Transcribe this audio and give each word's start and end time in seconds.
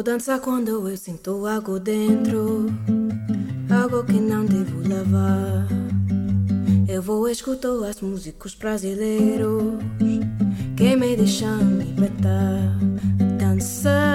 Vou 0.00 0.04
dançar 0.04 0.40
quando 0.40 0.88
eu 0.88 0.96
sinto 0.96 1.46
algo 1.46 1.78
dentro, 1.78 2.68
algo 3.70 4.02
que 4.02 4.18
não 4.18 4.46
devo 4.46 4.78
levar. 4.78 5.68
Eu 6.88 7.02
vou 7.02 7.28
escutar 7.28 7.86
as 7.86 8.00
músicos 8.00 8.54
brasileiros 8.54 9.74
que 10.74 10.96
me 10.96 11.14
deixam 11.14 11.60
libertar. 11.76 12.78
Dança, 13.38 14.09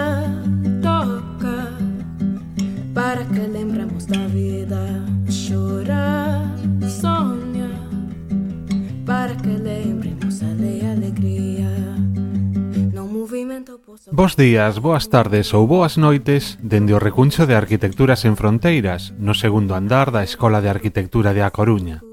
Bos 14.12 14.36
días, 14.36 14.78
boas 14.78 15.10
tardes 15.10 15.50
ou 15.58 15.66
boas 15.66 15.98
noites 15.98 16.62
dende 16.62 16.94
o 16.94 17.02
recuncho 17.02 17.50
de 17.50 17.58
Arquitecturas 17.58 18.22
en 18.30 18.38
Fronteiras, 18.38 19.18
no 19.18 19.34
segundo 19.34 19.74
andar 19.74 20.14
da 20.14 20.22
Escola 20.22 20.62
de 20.62 20.70
Arquitectura 20.70 21.34
de 21.34 21.42
A 21.42 21.50
Coruña. 21.50 22.06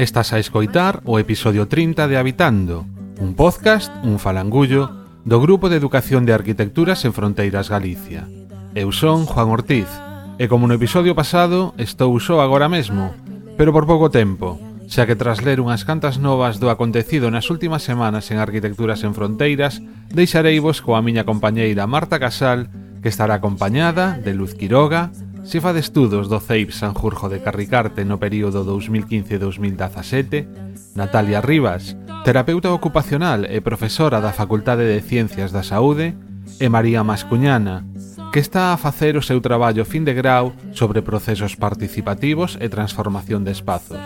Estás 0.00 0.32
a 0.32 0.40
escoitar 0.40 1.04
o 1.04 1.20
episodio 1.20 1.68
30 1.68 2.08
de 2.08 2.16
Habitando, 2.16 2.88
un 3.20 3.36
podcast, 3.36 3.92
un 4.08 4.16
falangullo, 4.16 4.88
do 5.20 5.36
Grupo 5.36 5.68
de 5.68 5.76
Educación 5.76 6.24
de 6.24 6.32
Arquitecturas 6.32 7.04
en 7.04 7.12
Fronteiras 7.12 7.68
Galicia. 7.68 8.24
Eu 8.72 8.88
son 8.88 9.28
Juan 9.28 9.52
Ortiz, 9.52 9.92
e 10.40 10.48
como 10.48 10.64
no 10.64 10.80
episodio 10.80 11.12
pasado, 11.12 11.76
estou 11.76 12.16
só 12.24 12.40
agora 12.40 12.72
mesmo, 12.72 13.12
pero 13.60 13.68
por 13.68 13.84
pouco 13.84 14.08
tempo, 14.08 14.56
xa 14.88 15.04
que 15.04 15.18
tras 15.18 15.44
ler 15.44 15.60
unhas 15.60 15.84
cantas 15.84 16.16
novas 16.16 16.56
do 16.56 16.72
acontecido 16.72 17.28
nas 17.28 17.52
últimas 17.52 17.84
semanas 17.84 18.32
en 18.32 18.40
Arquitecturas 18.40 19.04
en 19.04 19.12
Fronteiras, 19.12 19.84
deixareivos 20.10 20.82
coa 20.82 21.02
miña 21.02 21.24
compañeira 21.24 21.86
Marta 21.86 22.18
Casal, 22.18 22.68
que 23.02 23.08
estará 23.08 23.34
acompañada 23.38 24.18
de 24.18 24.34
Luz 24.34 24.54
Quiroga, 24.54 25.10
xefa 25.46 25.72
de 25.72 25.80
estudos 25.80 26.26
do 26.26 26.42
CEIP 26.42 26.74
Sanjurjo 26.74 27.30
de 27.30 27.38
Carricarte 27.38 28.04
no 28.04 28.18
período 28.18 28.66
2015-2017, 28.66 30.98
Natalia 30.98 31.40
Rivas, 31.40 31.94
terapeuta 32.26 32.74
ocupacional 32.74 33.46
e 33.46 33.62
profesora 33.62 34.18
da 34.18 34.34
Facultade 34.34 34.82
de 34.82 34.98
Ciencias 34.98 35.54
da 35.54 35.62
Saúde, 35.62 36.18
e 36.58 36.68
María 36.68 37.04
Mascuñana, 37.04 37.84
que 38.32 38.40
está 38.40 38.72
a 38.72 38.76
facer 38.76 39.16
o 39.16 39.22
seu 39.22 39.40
traballo 39.40 39.84
fin 39.84 40.04
de 40.04 40.14
grau 40.14 40.52
sobre 40.72 41.02
procesos 41.02 41.56
participativos 41.56 42.56
e 42.60 42.68
transformación 42.68 43.44
de 43.44 43.52
espazos. 43.52 44.00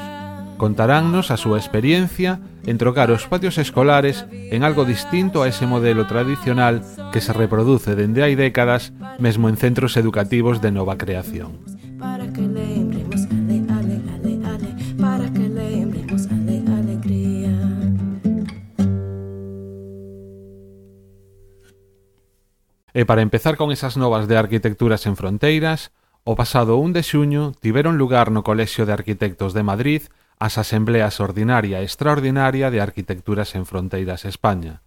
Contaránnos 0.61 1.33
a 1.33 1.41
súa 1.41 1.57
experiencia 1.57 2.37
en 2.67 2.79
trocar 2.79 3.11
os 3.11 3.27
patios 3.27 3.59
escolares 3.59 4.27
en 4.33 4.65
algo 4.65 4.85
distinto 4.85 5.43
a 5.43 5.49
ese 5.49 5.67
modelo 5.67 6.07
tradicional 6.07 6.83
que 7.13 7.21
se 7.21 7.33
reproduce 7.33 7.97
dende 7.97 8.23
hai 8.23 8.37
décadas 8.37 8.93
mesmo 9.19 9.49
en 9.49 9.57
centros 9.57 9.97
educativos 9.97 10.61
de 10.61 10.71
nova 10.71 10.97
creación. 10.97 11.61
E 22.93 23.07
para 23.07 23.23
empezar 23.23 23.57
con 23.57 23.71
esas 23.71 23.97
novas 23.97 24.27
de 24.27 24.37
Arquitecturas 24.37 25.07
en 25.07 25.15
Fronteiras, 25.17 25.95
o 26.25 26.37
pasado 26.37 26.77
1 26.77 26.93
de 26.93 27.03
xuño 27.03 27.43
tiveron 27.57 27.97
lugar 27.97 28.29
no 28.31 28.45
Colexio 28.45 28.85
de 28.85 28.93
Arquitectos 28.93 29.55
de 29.55 29.63
Madrid 29.63 30.03
as 30.41 30.57
asembleas 30.57 31.21
ordinaria 31.21 31.79
e 31.79 31.85
extraordinaria 31.85 32.73
de 32.73 32.81
Arquitecturas 32.81 33.53
en 33.55 33.69
Fronteiras 33.69 34.25
España. 34.25 34.81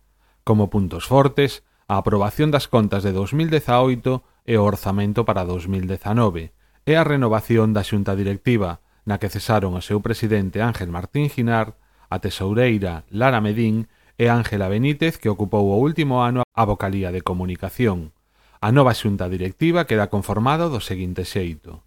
Como 0.43 0.73
puntos 0.73 1.05
fortes, 1.05 1.61
a 1.85 2.01
aprobación 2.01 2.49
das 2.49 2.65
contas 2.65 3.05
de 3.05 3.13
2018 3.13 4.25
e 4.49 4.57
o 4.57 4.65
orzamento 4.65 5.29
para 5.29 5.45
2019 5.45 6.57
e 6.89 6.93
a 6.97 7.05
renovación 7.05 7.69
da 7.71 7.85
xunta 7.85 8.17
directiva, 8.17 8.81
na 9.05 9.21
que 9.21 9.29
cesaron 9.29 9.77
o 9.77 9.85
seu 9.85 10.01
presidente 10.01 10.65
Ángel 10.65 10.89
Martín 10.89 11.29
Ginar, 11.29 11.77
a 12.09 12.17
tesoureira 12.17 13.05
Lara 13.13 13.37
Medín 13.37 13.85
e 14.17 14.33
Ángela 14.33 14.73
Benítez 14.73 15.21
que 15.21 15.29
ocupou 15.29 15.69
o 15.69 15.77
último 15.77 16.25
ano 16.25 16.41
a 16.49 16.63
vocalía 16.65 17.13
de 17.13 17.21
comunicación. 17.21 18.09
A 18.57 18.73
nova 18.73 18.97
xunta 18.97 19.29
directiva 19.29 19.85
queda 19.85 20.09
conformada 20.09 20.65
do 20.65 20.81
seguinte 20.81 21.29
xeito. 21.29 21.85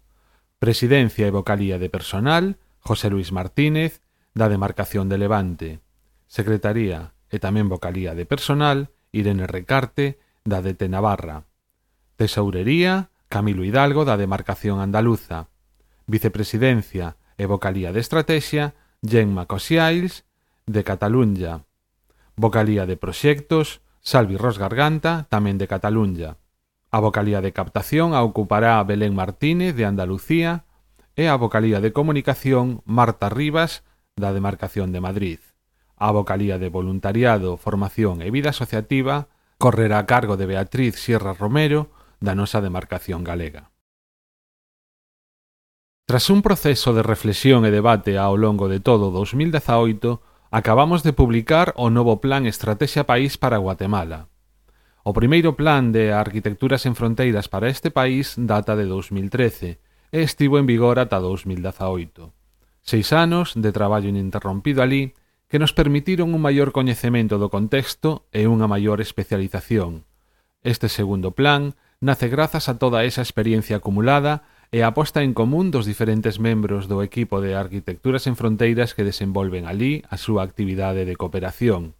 Presidencia 0.55 1.27
e 1.27 1.35
vocalía 1.35 1.75
de 1.75 1.91
personal, 1.91 2.55
José 2.87 3.11
Luis 3.11 3.35
Martínez, 3.35 3.99
da 4.31 4.47
demarcación 4.47 5.11
de 5.11 5.19
Levante. 5.19 5.83
Secretaría 6.31 7.11
e 7.27 7.35
tamén 7.35 7.67
vocalía 7.67 8.15
de 8.15 8.23
personal, 8.23 8.95
Irene 9.11 9.43
Recarte, 9.43 10.23
da 10.47 10.63
de 10.63 10.71
Tenavarra. 10.71 11.43
Tesourería, 12.15 13.11
Camilo 13.27 13.67
Hidalgo, 13.67 14.07
da 14.07 14.15
demarcación 14.15 14.79
andaluza. 14.79 15.51
Vicepresidencia 16.07 17.19
e 17.35 17.43
vocalía 17.43 17.91
de 17.91 17.99
Estrategia, 17.99 18.79
Gemma 19.03 19.51
Cosiails, 19.51 20.23
de 20.63 20.87
Cataluña. 20.87 21.67
Vocalía 22.39 22.87
de 22.87 22.95
Proxectos, 22.95 23.83
Salvi 23.99 24.39
Ros 24.39 24.55
Garganta, 24.55 25.27
tamén 25.27 25.59
de 25.59 25.67
Cataluña. 25.67 26.39
A 26.87 27.03
vocalía 27.03 27.43
de 27.43 27.51
captación 27.51 28.15
a 28.15 28.23
ocupará 28.23 28.79
Belén 28.87 29.11
Martínez, 29.11 29.75
de 29.75 29.83
Andalucía, 29.83 30.63
e 31.17 31.25
a 31.27 31.35
vocalía 31.35 31.81
de 31.81 31.91
Comunicación 31.91 32.85
Marta 32.85 33.27
Rivas 33.33 33.81
da 34.15 34.37
Demarcación 34.37 34.93
de 34.93 35.01
Madrid. 35.01 35.41
A 35.97 36.13
vocalía 36.13 36.61
de 36.61 36.69
Voluntariado, 36.69 37.57
Formación 37.57 38.21
e 38.21 38.29
Vida 38.29 38.53
Asociativa 38.53 39.25
correrá 39.57 39.97
a 39.97 40.05
cargo 40.05 40.37
de 40.37 40.45
Beatriz 40.45 41.01
Sierra 41.01 41.33
Romero 41.33 41.89
da 42.21 42.37
nosa 42.37 42.61
demarcación 42.61 43.25
galega. 43.25 43.73
Tras 46.05 46.29
un 46.29 46.45
proceso 46.45 46.93
de 46.93 47.01
reflexión 47.01 47.65
e 47.65 47.73
debate 47.73 48.21
ao 48.21 48.37
longo 48.37 48.69
de 48.69 48.77
todo 48.77 49.09
2018, 49.09 50.21
acabamos 50.53 51.01
de 51.01 51.17
publicar 51.17 51.73
o 51.81 51.89
novo 51.89 52.21
Plan 52.21 52.45
Estrategia 52.45 53.09
País 53.09 53.41
para 53.41 53.57
Guatemala. 53.57 54.29
O 55.01 55.17
primeiro 55.17 55.57
plan 55.57 55.89
de 55.89 56.13
arquitecturas 56.13 56.85
en 56.85 56.93
fronteiras 56.93 57.49
para 57.49 57.73
este 57.73 57.89
país 57.89 58.37
data 58.37 58.77
de 58.77 58.85
2013 58.85 59.81
e 60.11 60.23
estivo 60.23 60.57
en 60.57 60.65
vigor 60.65 60.99
ata 60.99 61.19
2018. 61.19 62.31
Seis 62.81 63.11
anos 63.11 63.53
de 63.55 63.71
traballo 63.75 64.07
ininterrompido 64.07 64.81
alí 64.81 65.13
que 65.47 65.59
nos 65.59 65.73
permitiron 65.73 66.35
un 66.35 66.41
maior 66.43 66.71
coñecemento 66.71 67.39
do 67.39 67.51
contexto 67.51 68.27
e 68.35 68.47
unha 68.47 68.67
maior 68.67 68.99
especialización. 68.99 70.07
Este 70.63 70.87
segundo 70.91 71.31
plan 71.31 71.75
nace 71.99 72.27
grazas 72.27 72.67
a 72.67 72.79
toda 72.79 73.03
esa 73.07 73.23
experiencia 73.23 73.79
acumulada 73.79 74.47
e 74.71 74.83
a 74.83 74.91
aposta 74.91 75.23
en 75.23 75.31
común 75.31 75.71
dos 75.71 75.87
diferentes 75.87 76.43
membros 76.43 76.91
do 76.91 76.99
equipo 76.99 77.39
de 77.39 77.55
Arquitecturas 77.55 78.27
en 78.27 78.35
Fronteiras 78.35 78.91
que 78.91 79.07
desenvolven 79.07 79.63
alí 79.63 80.03
a 80.11 80.19
súa 80.19 80.43
actividade 80.43 81.07
de 81.07 81.15
cooperación. 81.15 81.95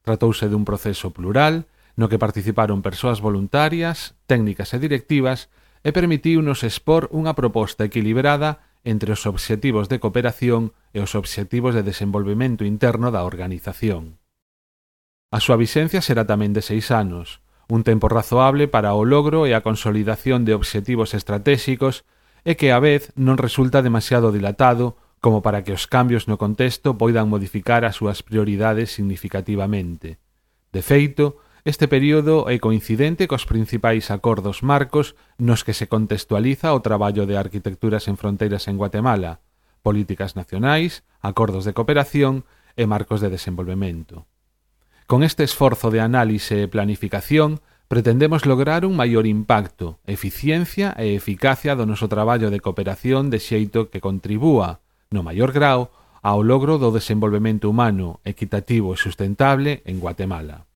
Tratouse 0.00 0.48
dun 0.48 0.64
proceso 0.64 1.12
plural 1.12 1.68
no 1.98 2.06
que 2.06 2.16
participaron 2.16 2.80
persoas 2.80 3.20
voluntarias, 3.20 4.16
técnicas 4.30 4.72
e 4.72 4.78
directivas 4.78 5.52
e 5.86 5.94
permitiunos 5.94 6.64
expor 6.66 7.06
unha 7.14 7.34
proposta 7.34 7.86
equilibrada 7.86 8.62
entre 8.82 9.12
os 9.12 9.26
obxectivos 9.26 9.90
de 9.90 9.98
cooperación 9.98 10.72
e 10.94 11.02
os 11.02 11.14
obxectivos 11.14 11.74
de 11.74 11.82
desenvolvemento 11.82 12.64
interno 12.64 13.10
da 13.10 13.26
organización. 13.26 14.18
A 15.28 15.44
súa 15.44 15.60
vixencia 15.60 16.00
será 16.00 16.24
tamén 16.24 16.56
de 16.56 16.64
seis 16.64 16.88
anos, 16.88 17.44
un 17.68 17.84
tempo 17.84 18.08
razoable 18.08 18.64
para 18.64 18.96
o 18.96 19.04
logro 19.04 19.44
e 19.44 19.52
a 19.52 19.60
consolidación 19.60 20.48
de 20.48 20.56
obxectivos 20.56 21.12
estratégicos 21.12 22.08
e 22.48 22.56
que 22.56 22.72
a 22.72 22.80
vez 22.80 23.12
non 23.12 23.36
resulta 23.36 23.84
demasiado 23.84 24.32
dilatado 24.32 24.96
como 25.20 25.42
para 25.42 25.66
que 25.66 25.76
os 25.76 25.84
cambios 25.84 26.30
no 26.30 26.40
contexto 26.40 26.96
poidan 26.96 27.28
modificar 27.28 27.84
as 27.84 28.00
súas 28.00 28.24
prioridades 28.24 28.94
significativamente. 28.94 30.16
De 30.72 30.80
feito, 30.80 31.42
Este 31.68 31.86
período 31.86 32.48
é 32.48 32.56
coincidente 32.56 33.28
cos 33.28 33.44
principais 33.44 34.08
acordos 34.08 34.64
marcos 34.64 35.20
nos 35.36 35.68
que 35.68 35.76
se 35.76 35.84
contextualiza 35.84 36.72
o 36.72 36.80
traballo 36.80 37.28
de 37.28 37.36
arquitecturas 37.36 38.08
en 38.08 38.16
fronteiras 38.16 38.72
en 38.72 38.80
Guatemala, 38.80 39.44
políticas 39.84 40.32
nacionais, 40.32 41.04
acordos 41.20 41.68
de 41.68 41.76
cooperación 41.76 42.48
e 42.72 42.88
marcos 42.88 43.20
de 43.20 43.28
desenvolvemento. 43.28 44.24
Con 45.04 45.20
este 45.20 45.44
esforzo 45.44 45.92
de 45.92 46.00
análise 46.00 46.64
e 46.64 46.72
planificación, 46.72 47.60
pretendemos 47.84 48.48
lograr 48.48 48.88
un 48.88 48.96
maior 48.96 49.28
impacto, 49.28 50.00
eficiencia 50.08 50.96
e 50.96 51.12
eficacia 51.12 51.76
do 51.76 51.84
noso 51.84 52.08
traballo 52.08 52.48
de 52.48 52.64
cooperación 52.64 53.28
de 53.28 53.44
xeito 53.44 53.92
que 53.92 54.00
contribúa, 54.00 54.80
no 55.12 55.20
maior 55.20 55.52
grao, 55.52 55.92
ao 56.24 56.40
logro 56.40 56.80
do 56.80 56.96
desenvolvemento 56.96 57.68
humano, 57.68 58.24
equitativo 58.24 58.96
e 58.96 59.00
sustentable 59.04 59.84
en 59.84 60.00
Guatemala. 60.00 60.67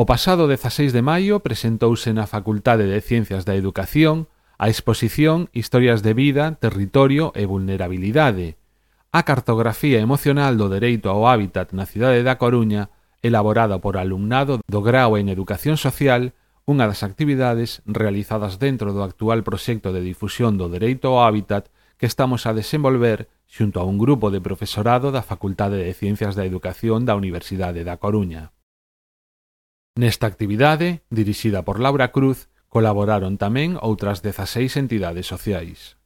O 0.00 0.06
pasado 0.06 0.48
16 0.48 0.96
de 0.96 1.04
maio 1.04 1.44
presentouse 1.44 2.16
na 2.16 2.24
Facultade 2.24 2.88
de 2.88 3.04
Ciencias 3.04 3.44
da 3.44 3.52
Educación 3.52 4.32
a 4.56 4.72
exposición 4.72 5.52
Historias 5.52 6.00
de 6.00 6.16
vida, 6.16 6.56
territorio 6.56 7.36
e 7.36 7.44
vulnerabilidade, 7.44 8.56
a 9.12 9.28
cartografía 9.28 10.00
emocional 10.00 10.56
do 10.56 10.72
dereito 10.72 11.12
ao 11.12 11.28
hábitat 11.28 11.76
na 11.76 11.84
cidade 11.84 12.24
da 12.24 12.40
Coruña, 12.40 12.88
elaborada 13.20 13.76
por 13.84 14.00
alumnado 14.00 14.64
do 14.64 14.80
grau 14.80 15.20
en 15.20 15.28
Educación 15.28 15.76
Social, 15.76 16.32
unha 16.64 16.88
das 16.88 17.04
actividades 17.04 17.84
realizadas 17.84 18.56
dentro 18.56 18.96
do 18.96 19.04
actual 19.04 19.44
proxecto 19.44 19.92
de 19.92 20.00
difusión 20.00 20.56
do 20.56 20.72
dereito 20.72 21.12
ao 21.12 21.28
hábitat 21.28 21.68
que 22.00 22.08
estamos 22.08 22.48
a 22.48 22.56
desenvolver 22.56 23.28
xunto 23.44 23.76
a 23.76 23.84
un 23.84 24.00
grupo 24.00 24.32
de 24.32 24.40
profesorado 24.40 25.12
da 25.12 25.20
Facultade 25.20 25.76
de 25.76 25.92
Ciencias 25.92 26.32
da 26.32 26.48
Educación 26.48 27.04
da 27.04 27.20
Universidade 27.20 27.84
da 27.84 28.00
Coruña. 28.00 28.56
Nesta 29.96 30.26
actividade, 30.26 31.02
dirixida 31.10 31.62
por 31.62 31.80
Laura 31.80 32.12
Cruz, 32.12 32.48
colaboraron 32.70 33.34
tamén 33.36 33.74
outras 33.82 34.22
dezaseis 34.22 34.78
entidades 34.78 35.26
sociais. 35.26 35.98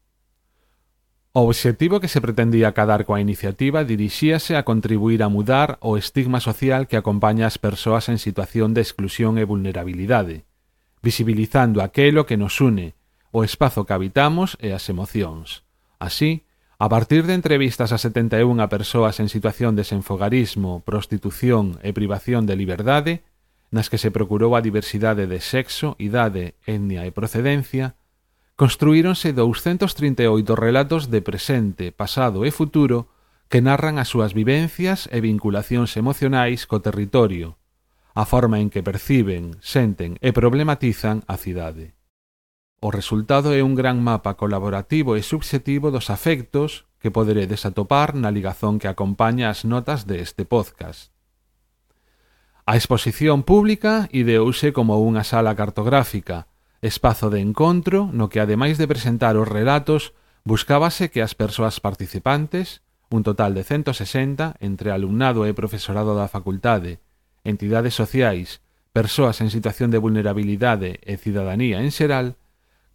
O 1.36 1.50
obxectivo 1.50 2.00
que 2.00 2.08
se 2.08 2.22
pretendía 2.22 2.72
cadar 2.72 3.04
coa 3.04 3.20
iniciativa 3.20 3.84
dirixíase 3.84 4.56
a 4.56 4.64
contribuir 4.64 5.20
a 5.20 5.28
mudar 5.28 5.76
o 5.84 5.98
estigma 5.98 6.40
social 6.40 6.86
que 6.88 6.96
acompaña 6.96 7.44
as 7.44 7.60
persoas 7.60 8.08
en 8.08 8.22
situación 8.22 8.72
de 8.72 8.80
exclusión 8.80 9.36
e 9.36 9.44
vulnerabilidade, 9.44 10.46
visibilizando 11.02 11.82
aquelo 11.82 12.24
que 12.24 12.38
nos 12.38 12.62
une, 12.64 12.94
o 13.34 13.42
espazo 13.42 13.84
que 13.84 13.92
habitamos 13.92 14.56
e 14.62 14.72
as 14.72 14.86
emocións. 14.88 15.66
Así, 15.98 16.46
a 16.78 16.88
partir 16.88 17.26
de 17.26 17.34
entrevistas 17.34 17.90
a 17.90 17.98
71 17.98 18.70
persoas 18.70 19.18
en 19.18 19.28
situación 19.28 19.76
de 19.76 19.84
senfogarismo, 19.84 20.86
prostitución 20.86 21.82
e 21.82 21.90
privación 21.90 22.46
de 22.46 22.54
liberdade, 22.54 23.26
nas 23.74 23.90
que 23.90 23.98
se 23.98 24.14
procurou 24.14 24.54
a 24.54 24.62
diversidade 24.62 25.26
de 25.26 25.42
sexo, 25.42 25.98
idade, 25.98 26.54
etnia 26.62 27.02
e 27.02 27.10
procedencia, 27.10 27.98
construíronse 28.54 29.34
238 29.34 30.30
relatos 30.54 31.10
de 31.10 31.18
presente, 31.26 31.90
pasado 31.90 32.46
e 32.46 32.54
futuro 32.54 33.10
que 33.50 33.58
narran 33.58 33.98
as 33.98 34.06
súas 34.06 34.30
vivencias 34.30 35.10
e 35.10 35.18
vinculacións 35.18 35.98
emocionais 35.98 36.70
co 36.70 36.78
territorio, 36.78 37.58
a 38.14 38.22
forma 38.22 38.62
en 38.62 38.70
que 38.70 38.86
perciben, 38.86 39.58
senten 39.58 40.22
e 40.22 40.30
problematizan 40.30 41.26
a 41.26 41.34
cidade. 41.34 41.98
O 42.78 42.94
resultado 42.94 43.50
é 43.58 43.66
un 43.66 43.74
gran 43.74 43.98
mapa 43.98 44.38
colaborativo 44.38 45.18
e 45.18 45.26
subxetivo 45.26 45.90
dos 45.90 46.14
afectos 46.14 46.86
que 47.02 47.10
poderedes 47.10 47.66
atopar 47.66 48.14
na 48.14 48.30
ligazón 48.30 48.78
que 48.78 48.86
acompaña 48.86 49.50
as 49.50 49.66
notas 49.66 50.06
deste 50.06 50.46
podcast. 50.46 51.13
A 52.66 52.76
exposición 52.76 53.44
pública 53.44 54.08
ideouse 54.08 54.72
como 54.72 54.96
unha 54.96 55.20
sala 55.20 55.52
cartográfica, 55.52 56.48
espazo 56.80 57.28
de 57.28 57.44
encontro 57.44 58.08
no 58.08 58.32
que 58.32 58.40
ademais 58.40 58.80
de 58.80 58.88
presentar 58.88 59.36
os 59.36 59.44
relatos, 59.44 60.16
buscábase 60.48 61.12
que 61.12 61.20
as 61.20 61.36
persoas 61.36 61.84
participantes, 61.84 62.80
un 63.12 63.20
total 63.20 63.52
de 63.52 63.68
160 63.68 64.56
entre 64.64 64.96
alumnado 64.96 65.44
e 65.44 65.52
profesorado 65.52 66.16
da 66.16 66.24
facultade, 66.24 67.04
entidades 67.44 68.00
sociais, 68.00 68.64
persoas 68.96 69.44
en 69.44 69.52
situación 69.52 69.92
de 69.92 70.00
vulnerabilidade 70.00 71.04
e 71.04 71.20
cidadanía 71.20 71.84
en 71.84 71.92
xeral, 71.92 72.40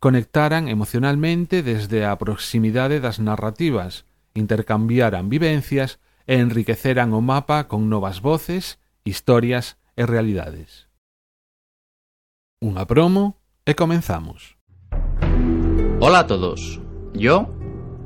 conectaran 0.02 0.66
emocionalmente 0.66 1.62
desde 1.62 2.10
a 2.10 2.18
proximidade 2.18 2.98
das 2.98 3.22
narrativas, 3.22 4.10
intercambiaran 4.34 5.30
vivencias 5.30 6.02
e 6.26 6.42
enriqueceran 6.42 7.14
o 7.14 7.22
mapa 7.22 7.70
con 7.70 7.86
novas 7.86 8.26
voces 8.26 8.79
historias 9.04 9.78
e 9.96 10.06
realidades. 10.06 10.88
Unha 12.60 12.84
promo 12.84 13.40
y 13.64 13.74
comenzamos. 13.76 14.60
Hola 16.00 16.24
a 16.24 16.28
todos, 16.28 16.80
yo 17.14 17.48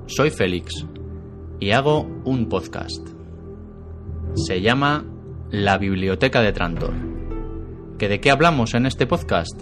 soy 0.06 0.30
Félix 0.30 0.86
y 1.60 1.72
hago 1.72 2.02
un 2.26 2.50
podcast. 2.50 3.02
Se 4.36 4.62
llama 4.62 5.06
La 5.50 5.78
Biblioteca 5.78 6.42
de 6.42 6.54
Trantor. 6.54 6.94
¿Que 7.98 8.10
¿De 8.10 8.20
qué 8.20 8.32
hablamos 8.32 8.74
en 8.74 8.86
este 8.86 9.06
podcast? 9.06 9.62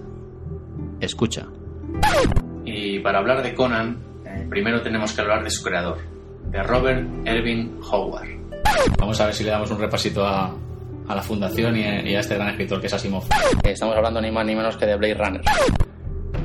Escucha. 0.99 1.47
Y 2.63 2.99
para 2.99 3.19
hablar 3.19 3.43
de 3.43 3.53
Conan, 3.53 3.99
eh, 4.25 4.47
primero 4.49 4.81
tenemos 4.81 5.13
que 5.13 5.21
hablar 5.21 5.43
de 5.43 5.49
su 5.49 5.63
creador, 5.63 5.97
de 6.49 6.63
Robert 6.63 7.07
Erving 7.25 7.79
Howard. 7.91 8.29
Vamos 8.97 9.19
a 9.19 9.25
ver 9.25 9.35
si 9.35 9.43
le 9.43 9.51
damos 9.51 9.69
un 9.71 9.79
repasito 9.79 10.25
a, 10.25 10.55
a 11.07 11.15
la 11.15 11.21
fundación 11.21 11.77
y, 11.77 11.83
a 11.83 12.19
este 12.19 12.35
gran 12.35 12.49
escritor 12.49 12.79
que 12.79 12.87
es 12.87 12.93
Asimov. 12.93 13.23
Estamos 13.63 13.95
hablando 13.95 14.21
ni 14.21 14.31
más 14.31 14.45
ni 14.45 14.55
menos 14.55 14.77
que 14.77 14.85
de 14.85 14.95
Blade 14.95 15.13
Runner. 15.15 15.41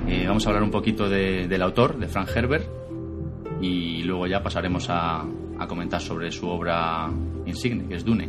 Eh, 0.08 0.24
vamos 0.26 0.46
a 0.46 0.50
hablar 0.50 0.62
un 0.62 0.70
poquito 0.70 1.08
del 1.08 1.62
autor, 1.62 1.98
de 1.98 2.06
Frank 2.06 2.28
Herbert, 2.34 2.68
y 3.60 4.02
luego 4.02 4.26
ya 4.26 4.42
pasaremos 4.42 4.86
a, 4.88 5.24
comentar 5.68 6.00
sobre 6.00 6.30
su 6.30 6.48
obra 6.48 7.08
insigne, 7.44 7.88
que 7.88 7.96
es 7.96 8.04
Dune. 8.04 8.28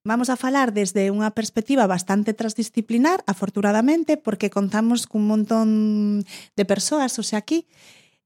Vamos 0.01 0.33
a 0.33 0.41
falar 0.41 0.73
desde 0.73 1.13
unha 1.13 1.29
perspectiva 1.37 1.85
bastante 1.85 2.33
transdisciplinar, 2.33 3.21
afortunadamente, 3.29 4.17
porque 4.17 4.49
contamos 4.49 5.05
cun 5.05 5.29
montón 5.29 6.25
de 6.57 6.65
persoas, 6.65 7.21
o 7.21 7.23
sea, 7.23 7.45
aquí, 7.45 7.69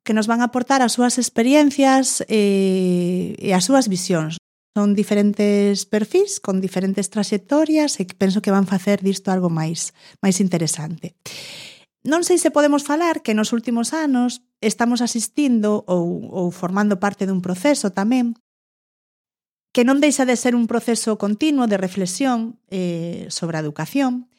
que 0.07 0.15
nos 0.15 0.31
van 0.31 0.39
a 0.39 0.55
aportar 0.55 0.79
as 0.79 0.95
súas 0.95 1.19
experiencias 1.19 2.23
e, 2.31 3.35
e 3.43 3.51
as 3.59 3.67
súas 3.67 3.91
visións. 3.91 4.39
Son 4.71 4.95
diferentes 4.95 5.83
perfis 5.91 6.39
con 6.39 6.63
diferentes 6.63 7.11
traxectorias 7.11 7.99
e 7.99 8.07
penso 8.07 8.39
que 8.39 8.55
van 8.55 8.71
facer 8.71 9.03
disto 9.03 9.35
algo 9.35 9.51
máis 9.51 9.91
máis 10.23 10.39
interesante. 10.39 11.19
Non 12.05 12.21
sei 12.21 12.37
se 12.37 12.53
podemos 12.53 12.85
falar 12.85 13.25
que 13.25 13.33
nos 13.33 13.57
últimos 13.57 13.97
anos 13.97 14.45
estamos 14.61 15.01
asistindo 15.01 15.89
ou, 15.89 16.29
ou 16.29 16.53
formando 16.53 17.01
parte 17.01 17.25
dun 17.25 17.41
proceso 17.41 17.97
tamén 17.97 18.37
que 19.75 19.83
non 19.83 19.99
deixa 19.99 20.23
de 20.23 20.39
ser 20.39 20.55
un 20.55 20.71
proceso 20.71 21.19
continuo 21.19 21.67
de 21.67 21.81
reflexión 21.81 22.61
eh, 22.71 23.27
sobre 23.27 23.59
a 23.59 23.65
educación, 23.65 24.31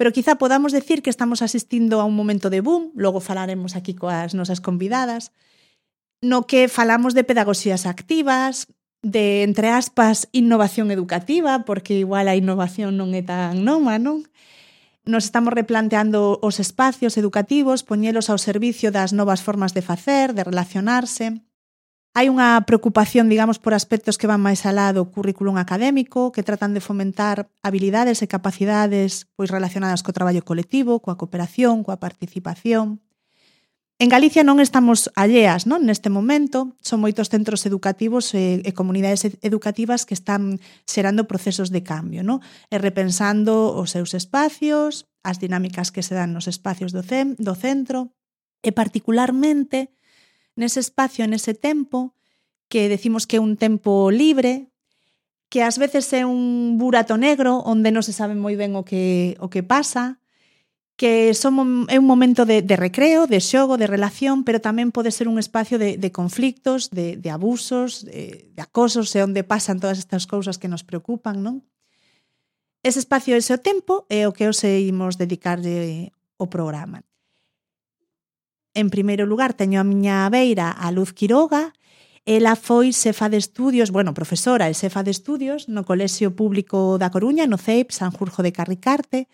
pero 0.00 0.14
quizá 0.16 0.40
podamos 0.40 0.72
decir 0.72 1.04
que 1.04 1.12
estamos 1.12 1.42
asistindo 1.42 2.00
a 2.00 2.08
un 2.08 2.16
momento 2.16 2.48
de 2.48 2.64
boom, 2.64 2.94
logo 2.96 3.20
falaremos 3.20 3.76
aquí 3.76 3.92
coas 3.92 4.32
nosas 4.32 4.64
convidadas, 4.64 5.34
no 6.22 6.48
que 6.48 6.72
falamos 6.72 7.12
de 7.12 7.26
pedagogías 7.26 7.84
activas, 7.84 8.70
de, 9.02 9.42
entre 9.42 9.68
aspas, 9.68 10.30
innovación 10.32 10.90
educativa, 10.90 11.66
porque 11.66 11.98
igual 11.98 12.30
a 12.30 12.38
innovación 12.38 12.96
non 12.96 13.12
é 13.12 13.20
tan 13.20 13.66
noma, 13.66 14.00
non? 14.00 14.24
Nos 15.08 15.24
estamos 15.24 15.54
replanteando 15.54 16.38
os 16.42 16.60
espacios 16.60 17.16
educativos, 17.16 17.80
poñelos 17.80 18.28
ao 18.28 18.36
servicio 18.36 18.92
das 18.92 19.16
novas 19.16 19.40
formas 19.40 19.72
de 19.72 19.80
facer, 19.80 20.36
de 20.36 20.44
relacionarse. 20.44 21.40
Hai 22.12 22.28
unha 22.28 22.60
preocupación, 22.68 23.32
digamos, 23.32 23.56
por 23.56 23.72
aspectos 23.72 24.20
que 24.20 24.28
van 24.28 24.44
máis 24.44 24.68
alá 24.68 24.92
do 24.92 25.08
currículum 25.08 25.56
académico, 25.56 26.28
que 26.28 26.44
tratan 26.44 26.76
de 26.76 26.84
fomentar 26.84 27.48
habilidades 27.64 28.20
e 28.20 28.28
capacidades 28.28 29.24
pois 29.32 29.48
relacionadas 29.48 30.04
co 30.04 30.12
traballo 30.12 30.44
colectivo, 30.44 31.00
coa 31.00 31.16
cooperación, 31.16 31.88
coa 31.88 31.96
participación. 31.96 33.00
En 34.00 34.08
Galicia 34.08 34.46
non 34.46 34.62
estamos 34.62 35.10
alleas 35.18 35.66
non 35.66 35.82
neste 35.82 36.06
momento, 36.06 36.78
son 36.78 37.02
moitos 37.02 37.34
centros 37.34 37.66
educativos 37.66 38.30
e, 38.30 38.62
e 38.62 38.70
comunidades 38.70 39.26
educativas 39.42 40.06
que 40.06 40.14
están 40.14 40.62
xerando 40.86 41.26
procesos 41.26 41.74
de 41.74 41.82
cambio, 41.82 42.22
non? 42.22 42.38
e 42.70 42.78
repensando 42.78 43.74
os 43.74 43.90
seus 43.90 44.14
espacios, 44.14 45.10
as 45.26 45.42
dinámicas 45.42 45.90
que 45.90 46.06
se 46.06 46.14
dan 46.14 46.30
nos 46.30 46.46
espacios 46.46 46.94
do, 46.94 47.02
CEM, 47.02 47.34
do 47.42 47.58
centro, 47.58 48.14
e 48.62 48.70
particularmente 48.70 49.90
nese 50.54 50.78
espacio, 50.78 51.26
nese 51.26 51.58
tempo, 51.58 52.14
que 52.70 52.86
decimos 52.86 53.26
que 53.26 53.38
é 53.38 53.42
un 53.42 53.58
tempo 53.58 54.14
libre, 54.14 54.70
que 55.50 55.66
ás 55.66 55.74
veces 55.74 56.06
é 56.14 56.22
un 56.22 56.78
burato 56.78 57.18
negro 57.18 57.66
onde 57.66 57.90
non 57.90 58.06
se 58.06 58.14
sabe 58.14 58.38
moi 58.38 58.54
ben 58.54 58.78
o 58.78 58.86
que, 58.86 59.34
o 59.42 59.50
que 59.50 59.66
pasa, 59.66 60.22
que 60.98 61.30
son, 61.32 61.86
é 61.86 61.94
un 61.94 62.10
momento 62.10 62.42
de, 62.42 62.58
de 62.58 62.74
recreo, 62.74 63.30
de 63.30 63.38
xogo, 63.38 63.78
de 63.78 63.86
relación, 63.86 64.42
pero 64.42 64.58
tamén 64.58 64.90
pode 64.90 65.14
ser 65.14 65.30
un 65.30 65.38
espacio 65.38 65.78
de, 65.78 65.94
de 65.94 66.10
conflictos, 66.10 66.90
de, 66.90 67.14
de 67.14 67.30
abusos, 67.30 68.02
de, 68.02 68.50
de 68.50 68.60
acosos, 68.60 69.14
e 69.14 69.22
onde 69.22 69.46
pasan 69.46 69.78
todas 69.78 70.02
estas 70.02 70.26
cousas 70.26 70.58
que 70.58 70.66
nos 70.66 70.82
preocupan, 70.82 71.38
non? 71.38 71.62
Ese 72.82 72.98
espacio, 72.98 73.38
ese 73.38 73.54
o 73.54 73.62
tempo, 73.62 74.10
é 74.10 74.26
o 74.26 74.34
que 74.34 74.50
os 74.50 74.58
imos 74.66 75.14
dedicarlle 75.14 76.10
o 76.34 76.50
programa. 76.50 77.06
En 78.74 78.90
primeiro 78.90 79.22
lugar, 79.22 79.54
teño 79.54 79.78
a 79.78 79.86
miña 79.86 80.26
beira 80.34 80.74
a 80.74 80.90
Luz 80.90 81.14
Quiroga, 81.14 81.78
Ela 82.28 82.60
foi 82.60 82.92
xefa 82.92 83.32
de 83.32 83.40
estudios, 83.40 83.88
bueno, 83.88 84.12
profesora 84.12 84.68
e 84.68 84.76
xefa 84.76 85.00
de 85.00 85.08
estudios 85.08 85.64
no 85.64 85.88
Colexio 85.88 86.36
Público 86.36 87.00
da 87.00 87.08
Coruña, 87.08 87.48
no 87.48 87.56
CEIP, 87.56 87.88
Sanjurjo 87.88 88.44
de 88.44 88.52
Carricarte, 88.52 89.32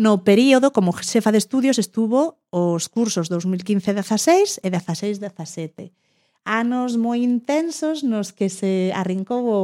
No 0.00 0.24
período, 0.24 0.72
como 0.72 0.96
xefa 0.96 1.28
de 1.28 1.36
estudios, 1.36 1.76
estuvo 1.76 2.40
os 2.48 2.88
cursos 2.88 3.28
2015-16 3.28 4.64
e 4.64 4.68
16-17. 4.72 5.92
Anos 6.48 6.96
moi 6.96 7.20
intensos 7.20 8.00
nos 8.00 8.32
que 8.32 8.48
se 8.48 8.96
arrincou 8.96 9.44
o, 9.44 9.60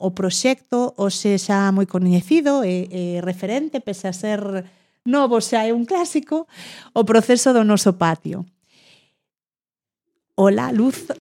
o 0.00 0.08
proxecto, 0.16 0.96
hoxe 0.96 1.36
xa 1.36 1.68
moi 1.68 1.84
coñecido 1.84 2.64
e, 2.64 2.88
e 2.88 3.02
referente, 3.20 3.84
pese 3.84 4.08
a 4.08 4.16
ser 4.16 4.64
novo 5.04 5.36
xa 5.44 5.68
é 5.68 5.76
un 5.76 5.84
clásico, 5.84 6.48
o 6.96 7.04
proceso 7.04 7.52
do 7.52 7.60
noso 7.60 8.00
patio. 8.00 8.48
Ola, 10.32 10.72
Luz. 10.72 11.12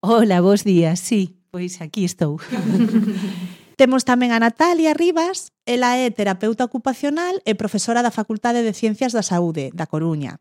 Ola, 0.00 0.40
bons 0.40 0.64
días, 0.64 1.04
sí, 1.04 1.36
pois 1.52 1.84
aquí 1.84 2.08
estou. 2.08 2.40
Temos 3.80 4.04
tamén 4.04 4.36
a 4.36 4.42
Natalia 4.44 4.92
Rivas, 4.92 5.56
ela 5.64 5.96
é 5.96 6.12
terapeuta 6.12 6.68
ocupacional 6.68 7.40
e 7.48 7.56
profesora 7.56 8.04
da 8.04 8.12
Facultade 8.12 8.60
de 8.60 8.76
Ciencias 8.76 9.16
da 9.16 9.24
Saúde 9.24 9.72
da 9.72 9.88
Coruña. 9.88 10.36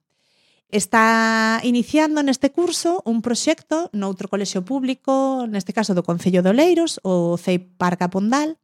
Está 0.68 1.64
iniciando 1.64 2.20
neste 2.20 2.52
curso 2.52 3.00
un 3.08 3.24
proxecto 3.24 3.88
noutro 3.96 4.28
colexio 4.28 4.68
público, 4.68 5.48
neste 5.48 5.72
caso 5.72 5.96
do 5.96 6.04
Concello 6.04 6.44
de 6.44 6.52
Oleiros, 6.52 7.00
o 7.00 7.40
CEI 7.40 7.64
Parca 7.80 8.12
Pondal, 8.12 8.60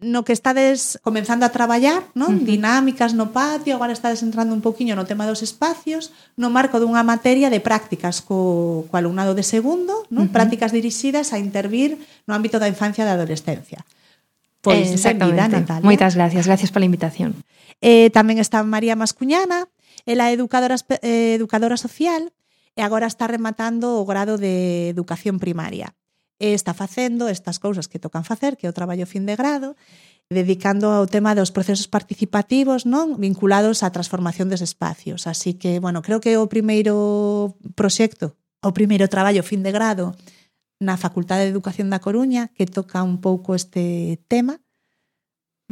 no 0.00 0.24
que 0.24 0.32
estades 0.32 1.00
comenzando 1.00 1.46
a 1.46 1.54
traballar, 1.54 2.04
non? 2.12 2.36
Uh 2.36 2.40
-huh. 2.40 2.44
Dinámicas 2.44 3.16
no 3.16 3.32
patio, 3.32 3.72
agora 3.72 3.96
estades 3.96 4.20
entrando 4.20 4.52
un 4.52 4.60
poquinho 4.60 4.92
no 4.92 5.08
tema 5.08 5.24
dos 5.24 5.40
espacios, 5.40 6.12
no 6.36 6.52
marco 6.52 6.76
dunha 6.76 7.00
materia 7.00 7.48
de 7.48 7.64
prácticas 7.64 8.20
co, 8.20 8.84
co 8.92 8.94
alumnado 8.96 9.32
de 9.32 9.44
segundo, 9.44 10.04
non? 10.12 10.26
Uh 10.26 10.28
-huh. 10.28 10.36
Prácticas 10.36 10.70
dirixidas 10.72 11.32
a 11.32 11.40
intervir 11.40 11.96
no 12.28 12.36
ámbito 12.36 12.60
da 12.60 12.68
infancia 12.68 13.04
e 13.04 13.08
da 13.08 13.16
adolescencia. 13.16 13.88
Pois, 14.60 14.92
eh, 14.92 14.98
Exactamente. 14.98 15.64
Natalia. 15.64 15.86
Moitas 15.86 16.12
gracias, 16.18 16.44
gracias 16.44 16.70
pola 16.74 16.84
invitación. 16.84 17.38
Eh, 17.80 18.12
tamén 18.12 18.36
está 18.36 18.60
María 18.66 18.96
Mascuñana, 19.00 19.68
ela 20.04 20.28
é 20.28 20.36
educadora, 20.36 20.76
eh, 21.00 21.40
educadora 21.40 21.80
social 21.80 22.32
e 22.76 22.80
agora 22.84 23.08
está 23.08 23.24
rematando 23.24 23.96
o 23.96 24.04
grado 24.04 24.36
de 24.36 24.92
educación 24.92 25.40
primaria 25.40 25.96
e 26.38 26.52
está 26.52 26.74
facendo 26.76 27.28
estas 27.28 27.58
cousas 27.58 27.88
que 27.88 27.98
tocan 27.98 28.24
facer, 28.24 28.56
que 28.56 28.68
é 28.68 28.70
o 28.70 28.76
traballo 28.76 29.08
fin 29.08 29.24
de 29.24 29.36
grado, 29.36 29.76
dedicando 30.28 30.90
ao 30.90 31.06
tema 31.06 31.38
dos 31.38 31.54
procesos 31.54 31.86
participativos 31.86 32.82
non 32.84 33.14
vinculados 33.16 33.86
á 33.86 33.88
transformación 33.94 34.50
dos 34.50 34.60
espacios. 34.60 35.30
Así 35.30 35.54
que, 35.54 35.78
bueno, 35.78 36.02
creo 36.02 36.18
que 36.18 36.34
o 36.36 36.50
primeiro 36.50 37.54
proxecto, 37.78 38.34
o 38.60 38.74
primeiro 38.74 39.06
traballo 39.06 39.46
fin 39.46 39.62
de 39.62 39.70
grado 39.70 40.18
na 40.82 41.00
Facultade 41.00 41.48
de 41.48 41.54
Educación 41.54 41.88
da 41.88 42.02
Coruña 42.02 42.52
que 42.52 42.66
toca 42.66 43.06
un 43.06 43.22
pouco 43.22 43.54
este 43.54 44.20
tema. 44.28 44.60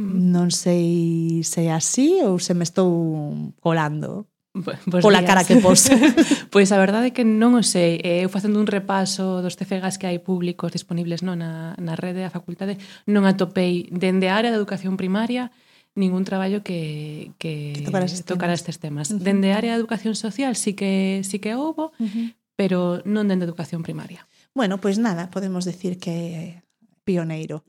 Mm. 0.01 0.33
Non 0.33 0.49
sei 0.49 1.43
se 1.43 1.69
é 1.69 1.71
así 1.75 2.23
ou 2.23 2.39
se 2.39 2.55
me 2.57 2.65
estou 2.65 3.53
colando. 3.61 4.25
Pues 4.63 4.79
pola 5.01 5.19
días. 5.19 5.27
cara 5.27 5.43
que 5.43 5.57
pos. 5.57 5.91
pois 6.53 6.71
a 6.71 6.79
verdade 6.79 7.11
é 7.11 7.13
que 7.13 7.27
non 7.27 7.59
o 7.59 7.63
sei. 7.63 7.99
Eh, 7.99 8.23
eu 8.23 8.31
facendo 8.31 8.55
un 8.55 8.71
repaso 8.71 9.43
dos 9.43 9.59
CFGAs 9.59 9.99
que 9.99 10.07
hai 10.07 10.23
públicos 10.23 10.71
disponibles 10.71 11.27
non 11.27 11.43
na, 11.43 11.75
na 11.75 11.99
rede 11.99 12.23
da 12.23 12.31
facultade, 12.31 12.79
non 13.03 13.27
atopei 13.27 13.91
dende 13.91 14.31
a 14.31 14.39
área 14.39 14.55
de 14.55 14.59
educación 14.59 14.95
primaria 14.95 15.51
ningún 15.95 16.23
traballo 16.23 16.63
que, 16.63 17.31
que, 17.39 17.75
que 17.75 17.83
tocara, 17.83 18.05
estes 18.07 18.23
tocara 18.23 18.55
temas. 18.55 18.59
estes 18.63 18.77
temas. 18.79 19.07
Uh 19.11 19.19
-huh. 19.19 19.23
Dende 19.27 19.51
a 19.51 19.59
área 19.59 19.75
de 19.75 19.79
educación 19.79 20.15
social 20.15 20.55
sí 20.55 20.71
que, 20.71 21.23
sí 21.27 21.39
que 21.43 21.55
houbo, 21.55 21.91
uh 21.99 22.07
-huh. 22.07 22.27
pero 22.55 23.03
non 23.03 23.27
dende 23.27 23.43
educación 23.43 23.83
primaria. 23.83 24.23
Bueno, 24.55 24.79
pois 24.79 24.95
nada, 24.95 25.27
podemos 25.31 25.67
decir 25.67 25.99
que 25.99 26.63
pioneiro. 27.05 27.63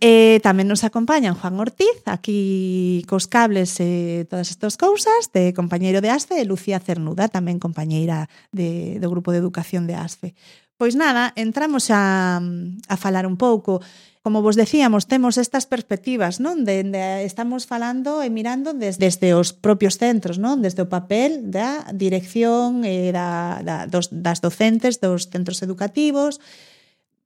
e 0.00 0.40
tamén 0.40 0.66
nos 0.66 0.82
acompañan 0.82 1.36
Juan 1.36 1.60
Ortiz, 1.60 2.00
aquí 2.08 3.04
cos 3.04 3.28
cables 3.28 3.76
e 3.78 4.24
todas 4.26 4.48
estas 4.48 4.80
cousas, 4.80 5.30
de 5.30 5.52
compañeiro 5.52 6.00
de 6.00 6.10
ASFE, 6.10 6.40
e 6.40 6.48
Lucía 6.48 6.80
Cernuda, 6.80 7.28
tamén 7.28 7.60
compañeira 7.60 8.26
de, 8.50 8.96
do 8.98 9.12
Grupo 9.12 9.30
de 9.30 9.38
Educación 9.44 9.84
de 9.84 9.94
ASFE. 9.94 10.32
Pois 10.74 10.98
nada, 10.98 11.30
entramos 11.36 11.86
a, 11.94 12.42
a 12.42 12.96
falar 12.96 13.30
un 13.30 13.38
pouco. 13.38 13.78
Como 14.24 14.42
vos 14.42 14.56
decíamos, 14.56 15.06
temos 15.06 15.38
estas 15.38 15.68
perspectivas, 15.68 16.40
non? 16.40 16.64
De, 16.64 16.82
de, 16.82 17.28
estamos 17.28 17.68
falando 17.68 18.24
e 18.24 18.32
mirando 18.32 18.72
des, 18.74 18.98
desde 18.98 19.36
os 19.36 19.52
propios 19.52 20.00
centros, 20.00 20.40
non? 20.40 20.64
Desde 20.64 20.82
o 20.82 20.90
papel 20.90 21.46
da 21.46 21.86
dirección 21.94 22.82
e 22.82 23.14
da, 23.14 23.60
da, 23.62 23.84
dos, 23.86 24.10
das 24.10 24.40
docentes 24.40 24.98
dos 24.98 25.30
centros 25.30 25.62
educativos, 25.62 26.40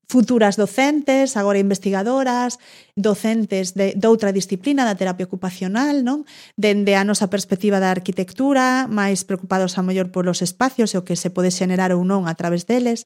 futuras 0.08 0.56
docentes, 0.56 1.36
agora 1.36 1.58
investigadoras, 1.58 2.58
docentes 2.96 3.74
de, 3.74 3.92
de 3.92 4.06
outra 4.08 4.32
disciplina 4.32 4.88
da 4.88 4.96
terapia 4.96 5.28
ocupacional, 5.28 6.00
non? 6.00 6.24
Dende 6.56 6.96
a 6.96 7.04
nosa 7.04 7.28
perspectiva 7.28 7.76
da 7.76 7.92
arquitectura, 7.92 8.88
máis 8.88 9.28
preocupados 9.28 9.76
a 9.76 9.84
mellor 9.84 10.08
polos 10.08 10.40
espacios 10.40 10.96
e 10.96 10.98
o 10.98 11.04
que 11.04 11.12
se 11.12 11.28
pode 11.28 11.52
xenerar 11.52 11.92
ou 11.92 12.00
non 12.08 12.24
a 12.24 12.32
través 12.32 12.64
deles 12.64 13.04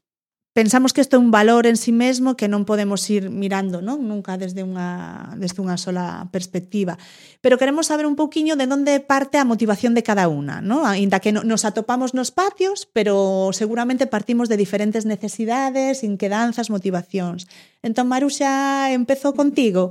pensamos 0.53 0.93
que 0.93 1.01
isto 1.01 1.17
é 1.17 1.19
un 1.19 1.31
valor 1.31 1.67
en 1.67 1.77
sí 1.81 1.93
mesmo 1.93 2.37
que 2.37 2.49
non 2.49 2.69
podemos 2.69 3.01
ir 3.09 3.33
mirando, 3.33 3.81
non? 3.81 4.05
Nunca 4.05 4.37
desde 4.37 4.61
unha 4.61 5.33
desde 5.41 5.65
unha 5.65 5.81
sola 5.81 6.29
perspectiva, 6.29 7.01
pero 7.41 7.57
queremos 7.57 7.89
saber 7.89 8.05
un 8.05 8.21
pouquiño 8.21 8.53
de 8.61 8.69
onde 8.69 9.01
parte 9.01 9.41
a 9.41 9.49
motivación 9.49 9.97
de 9.97 10.05
cada 10.05 10.29
unha, 10.29 10.61
non? 10.61 10.85
Aínda 10.85 11.25
que 11.25 11.33
nos 11.33 11.65
atopamos 11.65 12.13
nos 12.13 12.29
patios, 12.29 12.85
pero 12.93 13.49
seguramente 13.57 14.05
partimos 14.05 14.53
de 14.53 14.61
diferentes 14.61 15.09
necesidades, 15.09 16.05
inquedanzas, 16.05 16.69
motivacións. 16.69 17.49
Entón 17.81 18.13
Maruxa 18.13 18.93
empezo 18.93 19.33
contigo. 19.33 19.89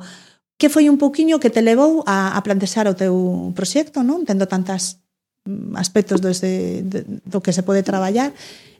Que 0.61 0.69
foi 0.69 0.93
un 0.93 1.01
pouquiño 1.01 1.41
que 1.41 1.49
te 1.49 1.65
levou 1.65 2.05
a, 2.05 2.37
a 2.37 2.39
plantexar 2.45 2.85
o 2.85 2.93
teu 2.93 3.49
proxecto, 3.57 4.05
non? 4.05 4.29
Tendo 4.29 4.45
tantas 4.45 5.01
mm, 5.49 5.73
aspectos 5.73 6.21
dese, 6.21 6.85
do 6.85 7.41
que 7.41 7.49
se 7.49 7.65
pode 7.65 7.81
traballar 7.81 8.29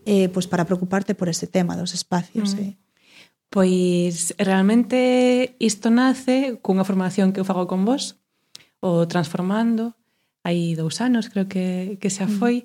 eh, 0.05 0.29
pois 0.29 0.48
para 0.48 0.65
preocuparte 0.65 1.13
por 1.13 1.29
ese 1.29 1.48
tema 1.48 1.77
dos 1.77 1.93
espacios. 1.93 2.55
Mm. 2.55 2.60
Eh. 2.60 2.74
Pois 3.51 4.34
realmente 4.39 5.55
isto 5.60 5.91
nace 5.91 6.58
cunha 6.63 6.88
formación 6.88 7.36
que 7.36 7.43
eu 7.43 7.48
fago 7.48 7.67
con 7.67 7.84
vos, 7.84 8.15
o 8.79 9.05
Transformando, 9.05 9.93
hai 10.41 10.74
dous 10.74 11.03
anos, 11.03 11.29
creo 11.29 11.46
que, 11.46 12.00
que 12.01 12.10
xa 12.10 12.25
mm. 12.25 12.34
foi, 12.41 12.55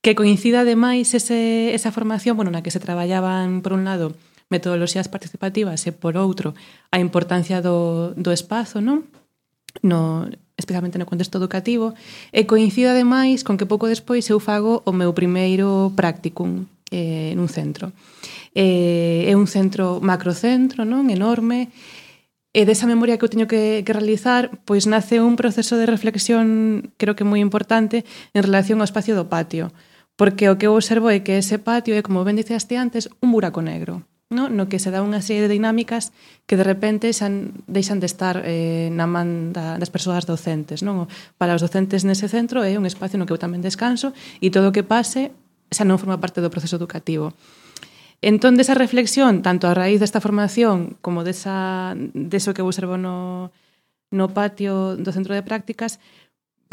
que 0.00 0.16
coincida 0.16 0.64
ademais 0.64 1.12
ese, 1.12 1.74
esa 1.76 1.92
formación, 1.92 2.38
bueno, 2.38 2.54
na 2.54 2.64
que 2.64 2.72
se 2.72 2.80
traballaban, 2.80 3.60
por 3.60 3.76
un 3.76 3.84
lado, 3.84 4.16
metodoloxías 4.48 5.10
participativas 5.10 5.84
e, 5.84 5.92
por 5.92 6.16
outro, 6.16 6.54
a 6.94 7.02
importancia 7.02 7.60
do, 7.60 8.14
do 8.16 8.32
espazo, 8.32 8.80
non? 8.80 9.04
No, 9.84 10.30
especialmente 10.56 10.96
no 10.96 11.04
contexto 11.04 11.36
educativo, 11.36 11.92
e 12.32 12.48
coincida 12.48 12.96
ademais 12.96 13.44
con 13.44 13.60
que 13.60 13.68
pouco 13.68 13.90
despois 13.90 14.24
eu 14.32 14.40
fago 14.40 14.80
o 14.88 14.92
meu 14.96 15.12
primeiro 15.12 15.92
practicum, 15.92 16.64
eh, 16.90 17.32
nun 17.34 17.48
centro. 17.50 17.92
Eh, 18.54 19.26
é 19.26 19.34
un 19.34 19.46
centro 19.46 19.98
macrocentro, 20.02 20.84
non? 20.86 21.10
Enorme. 21.10 21.70
E 22.56 22.64
desa 22.64 22.88
memoria 22.88 23.20
que 23.20 23.24
eu 23.26 23.32
teño 23.32 23.46
que, 23.50 23.84
que 23.84 23.92
realizar, 23.92 24.48
pois 24.64 24.88
nace 24.88 25.20
un 25.20 25.36
proceso 25.36 25.76
de 25.76 25.84
reflexión, 25.84 26.92
creo 26.96 27.18
que 27.18 27.28
moi 27.28 27.42
importante, 27.42 28.08
en 28.32 28.42
relación 28.42 28.80
ao 28.80 28.88
espacio 28.88 29.12
do 29.12 29.28
patio. 29.28 29.74
Porque 30.16 30.48
o 30.48 30.56
que 30.56 30.64
eu 30.64 30.72
observo 30.72 31.12
é 31.12 31.20
que 31.20 31.36
ese 31.36 31.60
patio 31.60 31.92
é, 31.92 32.00
como 32.00 32.24
ben 32.24 32.40
diceste 32.40 32.80
antes, 32.80 33.12
un 33.20 33.30
buraco 33.34 33.60
negro 33.60 34.06
no, 34.30 34.48
no 34.48 34.68
que 34.68 34.78
se 34.78 34.90
dá 34.90 35.06
unha 35.06 35.22
serie 35.22 35.46
de 35.46 35.54
dinámicas 35.54 36.10
que 36.50 36.58
de 36.58 36.66
repente 36.66 37.14
xan, 37.14 37.62
deixan 37.70 38.02
de 38.02 38.10
estar 38.10 38.42
eh, 38.42 38.90
na 38.90 39.06
man 39.06 39.54
da, 39.54 39.78
das 39.78 39.90
persoas 39.90 40.26
docentes. 40.26 40.82
Non? 40.82 41.06
Para 41.38 41.54
os 41.54 41.62
docentes 41.62 42.02
nese 42.02 42.26
centro 42.26 42.66
é 42.66 42.74
un 42.74 42.90
espacio 42.90 43.22
no 43.22 43.26
que 43.26 43.34
eu 43.34 43.42
tamén 43.42 43.62
descanso 43.62 44.10
e 44.42 44.50
todo 44.50 44.70
o 44.70 44.74
que 44.74 44.82
pase 44.82 45.30
xa 45.70 45.84
non 45.84 45.98
forma 45.98 46.20
parte 46.20 46.42
do 46.42 46.52
proceso 46.52 46.76
educativo. 46.76 47.34
Entón, 48.24 48.56
desa 48.56 48.72
reflexión, 48.72 49.44
tanto 49.44 49.68
a 49.68 49.76
raíz 49.76 50.00
desta 50.00 50.24
formación 50.24 50.96
como 51.04 51.20
desa, 51.20 51.92
deso 52.16 52.56
que 52.56 52.64
eu 52.64 52.68
observo 52.68 52.96
no, 52.96 53.52
no 54.10 54.32
patio 54.32 54.96
do 54.96 55.12
centro 55.12 55.36
de 55.36 55.44
prácticas, 55.44 56.00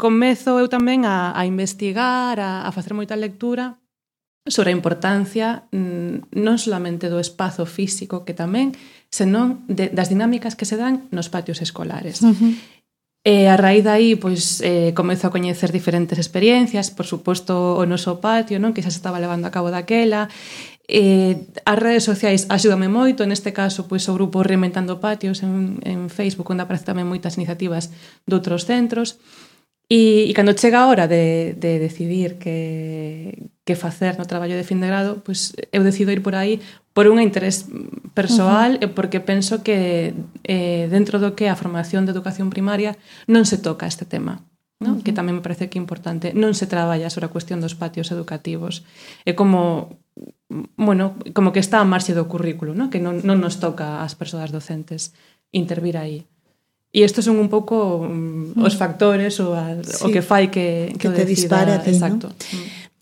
comezo 0.00 0.58
eu 0.58 0.66
tamén 0.72 1.04
a, 1.04 1.36
a 1.36 1.42
investigar, 1.44 2.40
a, 2.40 2.64
a 2.66 2.70
facer 2.72 2.96
moita 2.96 3.14
lectura 3.14 3.78
sobre 4.44 4.72
a 4.72 4.76
importancia 4.76 5.64
mm, 5.72 6.36
non 6.36 6.56
solamente 6.60 7.08
do 7.08 7.16
espazo 7.16 7.64
físico 7.64 8.28
que 8.28 8.36
tamén, 8.36 8.76
senón 9.08 9.64
de, 9.70 9.88
das 9.88 10.12
dinámicas 10.12 10.52
que 10.52 10.68
se 10.68 10.76
dan 10.76 11.08
nos 11.08 11.32
patios 11.32 11.64
escolares. 11.64 12.20
Uh 12.20 12.34
-huh. 12.34 12.52
E 13.24 13.48
a 13.48 13.56
raíz 13.56 13.88
aí, 13.88 14.20
pois, 14.20 14.60
eh, 14.60 14.92
comezo 14.92 15.24
a 15.26 15.32
coñecer 15.32 15.72
diferentes 15.72 16.20
experiencias, 16.20 16.92
por 16.92 17.08
suposto 17.08 17.80
o 17.80 17.88
noso 17.88 18.20
patio, 18.20 18.60
non 18.60 18.76
que 18.76 18.84
xa 18.84 18.92
se 18.92 19.00
estaba 19.00 19.16
levando 19.16 19.48
a 19.48 19.54
cabo 19.54 19.72
daquela, 19.72 20.28
Eh, 20.86 21.48
as 21.64 21.78
redes 21.80 22.04
sociais 22.04 22.44
axúdame 22.52 22.92
moito, 22.92 23.24
neste 23.24 23.56
caso 23.56 23.88
pois, 23.88 24.04
o 24.04 24.12
grupo 24.12 24.44
Reinventando 24.44 25.00
Patios 25.00 25.40
en, 25.40 25.80
en 25.80 26.12
Facebook, 26.12 26.44
onde 26.52 26.60
aparece 26.60 26.84
tamén 26.84 27.08
moitas 27.08 27.40
iniciativas 27.40 27.88
doutros 28.28 28.68
centros, 28.68 29.16
E, 29.88 30.30
e 30.30 30.32
cando 30.32 30.56
chega 30.56 30.80
a 30.80 30.88
hora 30.88 31.04
de, 31.04 31.52
de 31.60 31.78
decidir 31.78 32.40
que, 32.40 33.50
que 33.68 33.76
facer 33.76 34.16
no 34.16 34.24
traballo 34.24 34.56
de 34.56 34.64
fin 34.64 34.80
de 34.80 34.88
grado, 34.88 35.20
pois 35.20 35.52
eu 35.72 35.84
decido 35.84 36.08
ir 36.08 36.24
por 36.24 36.34
aí 36.34 36.60
por 36.96 37.04
un 37.08 37.20
interés 37.20 37.68
persoal 38.16 38.74
uh 38.74 38.78
-huh. 38.80 38.84
e 38.84 38.94
porque 38.96 39.20
penso 39.20 39.60
que 39.60 40.14
eh, 40.44 40.88
dentro 40.88 41.20
do 41.20 41.36
que 41.36 41.52
a 41.52 41.58
formación 41.58 42.08
de 42.08 42.16
educación 42.16 42.48
primaria 42.48 42.96
non 43.28 43.44
se 43.44 43.60
toca 43.60 43.84
este 43.84 44.08
tema. 44.08 44.40
¿no? 44.80 44.90
Uh 44.90 44.96
-huh. 44.96 45.02
que 45.04 45.12
tamén 45.12 45.36
me 45.36 45.44
parece 45.44 45.68
que 45.68 45.76
é 45.76 45.84
importante. 45.84 46.32
Non 46.32 46.56
se 46.56 46.66
traballa 46.66 47.12
sobre 47.12 47.28
a 47.28 47.34
cuestión 47.34 47.60
dos 47.60 47.76
patios 47.76 48.08
educativos. 48.08 48.88
É 49.28 49.36
como 49.36 50.00
bueno, 50.76 51.16
como 51.34 51.52
que 51.52 51.60
está 51.60 51.80
a 51.80 51.88
marxe 51.88 52.14
do 52.14 52.28
currículo, 52.28 52.72
¿no? 52.74 52.88
que 52.88 53.00
non, 53.02 53.20
non 53.26 53.42
nos 53.42 53.58
toca 53.58 54.04
ás 54.04 54.14
persoas 54.14 54.52
docentes 54.54 55.12
intervir 55.50 55.96
aí. 55.96 56.26
E 56.94 57.02
estes 57.02 57.26
son 57.26 57.42
un 57.42 57.50
pouco 57.50 58.06
mm, 58.06 58.54
mm. 58.54 58.62
os 58.62 58.78
factores 58.78 59.42
ou 59.42 59.50
a, 59.58 59.82
sí, 59.82 60.06
o 60.06 60.14
que 60.14 60.22
fai 60.22 60.46
que, 60.46 60.94
que, 60.94 61.02
que 61.02 61.08
te 61.10 61.26
decida, 61.26 61.58
dispara 61.58 61.72
a 61.74 61.82
ti, 61.82 61.90
exacto. 61.90 62.30
¿no? 62.30 62.38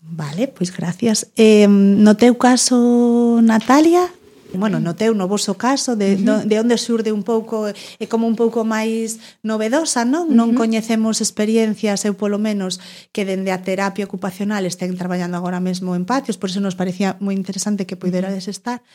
Vale, 0.01 0.49
pois 0.49 0.73
gracias. 0.73 1.29
Eh, 1.37 1.69
no 1.69 2.17
teu 2.17 2.33
caso, 2.41 3.37
Natalia, 3.45 4.09
bueno, 4.53 4.79
no 4.79 4.95
teu, 4.95 5.13
no 5.13 5.27
vosso 5.27 5.57
caso, 5.57 5.95
de, 5.95 6.13
uh 6.13 6.17
-huh. 6.17 6.45
de 6.45 6.59
onde 6.59 6.77
surde 6.77 7.11
un 7.11 7.21
pouco, 7.21 7.69
é 7.69 8.05
como 8.09 8.25
un 8.25 8.35
pouco 8.37 8.65
máis 8.65 9.17
novedosa, 9.41 10.05
non? 10.05 10.25
Uh 10.25 10.29
-huh. 10.29 10.37
Non 10.37 10.49
coñecemos 10.53 11.21
experiencias, 11.21 12.05
eu 12.05 12.13
polo 12.13 12.37
menos, 12.37 12.77
que 13.13 13.25
dende 13.25 13.49
a 13.49 13.61
terapia 13.65 14.05
ocupacional 14.05 14.65
estén 14.65 14.93
traballando 14.97 15.37
agora 15.37 15.57
mesmo 15.57 15.97
en 15.97 16.05
patios, 16.05 16.37
por 16.37 16.49
iso 16.49 16.61
nos 16.61 16.77
parecía 16.77 17.17
moi 17.21 17.33
interesante 17.33 17.85
que 17.89 17.97
puderades 17.97 18.45
estar, 18.45 18.85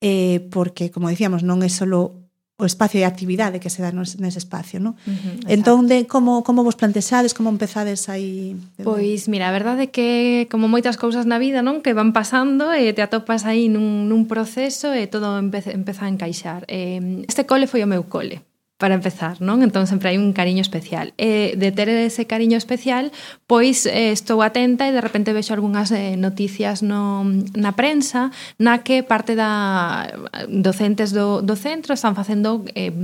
eh, 0.00 0.44
porque, 0.52 0.92
como 0.92 1.08
dicíamos, 1.08 1.40
non 1.40 1.64
é 1.64 1.72
solo 1.72 2.27
o 2.58 2.66
espacio 2.66 2.98
de 2.98 3.06
actividade 3.06 3.60
que 3.62 3.70
se 3.70 3.86
dá 3.86 3.94
nese 3.94 4.42
espacio, 4.42 4.82
non? 4.82 4.98
Uh 5.06 5.14
-huh, 5.14 5.46
entón, 5.46 5.86
de 5.86 6.10
como, 6.10 6.42
como 6.42 6.66
vos 6.66 6.74
plantexades, 6.74 7.30
como 7.30 7.54
empezades 7.54 8.10
aí? 8.10 8.58
Pois, 8.82 9.30
mira, 9.30 9.46
a 9.46 9.54
verdade 9.54 9.86
é 9.86 9.92
que 9.94 10.50
como 10.50 10.66
moitas 10.66 10.98
cousas 10.98 11.22
na 11.22 11.38
vida, 11.38 11.62
non? 11.62 11.86
Que 11.86 11.94
van 11.94 12.10
pasando 12.10 12.74
e 12.74 12.90
te 12.90 12.98
atopas 12.98 13.46
aí 13.46 13.70
nun, 13.70 14.10
nun 14.10 14.26
proceso 14.26 14.90
e 14.90 15.06
todo 15.06 15.38
empeza, 15.38 15.70
empeza 15.70 16.02
a 16.02 16.10
encaixar. 16.10 16.66
Eh, 16.66 17.22
este 17.30 17.46
cole 17.46 17.70
foi 17.70 17.86
o 17.86 17.90
meu 17.90 18.02
cole 18.10 18.42
para 18.78 18.94
empezar, 18.94 19.42
non? 19.42 19.66
Entón 19.66 19.90
sempre 19.90 20.14
hai 20.14 20.22
un 20.22 20.30
cariño 20.30 20.62
especial. 20.62 21.10
E 21.18 21.58
de 21.58 21.74
ter 21.74 21.90
ese 21.90 22.30
cariño 22.30 22.54
especial, 22.54 23.10
pois 23.50 23.90
eh, 23.90 24.14
estou 24.14 24.38
atenta 24.38 24.86
e 24.86 24.94
de 24.94 25.02
repente 25.02 25.34
vexo 25.34 25.50
algunhas 25.50 25.90
eh, 25.90 26.14
noticias 26.14 26.86
no, 26.86 27.26
na 27.58 27.74
prensa 27.74 28.30
na 28.54 28.86
que 28.86 29.02
parte 29.02 29.34
da 29.34 30.06
docentes 30.46 31.10
do, 31.10 31.42
do 31.42 31.58
centro 31.58 31.90
están 31.90 32.14
facendo 32.14 32.62
eh, 32.78 32.94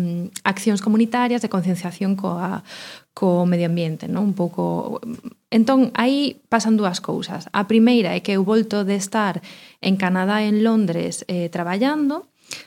accións 0.47 0.79
comunitarias 0.79 1.43
de 1.43 1.51
concienciación 1.51 2.15
coa, 2.15 2.63
co 3.11 3.43
medio 3.43 3.67
ambiente, 3.67 4.07
non? 4.07 4.31
Un 4.31 4.35
pouco 4.39 5.03
Entón, 5.55 5.95
aí 5.95 6.43
pasan 6.51 6.75
dúas 6.75 6.99
cousas. 6.99 7.47
A 7.55 7.71
primeira 7.71 8.15
é 8.15 8.23
que 8.23 8.35
eu 8.35 8.43
volto 8.43 8.83
de 8.83 8.99
estar 8.99 9.39
en 9.79 9.95
Canadá, 9.95 10.43
en 10.43 10.67
Londres, 10.67 11.23
eh, 11.31 11.47
traballando, 11.47 12.27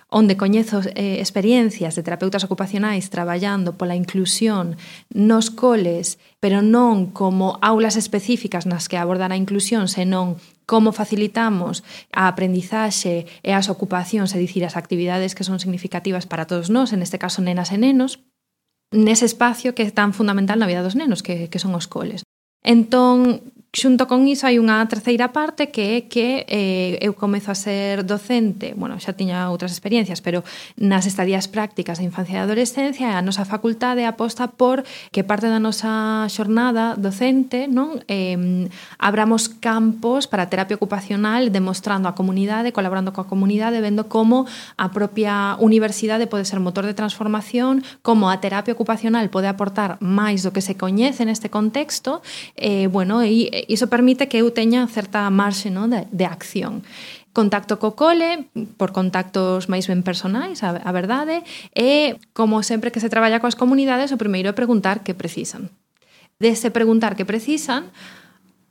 onde 0.10 0.38
coñezo 0.38 0.82
eh, 0.96 1.20
experiencias 1.20 1.96
de 1.96 2.04
terapeutas 2.04 2.44
ocupacionais 2.44 3.10
traballando 3.10 3.76
pola 3.76 4.00
inclusión 4.00 4.78
nos 5.14 5.52
coles, 5.52 6.20
pero 6.40 6.62
non 6.62 7.12
como 7.12 7.60
aulas 7.60 8.00
específicas 8.00 8.66
nas 8.66 8.88
que 8.88 9.00
abordar 9.00 9.32
a 9.34 9.40
inclusión, 9.40 9.92
senón 9.92 10.40
como 10.68 10.92
facilitamos 10.92 11.82
a 12.12 12.28
aprendizaxe 12.28 13.26
e 13.42 13.52
as 13.56 13.72
ocupacións, 13.72 14.36
é 14.36 14.40
dicir, 14.40 14.68
as 14.68 14.76
actividades 14.76 15.34
que 15.34 15.48
son 15.48 15.64
significativas 15.64 16.28
para 16.28 16.46
todos 16.46 16.68
nós, 16.68 16.92
en 16.92 17.00
este 17.02 17.18
caso 17.18 17.40
nenas 17.40 17.72
e 17.72 17.80
nenos, 17.80 18.20
nese 18.92 19.26
espacio 19.28 19.76
que 19.76 19.88
é 19.88 19.92
tan 19.92 20.12
fundamental 20.12 20.60
na 20.60 20.68
vida 20.68 20.84
dos 20.84 20.96
nenos, 20.96 21.24
que, 21.24 21.48
que 21.48 21.60
son 21.60 21.76
os 21.76 21.88
coles. 21.88 22.28
Entón, 22.64 23.48
Xunto 23.78 24.08
con 24.08 24.26
iso 24.26 24.50
hai 24.50 24.58
unha 24.58 24.82
terceira 24.90 25.30
parte 25.30 25.70
que 25.70 26.02
é 26.02 26.10
que 26.10 26.50
eh, 26.50 26.98
eu 26.98 27.14
comezo 27.14 27.54
a 27.54 27.58
ser 27.58 28.02
docente, 28.02 28.74
bueno, 28.74 28.98
xa 28.98 29.14
tiña 29.14 29.54
outras 29.54 29.70
experiencias, 29.70 30.18
pero 30.18 30.42
nas 30.82 31.06
estadías 31.06 31.46
prácticas 31.46 32.02
de 32.02 32.10
infancia 32.10 32.42
e 32.42 32.42
adolescencia 32.42 33.14
a 33.14 33.22
nosa 33.22 33.46
facultade 33.46 34.02
aposta 34.02 34.50
por 34.50 34.82
que 35.14 35.22
parte 35.22 35.46
da 35.46 35.62
nosa 35.62 36.26
xornada 36.26 36.98
docente 36.98 37.70
non 37.70 38.02
eh, 38.10 38.66
abramos 38.98 39.46
campos 39.46 40.26
para 40.26 40.50
terapia 40.50 40.74
ocupacional 40.74 41.54
demostrando 41.54 42.10
a 42.10 42.18
comunidade, 42.18 42.74
colaborando 42.74 43.14
coa 43.14 43.30
comunidade, 43.30 43.78
vendo 43.78 44.10
como 44.10 44.50
a 44.82 44.90
propia 44.90 45.54
universidade 45.62 46.26
pode 46.26 46.50
ser 46.50 46.58
motor 46.58 46.90
de 46.90 46.98
transformación, 46.98 47.86
como 48.02 48.34
a 48.34 48.42
terapia 48.42 48.74
ocupacional 48.74 49.30
pode 49.30 49.46
aportar 49.46 50.02
máis 50.02 50.42
do 50.42 50.50
que 50.50 50.66
se 50.66 50.74
coñece 50.74 51.30
neste 51.30 51.54
contexto, 51.54 52.26
eh, 52.58 52.90
bueno, 52.90 53.22
e 53.22 53.67
iso 53.68 53.92
permite 53.92 54.28
que 54.32 54.40
eu 54.40 54.50
teña 54.50 54.88
certa 54.88 55.28
marxe 55.30 55.70
no, 55.70 55.88
de, 55.88 56.08
de 56.12 56.26
acción 56.26 56.82
contacto 57.38 57.78
co 57.78 57.94
cole, 57.94 58.50
por 58.82 58.90
contactos 58.98 59.70
máis 59.70 59.86
ben 59.86 60.02
personais, 60.02 60.66
a, 60.66 60.74
a 60.82 60.90
verdade, 60.90 61.46
e, 61.78 62.18
como 62.34 62.66
sempre 62.66 62.90
que 62.90 62.98
se 62.98 63.14
traballa 63.14 63.38
coas 63.38 63.54
comunidades, 63.54 64.10
o 64.10 64.18
primeiro 64.18 64.50
é 64.50 64.58
preguntar 64.58 65.06
que 65.06 65.14
precisan. 65.14 65.70
Dese 66.42 66.74
preguntar 66.74 67.14
que 67.14 67.30
precisan, 67.30 67.94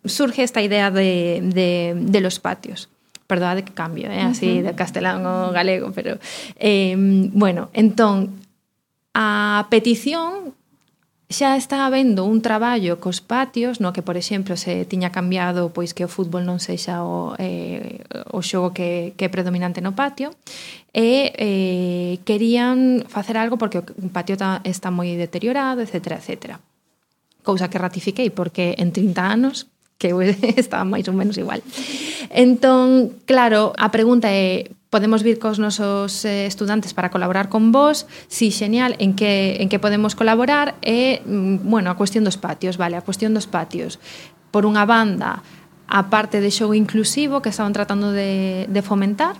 surge 0.02 0.42
esta 0.42 0.66
idea 0.66 0.90
de, 0.90 1.46
de, 1.46 1.94
de 1.94 2.18
los 2.18 2.42
patios. 2.42 2.90
Perdoade 3.30 3.62
que 3.62 3.70
cambio, 3.70 4.10
eh? 4.10 4.26
así 4.26 4.50
uh 4.50 4.58
-huh. 4.58 4.66
de 4.66 4.72
castelán 4.74 5.22
o 5.22 5.54
galego, 5.54 5.94
pero... 5.94 6.18
Eh, 6.58 6.98
bueno, 7.30 7.70
entón, 7.70 8.42
a 9.14 9.70
petición 9.70 10.55
xa 11.28 11.58
está 11.58 11.86
habendo 11.86 12.24
un 12.24 12.38
traballo 12.38 13.02
cos 13.02 13.18
patios 13.18 13.82
no 13.82 13.90
que, 13.90 14.02
por 14.02 14.14
exemplo, 14.14 14.54
se 14.54 14.86
tiña 14.86 15.10
cambiado 15.10 15.74
pois 15.74 15.90
que 15.90 16.06
o 16.06 16.10
fútbol 16.10 16.46
non 16.46 16.62
sexa 16.62 17.02
o, 17.02 17.34
eh, 17.42 18.06
o 18.30 18.46
xogo 18.46 18.70
que, 18.70 19.10
que 19.18 19.26
é 19.26 19.30
predominante 19.30 19.82
no 19.82 19.98
patio 19.98 20.30
e 20.94 21.34
eh, 21.34 22.14
querían 22.22 23.02
facer 23.10 23.34
algo 23.34 23.58
porque 23.58 23.82
o 23.82 24.10
patio 24.14 24.38
ta, 24.38 24.62
está 24.62 24.94
moi 24.94 25.18
deteriorado, 25.18 25.82
etc. 25.82 26.22
etc. 26.22 26.62
Cousa 27.42 27.66
que 27.66 27.82
ratifiquei 27.82 28.30
porque 28.30 28.78
en 28.78 28.94
30 28.94 29.18
anos 29.26 29.66
que 29.98 30.10
eu 30.12 30.20
estaba 30.22 30.84
máis 30.84 31.08
ou 31.08 31.14
menos 31.16 31.36
igual. 31.36 31.60
Entón, 32.30 33.16
claro, 33.24 33.72
a 33.76 33.88
pregunta 33.88 34.28
é 34.28 34.70
podemos 34.90 35.20
vir 35.20 35.36
cos 35.36 35.58
nosos 35.58 36.24
eh, 36.24 36.46
estudantes 36.46 36.94
para 36.94 37.10
colaborar 37.10 37.48
con 37.48 37.72
vos, 37.72 38.06
si 38.28 38.50
sí, 38.50 38.64
xenial, 38.64 38.96
en 38.98 39.12
que, 39.12 39.60
en 39.60 39.68
que 39.68 39.78
podemos 39.78 40.14
colaborar 40.14 40.78
e, 40.80 41.20
mm, 41.26 41.68
bueno, 41.68 41.90
a 41.90 41.98
cuestión 42.00 42.24
dos 42.24 42.38
patios, 42.38 42.78
vale, 42.78 42.96
a 42.96 43.04
cuestión 43.04 43.34
dos 43.34 43.50
patios. 43.50 43.98
Por 44.54 44.64
unha 44.64 44.86
banda, 44.86 45.42
a 45.90 46.00
parte 46.08 46.40
de 46.40 46.48
xogo 46.48 46.72
inclusivo 46.72 47.42
que 47.42 47.50
estaban 47.50 47.74
tratando 47.74 48.14
de, 48.14 48.64
de 48.70 48.82
fomentar, 48.82 49.36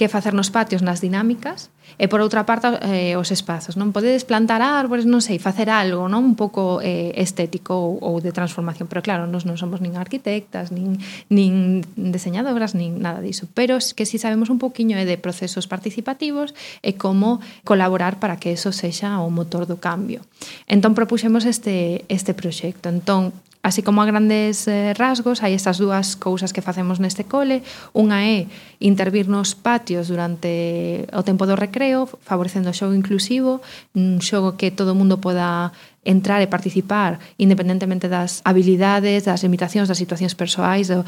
que 0.00 0.08
facer 0.08 0.32
nos 0.32 0.48
patios 0.48 0.80
nas 0.80 1.02
dinámicas, 1.02 1.73
E 1.98 2.10
por 2.10 2.18
outra 2.20 2.42
parte 2.42 2.66
eh, 2.82 3.14
os 3.14 3.30
espazos, 3.30 3.78
non 3.78 3.94
podedes 3.94 4.26
plantar 4.26 4.60
árbores, 4.60 5.06
non 5.06 5.22
sei, 5.22 5.38
facer 5.38 5.70
algo, 5.70 6.10
non 6.10 6.26
un 6.26 6.34
pouco 6.34 6.82
eh, 6.82 7.14
estético 7.14 7.74
ou, 7.74 7.92
ou 8.02 8.14
de 8.18 8.34
transformación, 8.34 8.90
pero 8.90 9.00
claro, 9.02 9.30
nós 9.30 9.46
non 9.46 9.54
somos 9.54 9.78
nin 9.78 9.94
arquitectas, 9.94 10.74
nin 10.74 10.98
nin 11.30 11.84
deseñadoras, 11.94 12.74
nin 12.74 12.98
nada 12.98 13.22
diso, 13.22 13.46
pero 13.54 13.78
es 13.78 13.94
que 13.94 14.06
si 14.06 14.18
sabemos 14.18 14.50
un 14.50 14.58
poquiño 14.58 14.98
é 14.98 15.06
de 15.06 15.16
procesos 15.20 15.70
participativos 15.70 16.52
e 16.82 16.98
como 16.98 17.38
colaborar 17.62 18.18
para 18.18 18.36
que 18.42 18.54
eso 18.54 18.74
sexa 18.74 19.22
o 19.22 19.30
motor 19.30 19.70
do 19.70 19.78
cambio. 19.78 20.26
Entón 20.66 20.98
propuxemos 20.98 21.46
este 21.46 22.04
este 22.10 22.34
proxecto. 22.34 22.90
Entón 22.90 23.32
Así 23.64 23.80
como 23.82 24.02
a 24.02 24.04
grandes 24.04 24.68
eh, 24.68 24.92
rasgos, 24.92 25.40
hai 25.40 25.56
estas 25.56 25.80
dúas 25.80 26.20
cousas 26.20 26.52
que 26.52 26.60
facemos 26.60 27.00
neste 27.00 27.24
cole. 27.24 27.64
Unha 27.96 28.20
é 28.20 28.44
intervir 28.76 29.24
nos 29.24 29.56
patios 29.56 30.12
durante 30.12 31.08
o 31.08 31.24
tempo 31.24 31.48
do 31.48 31.56
recreo, 31.56 32.04
favorecendo 32.04 32.68
o 32.68 32.76
xogo 32.76 32.92
inclusivo, 32.92 33.64
un 33.96 34.20
xogo 34.20 34.60
que 34.60 34.68
todo 34.68 34.92
o 34.92 34.98
mundo 35.00 35.16
poda 35.16 35.72
entrar 36.04 36.44
e 36.44 36.52
participar 36.52 37.16
independentemente 37.40 38.12
das 38.12 38.44
habilidades, 38.44 39.24
das 39.24 39.40
limitacións, 39.40 39.88
das 39.88 39.96
situacións 39.96 40.36
persoais, 40.36 40.92
do, 40.92 41.00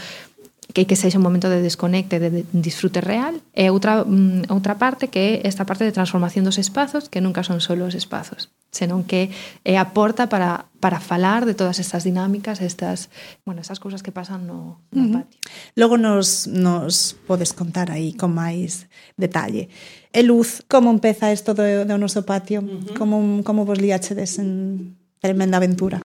que 0.72 0.86
que 0.86 0.96
sexa 0.96 1.18
un 1.18 1.24
momento 1.24 1.48
de 1.48 1.62
desconecte, 1.62 2.18
de 2.18 2.44
disfrute 2.52 3.00
real, 3.00 3.38
e 3.54 3.70
outra, 3.70 4.02
mm, 4.04 4.50
outra 4.50 4.76
parte 4.76 5.08
que 5.08 5.40
é 5.42 5.48
esta 5.48 5.64
parte 5.64 5.84
de 5.86 5.92
transformación 5.94 6.44
dos 6.44 6.58
espazos, 6.58 7.08
que 7.08 7.22
nunca 7.22 7.46
son 7.46 7.62
só 7.62 7.74
os 7.74 7.94
espazos, 7.94 8.50
senón 8.74 9.06
que 9.06 9.30
é 9.64 9.78
a 9.78 9.94
porta 9.94 10.28
para, 10.28 10.66
para 10.80 10.98
falar 11.00 11.46
de 11.46 11.54
todas 11.54 11.78
estas 11.78 12.04
dinámicas, 12.04 12.60
estas, 12.60 13.10
bueno, 13.44 13.60
estas 13.60 13.80
cousas 13.80 14.02
que 14.02 14.12
pasan 14.12 14.46
no, 14.46 14.82
no 14.90 15.02
uh 15.02 15.06
-huh. 15.06 15.12
patio. 15.22 15.38
Logo 15.76 15.96
nos, 15.96 16.46
nos 16.46 17.16
podes 17.26 17.52
contar 17.52 17.90
aí 17.90 18.12
con 18.12 18.34
máis 18.34 18.86
detalle. 19.16 19.68
E 20.12 20.20
Luz, 20.22 20.62
como 20.68 20.90
empeza 20.90 21.32
isto 21.32 21.54
do, 21.54 21.64
do 21.84 21.96
noso 21.96 22.22
patio? 22.24 22.60
Uh 22.60 22.66
-huh. 22.66 22.98
Como, 22.98 23.42
como 23.44 23.64
vos 23.64 23.78
liachedes 23.78 24.38
en 24.38 24.96
tremenda 25.20 25.56
aventura? 25.56 26.05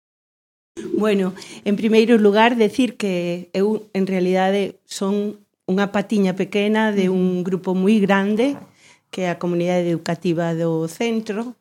Bueno, 0.97 1.33
en 1.65 1.75
primeiro 1.75 2.17
lugar, 2.17 2.55
decir 2.55 2.97
que 2.97 3.49
eu, 3.53 3.88
en 3.93 4.07
realidade, 4.07 4.79
son 4.88 5.39
unha 5.67 5.91
patiña 5.91 6.35
pequena 6.35 6.91
de 6.91 7.07
un 7.07 7.43
grupo 7.47 7.71
moi 7.75 7.99
grande, 8.03 8.59
que 9.11 9.27
é 9.27 9.29
a 9.31 9.39
comunidade 9.39 9.88
educativa 9.88 10.51
do 10.51 10.88
centro, 10.91 11.55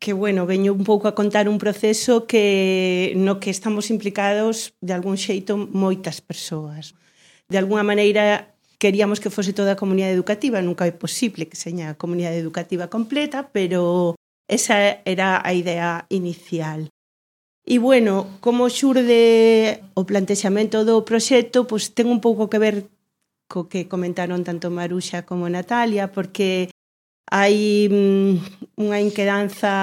que, 0.00 0.12
bueno, 0.12 0.48
veño 0.48 0.72
un 0.72 0.84
pouco 0.84 1.08
a 1.08 1.16
contar 1.16 1.48
un 1.48 1.60
proceso 1.60 2.24
que 2.24 3.12
no 3.16 3.40
que 3.40 3.52
estamos 3.52 3.92
implicados, 3.92 4.72
de 4.80 4.92
algún 4.96 5.20
xeito, 5.20 5.56
moitas 5.56 6.24
persoas. 6.24 6.96
De 7.52 7.60
alguna 7.60 7.84
maneira, 7.84 8.56
queríamos 8.80 9.20
que 9.20 9.32
fose 9.32 9.52
toda 9.52 9.76
a 9.76 9.80
comunidade 9.80 10.16
educativa, 10.16 10.64
nunca 10.64 10.88
é 10.88 10.92
posible 10.96 11.48
que 11.48 11.60
seña 11.60 11.92
a 11.92 11.98
comunidade 12.00 12.40
educativa 12.40 12.88
completa, 12.88 13.52
pero 13.52 14.16
esa 14.48 15.00
era 15.04 15.40
a 15.44 15.52
idea 15.52 16.08
inicial. 16.08 16.88
E 17.66 17.82
bueno, 17.82 18.38
como 18.38 18.70
xurde 18.70 19.82
o 19.98 20.06
plantexamento 20.06 20.86
do 20.86 21.02
proxecto, 21.02 21.66
pois 21.66 21.90
ten 21.90 22.06
un 22.06 22.22
pouco 22.22 22.46
que 22.46 22.62
ver 22.62 22.76
co 23.50 23.66
que 23.66 23.90
comentaron 23.90 24.46
tanto 24.46 24.70
Maruxa 24.70 25.26
como 25.26 25.50
Natalia, 25.50 26.14
porque 26.14 26.70
hai 27.26 27.90
mm, 27.90 28.78
unha 28.78 28.98
inquedanza 29.02 29.74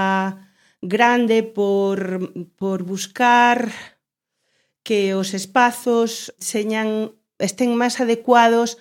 grande 0.79 1.43
por, 1.43 2.31
por 2.55 2.87
buscar 2.87 3.67
que 4.87 5.11
os 5.11 5.35
espazos 5.35 6.31
señan, 6.39 7.11
estén 7.35 7.75
máis 7.75 7.99
adecuados 7.99 8.79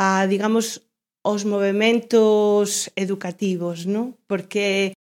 a, 0.00 0.24
digamos, 0.24 0.88
os 1.20 1.44
movimentos 1.44 2.88
educativos, 2.96 3.84
non? 3.84 4.16
Porque 4.24 4.96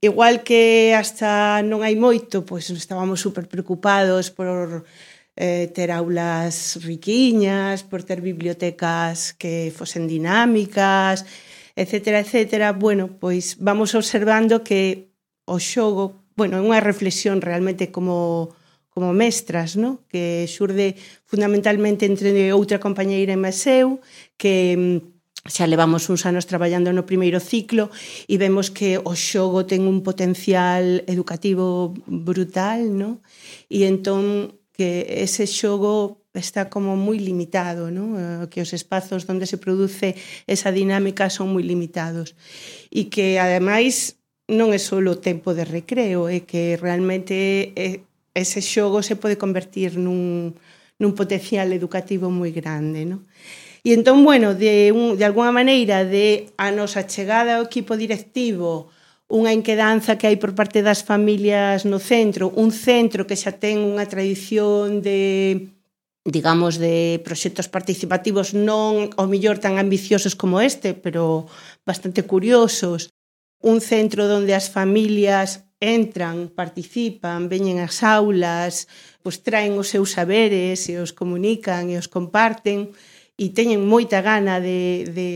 Igual 0.00 0.44
que 0.46 0.94
hasta 0.94 1.58
non 1.66 1.82
hai 1.82 1.98
moito, 1.98 2.46
pois 2.46 2.70
estábamos 2.70 3.18
super 3.18 3.50
preocupados 3.50 4.30
por 4.30 4.86
eh, 5.34 5.66
ter 5.74 5.90
aulas 5.90 6.78
riquiñas, 6.86 7.82
por 7.82 8.06
ter 8.06 8.22
bibliotecas 8.22 9.34
que 9.34 9.74
fosen 9.74 10.06
dinámicas, 10.06 11.26
etc. 11.74 12.22
etc. 12.22 12.70
Bueno, 12.78 13.18
pois 13.18 13.58
vamos 13.58 13.98
observando 13.98 14.62
que 14.62 15.10
o 15.50 15.58
xogo, 15.58 16.22
bueno, 16.38 16.58
é 16.58 16.62
unha 16.62 16.78
reflexión 16.78 17.42
realmente 17.42 17.90
como 17.90 18.54
como 18.98 19.14
mestras, 19.14 19.78
no? 19.78 20.02
que 20.10 20.42
xurde 20.50 20.98
fundamentalmente 21.22 22.02
entre 22.02 22.50
outra 22.50 22.82
compañeira 22.82 23.30
e 23.30 23.38
Maseu, 23.38 24.02
que 24.34 24.74
mm, 24.74 25.17
xa 25.48 25.64
levamos 25.66 26.06
uns 26.12 26.28
anos 26.28 26.44
traballando 26.44 26.92
no 26.92 27.08
primeiro 27.08 27.40
ciclo 27.40 27.88
e 28.28 28.36
vemos 28.36 28.68
que 28.68 29.00
o 29.00 29.16
xogo 29.16 29.64
ten 29.64 29.88
un 29.88 30.04
potencial 30.04 31.02
educativo 31.08 31.96
brutal, 32.06 32.92
no? 32.92 33.24
E 33.72 33.88
entón 33.88 34.54
que 34.76 35.24
ese 35.24 35.48
xogo 35.48 36.22
está 36.36 36.70
como 36.70 36.94
moi 36.94 37.18
limitado, 37.18 37.90
no? 37.90 38.14
Eh, 38.14 38.46
que 38.52 38.62
os 38.62 38.70
espazos 38.76 39.26
onde 39.26 39.48
se 39.48 39.58
produce 39.58 40.14
esa 40.46 40.70
dinámica 40.70 41.32
son 41.32 41.50
moi 41.50 41.64
limitados. 41.64 42.36
E 42.92 43.10
que, 43.10 43.40
ademais, 43.42 44.20
non 44.46 44.70
é 44.70 44.80
só 44.80 45.00
o 45.00 45.20
tempo 45.20 45.52
de 45.56 45.64
recreo, 45.64 46.30
é 46.30 46.46
que 46.46 46.78
realmente 46.78 47.72
eh, 47.74 48.06
ese 48.36 48.62
xogo 48.62 49.02
se 49.02 49.18
pode 49.18 49.34
convertir 49.34 49.98
nun, 49.98 50.54
nun 51.00 51.12
potencial 51.18 51.74
educativo 51.74 52.30
moi 52.30 52.54
grande. 52.54 53.02
No? 53.02 53.24
E 53.86 53.94
entón, 53.94 54.24
bueno, 54.24 54.54
de, 54.54 54.90
un, 54.90 55.16
de 55.18 55.24
alguna 55.24 55.52
maneira, 55.52 56.04
de 56.04 56.50
a 56.58 56.70
nosa 56.74 57.06
chegada 57.06 57.58
ao 57.58 57.66
equipo 57.66 57.94
directivo, 57.94 58.90
unha 59.28 59.52
inquedanza 59.52 60.16
que 60.16 60.26
hai 60.26 60.40
por 60.40 60.56
parte 60.56 60.80
das 60.80 61.04
familias 61.04 61.84
no 61.84 62.00
centro, 62.00 62.48
un 62.56 62.72
centro 62.72 63.28
que 63.28 63.36
xa 63.36 63.52
ten 63.54 63.84
unha 63.84 64.08
tradición 64.08 65.04
de 65.04 65.68
digamos, 66.28 66.76
de 66.76 67.20
proxectos 67.24 67.72
participativos 67.72 68.52
non 68.52 69.08
o 69.16 69.24
millor 69.24 69.56
tan 69.56 69.80
ambiciosos 69.80 70.36
como 70.36 70.60
este, 70.60 70.92
pero 70.92 71.48
bastante 71.88 72.24
curiosos. 72.28 73.08
Un 73.64 73.80
centro 73.80 74.28
onde 74.28 74.52
as 74.52 74.68
familias 74.68 75.64
entran, 75.80 76.50
participan, 76.52 77.48
veñen 77.48 77.80
ás 77.80 78.04
aulas, 78.04 78.90
pois 79.22 79.40
traen 79.40 79.78
os 79.78 79.88
seus 79.88 80.14
saberes 80.14 80.90
e 80.90 80.98
os 81.00 81.14
comunican 81.14 81.88
e 81.88 81.96
os 81.96 82.10
comparten 82.10 82.92
e 83.38 83.54
teñen 83.54 83.86
moita 83.86 84.18
gana 84.18 84.58
de, 84.58 85.06
de, 85.14 85.28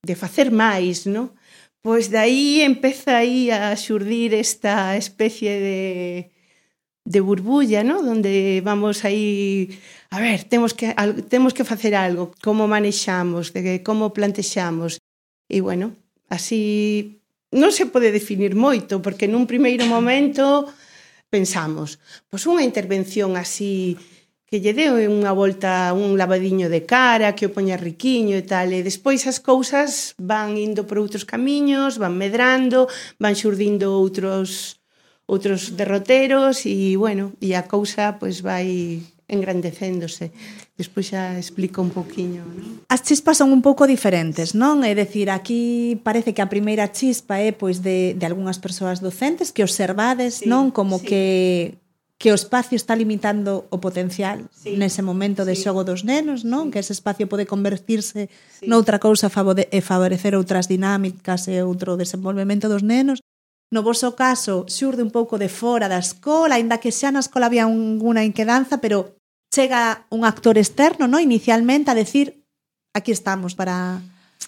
de 0.00 0.14
facer 0.16 0.48
máis, 0.48 1.04
non? 1.04 1.36
Pois 1.84 2.08
dai 2.08 2.64
empeza 2.64 3.20
aí 3.20 3.52
a 3.52 3.76
xurdir 3.76 4.32
esta 4.32 4.96
especie 4.96 5.52
de, 5.60 5.80
de 7.04 7.20
burbulla, 7.20 7.84
¿no? 7.84 8.00
Donde 8.00 8.64
vamos 8.64 9.04
aí, 9.04 9.68
a 10.08 10.16
ver, 10.16 10.48
temos 10.48 10.72
que 10.72 10.96
al, 10.96 11.28
temos 11.28 11.52
que 11.52 11.68
facer 11.68 11.92
algo, 11.94 12.32
como 12.40 12.64
manexamos, 12.64 13.52
de 13.52 13.84
como 13.84 14.16
plantexamos. 14.16 14.96
E 15.44 15.60
bueno, 15.60 15.92
así 16.32 17.20
non 17.52 17.68
se 17.68 17.84
pode 17.84 18.08
definir 18.16 18.56
moito, 18.56 19.04
porque 19.04 19.28
nun 19.28 19.44
primeiro 19.44 19.84
momento 19.84 20.64
pensamos, 21.28 22.00
pois 22.32 22.48
unha 22.48 22.64
intervención 22.64 23.36
así 23.36 24.00
que 24.54 24.62
lle 24.62 24.70
deu 24.70 24.94
unha 25.10 25.34
volta, 25.34 25.90
un 25.90 26.14
lavadiño 26.14 26.70
de 26.70 26.86
cara, 26.86 27.34
que 27.34 27.50
o 27.50 27.50
poña 27.50 27.74
riquiño 27.74 28.38
e 28.38 28.46
tal, 28.46 28.70
e 28.70 28.86
despois 28.86 29.26
as 29.26 29.42
cousas 29.42 30.14
van 30.14 30.54
indo 30.54 30.86
por 30.86 31.02
outros 31.02 31.26
camiños, 31.26 31.98
van 31.98 32.14
medrando, 32.14 32.86
van 33.18 33.34
xurdindo 33.34 33.98
outros 33.98 34.78
outros 35.26 35.74
derroteros 35.74 36.62
e 36.70 36.94
bueno, 36.94 37.34
e 37.42 37.58
a 37.58 37.66
cousa 37.66 38.14
pois 38.22 38.46
vai 38.46 39.02
engrandecéndose. 39.26 40.30
Despois 40.78 41.10
xa 41.10 41.34
explico 41.34 41.82
un 41.82 41.90
poquinho. 41.90 42.46
Non? 42.46 42.86
As 42.86 43.02
chispas 43.02 43.42
son 43.42 43.50
un 43.50 43.58
pouco 43.58 43.90
diferentes, 43.90 44.54
non? 44.54 44.86
É 44.86 44.94
dicir, 44.94 45.34
aquí 45.34 45.98
parece 46.06 46.30
que 46.30 46.46
a 46.46 46.52
primeira 46.52 46.94
chispa 46.94 47.42
é 47.42 47.50
pois 47.50 47.82
de, 47.82 48.14
de 48.14 48.22
algunhas 48.22 48.62
persoas 48.62 49.02
docentes 49.02 49.50
que 49.50 49.66
observades, 49.66 50.44
sí, 50.44 50.46
non? 50.46 50.70
Como 50.70 51.02
sí. 51.02 51.10
que 51.10 51.24
que 52.18 52.30
o 52.30 52.38
espacio 52.38 52.76
está 52.76 52.94
limitando 52.94 53.66
o 53.74 53.82
potencial 53.82 54.46
sí, 54.54 54.78
nese 54.78 55.02
momento 55.02 55.42
de 55.42 55.58
xogo 55.58 55.82
sí. 55.82 55.88
dos 55.90 56.00
nenos, 56.06 56.46
non? 56.46 56.70
Sí. 56.70 56.70
Que 56.72 56.80
ese 56.80 56.94
espacio 56.94 57.26
pode 57.26 57.44
convertirse 57.44 58.30
sí. 58.30 58.66
noutra 58.70 59.02
cousa 59.02 59.28
e 59.28 59.66
eh, 59.70 59.82
favorecer 59.82 60.38
outras 60.38 60.70
dinámicas 60.70 61.50
e 61.50 61.58
outro 61.60 61.98
desenvolvemento 61.98 62.70
dos 62.70 62.86
nenos. 62.86 63.18
No 63.74 63.82
voso 63.82 64.14
caso, 64.14 64.64
xurde 64.70 65.02
un 65.02 65.10
pouco 65.10 65.34
de 65.34 65.50
fora 65.50 65.90
da 65.90 65.98
escola, 65.98 66.54
aínda 66.54 66.78
que 66.78 66.94
xa 66.94 67.10
na 67.10 67.18
escola 67.18 67.50
había 67.50 67.66
unha 67.66 68.22
inquedanza, 68.22 68.78
pero 68.78 69.18
chega 69.50 70.06
un 70.14 70.22
actor 70.22 70.54
externo, 70.54 71.10
non? 71.10 71.18
Inicialmente 71.18 71.90
a 71.90 71.98
decir, 71.98 72.46
aquí 72.94 73.10
estamos 73.10 73.58
para 73.58 73.98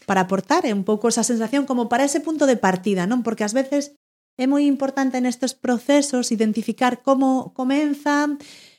para 0.07 0.23
aportar, 0.23 0.63
é 0.67 0.73
un 0.73 0.87
pouco 0.87 1.11
esa 1.11 1.27
sensación 1.27 1.67
como 1.67 1.89
para 1.91 2.07
ese 2.07 2.23
punto 2.23 2.47
de 2.47 2.55
partida, 2.55 3.11
non? 3.11 3.27
Porque 3.27 3.43
ás 3.43 3.57
veces 3.57 3.99
É 4.37 4.45
moi 4.47 4.65
importante 4.69 5.17
nestes 5.21 5.57
procesos 5.57 6.29
identificar 6.29 7.01
como 7.01 7.51
comeza, 7.57 8.29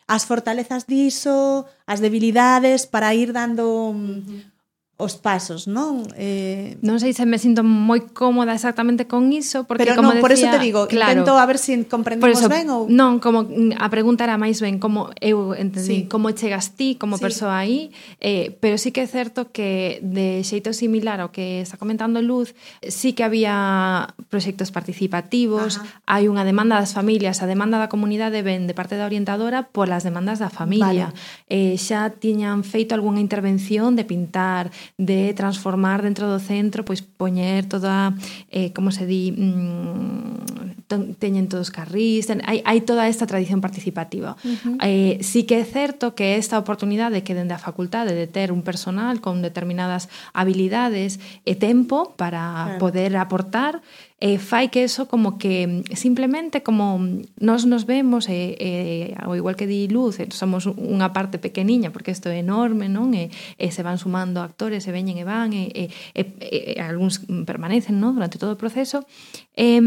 as 0.07 0.23
fortalezas 0.29 0.85
diso, 0.85 1.65
as 1.89 1.99
debilidades 1.99 2.85
para 2.85 3.13
ir 3.17 3.33
dando 3.33 3.65
uh 3.65 3.97
-huh 3.97 4.56
os 4.97 5.13
pasos, 5.13 5.69
non? 5.69 6.09
Eh... 6.17 6.81
Non 6.81 6.97
sei 6.97 7.13
se 7.13 7.21
me 7.29 7.37
sinto 7.37 7.61
moi 7.61 8.01
cómoda 8.17 8.57
exactamente 8.57 9.05
con 9.05 9.29
iso, 9.29 9.69
porque 9.69 9.85
Pero 9.85 9.93
como 9.93 10.09
non, 10.09 10.17
decía, 10.17 10.25
por 10.25 10.33
eso 10.33 10.49
te 10.49 10.57
digo, 10.57 10.89
claro, 10.89 11.21
intento 11.21 11.37
a 11.37 11.45
ver 11.45 11.61
se 11.61 11.77
si 11.77 11.85
comprendemos 11.85 12.33
eso, 12.33 12.49
ben 12.49 12.65
ou... 12.73 12.89
Non, 12.89 13.21
como 13.21 13.45
mm, 13.45 13.77
a 13.77 13.93
pregunta 13.93 14.25
era 14.25 14.41
máis 14.41 14.57
ben 14.57 14.81
como 14.81 15.13
eu 15.21 15.53
entendí, 15.53 16.09
sí. 16.09 16.09
como 16.09 16.33
chegas 16.33 16.73
ti 16.73 16.97
como 16.97 17.21
sí. 17.21 17.29
persoa 17.29 17.61
aí, 17.61 17.93
eh, 18.25 18.57
pero 18.57 18.81
sí 18.81 18.89
que 18.89 19.05
é 19.05 19.09
certo 19.09 19.53
que 19.53 20.01
de 20.01 20.41
xeito 20.41 20.73
similar 20.73 21.21
ao 21.21 21.29
que 21.29 21.61
está 21.61 21.77
comentando 21.77 22.17
Luz, 22.17 22.57
sí 22.81 23.13
que 23.13 23.21
había 23.21 24.17
proxectos 24.33 24.73
participativos, 24.73 25.77
Ajá. 25.77 26.01
hai 26.09 26.25
unha 26.25 26.41
demanda 26.41 26.81
das 26.81 26.97
familias, 26.97 27.45
a 27.45 27.45
demanda 27.45 27.77
da 27.77 27.85
comunidade 27.85 28.41
ben 28.41 28.65
de 28.65 28.73
parte 28.73 28.97
da 28.97 29.05
orientadora 29.05 29.69
polas 29.69 30.01
demandas 30.01 30.41
da 30.41 30.49
familia. 30.49 31.13
Vale. 31.13 31.53
Eh, 31.53 31.77
xa 31.77 32.09
tiñan 32.17 32.65
feito 32.65 32.97
algunha 32.97 33.21
intervención 33.21 33.93
de 33.93 34.01
pintar 34.01 34.73
de 34.95 35.33
transformar 35.33 36.01
dentro 36.01 36.31
do 36.31 36.39
centro, 36.39 36.87
pois 36.87 37.03
poñer 37.03 37.67
toda, 37.67 38.15
eh, 38.47 38.71
como 38.71 38.95
se 38.95 39.03
di, 39.03 39.35
mm, 39.35 40.87
teñen 41.19 41.51
todos 41.51 41.67
carrís, 41.67 42.31
ten, 42.31 42.39
hai, 42.47 42.63
hai 42.63 42.79
toda 42.81 43.11
esta 43.11 43.27
tradición 43.27 43.59
participativa. 43.59 44.39
Uh 44.41 44.55
-huh. 44.55 44.75
eh, 44.87 45.19
sí 45.19 45.43
que 45.43 45.59
é 45.59 45.65
certo 45.67 46.15
que 46.15 46.39
esta 46.39 46.55
oportunidade 46.55 47.23
que 47.27 47.35
dende 47.35 47.53
a 47.53 47.59
facultade 47.59 48.15
de 48.15 48.27
ter 48.27 48.55
un 48.55 48.63
personal 48.63 49.19
con 49.19 49.43
determinadas 49.43 50.07
habilidades 50.31 51.19
e 51.43 51.59
tempo 51.59 52.15
para 52.15 52.79
claro. 52.79 52.79
poder 52.79 53.11
aportar 53.19 53.83
eh, 54.19 54.39
fai 54.39 54.69
que 54.73 54.83
eso 54.83 55.07
como 55.07 55.37
que 55.37 55.85
simplemente 55.93 56.63
como 56.65 56.97
nós 57.37 57.69
nos 57.69 57.85
vemos 57.85 58.25
e, 58.29 58.57
eh, 58.57 59.13
e 59.13 59.15
ao 59.21 59.37
igual 59.37 59.53
que 59.53 59.69
di 59.69 59.85
Luz, 59.85 60.17
eh, 60.17 60.25
somos 60.33 60.65
unha 60.65 61.13
parte 61.13 61.37
pequeniña 61.37 61.93
porque 61.93 62.09
isto 62.09 62.25
é 62.33 62.41
enorme, 62.41 62.89
non? 62.89 63.13
E, 63.13 63.29
e 63.61 63.69
se 63.69 63.85
van 63.85 64.01
sumando 64.01 64.41
actores 64.41 64.89
e 64.89 64.91
veñen 64.91 65.21
e 65.21 65.25
van 65.25 65.53
e, 65.53 65.69
e, 65.69 65.83
e, 66.17 66.25
e 66.73 66.81
algúns 66.81 67.21
permanecen, 67.45 68.01
non? 68.01 68.17
Durante 68.17 68.41
todo 68.41 68.57
o 68.57 68.61
proceso. 68.61 69.05
Eh, 69.53 69.77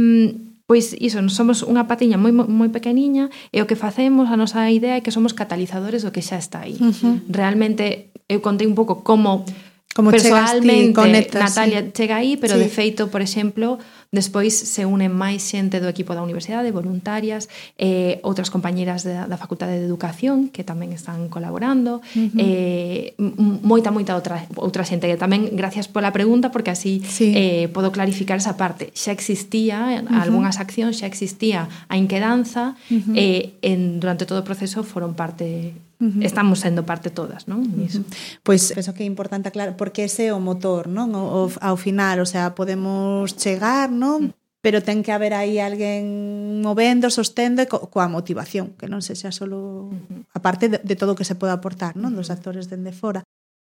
pois 0.70 0.94
iso, 0.94 1.18
somos 1.34 1.66
unha 1.66 1.90
patiña 1.90 2.14
moi 2.14 2.30
moi 2.30 2.70
pequeniña 2.70 3.34
e 3.50 3.58
o 3.58 3.66
que 3.66 3.74
facemos, 3.74 4.30
a 4.30 4.38
nosa 4.38 4.62
idea 4.70 4.94
é 4.94 5.02
que 5.02 5.10
somos 5.10 5.34
catalizadores 5.34 6.06
do 6.06 6.14
que 6.14 6.22
xa 6.22 6.38
está 6.38 6.62
aí. 6.62 6.78
Uh 6.78 6.94
-huh. 6.94 7.14
Realmente 7.26 8.14
eu 8.30 8.38
contei 8.38 8.70
un 8.70 8.78
pouco 8.78 9.02
como 9.02 9.42
Como 9.90 10.12
personalmente, 10.12 10.88
ti, 10.88 10.92
conectas, 10.94 11.42
Natalia 11.42 11.82
sí. 11.82 11.90
chega 11.90 12.16
aí, 12.22 12.36
pero 12.36 12.54
sí. 12.54 12.62
de 12.62 12.68
feito, 12.68 13.10
por 13.10 13.20
exemplo, 13.20 13.78
Despois 14.10 14.50
se 14.50 14.82
unen 14.82 15.14
máis 15.14 15.38
xente 15.38 15.78
do 15.78 15.86
equipo 15.86 16.18
da 16.18 16.26
universidade, 16.26 16.74
voluntarias, 16.74 17.46
eh, 17.78 18.18
outras 18.26 18.50
compañeras 18.50 19.06
da, 19.06 19.30
da 19.30 19.38
Facultade 19.38 19.78
de 19.78 19.86
Educación 19.86 20.50
que 20.50 20.66
tamén 20.66 20.90
están 20.90 21.30
colaborando, 21.30 22.02
uh 22.02 22.18
-huh. 22.18 22.42
eh, 22.42 23.14
moita, 23.62 23.94
moita 23.94 24.18
outra, 24.18 24.50
outra 24.58 24.82
xente 24.82 25.06
que 25.06 25.14
tamén, 25.14 25.54
gracias 25.54 25.86
pola 25.86 26.10
pregunta, 26.10 26.50
porque 26.50 26.74
así 26.74 27.06
sí. 27.06 27.30
eh, 27.38 27.70
podo 27.70 27.94
clarificar 27.94 28.42
esa 28.42 28.58
parte. 28.58 28.90
Xa 28.98 29.14
existía, 29.14 29.94
eh, 29.94 30.02
uh 30.02 30.10
-huh. 30.10 30.26
algunhas 30.26 30.58
accións 30.58 30.98
xa 30.98 31.06
existía 31.06 31.70
a 31.86 31.94
inquedanza, 31.94 32.74
uh 32.90 32.98
-huh. 32.98 33.14
eh, 33.14 33.54
en, 33.62 34.02
durante 34.02 34.26
todo 34.26 34.42
o 34.42 34.46
proceso 34.50 34.82
foron 34.82 35.14
parte 35.14 35.78
Uh 36.00 36.08
-huh. 36.08 36.24
Estamos 36.24 36.64
sendo 36.64 36.88
parte 36.88 37.12
todas, 37.12 37.44
non? 37.44 37.60
Iso. 37.76 38.00
Uh 38.00 38.08
-huh. 38.08 38.40
Pois 38.40 38.72
penso 38.72 38.96
que 38.96 39.04
é 39.04 39.06
importante 39.06 39.52
aclarar 39.52 39.76
porque 39.76 40.08
ese 40.08 40.28
é 40.28 40.32
o 40.32 40.40
motor, 40.40 40.88
non? 40.88 41.12
O, 41.12 41.44
o, 41.44 41.52
ao 41.60 41.76
final, 41.76 42.24
o 42.24 42.28
sea, 42.28 42.56
podemos 42.56 43.36
chegar, 43.36 43.92
non? 43.92 44.32
Pero 44.64 44.80
ten 44.80 45.04
que 45.04 45.12
haber 45.12 45.32
aí 45.32 45.60
alguén 45.60 46.60
movendo, 46.60 47.08
sostendo 47.08 47.60
e 47.60 47.68
co 47.68 47.92
coa 47.92 48.08
motivación, 48.08 48.76
que 48.80 48.88
non 48.88 49.00
sexa 49.04 49.32
solo 49.32 49.92
a 50.32 50.40
parte 50.40 50.68
de, 50.72 50.80
de 50.80 50.96
todo 50.96 51.12
o 51.12 51.18
que 51.20 51.28
se 51.28 51.36
pode 51.36 51.52
aportar, 51.52 51.96
non, 51.96 52.16
dos 52.16 52.32
actores 52.32 52.68
dende 52.68 52.92
fora. 52.92 53.24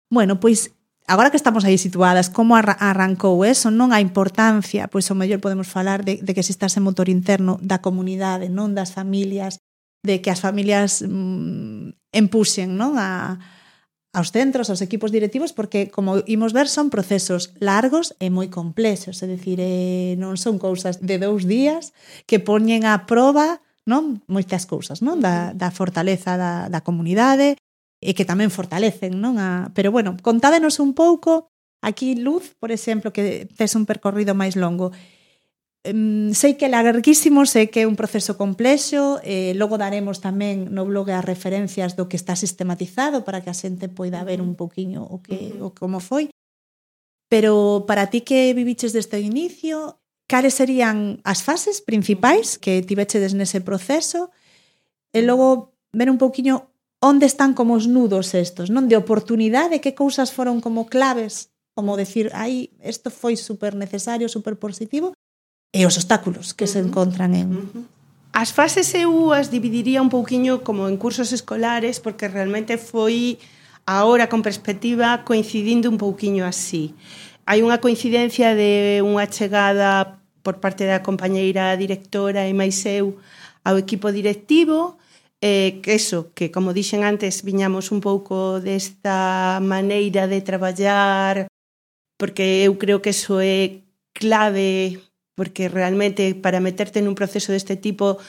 Bueno, 0.09 0.41
pois 0.41 0.73
agora 1.09 1.29
que 1.29 1.37
estamos 1.37 1.65
aí 1.65 1.77
situadas, 1.77 2.29
como 2.29 2.57
arra 2.57 2.73
arrancou 2.77 3.41
eso, 3.45 3.69
non 3.69 3.89
a 3.93 4.01
importancia, 4.01 4.89
pois 4.89 5.05
o 5.09 5.17
mellor 5.17 5.41
podemos 5.41 5.69
falar 5.69 6.01
de, 6.01 6.21
de 6.21 6.31
que 6.33 6.41
exista 6.41 6.69
ese 6.69 6.81
motor 6.81 7.09
interno 7.09 7.61
da 7.61 7.81
comunidade, 7.81 8.49
non 8.49 8.73
das 8.73 8.93
familias, 8.93 9.61
de 10.01 10.21
que 10.25 10.33
as 10.33 10.41
familias 10.41 11.05
mm, 11.05 11.98
empuxen 12.11 12.77
non? 12.77 12.97
A, 12.97 13.39
aos 14.13 14.33
centros, 14.33 14.69
aos 14.69 14.81
equipos 14.81 15.13
directivos, 15.13 15.53
porque, 15.53 15.89
como 15.93 16.25
imos 16.25 16.53
ver, 16.53 16.67
son 16.67 16.89
procesos 16.89 17.53
largos 17.61 18.17
e 18.17 18.33
moi 18.33 18.49
complexos, 18.49 19.21
é 19.21 19.29
dicir, 19.29 19.61
eh, 19.61 20.17
non 20.17 20.33
son 20.33 20.57
cousas 20.57 20.97
de 20.97 21.21
dous 21.21 21.45
días 21.45 21.93
que 22.25 22.41
poñen 22.41 22.89
a 22.89 23.05
proba 23.05 23.61
non 23.85 24.21
moitas 24.29 24.69
cousas 24.69 25.01
non 25.01 25.17
da, 25.17 25.53
da 25.57 25.73
fortaleza 25.73 26.37
da, 26.37 26.69
da 26.69 26.85
comunidade 26.85 27.57
e 28.01 28.13
que 28.13 28.25
tamén 28.25 28.53
fortalecen 28.53 29.17
non 29.17 29.41
a... 29.41 29.73
pero 29.73 29.89
bueno, 29.89 30.17
contádenos 30.21 30.77
un 30.77 30.93
pouco 30.93 31.49
aquí 31.81 32.17
Luz, 32.17 32.53
por 32.61 32.69
exemplo, 32.69 33.13
que 33.13 33.49
tes 33.49 33.73
un 33.73 33.89
percorrido 33.89 34.37
máis 34.37 34.57
longo 34.57 34.93
sei 35.83 36.59
que 36.59 36.67
é 36.67 36.69
larguísimo, 36.69 37.47
sei 37.47 37.71
que 37.71 37.81
é 37.81 37.87
un 37.87 37.95
proceso 37.95 38.35
complexo, 38.35 39.23
eh, 39.23 39.55
logo 39.55 39.79
daremos 39.79 40.19
tamén 40.19 40.67
no 40.75 40.83
blog 40.83 41.07
as 41.15 41.23
referencias 41.23 41.95
do 41.95 42.11
que 42.11 42.19
está 42.19 42.35
sistematizado 42.35 43.23
para 43.23 43.39
que 43.39 43.47
a 43.47 43.55
xente 43.55 43.87
poida 43.87 44.27
ver 44.27 44.43
un 44.43 44.59
poquinho 44.59 45.07
o 45.07 45.23
que 45.23 45.55
o 45.63 45.71
como 45.71 46.03
foi. 46.03 46.27
Pero 47.31 47.85
para 47.87 48.11
ti 48.11 48.27
que 48.27 48.51
viviches 48.51 48.91
deste 48.91 49.23
inicio, 49.23 50.03
cales 50.27 50.59
serían 50.59 51.23
as 51.23 51.39
fases 51.47 51.79
principais 51.79 52.59
que 52.59 52.83
tivechedes 52.83 53.31
nese 53.31 53.63
proceso? 53.63 54.35
E 55.15 55.23
logo 55.23 55.79
ver 55.95 56.11
un 56.11 56.19
poquinho 56.19 56.75
onde 56.99 57.23
están 57.23 57.55
como 57.55 57.79
os 57.79 57.87
nudos 57.87 58.35
estos, 58.35 58.67
non? 58.67 58.91
De 58.91 58.99
oportunidade, 58.99 59.79
que 59.79 59.95
cousas 59.95 60.35
foron 60.35 60.59
como 60.59 60.91
claves, 60.91 61.55
como 61.71 61.95
decir, 61.95 62.27
aí, 62.35 62.75
isto 62.83 63.07
foi 63.07 63.39
super 63.39 63.79
necesario, 63.79 64.27
super 64.27 64.59
positivo, 64.59 65.15
e 65.71 65.85
os 65.85 65.97
obstáculos 65.97 66.53
que 66.53 66.65
uh 66.65 66.67
-huh. 66.67 66.73
se 66.73 66.79
encontran 66.79 67.35
en... 67.35 67.49
Uh 67.53 67.65
-huh. 67.69 67.85
As 68.33 68.53
fases 68.53 68.93
EU 68.93 69.33
as 69.33 69.49
dividiría 69.49 70.01
un 70.01 70.09
pouquiño 70.09 70.61
como 70.63 70.87
en 70.87 70.97
cursos 70.97 71.33
escolares 71.33 71.99
porque 71.99 72.27
realmente 72.27 72.77
foi 72.77 73.37
agora 73.85 74.29
con 74.29 74.41
perspectiva 74.41 75.25
coincidindo 75.25 75.89
un 75.89 75.97
pouquiño 75.97 76.45
así. 76.45 76.93
Hai 77.49 77.65
unha 77.65 77.81
coincidencia 77.81 78.53
de 78.53 79.01
unha 79.01 79.25
chegada 79.25 80.21
por 80.45 80.61
parte 80.61 80.85
da 80.85 81.01
compañeira 81.01 81.73
directora 81.75 82.45
e 82.45 82.53
máis 82.53 82.77
eu 82.85 83.17
ao 83.65 83.75
equipo 83.81 84.13
directivo 84.13 85.01
eh, 85.41 85.79
que 85.81 85.97
eso, 85.97 86.31
que 86.37 86.51
como 86.51 86.73
dixen 86.73 87.01
antes 87.03 87.41
viñamos 87.41 87.89
un 87.89 87.99
pouco 87.99 88.61
desta 88.61 89.59
maneira 89.63 90.29
de 90.29 90.45
traballar 90.45 91.49
porque 92.19 92.63
eu 92.67 92.77
creo 92.77 93.01
que 93.01 93.11
eso 93.11 93.41
é 93.41 93.81
clave 94.13 95.01
porque 95.39 95.71
realmente 95.71 96.35
para 96.35 96.59
meterte 96.59 96.99
nun 96.99 97.15
proceso 97.15 97.55
deste 97.55 97.79
tipo 97.79 98.19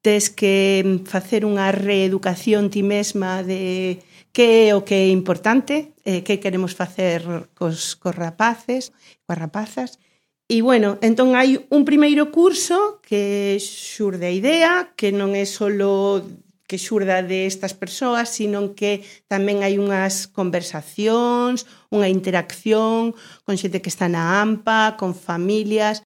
tes 0.00 0.32
que 0.32 1.04
facer 1.04 1.44
unha 1.44 1.68
reeducación 1.68 2.72
ti 2.72 2.80
mesma 2.80 3.44
de 3.44 4.00
que 4.32 4.68
é 4.68 4.70
o 4.72 4.80
que 4.80 4.96
é 5.04 5.08
importante, 5.12 5.92
eh, 6.08 6.24
que 6.24 6.40
queremos 6.40 6.72
facer 6.72 7.52
cos, 7.52 8.00
cos 8.00 8.16
rapaces, 8.16 8.96
coas 9.28 9.38
rapazas. 9.38 10.00
E 10.48 10.60
bueno, 10.60 11.00
entón 11.00 11.36
hai 11.36 11.68
un 11.68 11.84
primeiro 11.84 12.32
curso 12.32 13.00
que 13.04 13.56
xurde 13.60 14.28
a 14.28 14.34
idea, 14.34 14.72
que 14.96 15.08
non 15.12 15.36
é 15.36 15.44
solo 15.44 16.20
que 16.68 16.76
xurda 16.76 17.22
de 17.22 17.46
estas 17.46 17.72
persoas, 17.72 18.28
sino 18.28 18.74
que 18.74 19.04
tamén 19.28 19.62
hai 19.62 19.76
unhas 19.76 20.26
conversacións, 20.26 21.68
unha 21.92 22.08
interacción 22.08 23.12
con 23.44 23.54
xente 23.60 23.80
que 23.84 23.92
está 23.92 24.08
na 24.08 24.40
AMPA, 24.40 24.96
con 24.96 25.12
familias, 25.12 26.02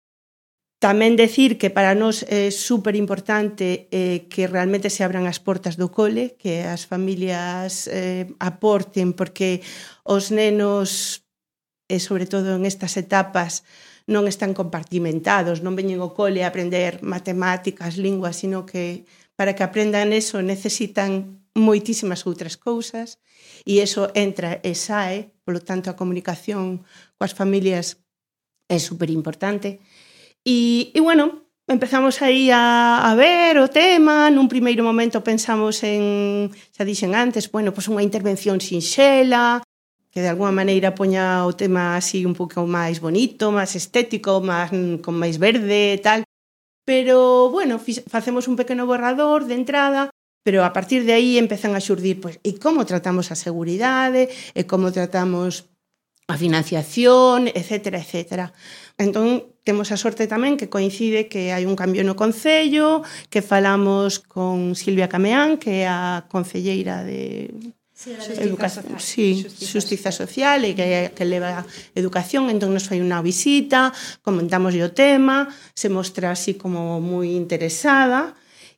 Tamén 0.84 1.16
decir 1.16 1.56
que 1.56 1.72
para 1.72 1.96
nós 1.96 2.28
é 2.28 2.52
super 2.52 2.92
importante 2.92 3.88
eh, 3.88 4.28
que 4.28 4.44
realmente 4.44 4.92
se 4.92 5.00
abran 5.00 5.24
as 5.24 5.40
portas 5.40 5.80
do 5.80 5.88
cole, 5.88 6.36
que 6.36 6.60
as 6.60 6.84
familias 6.84 7.88
eh, 7.88 8.28
aporten, 8.36 9.16
porque 9.16 9.64
os 10.04 10.28
nenos, 10.28 11.24
e 11.88 11.96
sobre 12.04 12.28
todo 12.28 12.52
en 12.52 12.68
estas 12.68 13.00
etapas, 13.00 13.64
non 14.04 14.28
están 14.28 14.52
compartimentados, 14.52 15.64
non 15.64 15.72
veñen 15.72 16.04
ao 16.04 16.12
cole 16.12 16.44
a 16.44 16.52
aprender 16.52 17.00
matemáticas, 17.00 17.96
linguas, 17.96 18.36
sino 18.36 18.68
que 18.68 19.08
para 19.40 19.56
que 19.56 19.64
aprendan 19.64 20.12
eso 20.12 20.44
necesitan 20.44 21.40
moitísimas 21.56 22.28
outras 22.28 22.60
cousas 22.60 23.16
e 23.64 23.80
eso 23.80 24.12
entra 24.12 24.60
e 24.60 24.76
sae, 24.76 25.32
polo 25.48 25.64
tanto 25.64 25.88
a 25.88 25.96
comunicación 25.96 26.84
coas 27.16 27.32
familias 27.32 28.04
é 28.68 28.76
super 28.76 29.08
importante. 29.08 29.80
E, 30.44 30.92
e 30.92 31.00
bueno, 31.00 31.48
empezamos 31.66 32.20
aí 32.20 32.50
a, 32.52 33.00
a 33.08 33.14
ver 33.16 33.56
o 33.56 33.72
tema, 33.72 34.28
nun 34.28 34.52
primeiro 34.52 34.84
momento 34.84 35.24
pensamos 35.24 35.80
en, 35.80 36.52
xa 36.76 36.84
dixen 36.84 37.16
antes, 37.16 37.48
bueno, 37.48 37.72
pois 37.72 37.88
unha 37.88 38.04
intervención 38.04 38.60
sinxela, 38.60 39.64
que 40.12 40.20
de 40.20 40.28
alguma 40.28 40.52
maneira 40.52 40.92
poña 40.92 41.48
o 41.48 41.56
tema 41.56 41.96
así 41.96 42.28
un 42.28 42.36
pouco 42.36 42.68
máis 42.68 43.00
bonito, 43.00 43.48
máis 43.48 43.72
estético, 43.72 44.44
máis, 44.44 44.68
con 45.00 45.16
máis 45.16 45.40
verde 45.40 45.96
e 45.96 46.00
tal. 46.04 46.20
Pero, 46.84 47.48
bueno, 47.48 47.80
facemos 47.80 48.44
un 48.44 48.60
pequeno 48.60 48.84
borrador 48.84 49.48
de 49.48 49.56
entrada, 49.56 50.12
pero 50.44 50.62
a 50.68 50.76
partir 50.76 51.08
de 51.08 51.16
aí 51.16 51.40
empezan 51.40 51.72
a 51.72 51.80
xurdir, 51.80 52.20
pois, 52.20 52.36
e 52.44 52.60
como 52.60 52.84
tratamos 52.84 53.32
a 53.32 53.36
seguridade, 53.40 54.28
e 54.52 54.68
como 54.68 54.92
tratamos 54.92 55.72
a 56.28 56.36
financiación, 56.36 57.48
etc, 57.48 57.96
etc. 58.04 58.52
Entón, 59.00 59.53
temos 59.64 59.90
a 59.90 59.96
sorte 59.96 60.28
tamén 60.28 60.60
que 60.60 60.68
coincide 60.68 61.26
que 61.26 61.50
hai 61.50 61.64
un 61.64 61.74
cambio 61.74 62.04
no 62.04 62.14
Concello, 62.14 63.00
que 63.32 63.40
falamos 63.40 64.20
con 64.20 64.76
Silvia 64.76 65.08
Cameán, 65.08 65.56
que 65.56 65.82
é 65.82 65.90
a 65.90 66.28
Concelleira 66.28 67.02
de 67.02 67.50
Sí, 67.94 68.10
educación, 68.42 68.98
social. 68.98 69.00
sí, 69.00 69.46
xustiza 69.48 70.10
social 70.10 70.66
e 70.66 70.74
que, 70.74 71.14
que 71.14 71.24
leva 71.24 71.62
educación, 71.94 72.50
entón 72.50 72.74
nos 72.74 72.90
fai 72.90 72.98
unha 72.98 73.22
visita, 73.22 73.94
comentamos 74.20 74.74
o 74.74 74.90
tema, 74.90 75.46
se 75.78 75.88
mostra 75.88 76.34
así 76.34 76.58
como 76.58 76.98
moi 76.98 77.32
interesada 77.32 78.34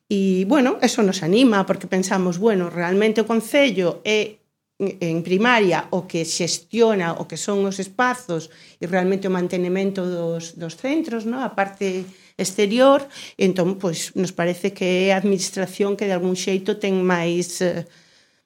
e, 0.07 0.45
bueno, 0.47 0.77
eso 0.79 1.01
nos 1.01 1.25
anima 1.25 1.65
porque 1.65 1.89
pensamos, 1.89 2.37
bueno, 2.37 2.69
realmente 2.69 3.19
o 3.19 3.27
Concello 3.27 4.05
é 4.05 4.37
en 4.79 5.25
primaria 5.25 5.89
o 5.89 6.05
que 6.05 6.21
xestiona 6.21 7.17
o 7.17 7.25
que 7.25 7.37
son 7.37 7.65
os 7.65 7.81
espazos 7.81 8.53
e 8.77 8.85
realmente 8.85 9.25
o 9.25 9.33
mantenimento 9.33 10.05
dos, 10.05 10.53
dos 10.53 10.77
centros, 10.77 11.25
no? 11.25 11.41
a 11.41 11.57
parte 11.57 12.05
exterior, 12.37 13.01
entón, 13.41 13.81
pois, 13.81 14.13
nos 14.13 14.29
parece 14.29 14.77
que 14.77 15.09
é 15.09 15.13
a 15.13 15.17
administración 15.17 15.97
que 15.97 16.05
de 16.05 16.13
algún 16.13 16.37
xeito 16.37 16.77
ten 16.77 17.01
máis 17.01 17.57
eh, 17.65 17.89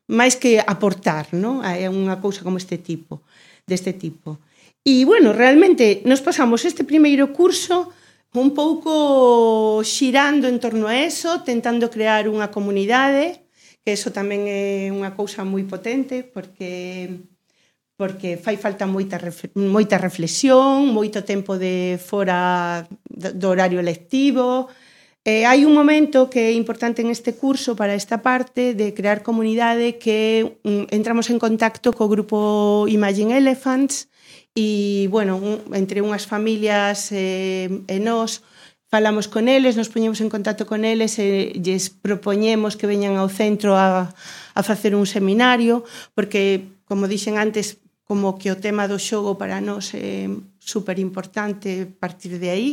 máis 0.07 0.39
que 0.39 0.63
aportar, 0.63 1.35
non? 1.35 1.59
É 1.67 1.91
unha 1.91 2.19
cousa 2.23 2.47
como 2.47 2.55
este 2.55 2.79
tipo, 2.79 3.27
deste 3.67 3.91
tipo. 3.91 4.39
E, 4.87 5.03
bueno, 5.03 5.35
realmente, 5.35 5.99
nos 6.07 6.23
pasamos 6.23 6.63
este 6.63 6.87
primeiro 6.87 7.35
curso 7.35 7.91
un 8.31 8.55
pouco 8.55 9.83
xirando 9.83 10.47
en 10.47 10.63
torno 10.63 10.87
a 10.87 10.95
eso, 10.95 11.43
tentando 11.43 11.91
crear 11.91 12.31
unha 12.31 12.47
comunidade, 12.47 13.40
que 13.83 13.93
eso 13.93 14.13
tamén 14.13 14.45
é 14.45 14.93
unha 14.93 15.13
cousa 15.17 15.41
moi 15.41 15.65
potente 15.65 16.21
porque 16.21 17.09
porque 18.01 18.33
fai 18.37 18.57
falta 18.57 18.89
moita 18.89 19.21
moita 19.53 20.01
reflexión, 20.01 20.89
moito 20.89 21.21
tempo 21.21 21.61
de 21.61 22.01
fora 22.01 22.89
do 23.05 23.47
horario 23.53 23.81
lectivo. 23.85 24.73
Eh, 25.21 25.45
hai 25.45 25.69
un 25.69 25.77
momento 25.77 26.33
que 26.33 26.49
é 26.49 26.53
importante 26.57 27.05
en 27.05 27.13
este 27.13 27.37
curso 27.37 27.77
para 27.77 27.93
esta 27.93 28.25
parte 28.25 28.73
de 28.73 28.97
crear 28.97 29.21
comunidade 29.21 30.01
que 30.01 30.57
um, 30.65 30.89
entramos 30.89 31.29
en 31.29 31.37
contacto 31.37 31.93
co 31.93 32.09
grupo 32.09 32.89
Imagine 32.89 33.37
Elephants 33.37 34.09
e, 34.57 35.05
bueno, 35.13 35.37
un, 35.37 35.61
entre 35.77 36.01
unhas 36.01 36.25
familias 36.25 37.13
eh, 37.13 37.69
e 37.69 37.97
nós 38.01 38.41
falamos 38.91 39.31
con 39.31 39.47
eles, 39.47 39.79
nos 39.79 39.87
poñemos 39.87 40.19
en 40.19 40.27
contacto 40.27 40.67
con 40.67 40.83
eles 40.83 41.15
e 41.15 41.55
lles 41.55 41.87
propoñemos 41.87 42.75
que 42.75 42.91
veñan 42.91 43.15
ao 43.15 43.31
centro 43.31 43.79
a, 43.79 44.11
a 44.11 44.61
facer 44.67 44.99
un 44.99 45.07
seminario, 45.07 45.87
porque, 46.11 46.67
como 46.83 47.07
dixen 47.07 47.39
antes, 47.39 47.79
como 48.03 48.35
que 48.35 48.51
o 48.51 48.59
tema 48.59 48.91
do 48.91 48.99
xogo 48.99 49.39
para 49.39 49.63
nós 49.63 49.95
é 49.95 50.27
super 50.59 50.99
importante 50.99 51.87
partir 51.87 52.35
de 52.35 52.51
aí. 52.51 52.71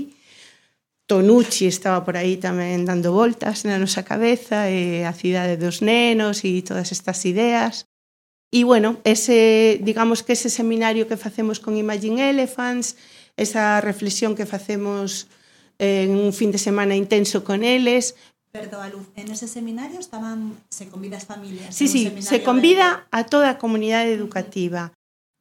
Tonucci 1.07 1.71
estaba 1.71 2.03
por 2.03 2.19
aí 2.19 2.35
tamén 2.35 2.83
dando 2.83 3.15
voltas 3.15 3.63
na 3.63 3.79
nosa 3.79 4.03
cabeza, 4.03 4.67
e 4.67 5.07
a 5.07 5.15
cidade 5.15 5.55
dos 5.55 5.87
nenos 5.87 6.43
e 6.43 6.67
todas 6.67 6.91
estas 6.91 7.23
ideas. 7.31 7.87
E, 8.51 8.67
bueno, 8.67 8.99
ese, 9.07 9.79
digamos 9.87 10.27
que 10.27 10.35
ese 10.35 10.51
seminario 10.51 11.07
que 11.07 11.15
facemos 11.15 11.63
con 11.63 11.79
Imagine 11.79 12.35
Elephants, 12.35 12.99
esa 13.39 13.79
reflexión 13.79 14.35
que 14.35 14.51
facemos 14.51 15.31
en 15.79 16.11
un 16.11 16.33
fin 16.33 16.51
de 16.51 16.59
semana 16.59 16.95
intenso 16.95 17.45
con 17.45 17.65
eles. 17.65 18.15
Perdoa, 18.51 18.89
Luz, 18.89 19.07
en 19.17 19.31
ese 19.31 19.47
seminario 19.47 20.01
estaban, 20.01 20.57
se 20.69 20.89
convida 20.89 21.17
as 21.17 21.27
familias. 21.27 21.75
Sí, 21.75 21.87
sí, 21.87 22.11
se 22.21 22.43
convida 22.43 23.07
de... 23.11 23.19
a 23.19 23.25
toda 23.25 23.51
a 23.51 23.59
comunidade 23.59 24.13
educativa. 24.13 24.93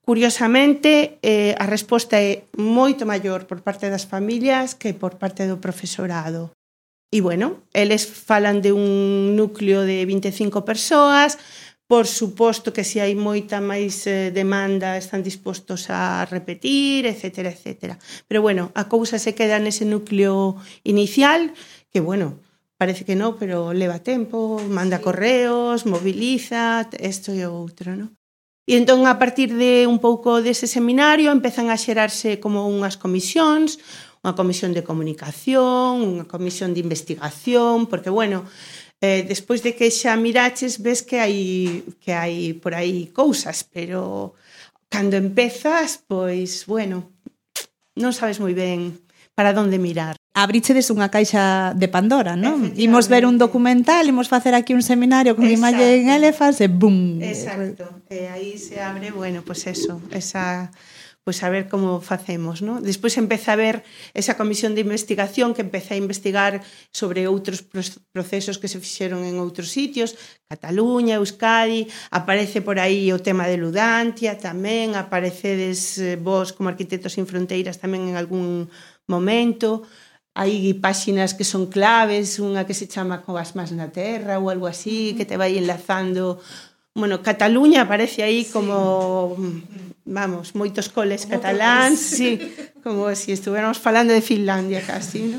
Curiosamente, 0.05 1.19
eh, 1.21 1.55
a 1.59 1.65
resposta 1.67 2.15
é 2.15 2.47
moito 2.55 3.03
maior 3.03 3.43
por 3.43 3.59
parte 3.59 3.91
das 3.91 4.07
familias 4.07 4.71
que 4.71 4.95
por 4.95 5.19
parte 5.19 5.43
do 5.47 5.59
profesorado. 5.59 6.55
E, 7.11 7.19
bueno, 7.19 7.63
eles 7.71 8.07
falan 8.07 8.59
de 8.59 8.71
un 8.75 9.35
núcleo 9.35 9.83
de 9.83 10.03
25 10.03 10.63
persoas, 10.63 11.39
Por 11.87 12.05
suposto 12.05 12.75
que 12.75 12.83
se 12.83 12.99
hai 12.99 13.15
moita 13.15 13.63
máis 13.63 14.03
eh, 14.11 14.27
demanda 14.35 14.99
están 14.99 15.23
dispostos 15.23 15.87
a 15.87 16.27
repetir, 16.27 17.07
etc, 17.07 17.47
etc. 17.47 17.95
Pero 18.27 18.43
bueno, 18.43 18.75
a 18.75 18.91
cousa 18.91 19.15
se 19.15 19.31
queda 19.31 19.55
nese 19.55 19.87
núcleo 19.87 20.59
inicial 20.83 21.55
que, 21.87 22.03
bueno, 22.03 22.43
parece 22.75 23.07
que 23.07 23.15
non, 23.15 23.39
pero 23.39 23.71
leva 23.71 24.03
tempo, 24.03 24.59
manda 24.67 24.99
correos, 24.99 25.87
mobiliza, 25.87 26.91
isto 26.99 27.31
e 27.31 27.47
outro, 27.47 27.95
non? 27.95 28.11
E 28.67 28.75
entón, 28.75 29.07
a 29.07 29.15
partir 29.15 29.55
de 29.55 29.87
un 29.87 30.03
pouco 30.03 30.43
dese 30.43 30.67
seminario, 30.67 31.31
empezan 31.31 31.71
a 31.71 31.79
xerarse 31.79 32.43
como 32.43 32.67
unhas 32.67 32.99
comisións, 32.99 33.79
unha 34.27 34.35
comisión 34.35 34.75
de 34.75 34.83
comunicación, 34.83 36.03
unha 36.03 36.27
comisión 36.27 36.75
de 36.75 36.83
investigación, 36.83 37.87
porque, 37.87 38.11
bueno, 38.11 38.43
eh, 39.01 39.23
despois 39.27 39.61
de 39.61 39.75
que 39.77 39.91
xa 39.93 40.17
miraches 40.17 40.81
ves 40.81 41.05
que 41.05 41.21
hai 41.21 41.37
que 42.01 42.13
hai 42.13 42.57
por 42.57 42.73
aí 42.73 43.13
cousas, 43.13 43.61
pero 43.63 44.33
cando 44.89 45.15
empezas, 45.17 46.01
pois, 46.01 46.65
bueno, 46.65 47.13
non 47.93 48.13
sabes 48.13 48.41
moi 48.41 48.57
ben 48.57 48.97
para 49.37 49.53
onde 49.53 49.77
mirar. 49.77 50.17
Abrichedes 50.33 50.89
unha 50.89 51.13
caixa 51.13 51.77
de 51.77 51.85
Pandora, 51.85 52.33
non? 52.33 52.73
Imos 52.73 53.05
ver 53.05 53.29
un 53.29 53.37
documental, 53.37 54.09
imos 54.09 54.29
facer 54.29 54.57
aquí 54.57 54.73
un 54.73 54.81
seminario 54.81 55.37
con 55.37 55.45
imaxe 55.45 56.01
en 56.01 56.09
elefas 56.09 56.57
e 56.57 56.65
bum. 56.65 57.21
Exacto. 57.21 58.01
E 58.09 58.25
aí 58.33 58.57
se 58.57 58.81
abre, 58.81 59.13
bueno, 59.13 59.45
pois 59.45 59.61
pues 59.61 59.77
eso, 59.77 60.01
esa 60.09 60.73
pois 61.27 61.43
a 61.43 61.51
ver 61.51 61.67
como 61.67 61.99
facemos, 61.99 62.63
¿no? 62.63 62.79
Despois 62.79 63.19
empeza 63.19 63.51
a 63.51 63.59
ver 63.59 63.83
esa 64.15 64.39
comisión 64.39 64.79
de 64.79 64.87
investigación 64.87 65.51
que 65.51 65.59
empeza 65.59 65.91
a 65.91 65.99
investigar 65.99 66.63
sobre 66.95 67.27
outros 67.27 67.67
procesos 68.15 68.55
que 68.55 68.71
se 68.71 68.79
fixeron 68.79 69.27
en 69.27 69.35
outros 69.43 69.67
sitios, 69.67 70.15
Cataluña, 70.47 71.19
Euskadi, 71.19 71.91
aparece 72.15 72.63
por 72.63 72.79
aí 72.79 73.11
o 73.11 73.19
tema 73.19 73.43
de 73.51 73.59
Ludantia 73.59 74.39
tamén, 74.39 74.95
aparecedes 74.95 75.99
eh, 75.99 76.15
vos 76.15 76.55
como 76.55 76.71
arquitectos 76.71 77.19
sin 77.19 77.27
fronteiras 77.27 77.75
tamén 77.75 78.07
en 78.07 78.15
algún 78.15 78.71
momento, 79.11 79.83
hai 80.31 80.71
páxinas 80.79 81.35
que 81.35 81.43
son 81.43 81.67
claves, 81.67 82.39
unha 82.39 82.63
que 82.63 82.71
se 82.71 82.87
chama 82.87 83.19
Covas 83.25 83.51
más 83.59 83.75
na 83.75 83.91
terra 83.91 84.39
ou 84.39 84.47
algo 84.47 84.71
así, 84.71 85.11
que 85.19 85.27
te 85.27 85.35
vai 85.35 85.59
enlazando 85.59 86.39
bueno, 86.97 87.21
Cataluña 87.21 87.85
aparece 87.85 88.25
aí 88.25 88.43
como 88.49 89.37
mm, 89.37 90.09
vamos, 90.09 90.57
moitos 90.57 90.89
coles 90.89 91.29
como 91.29 91.37
cataláns, 91.37 92.01
sí, 92.01 92.41
como 92.81 93.13
se 93.13 93.15
si 93.15 93.31
estuviéramos 93.37 93.77
falando 93.77 94.17
de 94.17 94.25
Finlandia 94.25 94.81
casi, 94.81 95.21
¿no? 95.29 95.37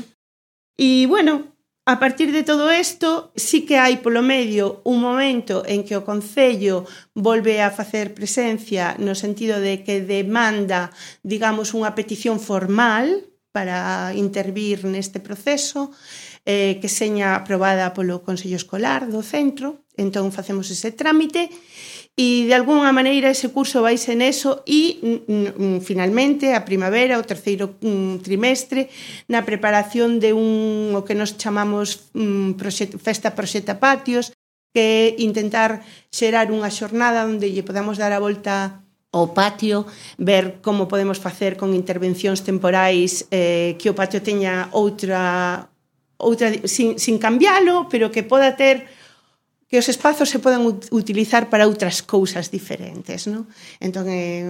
E 0.79 1.03
bueno, 1.11 1.51
a 1.89 1.97
partir 1.99 2.31
de 2.31 2.45
todo 2.45 2.71
isto, 2.71 3.33
sí 3.35 3.65
que 3.65 3.81
hai 3.81 3.97
polo 3.97 4.21
medio 4.21 4.85
un 4.85 5.01
momento 5.01 5.65
en 5.65 5.81
que 5.81 5.97
o 5.97 6.05
Concello 6.05 6.85
volve 7.17 7.65
a 7.65 7.73
facer 7.73 8.13
presencia 8.13 8.93
no 9.01 9.17
sentido 9.17 9.57
de 9.57 9.81
que 9.81 9.99
demanda, 10.05 10.93
digamos, 11.25 11.73
unha 11.73 11.97
petición 11.97 12.37
formal 12.37 13.25
para 13.49 14.13
intervir 14.13 14.85
neste 14.85 15.17
proceso, 15.17 15.89
e 15.89 16.28
eh, 16.49 16.81
que 16.81 16.89
seña 16.89 17.37
aprobada 17.37 17.93
polo 17.93 18.25
Consello 18.25 18.57
Escolar 18.57 19.05
do 19.05 19.21
centro, 19.21 19.85
entón 20.01 20.33
facemos 20.33 20.73
ese 20.73 20.89
trámite 20.89 21.53
e 22.17 22.49
de 22.49 22.53
algunha 22.57 22.89
maneira 22.89 23.29
ese 23.29 23.53
curso 23.53 23.85
vai 23.85 24.01
ser 24.01 24.17
neso 24.17 24.65
e 24.65 24.97
mm, 24.97 25.85
finalmente 25.85 26.57
a 26.57 26.65
primavera, 26.65 27.21
o 27.21 27.23
terceiro 27.23 27.77
mm, 27.77 28.25
trimestre, 28.25 28.89
na 29.29 29.45
preparación 29.45 30.17
de 30.17 30.33
un 30.33 30.97
o 30.97 31.05
que 31.05 31.13
nos 31.13 31.37
chamamos 31.37 32.09
mm, 32.17 32.57
proxet, 32.57 32.97
festa 32.97 33.37
proxeta 33.37 33.77
patios, 33.77 34.33
que 34.73 35.21
intentar 35.21 35.85
xerar 36.09 36.49
unha 36.49 36.73
xornada 36.73 37.29
onde 37.29 37.53
lle 37.53 37.61
podamos 37.61 38.01
dar 38.01 38.09
a 38.09 38.17
volta 38.17 38.81
ao 39.13 39.37
patio, 39.37 39.85
ver 40.17 40.65
como 40.65 40.89
podemos 40.89 41.21
facer 41.21 41.61
con 41.61 41.77
intervencións 41.77 42.41
temporais 42.41 43.29
eh, 43.29 43.77
que 43.77 43.93
o 43.93 43.97
patio 43.97 44.21
teña 44.25 44.73
outra 44.73 45.69
outra, 46.19 46.51
sin, 46.67 46.99
sin 46.99 47.17
cambiálo, 47.17 47.87
pero 47.89 48.11
que 48.11 48.27
poda 48.27 48.59
ter 48.59 48.85
que 49.69 49.77
os 49.77 49.87
espazos 49.87 50.29
se 50.29 50.41
poden 50.41 50.65
utilizar 50.91 51.47
para 51.47 51.69
outras 51.69 52.01
cousas 52.01 52.49
diferentes, 52.49 53.29
non? 53.29 53.47
Entón 53.79 54.09
é 54.09 54.43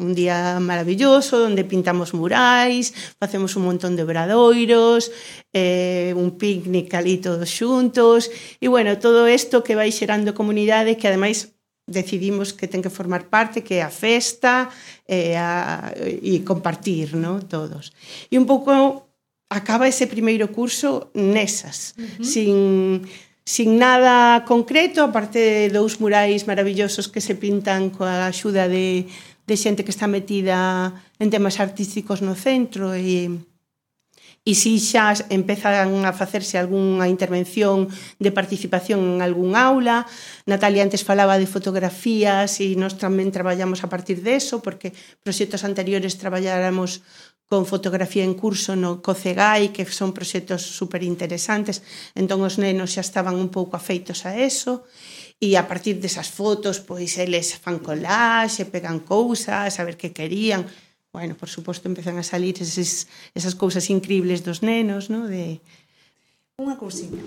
un 0.00 0.10
día 0.16 0.58
maravilloso 0.58 1.46
onde 1.46 1.62
pintamos 1.62 2.16
murais, 2.16 2.90
facemos 3.20 3.54
un 3.54 3.68
montón 3.68 3.94
de 3.94 4.02
obradoiros, 4.02 5.12
eh, 5.54 6.16
un 6.16 6.34
picnic 6.34 6.90
ali 6.98 7.22
todos 7.22 7.46
xuntos, 7.46 8.32
e 8.58 8.66
bueno, 8.66 8.98
todo 8.98 9.28
isto 9.30 9.62
que 9.62 9.78
vai 9.78 9.92
xerando 9.94 10.34
comunidade 10.34 10.98
que 10.98 11.06
ademais 11.06 11.54
decidimos 11.86 12.56
que 12.56 12.66
ten 12.66 12.80
que 12.80 12.90
formar 12.90 13.28
parte, 13.28 13.62
que 13.62 13.78
é 13.78 13.82
a 13.84 13.92
festa 13.92 14.72
e, 15.04 15.36
a, 15.36 15.92
e 15.94 16.40
compartir, 16.40 17.12
¿no? 17.14 17.44
Todos. 17.44 17.92
E 18.32 18.40
un 18.40 18.48
pouco 18.48 19.12
acaba 19.48 19.88
ese 19.88 20.06
primeiro 20.06 20.48
curso 20.50 21.10
nesas, 21.14 21.94
uh 21.98 22.02
-huh. 22.02 22.24
sin 22.24 22.56
sin 23.44 23.76
nada 23.76 24.44
concreto, 24.48 25.04
aparte 25.04 25.38
de 25.38 25.68
dous 25.68 26.00
murais 26.00 26.48
maravillosos 26.48 27.12
que 27.12 27.20
se 27.20 27.36
pintan 27.36 27.92
coa 27.92 28.24
axuda 28.24 28.68
de 28.68 29.04
de 29.46 29.56
xente 29.60 29.84
que 29.84 29.92
está 29.92 30.08
metida 30.08 31.04
en 31.20 31.28
temas 31.28 31.60
artísticos 31.60 32.24
no 32.24 32.32
centro 32.34 32.96
e 32.96 33.28
e 34.44 34.52
si 34.52 34.76
xa 34.76 35.16
empezan 35.32 36.04
a 36.04 36.12
facerse 36.12 36.60
algunha 36.60 37.08
intervención 37.08 37.88
de 38.20 38.28
participación 38.28 39.00
en 39.00 39.18
algún 39.24 39.56
aula. 39.56 40.04
Natalia 40.44 40.84
antes 40.84 41.00
falaba 41.00 41.40
de 41.40 41.48
fotografías 41.48 42.60
e 42.60 42.76
nós 42.76 43.00
tamén 43.00 43.32
traballamos 43.32 43.80
a 43.80 43.88
partir 43.88 44.20
de 44.20 44.36
eso, 44.36 44.60
porque 44.60 44.92
proxectos 45.24 45.64
anteriores 45.64 46.20
traballáramos 46.20 47.00
con 47.46 47.66
fotografía 47.66 48.24
en 48.24 48.34
curso 48.34 48.74
no 48.74 49.04
COCEGAI, 49.04 49.70
que 49.70 49.84
son 49.84 50.16
proxectos 50.16 50.62
super 50.64 51.02
interesantes, 51.04 51.84
entón 52.16 52.40
os 52.42 52.56
nenos 52.56 52.96
xa 52.96 53.04
estaban 53.04 53.36
un 53.36 53.52
pouco 53.52 53.76
afeitos 53.76 54.24
a 54.24 54.34
eso, 54.40 54.88
e 55.38 55.60
a 55.60 55.68
partir 55.68 56.00
desas 56.00 56.32
fotos, 56.32 56.80
pois 56.80 57.20
eles 57.20 57.58
fan 57.60 57.78
collage, 57.84 58.64
pegan 58.64 59.04
cousas, 59.04 59.76
a 59.76 59.82
ver 59.84 60.00
que 60.00 60.16
querían, 60.16 60.64
bueno, 61.12 61.36
por 61.36 61.52
suposto 61.52 61.86
empezan 61.86 62.16
a 62.18 62.24
salir 62.24 62.56
eses, 62.58 63.06
esas 63.36 63.54
cousas 63.54 63.86
increíbles 63.92 64.42
dos 64.42 64.64
nenos, 64.64 65.12
no? 65.12 65.28
de... 65.28 65.60
Unha 66.56 66.78
cousiña. 66.80 67.22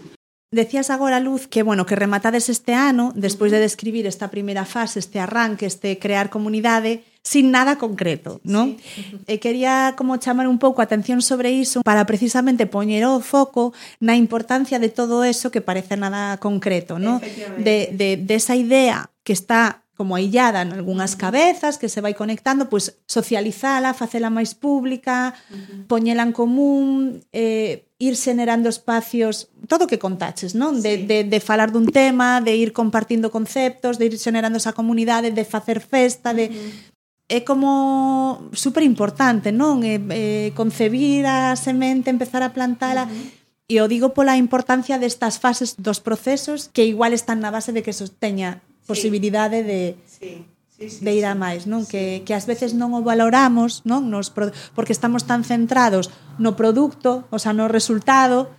Decías 0.48 0.88
agora, 0.90 1.20
Luz, 1.20 1.52
que 1.52 1.62
bueno 1.62 1.86
que 1.86 2.00
rematades 2.00 2.48
este 2.48 2.72
ano, 2.72 3.12
despois 3.12 3.52
de 3.52 3.60
describir 3.60 4.08
esta 4.08 4.32
primeira 4.32 4.64
fase, 4.64 5.04
este 5.04 5.20
arranque, 5.20 5.68
este 5.68 6.00
crear 6.00 6.32
comunidade, 6.32 7.04
sin 7.28 7.52
nada 7.52 7.76
concreto, 7.76 8.40
non? 8.48 8.80
Sí. 8.80 9.20
E 9.28 9.36
quería 9.44 10.00
como 10.00 10.16
chamar 10.16 10.48
un 10.48 10.64
pouco 10.64 10.80
a 10.80 10.88
atención 10.88 11.20
sobre 11.20 11.52
iso 11.52 11.84
para 11.84 12.08
precisamente 12.08 12.72
poñer 12.72 13.04
o 13.04 13.20
foco 13.20 13.76
na 14.00 14.16
importancia 14.16 14.80
de 14.80 14.88
todo 14.88 15.28
eso 15.28 15.52
que 15.52 15.60
parece 15.60 16.00
nada 16.00 16.40
concreto, 16.40 17.04
non? 17.04 17.20
De, 17.60 17.92
de, 17.92 18.16
de 18.16 18.34
esa 18.40 18.56
idea 18.56 19.12
que 19.28 19.36
está 19.36 19.84
como 20.00 20.16
aillada 20.16 20.62
en 20.62 20.72
algunhas 20.72 21.20
cabezas 21.20 21.76
que 21.76 21.90
se 21.90 22.00
vai 22.00 22.16
conectando, 22.16 22.72
pois 22.72 22.96
pues, 22.96 23.04
socializala, 23.12 23.98
facela 23.98 24.32
máis 24.32 24.56
pública, 24.56 25.36
uh 25.52 25.58
-huh. 25.58 25.84
poñela 25.92 26.24
en 26.24 26.32
común, 26.32 27.26
eh, 27.36 27.92
ir 28.00 28.16
xenerando 28.16 28.72
espacios, 28.72 29.52
todo 29.68 29.84
o 29.84 29.90
que 29.92 30.00
contaches, 30.00 30.56
non? 30.56 30.80
De, 30.80 31.02
sí. 31.02 31.04
de, 31.10 31.18
de 31.28 31.40
falar 31.44 31.76
dun 31.76 31.92
tema, 31.92 32.40
de 32.40 32.56
ir 32.56 32.72
compartindo 32.72 33.34
conceptos, 33.34 34.00
de 34.00 34.08
ir 34.08 34.16
xenerando 34.16 34.62
esa 34.62 34.72
comunidade, 34.72 35.36
de 35.36 35.44
facer 35.44 35.84
festa, 35.84 36.32
de... 36.32 36.48
Uh 36.48 36.56
-huh 36.56 36.96
é 37.28 37.44
como 37.44 38.50
super 38.56 38.84
importante, 38.84 39.52
non? 39.52 39.84
É, 39.84 40.00
é, 40.00 40.52
concebir 40.56 41.28
a 41.28 41.56
semente, 41.60 42.10
empezar 42.10 42.42
a 42.44 42.56
plantala... 42.56 43.06
Uh 43.06 43.12
-huh. 43.12 43.46
E 43.68 43.84
o 43.84 43.92
digo 43.92 44.16
pola 44.16 44.40
importancia 44.40 44.96
destas 44.96 45.44
fases 45.44 45.76
dos 45.76 46.00
procesos 46.00 46.72
que 46.72 46.88
igual 46.88 47.12
están 47.12 47.44
na 47.44 47.52
base 47.52 47.76
de 47.76 47.84
que 47.84 47.92
sosteña 47.92 48.64
posibilidade 48.88 49.60
sí. 49.60 49.68
de, 49.68 49.82
sí. 50.08 50.32
Sí, 50.78 50.90
sí, 50.90 51.04
de 51.04 51.12
ir 51.18 51.26
a 51.28 51.36
máis, 51.36 51.68
non? 51.68 51.84
Sí. 51.84 51.92
Que, 51.92 52.04
que 52.24 52.32
ás 52.32 52.48
veces 52.48 52.78
non 52.78 52.96
o 52.96 53.04
valoramos, 53.04 53.84
non? 53.84 54.08
Nos, 54.08 54.32
porque 54.32 54.96
estamos 54.96 55.28
tan 55.28 55.44
centrados 55.44 56.14
no 56.40 56.56
produto, 56.56 57.28
o 57.28 57.44
sea, 57.44 57.52
no 57.52 57.68
resultado, 57.68 58.54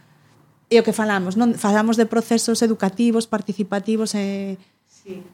e 0.68 0.76
o 0.76 0.84
que 0.84 0.92
falamos, 0.92 1.40
non? 1.40 1.56
Falamos 1.56 1.96
de 1.96 2.04
procesos 2.04 2.60
educativos, 2.60 3.24
participativos, 3.30 4.12
e... 4.12 4.20
Eh, 4.20 4.52
sí 4.84 5.24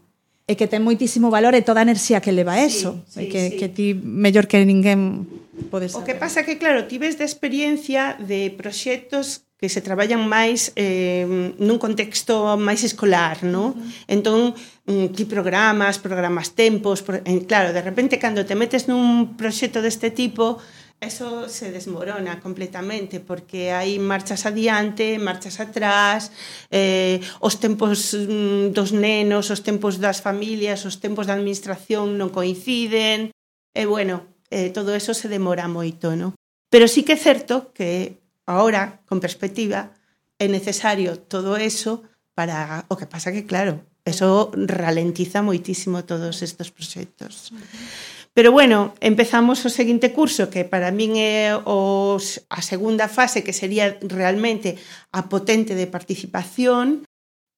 e 0.45 0.53
que 0.61 0.69
ten 0.69 0.85
moitísimo 0.85 1.33
valor 1.33 1.57
e 1.57 1.65
toda 1.65 1.81
a 1.81 1.87
enerxía 1.89 2.21
que 2.21 2.33
leva 2.33 2.61
eso, 2.61 3.01
sí, 3.09 3.13
sí, 3.13 3.21
e 3.21 3.25
que, 3.33 3.41
sí. 3.49 3.57
que 3.57 3.69
ti 3.73 3.87
mellor 3.97 4.45
que 4.45 4.61
ninguén 4.61 5.25
podes 5.73 5.97
saber. 5.97 6.05
O 6.05 6.07
que 6.07 6.17
pasa 6.21 6.45
que, 6.45 6.61
claro, 6.61 6.85
ti 6.85 7.01
ves 7.01 7.17
de 7.17 7.25
experiencia 7.25 8.21
de 8.21 8.53
proxectos 8.53 9.49
que 9.57 9.73
se 9.73 9.81
traballan 9.81 10.29
máis 10.29 10.77
eh, 10.77 11.25
nun 11.57 11.81
contexto 11.81 12.61
máis 12.61 12.85
escolar, 12.85 13.41
non? 13.41 13.73
Uh 13.73 13.81
-huh. 13.81 14.13
Entón, 14.13 14.41
mm, 14.85 15.17
ti 15.17 15.25
programas, 15.25 15.97
programas 15.97 16.53
tempos, 16.53 17.01
claro, 17.49 17.73
de 17.73 17.81
repente 17.81 18.21
cando 18.21 18.45
te 18.45 18.53
metes 18.53 18.85
nun 18.85 19.41
proxecto 19.41 19.81
deste 19.81 20.13
tipo, 20.13 20.61
eso 21.01 21.49
se 21.49 21.71
desmorona 21.71 22.41
completamente 22.41 23.21
porque 23.21 23.73
hai 23.73 24.01
marchas 24.01 24.47
adiante, 24.49 25.19
marchas 25.21 25.61
atrás, 25.61 26.33
eh, 26.71 27.21
os 27.41 27.61
tempos 27.61 28.17
mm, 28.17 28.73
dos 28.73 28.91
nenos, 28.97 29.53
os 29.53 29.61
tempos 29.61 30.01
das 30.01 30.25
familias, 30.25 30.87
os 30.89 30.99
tempos 30.99 31.29
da 31.29 31.37
administración 31.37 32.17
non 32.17 32.33
coinciden, 32.33 33.31
e 33.31 33.85
eh, 33.85 33.87
bueno, 33.87 34.25
eh, 34.49 34.71
todo 34.71 34.95
eso 34.95 35.13
se 35.13 35.29
demora 35.29 35.69
moito, 35.69 36.15
non? 36.17 36.33
Pero 36.73 36.89
sí 36.89 37.05
que 37.05 37.15
é 37.15 37.21
certo 37.21 37.75
que 37.77 38.19
ahora, 38.47 39.03
con 39.07 39.21
perspectiva, 39.21 39.93
é 40.39 40.47
necesario 40.49 41.21
todo 41.21 41.57
eso 41.57 42.03
para... 42.35 42.87
O 42.91 42.99
que 42.99 43.07
pasa 43.07 43.31
que, 43.31 43.47
claro, 43.47 43.87
eso 44.05 44.51
ralentiza 44.55 45.41
moitísimo 45.41 46.05
todos 46.05 46.43
estes 46.43 46.71
proxectos. 46.71 47.53
Uh 47.53 47.59
-huh. 47.59 48.14
Pero 48.35 48.51
bueno, 48.51 48.95
empezamos 48.99 49.63
o 49.63 49.71
seguinte 49.71 50.11
curso 50.11 50.51
que 50.51 50.67
para 50.67 50.91
min 50.91 51.15
é 51.15 51.55
os, 51.55 52.43
a 52.51 52.67
segunda 52.67 53.07
fase 53.07 53.47
que 53.47 53.55
sería 53.55 53.95
realmente 54.03 54.75
a 55.15 55.31
potente 55.31 55.79
de 55.79 55.87
participación 55.87 57.07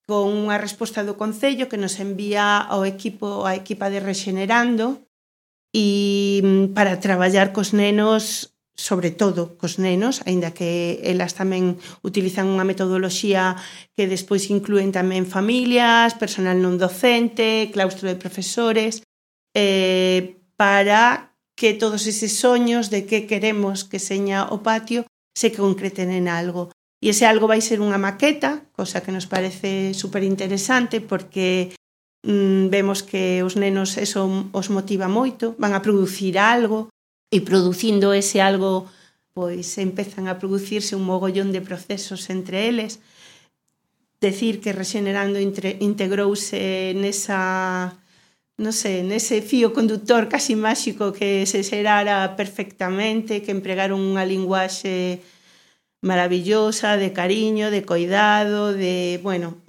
con 0.05 0.37
unha 0.37 0.61
resposta 0.61 1.01
do 1.01 1.17
Concello 1.17 1.73
que 1.73 1.81
nos 1.81 1.97
envía 1.97 2.61
ao 2.61 2.85
equipo 2.85 3.49
a 3.49 3.57
equipa 3.57 3.89
de 3.89 4.05
Rexenerando 4.05 5.01
e 5.73 6.45
mm, 6.45 6.77
para 6.77 7.01
traballar 7.01 7.57
cos 7.57 7.73
nenos 7.73 8.53
sobre 8.77 9.09
todo 9.09 9.57
cos 9.57 9.81
nenos, 9.81 10.21
aínda 10.29 10.53
que 10.53 11.01
elas 11.01 11.33
tamén 11.33 11.81
utilizan 12.05 12.53
unha 12.53 12.69
metodoloxía 12.69 13.57
que 13.97 14.05
despois 14.05 14.53
incluen 14.53 14.93
tamén 14.93 15.25
familias, 15.25 16.13
personal 16.21 16.61
non 16.61 16.77
docente, 16.77 17.73
claustro 17.73 18.13
de 18.13 18.21
profesores, 18.21 19.01
eh, 19.57 20.36
para 20.57 21.33
que 21.57 21.73
todos 21.73 22.07
eses 22.07 22.37
soños 22.37 22.91
de 22.91 23.07
que 23.07 23.27
queremos 23.27 23.85
que 23.85 23.99
seña 23.99 24.49
o 24.53 24.61
patio 24.61 25.07
se 25.37 25.53
concreten 25.53 26.11
en 26.13 26.29
algo. 26.29 26.73
E 27.01 27.13
ese 27.13 27.29
algo 27.29 27.45
vai 27.49 27.61
ser 27.61 27.85
unha 27.85 28.01
maqueta, 28.01 28.65
cosa 28.73 29.05
que 29.05 29.13
nos 29.13 29.29
parece 29.29 29.93
super 29.93 30.25
interesante 30.25 31.05
porque 31.05 31.77
mm, 32.25 32.73
vemos 32.73 33.05
que 33.05 33.45
os 33.45 33.57
nenos 33.57 34.01
eso 34.01 34.25
os 34.53 34.69
motiva 34.73 35.09
moito, 35.09 35.53
van 35.61 35.77
a 35.77 35.85
producir 35.85 36.41
algo 36.41 36.89
e 37.29 37.45
producindo 37.45 38.17
ese 38.17 38.41
algo 38.41 38.89
pois 39.37 39.77
empezan 39.77 40.33
a 40.33 40.41
producirse 40.41 40.97
un 40.97 41.05
mogollón 41.05 41.53
de 41.53 41.61
procesos 41.61 42.33
entre 42.33 42.73
eles. 42.73 43.05
Decir 44.17 44.65
que 44.65 44.73
Rexenerando 44.73 45.37
integrouse 45.37 46.97
nesa 46.97 47.93
non 48.57 48.73
sei, 48.73 49.05
nese 49.05 49.45
fío 49.45 49.77
conductor 49.77 50.33
casi 50.33 50.57
máxico 50.57 51.13
que 51.13 51.45
se 51.45 51.61
xerara 51.61 52.41
perfectamente, 52.41 53.45
que 53.45 53.53
empregaron 53.53 54.01
unha 54.01 54.25
linguaxe 54.25 55.21
maravillosa, 56.01 56.97
de 56.97 57.13
cariño, 57.13 57.69
de 57.69 57.85
coidado, 57.85 58.73
de, 58.73 59.21
bueno, 59.21 59.61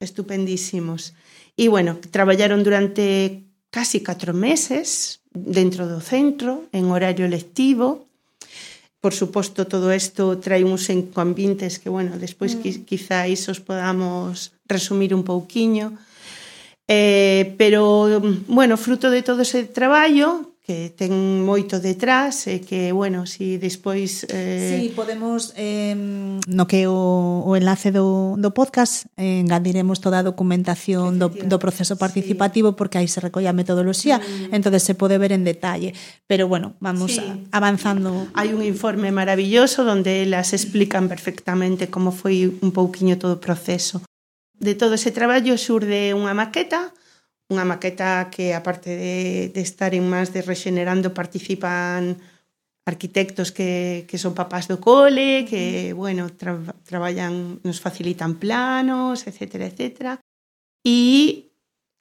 estupendísimos. 0.00 1.12
E, 1.60 1.68
bueno, 1.68 2.00
traballaron 2.08 2.64
durante 2.64 3.44
casi 3.68 4.00
catro 4.00 4.32
meses 4.32 5.20
dentro 5.36 5.84
do 5.84 6.00
centro, 6.00 6.64
en 6.72 6.88
horario 6.88 7.28
lectivo. 7.28 8.08
Por 9.04 9.12
suposto, 9.12 9.68
todo 9.68 9.92
isto 9.92 10.40
trae 10.40 10.64
uns 10.64 10.88
encombintes 10.88 11.76
que, 11.76 11.92
bueno, 11.92 12.16
despois 12.16 12.56
mm. 12.56 12.88
quizáis 12.88 13.44
os 13.52 13.60
podamos 13.60 14.56
resumir 14.64 15.12
un 15.12 15.20
pouquiño. 15.20 16.00
Mm 16.00 16.11
Eh, 16.88 17.54
pero, 17.58 18.20
bueno, 18.48 18.76
fruto 18.76 19.10
de 19.10 19.22
todo 19.22 19.42
ese 19.42 19.64
traballo 19.64 20.52
que 20.62 20.94
ten 20.94 21.42
moito 21.42 21.82
detrás 21.82 22.46
e 22.46 22.62
que, 22.62 22.94
bueno, 22.94 23.26
si 23.26 23.58
despois... 23.58 24.22
Eh... 24.30 24.78
Sí, 24.78 24.94
podemos, 24.94 25.50
eh, 25.58 25.90
no 26.46 26.70
que 26.70 26.86
o, 26.86 27.42
o 27.42 27.50
enlace 27.58 27.90
do, 27.90 28.38
do 28.38 28.54
podcast, 28.54 29.10
eh, 29.18 29.42
engadiremos 29.42 29.98
toda 29.98 30.22
a 30.22 30.26
documentación 30.26 31.18
do, 31.18 31.34
do 31.34 31.58
proceso 31.58 31.98
participativo 31.98 32.70
sí. 32.70 32.76
porque 32.78 33.02
aí 33.02 33.10
se 33.10 33.18
recolle 33.18 33.50
a 33.50 33.58
metodoloxía, 33.58 34.22
mm. 34.22 34.54
entonces 34.54 34.86
se 34.86 34.94
pode 34.94 35.18
ver 35.18 35.34
en 35.34 35.42
detalle. 35.42 35.98
Pero, 36.30 36.46
bueno, 36.46 36.78
vamos 36.78 37.18
sí. 37.18 37.26
avanzando. 37.50 38.30
Hai 38.30 38.54
un 38.54 38.62
informe 38.62 39.10
maravilloso 39.10 39.82
donde 39.82 40.22
elas 40.22 40.54
explican 40.54 41.10
perfectamente 41.10 41.90
como 41.90 42.14
foi 42.14 42.46
un 42.46 42.70
pouquiño 42.70 43.18
todo 43.18 43.34
o 43.34 43.42
proceso 43.42 44.06
de 44.62 44.74
todo 44.78 44.94
ese 44.94 45.10
traballo 45.10 45.58
xurde 45.58 46.14
unha 46.14 46.32
maqueta, 46.38 46.94
unha 47.50 47.66
maqueta 47.66 48.30
que 48.30 48.54
aparte 48.54 48.94
de, 48.94 49.16
de 49.50 49.60
estar 49.60 49.90
en 49.92 50.06
más 50.06 50.30
de 50.30 50.46
Rexenerando 50.46 51.10
participan 51.10 52.22
arquitectos 52.86 53.50
que, 53.50 54.06
que 54.06 54.18
son 54.22 54.38
papás 54.38 54.70
do 54.70 54.78
cole, 54.78 55.46
que, 55.50 55.90
mm. 55.90 55.98
bueno, 55.98 56.30
tra, 56.30 56.58
traballan, 56.86 57.58
nos 57.66 57.82
facilitan 57.82 58.38
planos, 58.38 59.26
etcétera, 59.26 59.66
etcétera. 59.66 60.12
E 60.82 61.50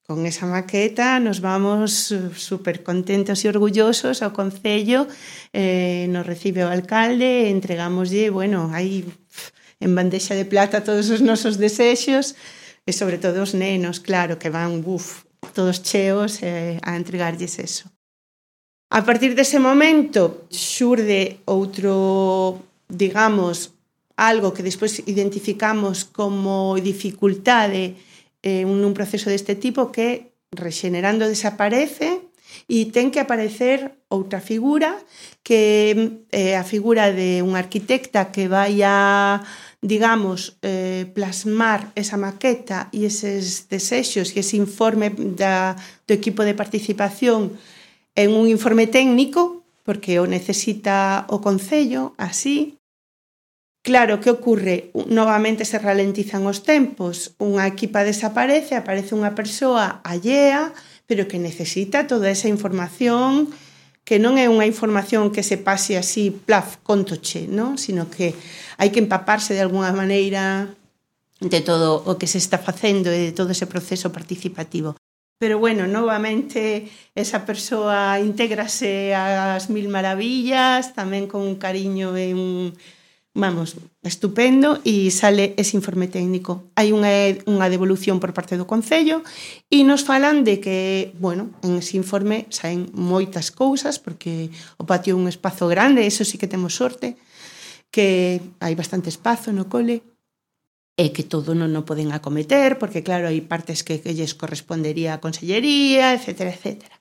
con 0.05 0.25
esa 0.25 0.45
maqueta 0.45 1.21
nos 1.21 1.41
vamos 1.41 2.13
super 2.35 2.85
contentos 2.85 3.41
e 3.41 3.49
orgullosos 3.49 4.21
ao 4.21 4.33
Concello, 4.33 5.09
eh, 5.53 6.05
nos 6.13 6.25
recibe 6.25 6.65
o 6.65 6.69
alcalde, 6.69 7.49
entregámoslle, 7.49 8.29
bueno, 8.33 8.69
hai 8.73 9.05
en 9.81 9.91
bandexa 9.97 10.37
de 10.37 10.45
plata 10.45 10.85
todos 10.85 11.09
os 11.09 11.19
nosos 11.19 11.57
desexos 11.57 12.37
e 12.85 12.93
sobre 12.93 13.17
todo 13.17 13.41
os 13.41 13.57
nenos, 13.57 13.99
claro, 13.99 14.37
que 14.37 14.53
van, 14.53 14.85
buf, 14.85 15.25
todos 15.53 15.81
cheos 15.81 16.39
eh, 16.45 16.77
a 16.85 16.95
entregarlles 16.95 17.57
eso. 17.57 17.89
A 18.93 19.01
partir 19.01 19.33
dese 19.33 19.57
momento 19.57 20.45
xurde 20.51 21.41
outro, 21.49 22.61
digamos, 22.87 23.73
algo 24.19 24.53
que 24.53 24.61
despois 24.61 25.01
identificamos 25.07 26.05
como 26.05 26.77
dificultade 26.77 27.97
eh, 28.45 28.67
nun 28.67 28.93
proceso 28.93 29.33
deste 29.33 29.57
tipo 29.57 29.89
que 29.89 30.37
rexenerando 30.51 31.25
desaparece 31.25 32.21
e 32.67 32.91
ten 32.91 33.09
que 33.09 33.23
aparecer 33.23 34.03
outra 34.11 34.43
figura 34.43 34.99
que 35.39 35.95
é 36.35 36.51
eh, 36.51 36.55
a 36.59 36.67
figura 36.67 37.15
de 37.15 37.39
un 37.39 37.55
arquitecta 37.55 38.27
que 38.29 38.51
vai 38.51 38.83
a 38.83 39.39
digamos, 39.81 40.57
eh, 40.61 41.09
plasmar 41.13 41.91
esa 41.95 42.15
maqueta 42.15 42.93
e 42.93 43.09
eses 43.09 43.65
desexos 43.65 44.29
e 44.37 44.45
ese 44.45 44.55
informe 44.61 45.09
da, 45.33 45.73
do 46.05 46.13
equipo 46.13 46.45
de 46.45 46.53
participación 46.53 47.57
en 48.13 48.29
un 48.37 48.45
informe 48.45 48.85
técnico, 48.85 49.65
porque 49.81 50.21
o 50.21 50.29
necesita 50.29 51.25
o 51.33 51.41
Concello, 51.41 52.13
así. 52.21 52.77
Claro, 53.81 54.21
que 54.21 54.29
ocurre? 54.29 54.93
Novamente 55.09 55.65
se 55.65 55.81
ralentizan 55.81 56.45
os 56.45 56.61
tempos, 56.61 57.33
unha 57.41 57.65
equipa 57.65 58.05
desaparece, 58.05 58.77
aparece 58.77 59.17
unha 59.17 59.33
persoa 59.33 60.05
allea, 60.05 60.69
pero 61.09 61.25
que 61.25 61.41
necesita 61.41 62.05
toda 62.05 62.29
esa 62.29 62.45
información 62.45 63.49
que 64.03 64.17
non 64.17 64.35
é 64.41 64.49
unha 64.49 64.65
información 64.65 65.29
que 65.29 65.45
se 65.45 65.61
pase 65.61 65.95
así, 65.95 66.33
plaf, 66.33 66.81
contoche, 66.81 67.45
non? 67.45 67.77
sino 67.77 68.09
que 68.09 68.33
hai 68.81 68.89
que 68.89 68.99
empaparse 68.99 69.53
de 69.53 69.61
alguna 69.61 69.93
maneira 69.93 70.73
de 71.41 71.61
todo 71.61 72.05
o 72.05 72.17
que 72.17 72.29
se 72.29 72.37
está 72.37 72.57
facendo 72.61 73.09
e 73.09 73.29
de 73.29 73.33
todo 73.33 73.53
ese 73.53 73.65
proceso 73.65 74.13
participativo. 74.13 74.97
Pero 75.41 75.57
bueno, 75.57 75.89
novamente 75.89 76.85
esa 77.17 77.49
persoa 77.49 78.21
intégrase 78.21 79.17
ás 79.17 79.73
mil 79.73 79.89
maravillas, 79.89 80.93
tamén 80.93 81.25
con 81.25 81.41
un 81.41 81.57
cariño 81.57 82.13
e 82.13 82.37
un, 82.37 82.77
vamos, 83.33 83.79
estupendo 84.03 84.83
e 84.83 85.07
sale 85.09 85.55
ese 85.55 85.79
informe 85.79 86.11
técnico. 86.11 86.67
Hai 86.75 86.91
unha, 86.91 87.39
unha 87.47 87.71
devolución 87.71 88.19
por 88.19 88.35
parte 88.35 88.59
do 88.59 88.67
Concello 88.67 89.23
e 89.71 89.87
nos 89.87 90.03
falan 90.03 90.43
de 90.43 90.59
que, 90.59 91.15
bueno, 91.17 91.55
en 91.63 91.79
ese 91.79 91.95
informe 91.95 92.51
saen 92.51 92.91
moitas 92.91 93.55
cousas 93.55 93.97
porque 94.03 94.51
o 94.75 94.83
patio 94.83 95.15
é 95.15 95.19
un 95.19 95.31
espazo 95.31 95.71
grande, 95.71 96.03
eso 96.03 96.27
sí 96.27 96.35
que 96.35 96.51
temos 96.51 96.75
sorte, 96.75 97.15
que 97.87 98.43
hai 98.59 98.75
bastante 98.75 99.07
espazo 99.07 99.55
no 99.55 99.71
cole, 99.71 100.03
e 101.01 101.09
que 101.09 101.25
todo 101.25 101.57
non 101.57 101.73
o 101.73 101.81
poden 101.81 102.13
acometer, 102.13 102.77
porque 102.77 103.01
claro, 103.01 103.25
hai 103.25 103.41
partes 103.41 103.81
que, 103.81 104.03
que 104.03 104.13
lles 104.13 104.37
correspondería 104.37 105.17
a 105.17 105.23
consellería, 105.23 106.13
etcétera, 106.13 106.53
etcétera 106.53 107.00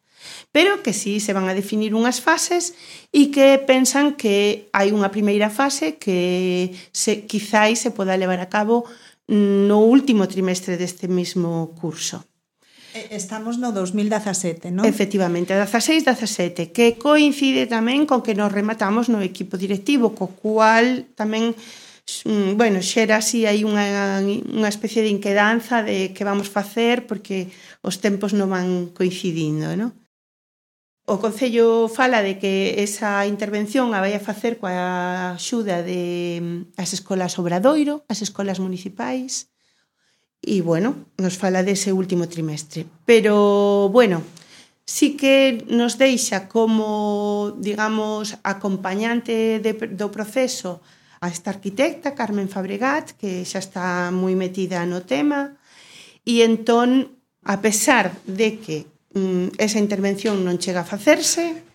pero 0.52 0.82
que 0.82 0.92
sí 0.92 1.20
se 1.20 1.32
van 1.32 1.48
a 1.48 1.54
definir 1.54 1.94
unhas 1.94 2.20
fases 2.20 2.74
e 3.14 3.30
que 3.30 3.58
pensan 3.62 4.18
que 4.18 4.68
hai 4.74 4.90
unha 4.90 5.10
primeira 5.14 5.48
fase 5.48 5.96
que 5.96 6.74
se, 6.90 7.26
quizáis 7.26 7.82
se 7.82 7.94
poda 7.94 8.18
levar 8.18 8.42
a 8.42 8.50
cabo 8.50 8.84
no 9.30 9.86
último 9.86 10.26
trimestre 10.26 10.74
deste 10.74 11.06
mismo 11.06 11.74
curso. 11.78 12.26
Estamos 12.92 13.58
no 13.62 13.70
2017, 13.70 14.74
non? 14.74 14.82
Efectivamente, 14.82 15.54
16, 15.54 16.02
17, 16.02 16.74
que 16.74 16.98
coincide 16.98 17.70
tamén 17.70 18.02
con 18.02 18.18
que 18.26 18.34
nos 18.34 18.50
rematamos 18.50 19.06
no 19.06 19.22
equipo 19.22 19.54
directivo, 19.54 20.10
co 20.18 20.34
cual 20.34 21.06
tamén 21.14 21.54
mm, 22.26 22.58
bueno, 22.58 22.82
xera 22.82 23.22
así 23.22 23.46
hai 23.46 23.62
unha, 23.62 24.18
unha 24.26 24.66
especie 24.66 25.06
de 25.06 25.14
inquedanza 25.14 25.86
de 25.86 26.10
que 26.10 26.26
vamos 26.26 26.50
facer 26.50 27.06
porque 27.06 27.54
os 27.86 28.02
tempos 28.02 28.34
non 28.34 28.50
van 28.50 28.90
coincidindo, 28.90 29.70
non? 29.78 29.94
O 31.10 31.18
Concello 31.18 31.88
fala 31.88 32.22
de 32.22 32.38
que 32.38 32.78
esa 32.78 33.26
intervención 33.26 33.90
a 33.90 33.98
vai 33.98 34.14
a 34.14 34.22
facer 34.22 34.62
coa 34.62 35.34
axuda 35.34 35.82
de 35.82 36.38
mm, 36.38 36.78
as 36.78 36.94
escolas 36.94 37.34
Obradoiro, 37.34 38.06
as 38.06 38.22
escolas 38.22 38.62
municipais, 38.62 39.50
e, 40.38 40.62
bueno, 40.62 41.10
nos 41.18 41.34
fala 41.34 41.66
dese 41.66 41.90
último 41.90 42.30
trimestre. 42.30 42.86
Pero, 43.10 43.90
bueno, 43.90 44.22
sí 44.86 45.18
que 45.18 45.66
nos 45.66 45.98
deixa 45.98 46.46
como, 46.46 47.58
digamos, 47.58 48.38
acompañante 48.46 49.58
de, 49.58 49.74
do 49.74 50.14
proceso 50.14 50.78
a 51.18 51.26
esta 51.26 51.50
arquitecta, 51.50 52.14
Carmen 52.14 52.46
Fabregat, 52.46 53.18
que 53.18 53.42
xa 53.42 53.58
está 53.58 54.14
moi 54.14 54.38
metida 54.38 54.86
no 54.86 55.02
tema, 55.02 55.58
e 56.22 56.46
entón, 56.46 57.18
a 57.42 57.58
pesar 57.58 58.14
de 58.30 58.62
que 58.62 58.86
Mm, 59.14 59.58
esa 59.58 59.82
intervención 59.82 60.46
non 60.46 60.62
chega 60.62 60.82
a 60.82 60.88
facerse, 60.88 61.66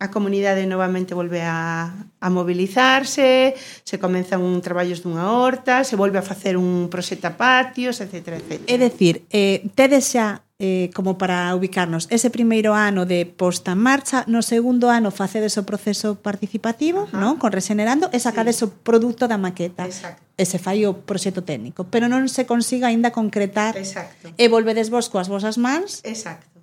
a 0.00 0.08
comunidade 0.08 0.64
novamente 0.64 1.12
volve 1.12 1.44
a, 1.44 1.92
a 1.92 2.28
mobilizarse, 2.28 3.56
se 3.56 3.96
comenzan 4.00 4.40
un 4.40 4.60
traballos 4.64 5.04
dunha 5.04 5.32
horta, 5.32 5.84
se 5.84 5.96
volve 5.96 6.20
a 6.20 6.24
facer 6.24 6.56
un 6.56 6.88
proseta 6.88 7.36
patios, 7.36 8.00
etc. 8.00 8.40
etc. 8.40 8.50
É 8.64 8.76
dicir, 8.80 9.28
eh, 9.28 9.64
tedes 9.76 10.12
xa 10.12 10.44
eh, 10.60 10.90
como 10.94 11.16
para 11.16 11.54
ubicarnos. 11.56 12.06
Ese 12.10 12.28
primeiro 12.28 12.76
ano 12.76 13.08
de 13.08 13.24
posta 13.24 13.72
en 13.72 13.80
marcha, 13.80 14.28
no 14.28 14.44
segundo 14.44 14.92
ano 14.92 15.08
facedes 15.08 15.56
o 15.56 15.64
proceso 15.64 16.20
participativo, 16.20 17.08
Ajá. 17.08 17.16
non? 17.16 17.40
Con 17.40 17.56
Resenerando 17.56 18.12
e 18.12 18.20
sacades 18.20 18.60
sí. 18.60 18.68
o 18.68 18.70
produto 18.70 19.24
da 19.24 19.40
maqueta. 19.40 19.88
Exacto. 19.88 20.20
E 20.36 20.44
se 20.44 20.60
fai 20.60 20.84
o 20.84 21.00
proxecto 21.00 21.40
técnico, 21.48 21.88
pero 21.88 22.12
non 22.12 22.28
se 22.28 22.44
consiga 22.44 22.92
aínda 22.92 23.08
concretar. 23.08 23.72
Exacto. 23.80 24.36
E 24.36 24.44
volvedes 24.52 24.92
vos 24.92 25.08
coas 25.08 25.32
vosas 25.32 25.56
mans. 25.56 26.04
Exacto. 26.04 26.60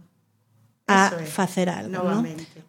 Eso 0.87 1.17
a 1.17 1.19
é. 1.19 1.25
facer 1.25 1.67
algo, 1.67 1.99
non? 1.99 2.23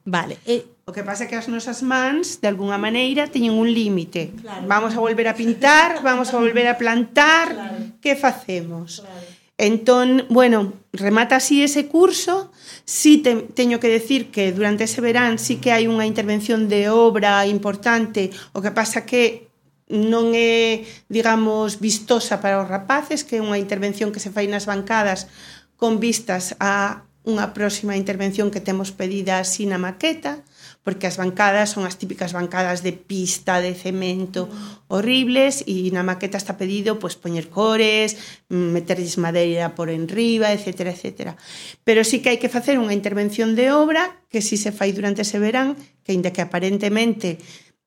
Vale. 0.09 0.41
E 0.49 0.81
O 0.89 0.97
que 0.97 1.05
pasa 1.05 1.25
é 1.25 1.27
que 1.29 1.37
as 1.37 1.53
nosas 1.53 1.85
mans, 1.85 2.41
de 2.41 2.49
alguna 2.49 2.81
maneira, 2.81 3.29
teñen 3.29 3.53
un 3.53 3.69
límite. 3.69 4.33
Claro. 4.41 4.65
Vamos 4.65 4.97
a 4.97 5.05
volver 5.05 5.29
a 5.29 5.37
pintar, 5.37 6.01
vamos 6.01 6.33
a 6.33 6.41
volver 6.41 6.65
a 6.65 6.81
plantar, 6.81 7.53
claro. 7.53 7.77
que 8.01 8.17
facemos? 8.17 9.05
Claro 9.05 9.38
Entón, 9.59 10.25
bueno, 10.31 10.75
remata 10.93 11.37
así 11.37 11.65
ese 11.65 11.89
curso, 11.89 12.53
sí 12.85 13.19
te, 13.19 13.35
teño 13.35 13.81
que 13.81 13.89
decir 13.89 14.31
que 14.31 14.53
durante 14.53 14.85
ese 14.85 15.01
verán 15.01 15.41
sí 15.43 15.59
que 15.59 15.75
hai 15.75 15.91
unha 15.91 16.07
intervención 16.07 16.71
de 16.71 16.87
obra 16.87 17.43
importante, 17.43 18.31
o 18.55 18.63
que 18.63 18.71
pasa 18.71 19.03
que 19.03 19.51
non 19.91 20.31
é, 20.31 20.87
digamos, 21.11 21.83
vistosa 21.83 22.39
para 22.39 22.63
os 22.63 22.71
rapaces, 22.71 23.27
que 23.27 23.41
é 23.41 23.43
unha 23.43 23.59
intervención 23.59 24.15
que 24.15 24.23
se 24.23 24.31
fai 24.31 24.47
nas 24.47 24.63
bancadas 24.63 25.27
con 25.75 25.99
vistas 25.99 26.55
a 26.63 27.03
unha 27.27 27.51
próxima 27.51 27.99
intervención 27.99 28.55
que 28.55 28.63
temos 28.63 28.95
pedida 28.95 29.43
así 29.43 29.67
na 29.67 29.83
maqueta 29.83 30.47
porque 30.83 31.07
as 31.07 31.21
bancadas 31.21 31.71
son 31.75 31.85
as 31.85 32.01
típicas 32.01 32.33
bancadas 32.33 32.81
de 32.81 32.97
pista, 32.97 33.61
de 33.61 33.77
cemento 33.77 34.49
horribles 34.89 35.61
e 35.69 35.93
na 35.93 36.01
maqueta 36.01 36.41
está 36.41 36.57
pedido 36.57 36.97
pois 36.97 37.19
poñer 37.19 37.53
cores, 37.53 38.17
mm, 38.49 38.73
meterlles 38.73 39.21
madeira 39.21 39.77
por 39.77 39.93
enriba, 39.93 40.49
etc, 40.55 40.95
etc. 40.95 41.37
Pero 41.85 42.01
sí 42.09 42.25
que 42.25 42.33
hai 42.33 42.41
que 42.41 42.49
facer 42.49 42.81
unha 42.81 42.97
intervención 42.97 43.53
de 43.53 43.69
obra 43.69 44.25
que 44.33 44.41
si 44.41 44.57
se 44.57 44.73
fai 44.73 44.97
durante 44.97 45.27
ese 45.27 45.37
verán, 45.37 45.77
que 46.01 46.17
aínda 46.17 46.33
que 46.33 46.41
aparentemente 46.41 47.37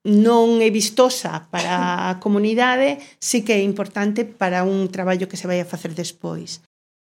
non 0.02 0.58
é 0.58 0.70
vistosa 0.70 1.46
para 1.54 2.10
a 2.10 2.18
comunidade, 2.18 2.98
sí 3.22 3.46
que 3.46 3.54
é 3.54 3.62
importante 3.62 4.26
para 4.26 4.66
un 4.66 4.90
traballo 4.90 5.30
que 5.30 5.38
se 5.38 5.46
vai 5.46 5.62
a 5.62 5.66
facer 5.66 5.94
despois. 5.94 6.62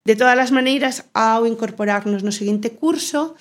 De 0.04 0.18
todas 0.18 0.36
as 0.36 0.50
maneiras, 0.50 1.06
ao 1.14 1.46
incorporarnos 1.46 2.26
no 2.26 2.34
seguinte 2.34 2.74
curso, 2.74 3.38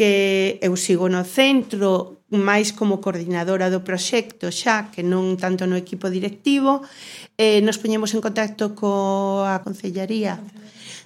que 0.00 0.56
eu 0.64 0.80
sigo 0.80 1.12
no 1.12 1.28
centro 1.28 2.24
máis 2.32 2.72
como 2.72 3.04
coordinadora 3.04 3.68
do 3.68 3.84
proxecto 3.84 4.48
xa, 4.48 4.88
que 4.88 5.04
non 5.04 5.36
tanto 5.36 5.68
no 5.68 5.76
equipo 5.76 6.08
directivo, 6.08 6.80
eh, 7.36 7.60
nos 7.60 7.76
poñemos 7.76 8.16
en 8.16 8.24
contacto 8.24 8.72
coa 8.72 9.60
Concellaría 9.60 10.40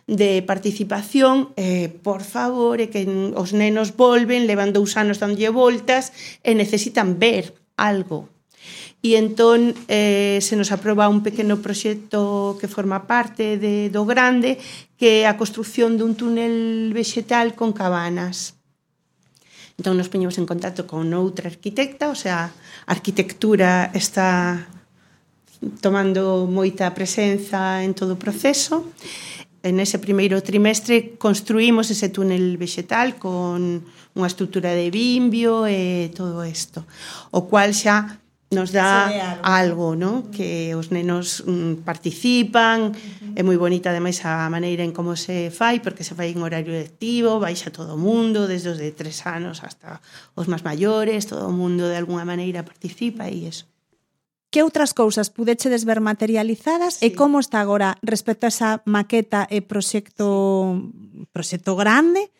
de 0.06 0.46
participación, 0.46 1.50
eh, 1.58 1.90
por 1.90 2.22
favor, 2.22 2.78
e 2.78 2.86
que 2.86 3.02
os 3.34 3.50
nenos 3.50 3.98
volven, 3.98 4.46
levan 4.46 4.70
dous 4.70 4.94
anos 4.94 5.18
dándolle 5.18 5.50
voltas 5.50 6.14
e 6.46 6.54
necesitan 6.54 7.18
ver 7.18 7.50
algo. 7.74 8.30
Entón, 9.02 9.10
e 9.10 9.10
entón 9.18 9.60
eh, 9.90 10.38
se 10.38 10.54
nos 10.54 10.70
aproba 10.70 11.10
un 11.10 11.26
pequeno 11.26 11.58
proxecto 11.58 12.54
que 12.62 12.70
forma 12.70 13.10
parte 13.10 13.58
de, 13.58 13.90
do 13.90 14.06
grande, 14.06 14.54
que 14.94 15.26
é 15.26 15.26
a 15.26 15.34
construción 15.34 15.98
dun 15.98 16.14
túnel 16.14 16.94
vexetal 16.94 17.58
con 17.58 17.74
cabanas 17.74 18.54
Entón 19.74 19.98
nos 19.98 20.08
poñemos 20.08 20.38
en 20.38 20.46
contacto 20.46 20.86
con 20.86 21.10
outra 21.14 21.50
arquitecta, 21.50 22.06
o 22.06 22.16
sea, 22.16 22.46
a 22.46 22.92
arquitectura 22.94 23.90
está 23.90 24.70
tomando 25.82 26.46
moita 26.46 26.94
presenza 26.94 27.82
en 27.82 27.90
todo 27.94 28.14
o 28.14 28.20
proceso. 28.20 28.86
En 29.64 29.80
ese 29.80 29.98
primeiro 29.98 30.38
trimestre 30.44 31.16
construímos 31.16 31.90
ese 31.90 32.12
túnel 32.12 32.54
vexetal 32.60 33.18
con 33.18 33.82
unha 34.14 34.28
estrutura 34.30 34.76
de 34.76 34.94
bimbio 34.94 35.66
e 35.66 36.12
todo 36.14 36.46
isto, 36.46 36.86
o 37.34 37.50
cual 37.50 37.74
xa 37.74 38.22
nos 38.50 38.72
dá 38.72 39.10
algo, 39.42 39.92
algo 39.92 39.96
no? 39.96 40.12
Mm. 40.22 40.30
que 40.30 40.74
os 40.74 40.90
nenos 40.90 41.42
mm, 41.46 41.82
participan, 41.84 42.90
uh 42.90 42.92
-huh. 42.92 43.38
é 43.38 43.42
moi 43.42 43.58
bonita 43.58 43.90
ademais 43.90 44.22
a 44.24 44.46
maneira 44.48 44.84
en 44.84 44.92
como 44.92 45.16
se 45.16 45.50
fai, 45.50 45.80
porque 45.80 46.04
se 46.04 46.14
fai 46.14 46.30
en 46.30 46.40
horario 46.40 46.72
lectivo, 46.72 47.40
baixa 47.40 47.74
todo 47.74 47.94
o 47.94 48.00
mundo, 48.00 48.46
desde 48.46 48.70
os 48.70 48.78
de 48.78 48.92
tres 48.92 49.26
anos 49.26 49.64
hasta 49.66 50.00
os 50.38 50.46
máis 50.46 50.62
maiores, 50.62 51.26
todo 51.26 51.48
o 51.48 51.54
mundo 51.54 51.88
de 51.88 51.96
alguna 51.98 52.24
maneira 52.24 52.62
participa 52.62 53.26
e 53.26 53.50
iso. 53.50 53.66
Que 54.54 54.62
outras 54.62 54.94
cousas 54.94 55.34
pudechedes 55.34 55.82
ver 55.82 55.98
materializadas 55.98 57.02
sí. 57.02 57.10
e 57.10 57.18
como 57.18 57.42
está 57.42 57.58
agora 57.58 57.98
respecto 58.06 58.46
a 58.46 58.52
esa 58.54 58.70
maqueta 58.86 59.50
e 59.50 59.58
proxecto 59.66 60.78
proxecto 61.34 61.74
grande? 61.74 62.30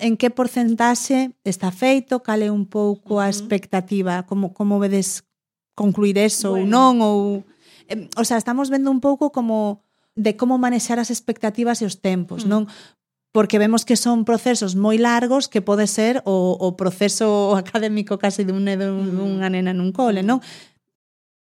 en 0.00 0.20
que 0.20 0.28
porcentaxe 0.28 1.32
está 1.48 1.72
feito, 1.72 2.20
cal 2.20 2.44
é 2.44 2.52
un 2.52 2.68
pouco 2.68 3.18
a 3.24 3.32
expectativa, 3.32 4.28
como 4.28 4.52
como 4.52 4.78
vedes 4.78 5.24
concluir 5.78 6.18
eso 6.18 6.58
bueno. 6.58 6.66
ou 6.66 6.66
non 6.66 6.92
ou 6.98 7.16
eh, 7.86 8.10
o 8.18 8.24
sea, 8.26 8.34
estamos 8.34 8.66
vendo 8.66 8.90
un 8.90 8.98
pouco 8.98 9.30
como 9.30 9.86
de 10.18 10.34
como 10.34 10.58
manexar 10.58 10.98
as 10.98 11.14
expectativas 11.14 11.78
e 11.78 11.86
os 11.86 12.02
tempos, 12.02 12.42
mm. 12.42 12.50
non? 12.50 12.62
Porque 13.30 13.62
vemos 13.62 13.86
que 13.86 13.94
son 13.94 14.26
procesos 14.26 14.74
moi 14.74 14.98
largos 14.98 15.46
que 15.46 15.62
pode 15.62 15.86
ser 15.86 16.18
o, 16.26 16.58
o 16.58 16.74
proceso 16.74 17.54
académico 17.62 18.18
case 18.18 18.42
dun, 18.42 18.66
dun, 18.66 19.14
mm. 19.14 19.14
dunha 19.14 19.48
nena 19.48 19.70
nun 19.70 19.94
cole, 19.94 20.26
non? 20.26 20.42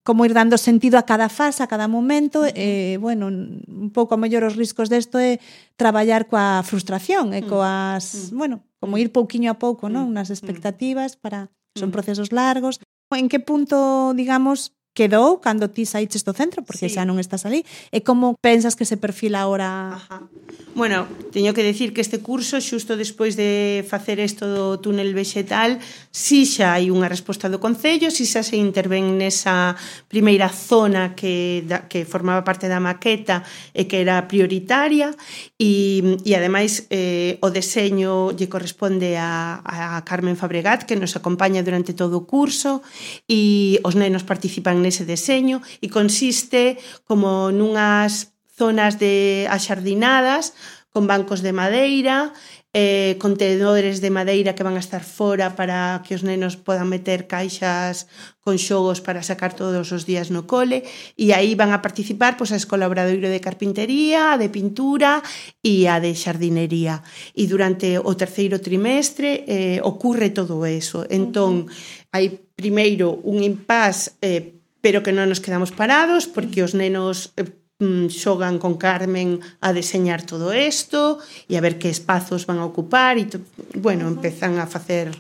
como 0.04 0.26
ir 0.26 0.34
dando 0.36 0.60
sentido 0.60 1.00
a 1.00 1.08
cada 1.08 1.32
fase, 1.32 1.64
a 1.64 1.72
cada 1.72 1.88
momento, 1.88 2.44
mm-hmm. 2.44 2.60
e, 2.60 2.94
eh, 2.94 2.98
bueno, 3.00 3.32
un 3.32 3.90
pouco 3.96 4.14
a 4.14 4.20
mellor 4.20 4.44
os 4.44 4.60
riscos 4.60 4.92
desto 4.92 5.16
é 5.16 5.40
traballar 5.80 6.28
coa 6.28 6.60
frustración 6.68 7.32
e 7.32 7.40
mm. 7.40 7.48
coas, 7.48 8.32
mm. 8.32 8.36
bueno, 8.36 8.68
como 8.84 9.00
ir 9.00 9.16
pouquiño 9.16 9.48
a 9.48 9.58
pouco, 9.60 9.88
non? 9.88 10.12
Nas 10.12 10.28
expectativas 10.28 11.16
para 11.16 11.48
son 11.80 11.90
procesos 11.96 12.36
largos, 12.36 12.84
en 13.12 13.28
que 13.28 13.40
punto, 13.40 14.14
digamos, 14.16 14.74
quedou 14.94 15.42
cando 15.42 15.74
ti 15.74 15.90
saíches 15.90 16.22
do 16.24 16.38
centro, 16.38 16.62
porque 16.62 16.88
sí. 16.88 16.96
xa 16.96 17.04
non 17.04 17.18
estás 17.18 17.50
ali, 17.50 17.66
e 17.90 18.06
como 18.06 18.38
pensas 18.38 18.78
que 18.78 18.86
se 18.86 18.96
perfila 18.96 19.42
ahora? 19.42 19.98
Ajá. 19.98 20.30
Bueno, 20.78 21.10
teño 21.34 21.54
que 21.58 21.66
decir 21.66 21.94
que 21.94 22.02
este 22.02 22.22
curso, 22.22 22.62
xusto 22.62 22.94
despois 22.94 23.34
de 23.34 23.82
facer 23.90 24.22
isto 24.22 24.46
do 24.46 24.78
túnel 24.78 25.18
vexetal, 25.18 25.82
Si 26.14 26.46
xa 26.46 26.78
hai 26.78 26.94
unha 26.94 27.10
resposta 27.10 27.50
do 27.50 27.58
Concello, 27.58 28.14
si 28.14 28.30
xa 28.30 28.46
se 28.46 28.54
interven 28.54 29.18
nesa 29.18 29.74
primeira 30.06 30.46
zona 30.46 31.18
que, 31.18 31.66
da, 31.66 31.90
que 31.90 32.06
formaba 32.06 32.46
parte 32.46 32.70
da 32.70 32.78
maqueta 32.78 33.42
e 33.74 33.90
que 33.90 34.06
era 34.06 34.22
prioritaria. 34.30 35.10
E, 35.58 36.22
e 36.22 36.32
ademais 36.38 36.86
eh, 36.94 37.42
o 37.42 37.50
deseño 37.50 38.30
lle 38.30 38.46
corresponde 38.46 39.18
a, 39.18 39.66
a 39.66 40.06
Carmen 40.06 40.38
Fabregat 40.38 40.86
que 40.86 40.94
nos 40.94 41.18
acompaña 41.18 41.66
durante 41.66 41.98
todo 41.98 42.22
o 42.22 42.28
curso 42.30 42.86
e 43.26 43.82
os 43.82 43.98
nenos 43.98 44.22
participan 44.22 44.86
nese 44.86 45.10
deseño 45.10 45.66
e 45.82 45.90
consiste 45.90 46.78
como 47.10 47.50
nunhas 47.50 48.38
zonas 48.54 49.02
de 49.02 49.50
axardinadas 49.50 50.54
con 50.94 51.10
bancos 51.10 51.42
de 51.42 51.58
madeira 51.58 52.30
eh, 52.74 53.18
contenedores 53.22 54.02
de 54.02 54.10
madeira 54.10 54.58
que 54.58 54.66
van 54.66 54.74
a 54.74 54.84
estar 54.84 55.06
fora 55.06 55.54
para 55.54 56.02
que 56.02 56.18
os 56.18 56.26
nenos 56.26 56.58
podan 56.58 56.90
meter 56.90 57.30
caixas 57.30 58.10
con 58.42 58.58
xogos 58.58 58.98
para 59.00 59.22
sacar 59.22 59.54
todos 59.54 59.94
os 59.94 60.10
días 60.10 60.34
no 60.34 60.50
cole. 60.50 60.82
E 61.14 61.38
aí 61.38 61.54
van 61.54 61.70
a 61.70 61.86
participar 61.86 62.34
pois, 62.34 62.50
a 62.50 62.58
Escola 62.58 62.90
Obradoiro 62.90 63.30
de 63.30 63.38
Carpintería, 63.38 64.34
a 64.34 64.42
de 64.42 64.50
Pintura 64.50 65.22
e 65.62 65.86
a 65.86 66.02
de 66.02 66.18
Xardinería. 66.18 67.06
E 67.38 67.46
durante 67.46 68.02
o 68.02 68.12
terceiro 68.18 68.58
trimestre 68.58 69.46
eh, 69.46 69.80
ocurre 69.86 70.34
todo 70.34 70.66
eso. 70.66 71.06
Entón 71.14 71.70
hai 72.10 72.34
primeiro 72.58 73.22
un 73.22 73.46
impas 73.46 74.18
eh, 74.26 74.58
pero 74.84 75.00
que 75.06 75.16
non 75.16 75.30
nos 75.30 75.40
quedamos 75.40 75.72
parados 75.72 76.26
porque 76.26 76.66
os 76.66 76.74
nenos 76.74 77.38
eh, 77.38 77.48
Mm, 77.84 78.08
xogan 78.08 78.64
con 78.64 78.80
Carmen 78.80 79.44
a 79.60 79.76
deseñar 79.76 80.24
todo 80.24 80.56
isto 80.56 81.20
e 81.52 81.60
a 81.60 81.64
ver 81.66 81.76
que 81.76 81.92
espazos 81.92 82.48
van 82.48 82.64
a 82.64 82.70
ocupar 82.72 83.20
e 83.20 83.28
bueno, 83.76 84.08
empezan 84.08 84.56
a 84.56 84.72
facer 84.72 85.12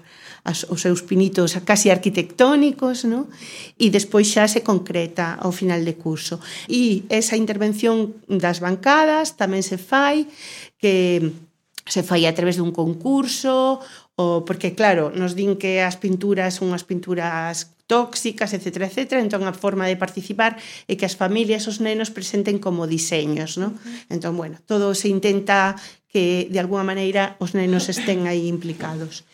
as, 0.47 0.64
os 0.72 0.80
seus 0.80 1.03
pinitos 1.03 1.59
casi 1.68 1.91
arquitectónicos, 1.91 3.03
no? 3.03 3.28
e 3.76 3.91
despois 3.91 4.32
xa 4.32 4.47
se 4.47 4.64
concreta 4.64 5.36
ao 5.36 5.51
final 5.51 5.84
de 5.84 5.99
curso. 5.99 6.39
E 6.72 7.03
esa 7.11 7.36
intervención 7.36 8.16
das 8.32 8.64
bancadas 8.64 9.36
tamén 9.36 9.64
se 9.64 9.76
fai, 9.76 10.24
que 10.80 11.20
se 11.84 11.99
fai 11.99 12.24
a 12.24 12.36
través 12.36 12.55
dun 12.55 12.72
concurso, 12.72 13.84
o, 14.16 14.47
porque 14.47 14.72
claro, 14.72 15.11
nos 15.11 15.36
din 15.36 15.59
que 15.59 15.84
as 15.84 15.99
pinturas 15.99 16.55
son 16.55 16.72
unhas 16.72 16.88
pinturas 16.88 17.73
tóxicas, 17.88 18.54
etc. 18.54 18.88
etc. 18.88 19.20
Entón, 19.20 19.44
a 19.44 19.54
forma 19.54 19.86
de 19.88 20.00
participar 20.00 20.58
é 20.88 20.96
que 20.96 21.06
as 21.06 21.16
familias, 21.16 21.68
os 21.68 21.84
nenos 21.84 22.10
presenten 22.10 22.58
como 22.60 22.88
diseños, 22.88 23.60
¿no? 23.60 23.76
Entón, 24.08 24.38
bueno, 24.40 24.58
todo 24.66 24.96
se 24.96 25.10
intenta 25.12 25.76
que, 26.08 26.48
de 26.50 26.60
alguna 26.60 26.86
maneira, 26.86 27.36
os 27.44 27.58
nenos 27.58 27.90
estén 27.90 28.30
aí 28.30 28.48
implicados. 28.48 29.26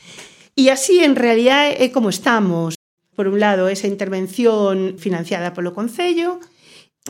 E 0.56 0.72
así, 0.72 1.04
en 1.04 1.16
realidad, 1.16 1.72
é 1.72 1.88
como 1.94 2.10
estamos. 2.10 2.76
Por 3.16 3.28
un 3.28 3.40
lado, 3.40 3.68
esa 3.68 3.88
intervención 3.88 4.96
financiada 4.96 5.52
polo 5.52 5.76
Concello, 5.76 6.40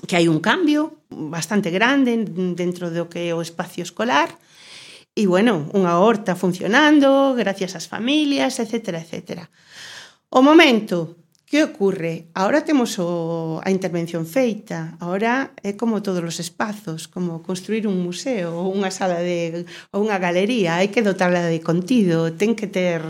que 0.10 0.18
hai 0.18 0.26
un 0.26 0.42
cambio 0.42 1.06
bastante 1.10 1.70
grande 1.70 2.18
dentro 2.58 2.90
do 2.90 3.10
que 3.10 3.30
é 3.30 3.34
o 3.34 3.46
espacio 3.46 3.86
escolar, 3.86 4.34
e, 5.14 5.26
bueno, 5.26 5.70
unha 5.76 5.98
horta 6.02 6.38
funcionando, 6.38 7.34
gracias 7.38 7.78
ás 7.78 7.86
familias, 7.86 8.58
etc. 8.58 9.02
etc. 9.02 9.50
O 10.30 10.42
momento 10.46 11.18
Que 11.50 11.64
ocorre? 11.64 12.28
Ahora 12.36 12.62
temos 12.62 13.00
o, 13.00 13.60
a 13.66 13.72
intervención 13.74 14.30
feita, 14.30 14.94
ahora 15.02 15.50
é 15.66 15.74
como 15.74 16.06
todos 16.06 16.22
os 16.22 16.38
espazos, 16.38 17.10
como 17.10 17.42
construir 17.42 17.90
un 17.90 17.98
museo 18.06 18.54
ou 18.54 18.70
unha 18.70 18.94
sala 18.94 19.18
de 19.18 19.66
ou 19.90 20.06
unha 20.06 20.22
galería, 20.22 20.78
hai 20.78 20.94
que 20.94 21.02
dotarla 21.02 21.50
de 21.50 21.58
contido, 21.66 22.38
ten 22.38 22.54
que 22.54 22.70
ter 22.70 23.02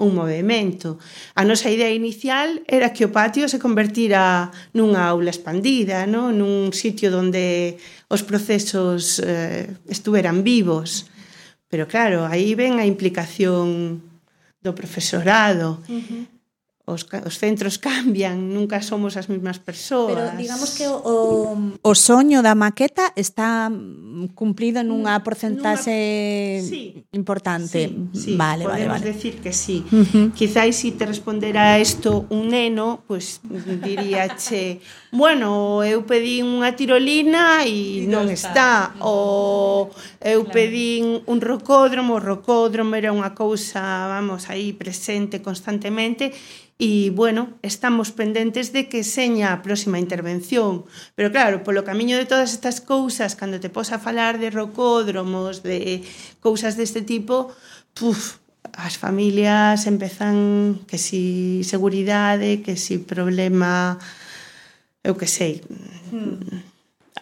un 0.00 0.16
movimento. 0.16 0.96
A 1.36 1.44
nosa 1.44 1.68
idea 1.68 1.92
inicial 1.92 2.64
era 2.64 2.96
que 2.96 3.04
o 3.04 3.12
patio 3.12 3.52
se 3.52 3.60
convertira 3.60 4.48
nunha 4.72 5.04
aula 5.04 5.28
expandida, 5.28 6.08
no? 6.08 6.32
nun 6.32 6.72
sitio 6.72 7.12
onde 7.12 7.76
os 8.08 8.24
procesos 8.24 9.20
eh, 9.20 9.68
estuveran 9.92 10.40
vivos. 10.40 11.04
Pero 11.68 11.84
claro, 11.84 12.24
aí 12.24 12.56
ven 12.56 12.80
a 12.80 12.88
implicación 12.88 14.00
do 14.64 14.72
profesorado. 14.72 15.84
Uh 15.84 16.00
-huh 16.00 16.33
os, 16.84 17.08
os 17.08 17.34
centros 17.40 17.80
cambian, 17.86 18.52
nunca 18.52 18.84
somos 18.84 19.16
as 19.16 19.26
mesmas 19.32 19.56
persoas. 19.56 20.12
Pero 20.12 20.36
digamos 20.36 20.76
que 20.76 20.84
o, 20.84 21.56
o 21.80 21.92
soño 21.96 22.44
da 22.44 22.52
maqueta 22.52 23.12
está 23.16 23.72
mm, 23.72 24.36
cumplido 24.36 24.84
nunha 24.84 25.16
porcentaxe 25.24 26.60
nunha... 26.60 26.68
Sí. 26.68 26.84
importante. 27.16 27.88
Sí, 27.88 27.96
sí, 28.12 28.32
vale, 28.36 28.68
podemos 28.68 29.00
vale, 29.00 29.00
vale. 29.00 29.12
decir 29.16 29.40
que 29.40 29.52
sí. 29.56 29.80
Uh 29.88 30.04
-huh. 30.04 30.26
Quizáis 30.36 30.76
si 30.76 30.92
te 30.92 31.08
respondera 31.08 31.74
a 31.74 31.80
isto 31.80 32.28
un 32.28 32.52
neno, 32.52 33.00
pois 33.08 33.40
pues, 33.40 33.64
diría 33.80 34.28
che 34.36 34.80
bueno, 35.14 35.86
eu 35.86 36.02
pedín 36.02 36.50
unha 36.58 36.74
tirolina 36.74 37.62
e, 37.62 38.02
non 38.10 38.26
está. 38.26 38.90
está. 38.90 38.98
O 38.98 39.94
eu 40.18 40.42
claro. 40.42 40.50
pedín 40.50 41.22
un 41.30 41.38
rocódromo, 41.38 42.18
o 42.18 42.22
rocódromo 42.22 42.98
era 42.98 43.14
unha 43.14 43.30
cousa, 43.30 44.10
vamos, 44.10 44.50
aí 44.50 44.74
presente 44.74 45.38
constantemente 45.38 46.34
e, 46.82 47.14
bueno, 47.14 47.54
estamos 47.62 48.10
pendentes 48.10 48.74
de 48.74 48.90
que 48.90 49.06
seña 49.06 49.54
a 49.54 49.62
próxima 49.62 50.02
intervención. 50.02 50.82
Pero 51.14 51.30
claro, 51.30 51.62
polo 51.62 51.86
camiño 51.86 52.18
de 52.18 52.26
todas 52.26 52.50
estas 52.50 52.82
cousas, 52.82 53.38
cando 53.38 53.62
te 53.62 53.70
posa 53.70 54.02
falar 54.02 54.42
de 54.42 54.50
rocódromos, 54.50 55.62
de 55.62 56.02
cousas 56.42 56.74
deste 56.74 57.06
tipo, 57.06 57.54
puf, 57.94 58.42
as 58.74 58.98
familias 58.98 59.86
empezan 59.86 60.82
que 60.90 60.98
si 60.98 61.62
seguridade, 61.62 62.66
que 62.66 62.74
si 62.74 62.98
problema 62.98 64.02
eu 65.04 65.14
que 65.14 65.28
sei. 65.28 65.60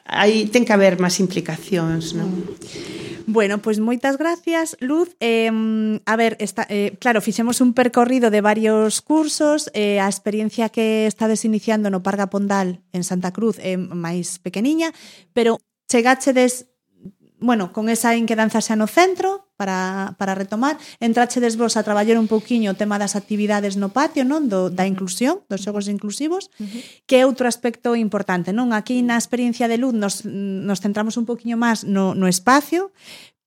Aí 0.06 0.46
ten 0.46 0.64
que 0.64 0.72
haber 0.72 1.02
máis 1.02 1.18
implicacións, 1.18 2.14
non? 2.14 2.30
Bueno, 3.26 3.58
pois 3.58 3.78
pues 3.78 3.86
moitas 3.86 4.18
gracias, 4.18 4.76
Luz. 4.80 5.14
Eh, 5.20 5.50
a 6.06 6.14
ver, 6.16 6.36
está, 6.40 6.66
eh, 6.68 6.96
claro, 6.98 7.20
fixemos 7.20 7.60
un 7.60 7.74
percorrido 7.74 8.30
de 8.30 8.40
varios 8.40 9.00
cursos, 9.02 9.70
eh, 9.74 10.00
a 10.00 10.06
experiencia 10.06 10.68
que 10.68 11.06
estades 11.06 11.44
iniciando 11.44 11.90
no 11.90 12.02
Parga 12.02 12.30
Pondal 12.30 12.82
en 12.92 13.04
Santa 13.04 13.32
Cruz 13.32 13.58
é 13.58 13.74
eh, 13.74 13.78
máis 13.78 14.38
pequeniña, 14.42 14.90
pero 15.34 15.58
chegáchedes, 15.86 16.70
bueno, 17.38 17.72
con 17.72 17.88
esa 17.88 18.14
inquedanza 18.14 18.62
xa 18.62 18.74
no 18.74 18.86
centro, 18.86 19.51
para, 19.62 20.16
para 20.18 20.34
retomar. 20.34 20.74
Entrachedes 20.98 21.54
vos 21.54 21.78
a 21.78 21.86
traballar 21.86 22.18
un 22.18 22.26
pouquiño 22.26 22.74
o 22.74 22.74
tema 22.74 22.98
das 22.98 23.14
actividades 23.14 23.78
no 23.78 23.94
patio, 23.94 24.26
non 24.26 24.50
do, 24.50 24.74
da 24.74 24.90
inclusión, 24.90 25.46
dos 25.46 25.62
xogos 25.62 25.86
inclusivos, 25.86 26.50
uh 26.58 26.66
-huh. 26.66 26.82
que 27.06 27.22
é 27.22 27.28
outro 27.30 27.46
aspecto 27.46 27.94
importante. 27.94 28.50
non 28.50 28.74
Aquí 28.74 29.06
na 29.06 29.14
experiencia 29.14 29.70
de 29.70 29.78
luz 29.78 29.94
nos, 29.94 30.26
nos 30.26 30.82
centramos 30.82 31.14
un 31.14 31.30
pouquiño 31.30 31.54
máis 31.54 31.86
no, 31.86 32.18
no 32.18 32.26
espacio, 32.26 32.90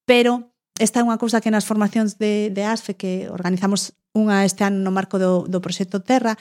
pero 0.08 0.56
esta 0.80 1.04
é 1.04 1.04
unha 1.04 1.20
cousa 1.20 1.44
que 1.44 1.52
nas 1.52 1.68
formacións 1.68 2.16
de, 2.16 2.48
de 2.56 2.64
ASFE 2.64 2.96
que 2.96 3.28
organizamos 3.28 3.92
unha 4.16 4.48
este 4.48 4.64
ano 4.64 4.80
no 4.80 4.96
marco 4.96 5.20
do, 5.20 5.44
do 5.52 5.60
proxecto 5.60 6.00
Terra 6.00 6.40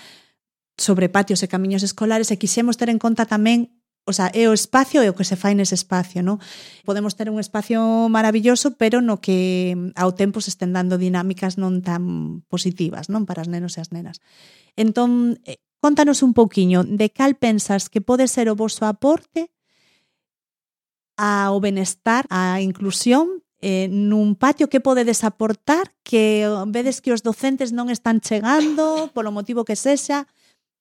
sobre 0.79 1.11
patios 1.11 1.43
e 1.43 1.51
camiños 1.51 1.83
escolares 1.83 2.31
e 2.31 2.39
quixemos 2.39 2.79
ter 2.79 2.95
en 2.95 3.03
conta 3.03 3.27
tamén 3.27 3.75
O 4.05 4.13
sea, 4.13 4.29
é 4.37 4.45
o 4.49 4.53
espacio 4.53 5.01
e 5.01 5.09
o 5.09 5.17
que 5.17 5.25
se 5.25 5.33
fai 5.33 5.57
nese 5.57 5.73
espacio, 5.73 6.21
non? 6.21 6.37
Podemos 6.85 7.17
ter 7.17 7.33
un 7.33 7.41
espacio 7.41 7.81
maravilloso, 8.13 8.77
pero 8.77 9.01
no 9.01 9.17
que 9.17 9.73
ao 9.97 10.13
tempo 10.13 10.45
se 10.45 10.53
estén 10.53 10.77
dando 10.77 11.01
dinámicas 11.01 11.57
non 11.57 11.81
tan 11.81 12.45
positivas, 12.53 13.09
non? 13.09 13.25
Para 13.25 13.41
as 13.41 13.49
nenos 13.49 13.75
e 13.77 13.81
as 13.81 13.97
nenas. 13.97 14.21
Entón, 14.77 15.41
eh, 15.49 15.57
contanos 15.81 16.21
un 16.21 16.37
pouquiño 16.37 16.85
de 16.85 17.09
cal 17.09 17.41
pensas 17.41 17.89
que 17.89 18.05
pode 18.05 18.29
ser 18.29 18.53
o 18.53 18.59
vosso 18.61 18.85
aporte 18.85 19.49
ao 21.17 21.57
benestar, 21.65 22.29
á 22.29 22.61
inclusión 22.61 23.41
eh, 23.65 23.89
nun 23.89 24.37
patio 24.37 24.69
que 24.69 24.85
podedes 24.85 25.25
aportar 25.25 25.97
que 26.05 26.45
vedes 26.69 27.01
que 27.01 27.17
os 27.17 27.25
docentes 27.25 27.73
non 27.73 27.89
están 27.89 28.21
chegando 28.21 29.09
polo 29.17 29.33
motivo 29.33 29.65
que 29.65 29.81
sexa 29.81 30.29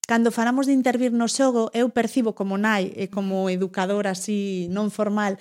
cando 0.08 0.32
falamos 0.32 0.68
de 0.68 0.74
intervir 0.74 1.12
no 1.12 1.28
xogo, 1.32 1.72
eu 1.72 1.88
percibo 1.90 2.36
como 2.36 2.60
nai 2.60 2.92
e 2.96 3.08
como 3.08 3.48
educadora 3.48 4.12
así 4.12 4.68
non 4.70 4.92
formal 4.92 5.40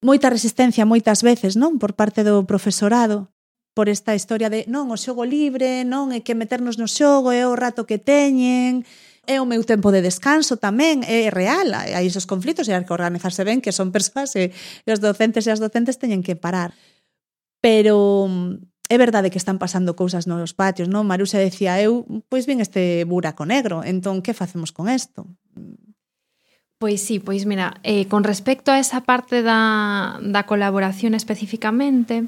moita 0.00 0.32
resistencia 0.32 0.88
moitas 0.88 1.20
veces, 1.20 1.56
non, 1.56 1.76
por 1.76 1.92
parte 1.96 2.24
do 2.24 2.44
profesorado 2.48 3.28
por 3.74 3.88
esta 3.88 4.14
historia 4.16 4.50
de 4.50 4.66
non, 4.66 4.90
o 4.90 4.96
xogo 4.98 5.24
libre, 5.24 5.86
non 5.86 6.12
é 6.12 6.20
que 6.20 6.36
meternos 6.36 6.76
no 6.76 6.88
xogo, 6.90 7.30
é 7.32 7.46
o 7.46 7.56
rato 7.56 7.86
que 7.86 8.00
teñen, 8.00 8.84
é 9.28 9.38
o 9.40 9.46
meu 9.46 9.62
tempo 9.62 9.92
de 9.94 10.02
descanso 10.02 10.58
tamén, 10.58 11.06
é 11.06 11.30
real, 11.30 11.70
hai 11.72 12.04
esos 12.04 12.26
conflitos 12.26 12.66
e 12.66 12.74
hai 12.74 12.82
que 12.82 12.96
organizarse 12.96 13.46
ben, 13.46 13.62
que 13.62 13.72
son 13.72 13.94
persoas 13.94 14.34
e, 14.36 14.50
e 14.52 14.88
os 14.90 15.00
docentes 15.00 15.46
e 15.46 15.52
as 15.54 15.62
docentes 15.62 16.00
teñen 16.00 16.24
que 16.24 16.34
parar. 16.34 16.74
Pero 17.60 18.28
é 18.90 18.98
verdade 18.98 19.30
que 19.30 19.38
están 19.38 19.62
pasando 19.62 19.94
cousas 19.94 20.26
nos 20.26 20.50
patios, 20.50 20.90
non? 20.90 21.06
Maruxa 21.06 21.38
decía, 21.38 21.78
eu, 21.78 22.02
pois 22.26 22.50
vin 22.50 22.58
este 22.58 23.06
buraco 23.06 23.46
negro, 23.46 23.86
entón, 23.86 24.18
que 24.18 24.34
facemos 24.34 24.74
con 24.74 24.90
isto? 24.90 25.30
Pois 26.82 26.98
sí, 26.98 27.22
pois 27.22 27.46
mira, 27.46 27.78
eh, 27.86 28.10
con 28.10 28.26
respecto 28.26 28.74
a 28.74 28.82
esa 28.82 29.06
parte 29.06 29.46
da, 29.46 30.18
da 30.18 30.42
colaboración 30.42 31.14
especificamente, 31.14 32.26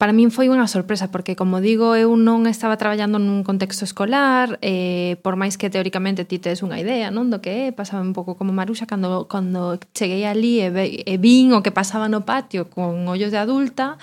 para 0.00 0.16
min 0.16 0.32
foi 0.32 0.48
unha 0.48 0.64
sorpresa, 0.64 1.12
porque, 1.12 1.36
como 1.36 1.60
digo, 1.60 1.92
eu 1.92 2.16
non 2.16 2.48
estaba 2.48 2.80
traballando 2.80 3.20
nun 3.20 3.44
contexto 3.44 3.84
escolar, 3.84 4.56
eh, 4.64 5.20
por 5.20 5.36
máis 5.36 5.60
que 5.60 5.68
teóricamente 5.68 6.24
ti 6.24 6.40
tes 6.40 6.64
unha 6.64 6.80
idea, 6.80 7.12
non? 7.12 7.28
Do 7.28 7.44
que 7.44 7.68
é, 7.68 7.76
pasaba 7.76 8.00
un 8.00 8.16
pouco 8.16 8.32
como 8.32 8.56
Maruxa, 8.56 8.88
cando, 8.88 9.28
cando 9.28 9.76
cheguei 9.92 10.24
ali 10.24 10.64
e, 10.64 10.72
ve, 10.72 11.04
e 11.04 11.14
vin 11.20 11.52
o 11.52 11.60
que 11.60 11.68
pasaba 11.68 12.08
no 12.08 12.24
patio 12.24 12.72
con 12.72 13.04
ollos 13.12 13.28
de 13.28 13.36
adulta, 13.36 14.00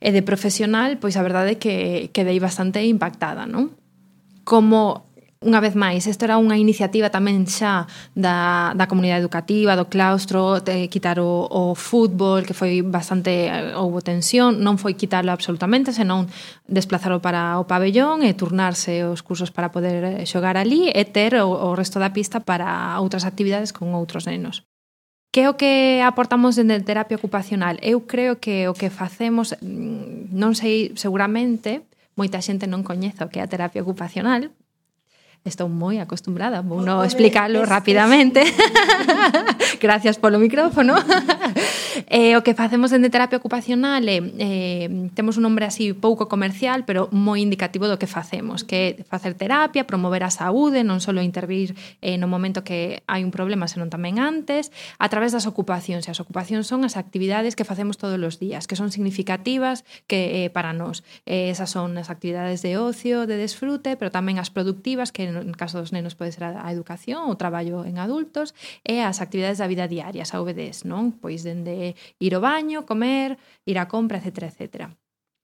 E 0.00 0.08
de 0.10 0.24
profesional, 0.24 0.96
pois 0.96 1.14
a 1.20 1.22
verdade 1.22 1.54
é 1.54 1.60
que 1.60 2.08
quedei 2.16 2.40
bastante 2.40 2.80
impactada, 2.80 3.44
non? 3.44 3.76
Como 4.48 5.10
Unha 5.40 5.64
vez 5.64 5.72
máis, 5.72 6.04
isto 6.04 6.28
era 6.28 6.36
unha 6.36 6.60
iniciativa 6.60 7.08
tamén 7.08 7.48
xa 7.48 7.88
da, 8.12 8.76
da 8.76 8.84
comunidade 8.84 9.24
educativa, 9.24 9.72
do 9.72 9.88
claustro, 9.88 10.60
de 10.60 10.84
quitar 10.92 11.16
o, 11.16 11.48
o 11.48 11.72
fútbol, 11.72 12.44
que 12.44 12.52
foi 12.52 12.84
bastante, 12.84 13.48
eh, 13.48 13.72
houbo 13.72 14.04
tensión, 14.04 14.60
non 14.60 14.76
foi 14.76 14.92
quitarlo 15.00 15.32
absolutamente, 15.32 15.96
senón 15.96 16.28
desplazarlo 16.68 17.24
para 17.24 17.56
o 17.56 17.64
pabellón 17.64 18.20
e 18.20 18.36
turnarse 18.36 19.00
os 19.08 19.24
cursos 19.24 19.48
para 19.48 19.72
poder 19.72 20.20
eh, 20.20 20.28
xogar 20.28 20.60
ali 20.60 20.92
e 20.92 21.02
ter 21.08 21.32
o, 21.40 21.48
o 21.48 21.72
resto 21.72 21.96
da 21.96 22.12
pista 22.12 22.44
para 22.44 23.00
outras 23.00 23.24
actividades 23.24 23.72
con 23.72 23.96
outros 23.96 24.28
nenos. 24.28 24.68
Que 25.30 25.46
é 25.46 25.48
o 25.48 25.54
que 25.54 26.02
aportamos 26.02 26.58
dende 26.58 26.82
terapia 26.82 27.14
ocupacional? 27.14 27.78
Eu 27.86 28.02
creo 28.02 28.42
que 28.42 28.66
o 28.66 28.74
que 28.74 28.90
facemos, 28.90 29.54
mm, 29.62 30.34
non 30.34 30.58
sei, 30.58 30.90
seguramente, 30.98 31.86
moita 32.18 32.42
xente 32.42 32.66
non 32.66 32.82
coñece 32.82 33.22
o 33.22 33.30
que 33.30 33.38
é 33.38 33.46
a 33.46 33.52
terapia 33.52 33.86
ocupacional, 33.86 34.50
estou 35.44 35.72
moi 35.72 35.96
acostumbrada, 35.96 36.60
vou 36.60 36.84
no 36.84 37.00
explicarlo 37.00 37.64
rapidamente. 37.64 38.44
Gracias 39.80 40.20
polo 40.20 40.36
micrófono. 40.36 40.92
eh, 42.12 42.36
o 42.36 42.44
que 42.44 42.52
facemos 42.52 42.92
dende 42.92 43.08
terapia 43.08 43.40
ocupacional 43.40 44.04
é 44.04 44.20
eh, 44.20 44.28
eh 44.36 44.86
temos 45.16 45.40
un 45.40 45.48
nombre 45.48 45.64
así 45.64 45.96
pouco 45.96 46.28
comercial, 46.28 46.84
pero 46.84 47.08
moi 47.08 47.40
indicativo 47.40 47.88
do 47.88 47.96
que 47.96 48.04
facemos, 48.04 48.68
que 48.68 49.00
é 49.00 49.08
facer 49.08 49.32
terapia, 49.32 49.88
promover 49.88 50.28
a 50.28 50.30
saúde, 50.30 50.84
non 50.84 51.00
só 51.00 51.16
intervir 51.16 51.72
eh, 52.04 52.20
no 52.20 52.28
momento 52.28 52.60
que 52.60 53.00
hai 53.08 53.24
un 53.24 53.32
problema, 53.32 53.64
senón 53.64 53.88
tamén 53.88 54.20
antes, 54.20 54.68
a 55.00 55.08
través 55.08 55.32
das 55.32 55.48
ocupacións. 55.48 56.04
E 56.04 56.12
as 56.12 56.20
ocupacións 56.20 56.68
son 56.68 56.84
as 56.84 57.00
actividades 57.00 57.56
que 57.56 57.64
facemos 57.64 57.96
todos 57.96 58.20
os 58.20 58.36
días, 58.36 58.68
que 58.68 58.76
son 58.76 58.92
significativas 58.92 59.88
que 60.04 60.44
eh, 60.44 60.48
para 60.52 60.76
nós. 60.76 61.00
Eh, 61.24 61.48
esas 61.48 61.72
son 61.72 61.96
as 61.96 62.12
actividades 62.12 62.60
de 62.60 62.76
ocio, 62.76 63.24
de 63.24 63.40
desfrute, 63.40 63.96
pero 63.96 64.12
tamén 64.12 64.36
as 64.36 64.52
productivas 64.52 65.08
que 65.08 65.29
no 65.32 65.56
caso 65.56 65.80
dos 65.80 65.92
nenos 65.94 66.14
pode 66.14 66.32
ser 66.32 66.44
a, 66.44 66.66
a 66.66 66.72
educación, 66.72 67.30
o 67.30 67.40
traballo 67.40 67.88
en 67.88 67.96
adultos, 67.96 68.52
e 68.84 69.00
as 69.00 69.24
actividades 69.24 69.58
da 69.58 69.70
vida 69.70 69.88
diaria, 69.88 70.22
as 70.22 70.34
AVDs, 70.36 70.84
non? 70.84 71.16
Pois 71.16 71.42
dende 71.46 71.96
ir 72.20 72.32
ao 72.36 72.44
baño, 72.44 72.84
comer, 72.84 73.40
ir 73.64 73.76
á 73.80 73.88
compra, 73.88 74.20
etc. 74.20 74.52
etcétera. 74.52 74.99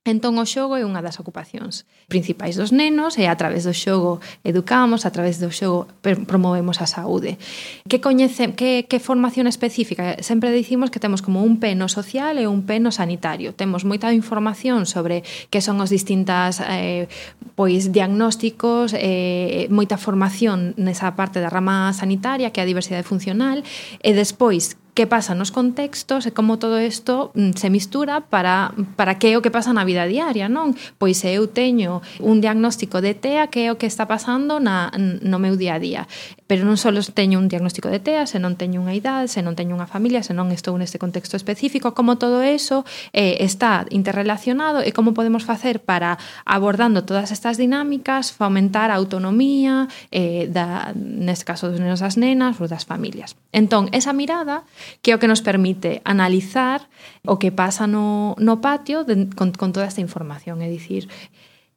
Entón 0.06 0.38
o 0.38 0.46
xogo 0.46 0.78
é 0.78 0.86
unha 0.86 1.02
das 1.02 1.18
ocupacións 1.18 1.82
principais 2.06 2.54
dos 2.54 2.70
nenos 2.70 3.18
e 3.18 3.26
a 3.26 3.34
través 3.34 3.66
do 3.66 3.74
xogo 3.74 4.22
educamos, 4.46 5.02
a 5.02 5.10
través 5.10 5.42
do 5.42 5.50
xogo 5.50 5.90
promovemos 6.00 6.78
a 6.78 6.86
saúde. 6.86 7.42
Que 7.90 7.98
coñece 7.98 8.54
que 8.54 8.86
que 8.86 9.02
formación 9.02 9.50
específica? 9.50 10.22
Sempre 10.22 10.54
dicimos 10.54 10.94
que 10.94 11.02
temos 11.02 11.26
como 11.26 11.42
un 11.42 11.58
peno 11.58 11.90
social 11.90 12.38
e 12.38 12.46
un 12.46 12.62
peno 12.62 12.94
sanitario. 12.94 13.50
Temos 13.58 13.82
moita 13.82 14.14
información 14.14 14.86
sobre 14.86 15.26
que 15.50 15.58
son 15.58 15.82
os 15.82 15.90
distintas 15.90 16.62
eh, 16.62 17.10
pois 17.58 17.90
diagnósticos, 17.90 18.94
eh, 18.94 19.66
moita 19.74 19.98
formación 19.98 20.78
nesa 20.78 21.18
parte 21.18 21.42
da 21.42 21.50
rama 21.50 21.90
sanitaria 21.90 22.54
que 22.54 22.62
é 22.62 22.64
a 22.64 22.70
diversidade 22.70 23.02
funcional 23.02 23.66
e 23.98 24.10
despois 24.14 24.78
que 24.96 25.06
pasa 25.06 25.36
nos 25.36 25.52
contextos 25.52 26.24
eh, 26.24 26.32
e 26.32 26.34
como 26.34 26.56
todo 26.56 26.80
isto 26.80 27.30
mm, 27.36 27.52
se 27.60 27.68
mistura 27.68 28.24
para, 28.24 28.72
para 28.96 29.20
que 29.20 29.28
é 29.28 29.36
o 29.36 29.44
que 29.44 29.52
pasa 29.52 29.76
na 29.76 29.84
vida 29.84 30.08
diaria, 30.08 30.48
non? 30.48 30.72
Pois 30.96 31.20
se 31.20 31.36
eh, 31.36 31.36
eu 31.36 31.52
teño 31.52 32.00
un 32.24 32.40
diagnóstico 32.40 33.04
de 33.04 33.12
TEA, 33.12 33.52
que 33.52 33.68
é 33.68 33.70
o 33.70 33.76
que 33.76 33.84
está 33.84 34.08
pasando 34.08 34.56
na, 34.56 34.88
no 34.96 35.36
meu 35.36 35.60
día 35.60 35.76
a 35.76 35.78
día. 35.78 36.02
Pero 36.48 36.64
non 36.64 36.80
só 36.80 36.88
teño 37.12 37.36
un 37.36 37.52
diagnóstico 37.52 37.92
de 37.92 38.00
TEA, 38.00 38.24
se 38.24 38.40
non 38.40 38.56
teño 38.56 38.80
unha 38.80 38.96
idade, 38.96 39.28
se 39.28 39.44
non 39.44 39.52
teño 39.52 39.76
unha 39.76 39.84
familia, 39.84 40.24
se 40.24 40.32
non 40.32 40.48
estou 40.48 40.72
neste 40.80 40.96
contexto 40.96 41.36
específico, 41.36 41.92
como 41.92 42.16
todo 42.16 42.40
eso 42.40 42.88
eh, 43.12 43.44
está 43.44 43.84
interrelacionado 43.92 44.80
e 44.80 44.96
como 44.96 45.12
podemos 45.12 45.44
facer 45.44 45.84
para, 45.84 46.16
abordando 46.48 47.04
todas 47.04 47.36
estas 47.36 47.60
dinámicas, 47.60 48.32
fomentar 48.32 48.88
a 48.88 48.96
autonomía 48.96 49.92
eh, 50.08 50.48
da, 50.48 50.96
neste 50.96 51.44
caso 51.44 51.68
dos 51.68 51.84
nenos 51.84 52.00
as 52.00 52.16
nenas 52.16 52.56
ou 52.56 52.64
das 52.64 52.88
familias. 52.88 53.36
Entón, 53.52 53.92
esa 53.92 54.16
mirada 54.16 54.64
que 55.02 55.12
é 55.12 55.14
o 55.14 55.20
que 55.20 55.30
nos 55.30 55.42
permite 55.42 56.00
analizar 56.04 56.88
o 57.24 57.38
que 57.38 57.52
pasa 57.52 57.86
no, 57.86 58.36
no 58.38 58.60
patio 58.60 59.04
de, 59.04 59.30
con, 59.34 59.52
con 59.52 59.72
toda 59.72 59.86
esta 59.86 60.04
información, 60.04 60.62
é 60.62 60.68
dicir, 60.68 61.08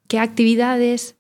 que 0.10 0.18
actividades 0.18 1.20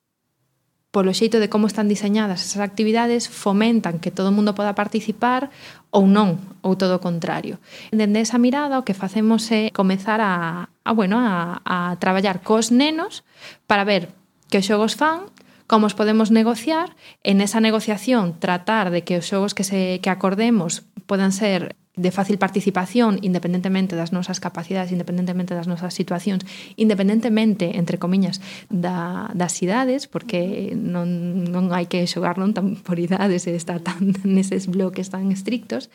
polo 0.89 1.13
xeito 1.13 1.37
de 1.37 1.53
como 1.53 1.69
están 1.69 1.85
diseñadas 1.85 2.41
esas 2.41 2.65
actividades, 2.65 3.29
fomentan 3.29 4.01
que 4.01 4.09
todo 4.09 4.33
o 4.33 4.35
mundo 4.35 4.57
poda 4.57 4.73
participar 4.73 5.53
ou 5.93 6.09
non, 6.09 6.41
ou 6.65 6.73
todo 6.73 6.97
o 6.97 7.03
contrario. 7.03 7.61
Dende 7.93 8.25
esa 8.25 8.41
mirada 8.41 8.81
o 8.81 8.85
que 8.85 8.97
facemos 8.97 9.45
é 9.53 9.69
comezar 9.69 10.17
a, 10.17 10.73
a 10.81 10.91
bueno, 10.97 11.21
a, 11.21 11.61
a 11.61 11.93
traballar 12.01 12.41
cos 12.41 12.73
nenos 12.73 13.21
para 13.69 13.85
ver 13.85 14.09
que 14.49 14.57
os 14.57 14.65
xogos 14.65 14.97
fan 14.97 15.29
como 15.69 15.85
os 15.85 15.93
podemos 15.93 16.33
negociar, 16.33 16.97
en 17.21 17.45
esa 17.45 17.61
negociación 17.61 18.33
tratar 18.41 18.89
de 18.89 19.05
que 19.05 19.21
os 19.21 19.29
xogos 19.29 19.53
que, 19.53 19.61
se, 19.61 20.01
que 20.01 20.09
acordemos 20.09 20.81
podan 21.05 21.29
ser 21.29 21.77
de 21.99 22.09
fácil 22.09 22.39
participación 22.39 23.19
independentemente 23.21 23.93
das 23.93 24.09
nosas 24.09 24.39
capacidades, 24.39 24.89
independentemente 24.89 25.53
das 25.53 25.67
nosas 25.67 25.93
situacións, 25.93 26.41
independentemente, 26.73 27.77
entre 27.77 27.99
comiñas, 28.01 28.41
da, 28.71 29.29
das 29.37 29.61
idades, 29.61 30.07
porque 30.07 30.73
non, 30.73 31.45
non 31.53 31.69
hai 31.75 31.85
que 31.85 32.01
xogar 32.09 32.41
non 32.41 32.55
tan 32.55 32.79
por 32.79 32.97
idades 32.97 33.45
e 33.45 33.53
estar 33.53 33.77
tan 33.83 34.15
neses 34.25 34.71
bloques 34.71 35.13
tan 35.13 35.29
estrictos. 35.29 35.93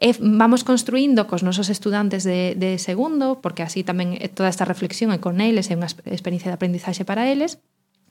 E 0.00 0.16
vamos 0.16 0.64
construindo 0.64 1.28
cos 1.28 1.44
nosos 1.44 1.68
estudantes 1.68 2.24
de, 2.24 2.56
de 2.56 2.78
segundo, 2.78 3.44
porque 3.44 3.66
así 3.66 3.84
tamén 3.84 4.16
toda 4.32 4.48
esta 4.48 4.64
reflexión 4.64 5.12
é 5.12 5.20
con 5.20 5.42
eles, 5.42 5.68
é 5.68 5.76
unha 5.76 5.90
experiencia 6.08 6.48
de 6.48 6.56
aprendizaxe 6.56 7.04
para 7.04 7.26
eles, 7.28 7.60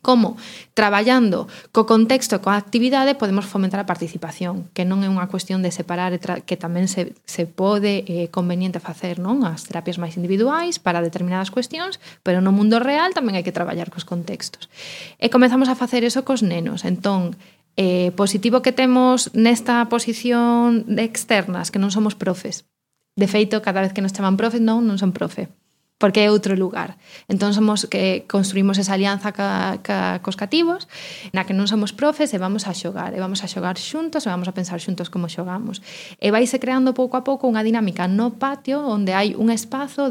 Como? 0.01 0.37
Traballando 0.73 1.51
co 1.75 1.83
contexto 1.83 2.39
e 2.39 2.39
coa 2.39 2.55
actividade 2.55 3.19
podemos 3.19 3.43
fomentar 3.43 3.83
a 3.83 3.89
participación, 3.89 4.71
que 4.71 4.87
non 4.87 5.03
é 5.03 5.11
unha 5.11 5.27
cuestión 5.27 5.59
de 5.59 5.75
separar 5.75 6.15
que 6.47 6.55
tamén 6.55 6.87
se, 6.87 7.19
se 7.27 7.43
pode 7.43 8.07
eh, 8.07 8.31
conveniente 8.31 8.79
facer 8.79 9.19
non 9.19 9.43
as 9.43 9.67
terapias 9.67 9.99
máis 9.99 10.15
individuais 10.15 10.79
para 10.79 11.03
determinadas 11.03 11.51
cuestións, 11.51 11.99
pero 12.23 12.39
no 12.39 12.55
mundo 12.55 12.79
real 12.79 13.11
tamén 13.11 13.35
hai 13.35 13.43
que 13.43 13.51
traballar 13.51 13.91
cos 13.91 14.07
contextos. 14.07 14.71
E 15.19 15.27
comezamos 15.27 15.67
a 15.67 15.75
facer 15.75 16.07
eso 16.07 16.23
cos 16.23 16.47
nenos. 16.47 16.87
Entón, 16.87 17.35
eh, 17.75 18.15
positivo 18.15 18.63
que 18.63 18.71
temos 18.71 19.35
nesta 19.35 19.83
posición 19.91 20.87
de 20.87 21.03
externas, 21.03 21.75
que 21.75 21.81
non 21.83 21.91
somos 21.91 22.15
profes. 22.15 22.63
De 23.19 23.27
feito, 23.27 23.59
cada 23.59 23.83
vez 23.83 23.91
que 23.91 23.99
nos 23.99 24.15
chaman 24.15 24.39
profes, 24.39 24.63
non, 24.63 24.87
non 24.87 24.95
son 24.95 25.11
profe 25.11 25.51
porque 25.99 26.23
é 26.23 26.31
outro 26.31 26.55
lugar. 26.55 26.95
Entón 27.27 27.51
somos 27.51 27.85
que 27.91 28.23
construímos 28.25 28.79
esa 28.79 28.95
alianza 28.95 29.35
ca, 29.35 29.77
ca, 29.83 30.23
cos 30.23 30.39
cativos, 30.39 30.87
na 31.35 31.43
que 31.43 31.53
non 31.53 31.67
somos 31.67 31.91
profes 31.91 32.31
e 32.31 32.39
vamos 32.39 32.65
a 32.65 32.73
xogar, 32.73 33.11
e 33.13 33.19
vamos 33.19 33.43
a 33.43 33.51
xogar 33.51 33.75
xuntos 33.75 34.23
e 34.25 34.31
vamos 34.31 34.47
a 34.47 34.55
pensar 34.55 34.79
xuntos 34.79 35.11
como 35.11 35.27
xogamos. 35.27 35.83
E 36.17 36.31
vaise 36.31 36.57
creando 36.57 36.95
pouco 36.95 37.19
a 37.19 37.23
pouco 37.27 37.51
unha 37.51 37.61
dinámica 37.61 38.07
no 38.07 38.39
patio 38.39 38.79
onde 38.79 39.11
hai 39.11 39.35
un 39.35 39.51
espazo 39.51 40.09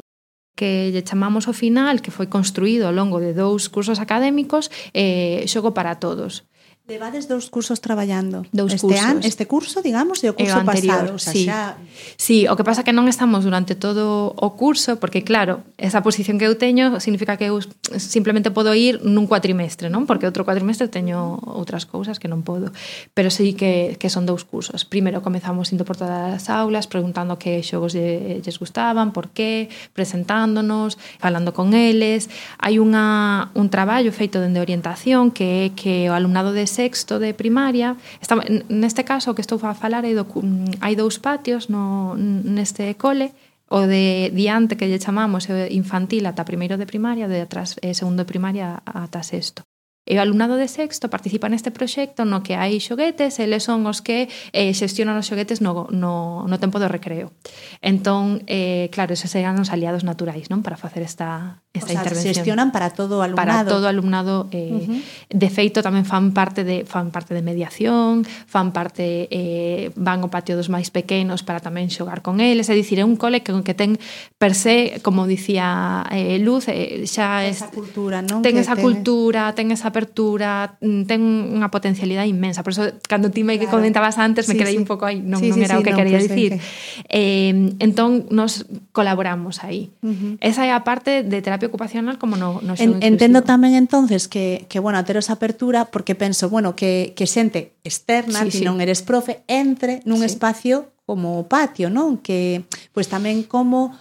que 0.59 0.93
lle 0.93 1.07
chamamos 1.07 1.49
o 1.49 1.55
final, 1.57 2.05
que 2.05 2.13
foi 2.13 2.29
construído 2.29 2.85
ao 2.85 2.93
longo 2.93 3.17
de 3.23 3.33
dous 3.33 3.73
cursos 3.73 3.97
académicos, 4.03 4.69
eh, 4.93 5.47
xogo 5.49 5.73
para 5.73 5.97
todos. 5.97 6.45
Levades 6.89 7.29
dous 7.29 7.53
cursos 7.53 7.85
traballando. 7.85 8.47
Dous 8.51 8.73
este 8.73 8.87
cursos. 8.89 9.05
An, 9.05 9.21
este 9.21 9.45
curso, 9.45 9.83
digamos, 9.85 10.25
e 10.25 10.33
o 10.33 10.35
curso 10.35 10.57
e 10.57 10.57
o 10.57 10.65
anterior, 10.65 11.05
pasado. 11.05 11.15
O 11.15 11.21
sea, 11.21 11.33
sí. 11.37 11.45
Xa... 11.45 11.77
sí, 12.17 12.39
o 12.49 12.57
que 12.57 12.65
pasa 12.65 12.81
que 12.81 12.97
non 12.97 13.13
estamos 13.13 13.45
durante 13.45 13.77
todo 13.77 14.33
o 14.33 14.49
curso, 14.57 14.97
porque 14.97 15.21
claro, 15.21 15.69
esa 15.77 16.01
posición 16.01 16.41
que 16.41 16.49
eu 16.49 16.57
teño 16.57 16.97
significa 16.97 17.37
que 17.37 17.53
eu 17.53 17.61
simplemente 18.01 18.49
podo 18.49 18.73
ir 18.73 19.05
nun 19.05 19.29
cuatrimestre, 19.29 19.93
non? 19.93 20.09
Porque 20.09 20.25
outro 20.25 20.49
cuatrimestre 20.49 20.89
teño 20.89 21.37
outras 21.45 21.85
cousas 21.85 22.17
que 22.17 22.25
non 22.25 22.41
podo. 22.41 22.73
Pero 23.13 23.29
sí 23.29 23.53
que, 23.53 24.01
que 24.01 24.09
son 24.09 24.25
dous 24.25 24.49
cursos. 24.49 24.89
Primeiro 24.89 25.21
comezamos 25.21 25.69
indo 25.77 25.85
por 25.85 26.01
todas 26.01 26.41
as 26.41 26.49
aulas, 26.49 26.89
preguntando 26.89 27.37
que 27.37 27.61
xogos 27.61 27.93
lle, 27.93 28.41
lles 28.41 28.57
gustaban, 28.57 29.13
por 29.13 29.29
qué, 29.29 29.69
presentándonos, 29.93 30.97
falando 31.21 31.53
con 31.53 31.77
eles. 31.77 32.33
Hai 32.57 32.81
unha, 32.81 33.53
un 33.53 33.69
traballo 33.69 34.09
feito 34.09 34.41
dende 34.41 34.65
orientación 34.65 35.37
que 35.37 35.69
é 35.69 35.77
que 35.77 36.09
o 36.09 36.17
alumnado 36.17 36.57
de 36.57 36.65
sexto 36.79 37.19
de 37.19 37.35
primaria. 37.35 37.99
Está, 38.23 38.39
neste 38.71 39.03
caso, 39.03 39.31
o 39.31 39.35
que 39.35 39.43
estou 39.43 39.59
a 39.67 39.75
falar 39.75 40.07
é 40.07 40.15
do, 40.15 40.25
mm, 40.25 40.79
hai 40.79 40.95
dous 40.95 41.19
patios 41.19 41.67
no, 41.67 42.15
neste 42.15 42.95
cole, 42.95 43.35
o 43.69 43.81
de 43.91 44.31
diante 44.31 44.79
que 44.79 44.87
lle 44.87 45.03
chamamos 45.03 45.51
eh, 45.51 45.69
infantil 45.75 46.25
ata 46.31 46.47
primeiro 46.47 46.79
de 46.79 46.87
primaria, 46.87 47.27
de 47.27 47.43
atrás 47.43 47.77
eh, 47.83 47.93
segundo 47.93 48.23
de 48.23 48.31
primaria 48.31 48.79
ata 48.87 49.23
sexto. 49.27 49.67
E 50.09 50.17
o 50.17 50.25
alumnado 50.25 50.57
de 50.57 50.65
sexto 50.73 51.13
participa 51.13 51.53
neste 51.53 51.69
proxecto 51.69 52.25
no 52.25 52.41
que 52.41 52.57
hai 52.57 52.81
xoguetes, 52.81 53.37
eles 53.45 53.61
son 53.61 53.85
os 53.85 54.01
que 54.01 54.33
eh, 54.57 54.73
xestionan 54.73 55.21
os 55.21 55.29
xoguetes 55.29 55.61
no, 55.61 55.85
no, 55.93 56.49
no 56.49 56.57
tempo 56.57 56.81
do 56.81 56.89
recreo. 56.89 57.37
Entón, 57.85 58.41
eh, 58.49 58.89
claro, 58.89 59.13
esos 59.13 59.29
serán 59.29 59.61
os 59.61 59.69
aliados 59.69 60.09
naturais 60.09 60.49
non 60.49 60.65
para 60.65 60.81
facer 60.81 61.05
esta, 61.05 61.61
esta 61.77 61.93
o 61.93 61.93
sea, 61.93 62.01
intervención. 62.01 62.41
xestionan 62.41 62.69
para 62.73 62.97
todo 62.97 63.21
o 63.21 63.23
alumnado. 63.23 63.45
Para 63.45 63.69
todo 63.69 63.85
o 63.85 63.93
alumnado. 63.93 64.49
Eh, 64.49 64.73
uh 64.73 64.81
-huh. 64.81 65.01
De 65.29 65.49
feito, 65.53 65.85
tamén 65.85 66.09
fan 66.09 66.33
parte 66.33 66.65
de 66.65 66.89
fan 66.89 67.13
parte 67.13 67.37
de 67.37 67.45
mediación, 67.45 68.25
fan 68.25 68.73
parte 68.73 69.29
eh, 69.29 69.93
van 69.93 70.25
ao 70.25 70.33
patio 70.33 70.57
dos 70.57 70.73
máis 70.73 70.89
pequenos 70.89 71.45
para 71.45 71.61
tamén 71.61 71.93
xogar 71.93 72.25
con 72.25 72.41
eles. 72.41 72.73
É 72.73 72.75
dicir, 72.75 72.97
é 72.97 73.05
un 73.05 73.21
cole 73.21 73.45
que, 73.45 73.53
que 73.61 73.77
ten 73.77 74.01
per 74.41 74.57
se, 74.57 75.05
como 75.05 75.29
dicía 75.29 76.09
eh, 76.09 76.41
Luz, 76.41 76.73
eh, 76.73 77.05
xa 77.05 77.45
esa 77.45 77.69
es, 77.69 77.77
cultura, 77.77 78.25
non? 78.25 78.41
ten 78.41 78.57
que 78.57 78.65
esa 78.65 78.81
cultura, 78.81 79.53
ten 79.53 79.69
esa 79.69 79.93
apertura, 79.99 80.79
mm, 80.79 81.03
ten 81.11 81.19
unha 81.59 81.67
potencialidade 81.75 82.31
inmensa. 82.31 82.63
Por 82.63 82.71
eso, 82.71 82.87
cando 83.11 83.35
ti 83.35 83.43
me 83.43 83.59
claro. 83.59 83.83
comentabas 83.83 84.15
antes, 84.23 84.47
me 84.47 84.55
sí, 84.55 84.59
quedei 84.63 84.79
sí. 84.79 84.81
un 84.81 84.87
pouco 84.87 85.11
aí, 85.11 85.19
non, 85.19 85.43
sí, 85.43 85.51
non 85.51 85.59
era 85.59 85.75
sí, 85.75 85.83
o 85.83 85.83
que 85.83 85.91
no, 85.91 85.99
quería 85.99 86.23
dicir. 86.23 86.63
Eh, 87.11 87.75
entón, 87.83 88.31
nos 88.31 88.63
colaboramos 88.95 89.67
aí. 89.67 89.91
Uh 90.07 90.15
-huh. 90.15 90.33
Esa 90.39 90.63
é 90.63 90.71
a 90.71 90.87
parte 90.87 91.27
de 91.27 91.43
terapia 91.43 91.67
ocupacional 91.67 92.23
como 92.23 92.39
no, 92.39 92.63
no 92.63 92.79
en, 92.79 93.03
Entendo 93.03 93.43
tamén 93.43 93.75
entonces 93.75 94.31
que, 94.31 94.71
que 94.71 94.79
bueno, 94.79 95.03
ter 95.03 95.19
esa 95.19 95.35
apertura 95.35 95.91
porque 95.91 96.15
penso, 96.15 96.47
bueno, 96.47 96.79
que, 96.79 97.19
que 97.19 97.27
xente 97.27 97.75
externa, 97.83 98.47
sí, 98.47 98.55
ti 98.55 98.59
sí. 98.63 98.65
non 98.65 98.79
eres 98.79 99.03
profe, 99.03 99.43
entre 99.51 100.07
nun 100.07 100.23
sí. 100.23 100.31
espacio 100.31 100.95
como 101.03 101.51
patio, 101.51 101.91
non? 101.91 102.23
Que 102.23 102.63
pois 102.95 103.09
pues, 103.09 103.11
tamén 103.11 103.43
como 103.43 103.97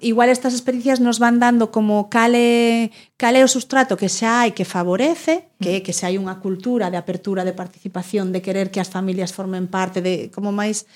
igual 0.00 0.28
estas 0.28 0.54
experiencias 0.54 1.00
nos 1.00 1.18
van 1.18 1.38
dando 1.38 1.70
como 1.70 2.08
cale, 2.08 2.90
cale 3.16 3.44
o 3.44 3.48
sustrato 3.48 3.96
que 3.96 4.08
xa 4.08 4.44
hai 4.44 4.56
que 4.56 4.64
favorece, 4.64 5.52
que, 5.60 5.84
que 5.84 5.92
xa 5.92 6.08
hai 6.08 6.16
unha 6.16 6.40
cultura 6.40 6.88
de 6.88 6.96
apertura, 6.96 7.44
de 7.44 7.52
participación, 7.52 8.32
de 8.32 8.40
querer 8.40 8.72
que 8.72 8.80
as 8.80 8.88
familias 8.88 9.36
formen 9.36 9.68
parte, 9.68 10.00
de 10.00 10.32
como 10.32 10.52
máis... 10.52 10.88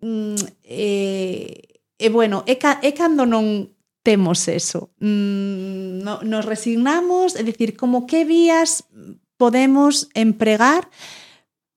Mm, 0.00 0.40
eh, 0.64 1.80
e 1.94 2.08
bueno, 2.08 2.42
é, 2.48 2.56
ca, 2.56 2.80
é 2.80 2.92
cando 2.96 3.28
non 3.28 3.72
temos 4.00 4.48
eso. 4.48 4.92
Mm, 5.00 6.00
no, 6.00 6.24
nos 6.24 6.44
resignamos, 6.48 7.36
é 7.36 7.44
dicir, 7.44 7.76
como 7.76 8.08
que 8.08 8.24
vías 8.24 8.88
podemos 9.36 10.08
empregar 10.16 10.88
para 10.88 11.23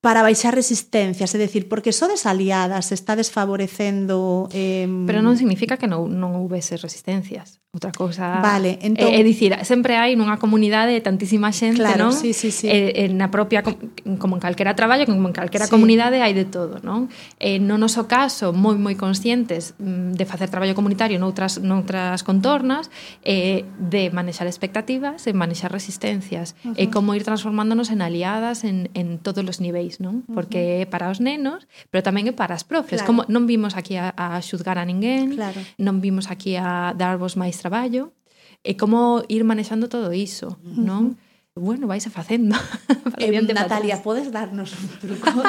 para 0.00 0.22
baixar 0.22 0.54
resistencias, 0.54 1.34
é 1.34 1.38
dicir, 1.38 1.66
porque 1.66 1.90
sodes 1.90 2.26
aliadas, 2.26 2.92
está 2.92 3.18
desfavorecendo... 3.18 4.48
Eh... 4.54 4.86
Pero 5.06 5.22
non 5.26 5.34
significa 5.34 5.74
que 5.74 5.90
non, 5.90 6.06
non 6.14 6.38
houvese 6.38 6.78
resistencias. 6.78 7.58
Outra 7.68 7.92
cousa 7.92 8.40
vale, 8.40 8.80
entón... 8.80 9.12
é, 9.12 9.20
é 9.20 9.22
dicir, 9.22 9.52
sempre 9.68 10.00
hai 10.00 10.16
nunha 10.16 10.40
comunidade 10.40 10.96
tantísima 11.04 11.52
xente, 11.52 11.84
claro, 11.84 12.08
non? 12.08 12.16
Sí, 12.16 12.32
sí, 12.32 12.48
sí. 12.48 12.64
E, 12.64 12.96
e 12.96 13.12
na 13.12 13.28
propia, 13.28 13.60
como 13.60 14.32
en 14.34 14.40
calquera 14.40 14.72
traballo, 14.72 15.04
como 15.04 15.28
en 15.28 15.36
calquera 15.36 15.68
sí. 15.68 15.76
comunidade 15.76 16.24
hai 16.24 16.32
de 16.32 16.48
todo, 16.48 16.80
non? 16.80 17.12
E 17.36 17.60
no 17.60 17.76
noso 17.76 18.08
caso, 18.08 18.56
moi 18.56 18.80
moi 18.80 18.96
conscientes 18.96 19.76
mm, 19.76 20.16
de 20.16 20.24
facer 20.24 20.48
traballo 20.48 20.72
comunitario 20.72 21.20
noutras, 21.20 21.60
noutras 21.60 22.24
contornas, 22.24 22.88
e 23.20 23.68
de 23.76 24.08
manexar 24.16 24.48
expectativas 24.48 25.28
e 25.28 25.36
manexar 25.36 25.68
resistencias, 25.68 26.56
uh 26.64 26.72
-huh. 26.72 26.80
e 26.80 26.88
como 26.88 27.12
ir 27.12 27.28
transformándonos 27.28 27.92
en 27.92 28.00
aliadas 28.00 28.64
en, 28.64 28.88
en 28.96 29.20
todos 29.20 29.44
os 29.44 29.60
niveis, 29.60 30.00
non? 30.00 30.24
Porque 30.32 30.80
é 30.80 30.88
para 30.88 31.12
os 31.12 31.20
nenos, 31.20 31.68
pero 31.92 32.00
tamén 32.00 32.24
é 32.24 32.32
para 32.32 32.56
as 32.56 32.64
profes. 32.64 33.04
Claro. 33.04 33.12
Como 33.12 33.20
non 33.28 33.44
vimos 33.44 33.76
aquí 33.76 34.00
a, 34.00 34.16
a 34.16 34.40
xuzgar 34.40 34.80
a 34.80 34.88
ninguén, 34.88 35.36
claro. 35.36 35.60
non 35.76 36.00
vimos 36.00 36.32
aquí 36.32 36.56
a 36.56 36.96
darvos 36.96 37.36
máis 37.36 37.57
máis 37.58 37.66
traballo 37.66 38.14
e 38.62 38.78
como 38.78 39.26
ir 39.26 39.42
manexando 39.42 39.90
todo 39.90 40.14
iso, 40.14 40.62
non? 40.62 41.02
Uh 41.02 41.18
-huh. 41.18 41.26
Bueno, 41.58 41.90
vais 41.90 42.06
a 42.06 42.10
facendo. 42.14 42.54
Eh, 43.18 43.34
Natalia, 43.42 44.00
podes 44.00 44.30
darnos 44.30 44.70
un 44.78 44.86
truco? 45.02 45.42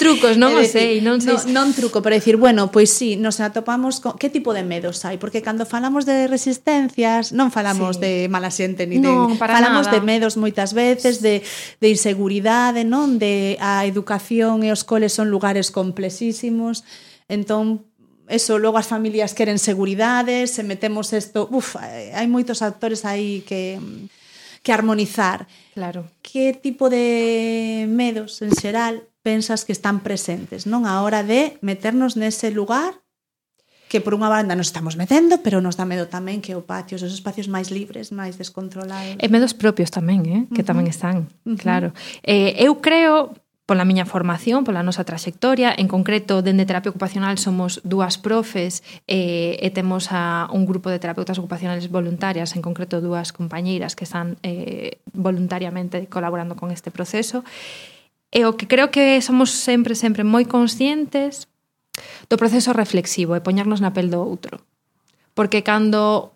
Trucos, 0.00 0.40
non 0.40 0.56
o 0.60 0.64
sei, 0.64 1.04
non 1.04 1.20
sei. 1.20 1.36
Non, 1.52 1.68
non 1.68 1.76
truco, 1.76 2.00
pero 2.00 2.16
decir, 2.16 2.40
bueno, 2.40 2.72
pois 2.72 2.88
sí, 2.88 3.20
nos 3.20 3.44
atopamos 3.44 4.00
con 4.00 4.16
que 4.16 4.32
tipo 4.32 4.56
de 4.56 4.64
medos 4.64 5.04
hai, 5.04 5.20
porque 5.20 5.44
cando 5.44 5.68
falamos 5.68 6.08
de 6.08 6.24
resistencias, 6.32 7.36
non 7.36 7.52
falamos 7.52 8.00
sí. 8.00 8.08
de 8.08 8.12
mala 8.32 8.48
xente 8.48 8.88
ni 8.88 8.96
non, 8.96 9.36
de 9.36 9.36
falamos 9.36 9.84
nada. 9.84 9.92
de 9.92 10.00
medos 10.00 10.40
moitas 10.40 10.72
veces, 10.72 11.20
de 11.20 11.44
de 11.76 11.88
inseguridade, 11.92 12.88
non, 12.88 13.20
de 13.20 13.60
a 13.60 13.84
educación 13.84 14.64
e 14.64 14.72
os 14.72 14.80
coles 14.80 15.12
son 15.12 15.28
lugares 15.28 15.68
complexísimos. 15.68 16.88
Entón, 17.28 17.87
eso, 18.28 18.60
logo 18.60 18.76
as 18.76 18.86
familias 18.86 19.34
queren 19.34 19.58
seguridade, 19.58 20.46
se 20.46 20.62
metemos 20.62 21.12
isto, 21.12 21.48
uf, 21.50 21.76
hai 21.80 22.28
moitos 22.28 22.60
actores 22.62 23.04
aí 23.08 23.42
que 23.42 23.80
que 24.62 24.72
armonizar. 24.72 25.46
Claro. 25.74 26.10
Que 26.22 26.52
tipo 26.52 26.90
de 26.90 27.86
medos 27.88 28.42
en 28.42 28.52
xeral 28.52 29.08
pensas 29.22 29.64
que 29.64 29.72
están 29.72 30.00
presentes, 30.00 30.66
non? 30.66 30.84
A 30.84 31.00
hora 31.00 31.24
de 31.24 31.56
meternos 31.64 32.16
nese 32.16 32.52
lugar 32.52 33.00
que 33.88 34.04
por 34.04 34.12
unha 34.12 34.28
banda 34.28 34.52
nos 34.52 34.68
estamos 34.68 35.00
metendo, 35.00 35.40
pero 35.40 35.64
nos 35.64 35.80
dá 35.80 35.88
medo 35.88 36.12
tamén 36.12 36.44
que 36.44 36.52
o 36.52 36.68
patio, 36.68 37.00
os 37.00 37.08
espacios 37.08 37.48
máis 37.48 37.72
libres, 37.72 38.12
máis 38.12 38.36
descontrolados. 38.36 39.16
E 39.16 39.26
medos 39.32 39.56
propios 39.56 39.88
tamén, 39.88 40.20
eh? 40.28 40.44
que 40.52 40.60
uh 40.60 40.64
-huh. 40.64 40.68
tamén 40.68 40.86
están, 40.92 41.24
uh 41.24 41.56
-huh. 41.56 41.56
claro. 41.56 41.96
Eh, 42.20 42.60
eu 42.60 42.76
creo, 42.84 43.32
pola 43.68 43.84
miña 43.84 44.08
formación, 44.08 44.64
pola 44.64 44.80
nosa 44.80 45.04
traxectoria. 45.04 45.76
en 45.76 45.92
concreto 45.92 46.40
dende 46.40 46.64
terapia 46.64 46.88
ocupacional 46.88 47.36
somos 47.36 47.84
dúas 47.84 48.16
profes 48.16 48.80
eh, 49.04 49.60
e 49.60 49.68
temos 49.68 50.08
a 50.08 50.48
un 50.48 50.64
grupo 50.64 50.88
de 50.88 50.96
terapeutas 50.96 51.36
ocupacionales 51.36 51.92
voluntarias, 51.92 52.56
en 52.56 52.64
concreto 52.64 53.04
dúas 53.04 53.28
compañeiras 53.36 53.92
que 53.92 54.08
están 54.08 54.40
eh, 54.40 55.04
voluntariamente 55.12 56.08
colaborando 56.08 56.56
con 56.56 56.72
este 56.72 56.88
proceso. 56.88 57.44
E 58.32 58.48
o 58.48 58.56
que 58.56 58.64
creo 58.64 58.88
que 58.88 59.20
somos 59.20 59.52
sempre, 59.52 59.92
sempre 59.92 60.24
moi 60.24 60.48
conscientes 60.48 61.52
do 62.32 62.40
proceso 62.40 62.72
reflexivo 62.72 63.36
e 63.36 63.44
poñernos 63.44 63.84
na 63.84 63.92
pel 63.92 64.08
do 64.08 64.24
outro. 64.24 64.64
Porque 65.36 65.60
cando 65.60 66.32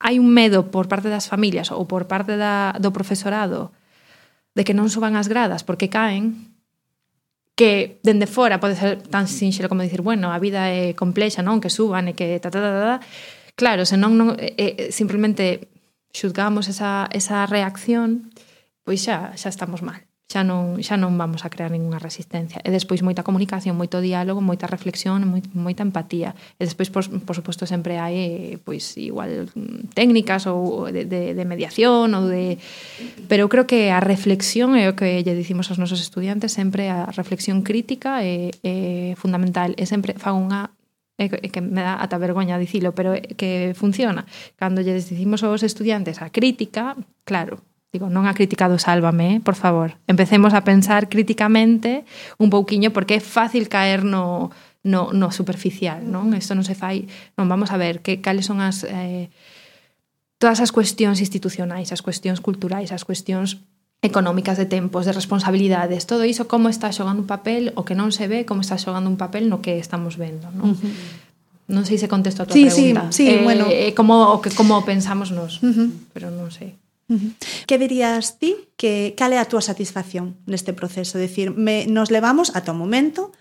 hai 0.00 0.16
un 0.16 0.32
medo 0.32 0.72
por 0.72 0.88
parte 0.88 1.12
das 1.12 1.28
familias 1.28 1.68
ou 1.68 1.84
por 1.84 2.08
parte 2.08 2.40
da, 2.40 2.72
do 2.80 2.88
profesorado 2.88 3.68
de 4.56 4.64
que 4.64 4.72
non 4.72 4.88
suban 4.88 5.12
as 5.20 5.28
gradas 5.28 5.60
porque 5.60 5.92
caen, 5.92 6.53
que 7.54 8.00
dende 8.02 8.26
fora 8.26 8.58
pode 8.58 8.74
ser 8.74 9.02
tan 9.06 9.30
sinxelo 9.30 9.70
como 9.70 9.86
dicir, 9.86 10.02
bueno, 10.02 10.34
a 10.34 10.38
vida 10.42 10.70
é 10.70 10.94
complexa, 10.94 11.42
non? 11.42 11.62
Que 11.62 11.70
suban 11.70 12.10
e 12.10 12.18
que 12.18 12.38
ta 12.42 12.50
ta 12.50 12.58
ta 12.58 12.70
ta. 12.70 12.96
Claro, 13.54 13.86
se 13.86 13.94
non, 13.94 14.34
eh, 14.38 14.54
eh, 14.58 14.90
simplemente 14.90 15.70
xuzgamos 16.10 16.66
esa, 16.66 17.06
esa 17.14 17.46
reacción, 17.46 18.30
pois 18.82 19.02
xa, 19.06 19.34
xa 19.38 19.48
estamos 19.50 19.82
mal 19.86 20.02
xa 20.24 20.42
non, 20.42 20.80
xa 20.80 20.96
non 20.96 21.14
vamos 21.20 21.44
a 21.44 21.52
crear 21.52 21.70
ninguna 21.70 22.00
resistencia. 22.00 22.58
E 22.64 22.72
despois 22.72 23.04
moita 23.04 23.22
comunicación, 23.22 23.76
moito 23.76 24.00
diálogo, 24.00 24.40
moita 24.40 24.66
reflexión, 24.66 25.20
moita 25.52 25.84
empatía. 25.84 26.32
E 26.58 26.64
despois, 26.64 26.88
por, 26.88 27.04
por 27.22 27.36
suposto, 27.36 27.68
sempre 27.68 28.00
hai 28.00 28.58
pois 28.64 28.96
igual 28.96 29.52
técnicas 29.92 30.48
ou 30.48 30.88
de, 30.88 31.04
de, 31.04 31.36
de 31.36 31.44
mediación 31.44 32.16
ou 32.16 32.24
de... 32.26 32.56
Pero 33.28 33.46
eu 33.46 33.50
creo 33.52 33.68
que 33.68 33.92
a 33.92 34.00
reflexión 34.00 34.74
é 34.74 34.88
o 34.88 34.96
que 34.96 35.20
lle 35.20 35.36
dicimos 35.36 35.68
aos 35.68 35.78
nosos 35.78 36.00
estudiantes, 36.00 36.56
sempre 36.56 36.88
a 36.88 37.12
reflexión 37.12 37.60
crítica 37.60 38.24
é, 38.24 38.50
é 38.64 39.12
fundamental. 39.20 39.76
E 39.76 39.84
sempre 39.84 40.16
fago 40.16 40.40
unha 40.40 40.72
é 41.14 41.30
que 41.30 41.62
me 41.62 41.78
dá 41.78 42.02
ata 42.02 42.18
vergoña 42.18 42.58
dicilo, 42.58 42.90
pero 42.90 43.14
é 43.14 43.22
que 43.38 43.70
funciona. 43.78 44.26
Cando 44.58 44.82
lle 44.82 44.98
dicimos 44.98 45.46
aos 45.46 45.62
estudiantes 45.62 46.18
a 46.18 46.32
crítica, 46.32 46.98
claro, 47.22 47.62
Digo, 47.94 48.10
non 48.10 48.26
a 48.26 48.34
criticado 48.34 48.74
Sálvame, 48.74 49.38
eh? 49.38 49.40
por 49.40 49.54
favor. 49.54 49.94
Empecemos 50.10 50.50
a 50.50 50.66
pensar 50.66 51.06
críticamente 51.06 52.02
un 52.42 52.50
pouquiño 52.50 52.90
porque 52.90 53.14
é 53.14 53.22
fácil 53.22 53.70
caer 53.70 54.02
no, 54.02 54.50
no, 54.82 55.14
no 55.14 55.30
superficial, 55.30 56.02
non? 56.02 56.34
Isto 56.34 56.58
non 56.58 56.66
se 56.66 56.74
fai... 56.74 57.06
Non, 57.38 57.46
vamos 57.46 57.70
a 57.70 57.78
ver 57.78 58.02
que 58.02 58.18
cales 58.18 58.50
son 58.50 58.58
as... 58.58 58.82
Eh, 58.82 59.30
todas 60.42 60.58
as 60.58 60.74
cuestións 60.74 61.22
institucionais, 61.22 61.94
as 61.94 62.02
cuestións 62.02 62.42
culturais, 62.42 62.90
as 62.90 63.06
cuestións 63.06 63.62
económicas 64.02 64.58
de 64.58 64.66
tempos, 64.66 65.06
de 65.06 65.14
responsabilidades, 65.14 66.10
todo 66.10 66.26
iso 66.26 66.50
como 66.50 66.66
está 66.66 66.90
xogando 66.90 67.22
un 67.22 67.30
papel, 67.30 67.70
o 67.78 67.86
que 67.86 67.94
non 67.94 68.10
se 68.10 68.26
ve, 68.26 68.42
como 68.42 68.66
está 68.66 68.74
xogando 68.74 69.06
un 69.06 69.14
papel 69.14 69.46
no 69.46 69.62
que 69.62 69.78
estamos 69.78 70.18
vendo, 70.18 70.50
non? 70.50 70.74
Uh 70.74 70.82
-huh. 70.82 70.94
Non 71.70 71.86
sei 71.88 71.96
se 71.96 72.10
contesto 72.10 72.42
a 72.42 72.50
tua 72.50 72.58
sí, 72.58 72.66
pregunta. 72.68 73.08
Sí, 73.14 73.24
sí, 73.24 73.38
eh, 73.38 73.46
bueno. 73.46 73.64
Eh, 73.70 73.96
como, 73.96 74.34
o 74.34 74.42
que, 74.42 74.50
como 74.50 74.82
pensamos 74.82 75.30
nos, 75.30 75.62
uh 75.62 75.70
-huh. 75.70 75.88
pero 76.10 76.28
non 76.34 76.50
sei. 76.50 76.76
Que 77.66 77.76
dirías 77.76 78.40
ti 78.40 78.56
que 78.80 79.12
cal 79.16 79.32
é 79.32 79.38
a 79.38 79.48
túa 79.48 79.60
satisfacción 79.60 80.40
neste 80.48 80.72
proceso? 80.72 81.20
Decir, 81.20 81.52
me, 81.52 81.84
nos 81.84 82.08
levamos 82.08 82.52
ata 82.56 82.72
o 82.72 82.78
momento 82.78 83.32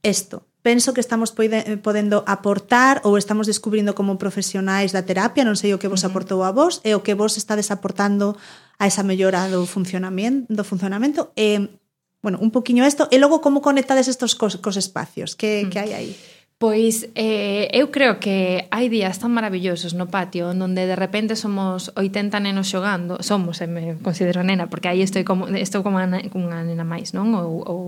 isto. 0.00 0.48
Penso 0.62 0.92
que 0.92 1.00
estamos 1.00 1.32
poide, 1.32 1.80
podendo 1.80 2.20
aportar 2.28 3.00
ou 3.08 3.16
estamos 3.16 3.48
descubrindo 3.48 3.96
como 3.96 4.20
profesionais 4.20 4.92
da 4.92 5.04
terapia, 5.08 5.44
non 5.44 5.56
sei 5.56 5.72
o 5.72 5.80
que 5.80 5.88
vos 5.88 6.04
aportou 6.04 6.44
a 6.44 6.52
vos, 6.52 6.84
e 6.84 6.92
o 6.92 7.00
que 7.00 7.16
vos 7.16 7.40
estades 7.40 7.72
aportando 7.72 8.36
a 8.76 8.84
esa 8.84 9.00
mellora 9.00 9.48
do 9.48 9.64
funcionamento, 9.64 10.44
do 10.52 10.60
funcionamento 10.60 11.32
e, 11.32 11.80
bueno, 12.20 12.36
un 12.44 12.52
poquinho 12.52 12.84
isto, 12.84 13.08
e 13.08 13.16
logo 13.16 13.40
como 13.40 13.64
conectades 13.64 14.04
estos 14.04 14.36
cos, 14.36 14.60
cos 14.60 14.76
espacios, 14.76 15.32
que, 15.32 15.64
mm. 15.64 15.68
que 15.72 15.78
hai 15.80 15.92
aí? 15.96 16.12
Pois 16.60 17.08
eh, 17.14 17.72
eu 17.72 17.88
creo 17.88 18.20
que 18.20 18.68
hai 18.68 18.92
días 18.92 19.16
tan 19.16 19.32
maravillosos 19.32 19.96
no 19.96 20.12
patio 20.12 20.52
onde 20.52 20.84
de 20.84 20.92
repente 20.92 21.32
somos 21.32 21.88
80 21.96 22.36
nenos 22.36 22.68
xogando, 22.68 23.16
somos, 23.24 23.64
eh, 23.64 23.66
me 23.66 23.96
considero 24.04 24.44
nena, 24.44 24.68
porque 24.68 24.92
aí 24.92 25.00
estou 25.00 25.24
como, 25.24 25.48
estou 25.56 25.80
como 25.80 25.96
unha 25.96 26.60
nena 26.60 26.84
máis, 26.84 27.16
non? 27.16 27.32
Ou, 27.32 27.64
ou 27.64 27.80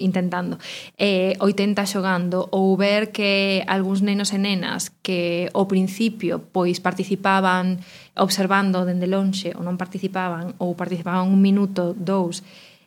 intentando. 0.00 0.56
Eh, 0.96 1.36
80 1.44 1.84
xogando, 1.84 2.48
ou 2.56 2.72
ver 2.80 3.12
que 3.12 3.60
algúns 3.68 4.00
nenos 4.00 4.32
e 4.32 4.40
nenas 4.40 4.88
que 5.04 5.52
ao 5.52 5.68
principio 5.68 6.40
pois 6.40 6.80
participaban 6.80 7.84
observando 8.16 8.88
dende 8.88 9.12
lonxe 9.12 9.52
ou 9.52 9.60
non 9.60 9.76
participaban 9.76 10.56
ou 10.56 10.72
participaban 10.72 11.28
un 11.28 11.44
minuto, 11.44 11.92
dous, 11.92 12.40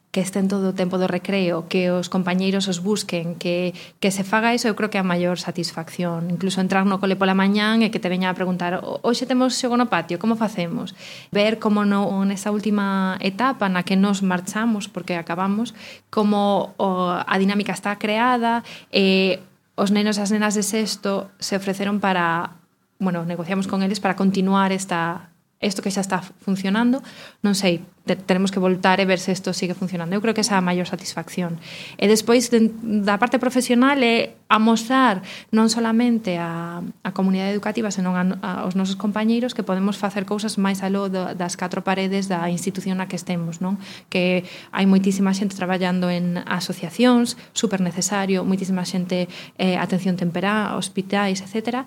que 0.10 0.26
estén 0.26 0.50
todo 0.50 0.74
o 0.74 0.78
tempo 0.78 0.98
do 0.98 1.06
recreo, 1.06 1.70
que 1.70 1.94
os 1.94 2.10
compañeiros 2.10 2.66
os 2.66 2.82
busquen, 2.82 3.38
que, 3.38 3.78
que 4.02 4.10
se 4.10 4.26
faga 4.26 4.58
iso, 4.58 4.66
eu 4.66 4.74
creo 4.74 4.90
que 4.90 4.98
é 4.98 5.04
a 5.06 5.06
maior 5.06 5.38
satisfacción. 5.38 6.34
Incluso 6.34 6.58
entrar 6.58 6.82
no 6.90 6.98
cole 6.98 7.14
pola 7.14 7.38
mañán 7.38 7.86
e 7.86 7.94
que 7.94 8.02
te 8.02 8.10
veña 8.10 8.34
a 8.34 8.38
preguntar 8.38 8.82
hoxe 8.82 9.30
temos 9.30 9.54
xogo 9.54 9.78
no 9.78 9.86
patio, 9.86 10.18
como 10.18 10.34
facemos? 10.34 10.98
Ver 11.30 11.62
como 11.62 11.86
no, 11.86 12.10
nesa 12.26 12.50
última 12.50 13.22
etapa 13.22 13.70
na 13.70 13.86
que 13.86 13.94
nos 13.94 14.26
marchamos, 14.26 14.90
porque 14.90 15.14
acabamos, 15.14 15.78
como 16.10 16.74
o, 16.82 17.14
a 17.14 17.36
dinámica 17.38 17.78
está 17.78 17.94
creada, 18.02 18.66
e 18.90 19.38
os 19.78 19.94
nenos 19.94 20.18
e 20.18 20.26
as 20.26 20.34
nenas 20.34 20.58
de 20.58 20.66
sexto 20.66 21.30
se 21.38 21.54
ofreceron 21.54 22.02
para 22.02 22.58
bueno, 23.00 23.24
negociamos 23.24 23.68
con 23.68 23.82
eles 23.82 24.02
para 24.02 24.18
continuar 24.18 24.74
esta, 24.74 25.29
isto 25.60 25.84
que 25.84 25.92
xa 25.92 26.00
está 26.00 26.24
funcionando, 26.24 27.04
non 27.44 27.52
sei, 27.52 27.84
te, 28.08 28.16
teremos 28.16 28.48
que 28.48 28.64
voltar 28.64 29.04
e 29.04 29.06
ver 29.06 29.20
se 29.20 29.36
isto 29.36 29.52
sigue 29.52 29.76
funcionando. 29.76 30.16
Eu 30.16 30.24
creo 30.24 30.32
que 30.32 30.40
esa 30.40 30.56
é 30.56 30.60
a 30.60 30.64
maior 30.64 30.88
satisfacción. 30.88 31.60
E 32.00 32.08
despois 32.08 32.48
de, 32.48 32.72
da 32.80 33.20
parte 33.20 33.44
profesional 33.44 34.00
é 34.00 34.40
amosar 34.48 35.20
non 35.52 35.68
solamente 35.68 36.40
a, 36.40 36.80
a 36.80 37.12
comunidade 37.12 37.52
educativa, 37.52 37.92
senón 37.92 38.16
a, 38.16 38.24
a, 38.40 38.50
aos 38.64 38.80
nosos 38.80 38.96
compañeiros 38.96 39.52
que 39.52 39.68
podemos 39.68 40.00
facer 40.00 40.24
cousas 40.24 40.56
máis 40.56 40.80
aló 40.80 41.12
do, 41.12 41.36
das 41.36 41.60
catro 41.60 41.84
paredes 41.84 42.32
da 42.32 42.48
institución 42.48 43.04
na 43.04 43.12
que 43.12 43.20
estemos, 43.20 43.60
non? 43.60 43.76
Que 44.08 44.48
hai 44.72 44.88
moitísima 44.88 45.36
xente 45.36 45.60
traballando 45.60 46.08
en 46.08 46.40
asociacións, 46.48 47.36
super 47.52 47.84
necesario, 47.84 48.48
moitísima 48.48 48.88
xente 48.88 49.28
eh, 49.60 49.76
atención 49.76 50.16
temperá, 50.16 50.80
hospitais, 50.80 51.44
etcétera, 51.44 51.84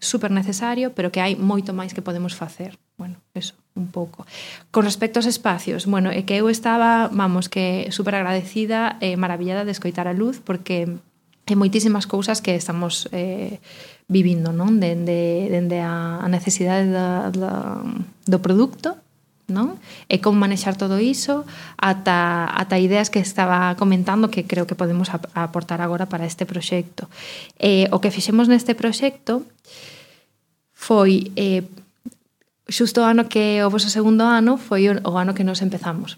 super 0.00 0.32
necesario, 0.32 0.92
pero 0.96 1.12
que 1.12 1.20
hai 1.20 1.36
moito 1.36 1.76
máis 1.76 1.92
que 1.92 2.02
podemos 2.02 2.32
facer. 2.32 2.80
Bueno, 2.96 3.20
eso, 3.36 3.54
un 3.76 3.92
pouco. 3.92 4.24
Con 4.72 4.84
respecto 4.84 5.20
aos 5.20 5.28
espacios, 5.28 5.84
bueno, 5.84 6.08
é 6.08 6.24
que 6.24 6.40
eu 6.40 6.48
estaba, 6.48 7.08
vamos, 7.12 7.52
que 7.52 7.88
super 7.92 8.16
agradecida 8.16 8.96
e 9.00 9.12
eh, 9.12 9.16
maravillada 9.16 9.68
de 9.68 9.72
escoitar 9.72 10.08
a 10.08 10.16
luz, 10.16 10.40
porque 10.40 10.88
hai 11.48 11.56
moitísimas 11.56 12.08
cousas 12.08 12.44
que 12.44 12.56
estamos 12.56 13.08
eh, 13.12 13.60
vivindo, 14.08 14.52
non? 14.52 14.80
Dende, 14.80 15.48
dende 15.48 15.80
a, 15.80 16.20
a 16.20 16.28
necesidade 16.28 16.88
da, 16.92 17.32
da, 17.32 17.80
do 18.28 18.38
produto 18.44 18.99
non? 19.50 19.76
E 20.06 20.22
como 20.22 20.38
manexar 20.38 20.78
todo 20.78 21.02
iso 21.02 21.44
ata, 21.76 22.48
ata 22.48 22.78
ideas 22.78 23.10
que 23.10 23.18
estaba 23.18 23.74
comentando 23.76 24.30
que 24.30 24.46
creo 24.46 24.64
que 24.64 24.78
podemos 24.78 25.10
ap 25.10 25.26
aportar 25.34 25.82
agora 25.82 26.06
para 26.06 26.24
este 26.24 26.46
proxecto. 26.46 27.10
Eh, 27.58 27.90
o 27.90 27.98
que 27.98 28.14
fixemos 28.14 28.46
neste 28.46 28.78
proxecto 28.78 29.44
foi 30.72 31.34
eh, 31.36 31.66
xusto 32.70 33.02
o 33.02 33.06
ano 33.06 33.26
que 33.26 33.60
o 33.60 33.68
voso 33.68 33.90
segundo 33.90 34.24
ano 34.24 34.56
foi 34.56 34.88
o 34.88 35.12
ano 35.18 35.34
que 35.34 35.44
nos 35.44 35.60
empezamos 35.60 36.16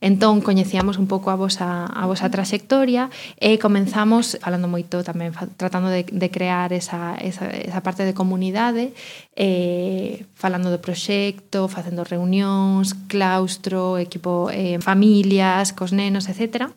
Entón, 0.00 0.40
coñecíamos 0.40 0.98
un 0.98 1.06
pouco 1.06 1.30
a 1.30 1.36
vosa, 1.36 1.86
a 1.88 2.04
vosa 2.06 2.30
trayectoria 2.30 3.10
e 3.40 3.56
comenzamos 3.56 4.36
falando 4.40 4.68
moito 4.68 5.00
tamén, 5.02 5.32
tratando 5.56 5.88
de, 5.90 6.04
de 6.04 6.28
crear 6.28 6.72
esa, 6.72 7.16
esa, 7.18 7.48
esa 7.50 7.80
parte 7.80 8.04
de 8.04 8.14
comunidade, 8.14 8.92
eh, 9.34 10.24
falando 10.34 10.68
do 10.70 10.82
proxecto, 10.82 11.66
facendo 11.66 12.04
reunións, 12.04 12.94
claustro, 13.08 13.98
equipo, 13.98 14.48
eh, 14.52 14.78
familias, 14.80 15.72
cos 15.72 15.92
nenos, 15.92 16.28
etc. 16.28 16.70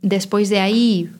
Despois 0.00 0.48
de 0.48 0.60
aí, 0.60 1.10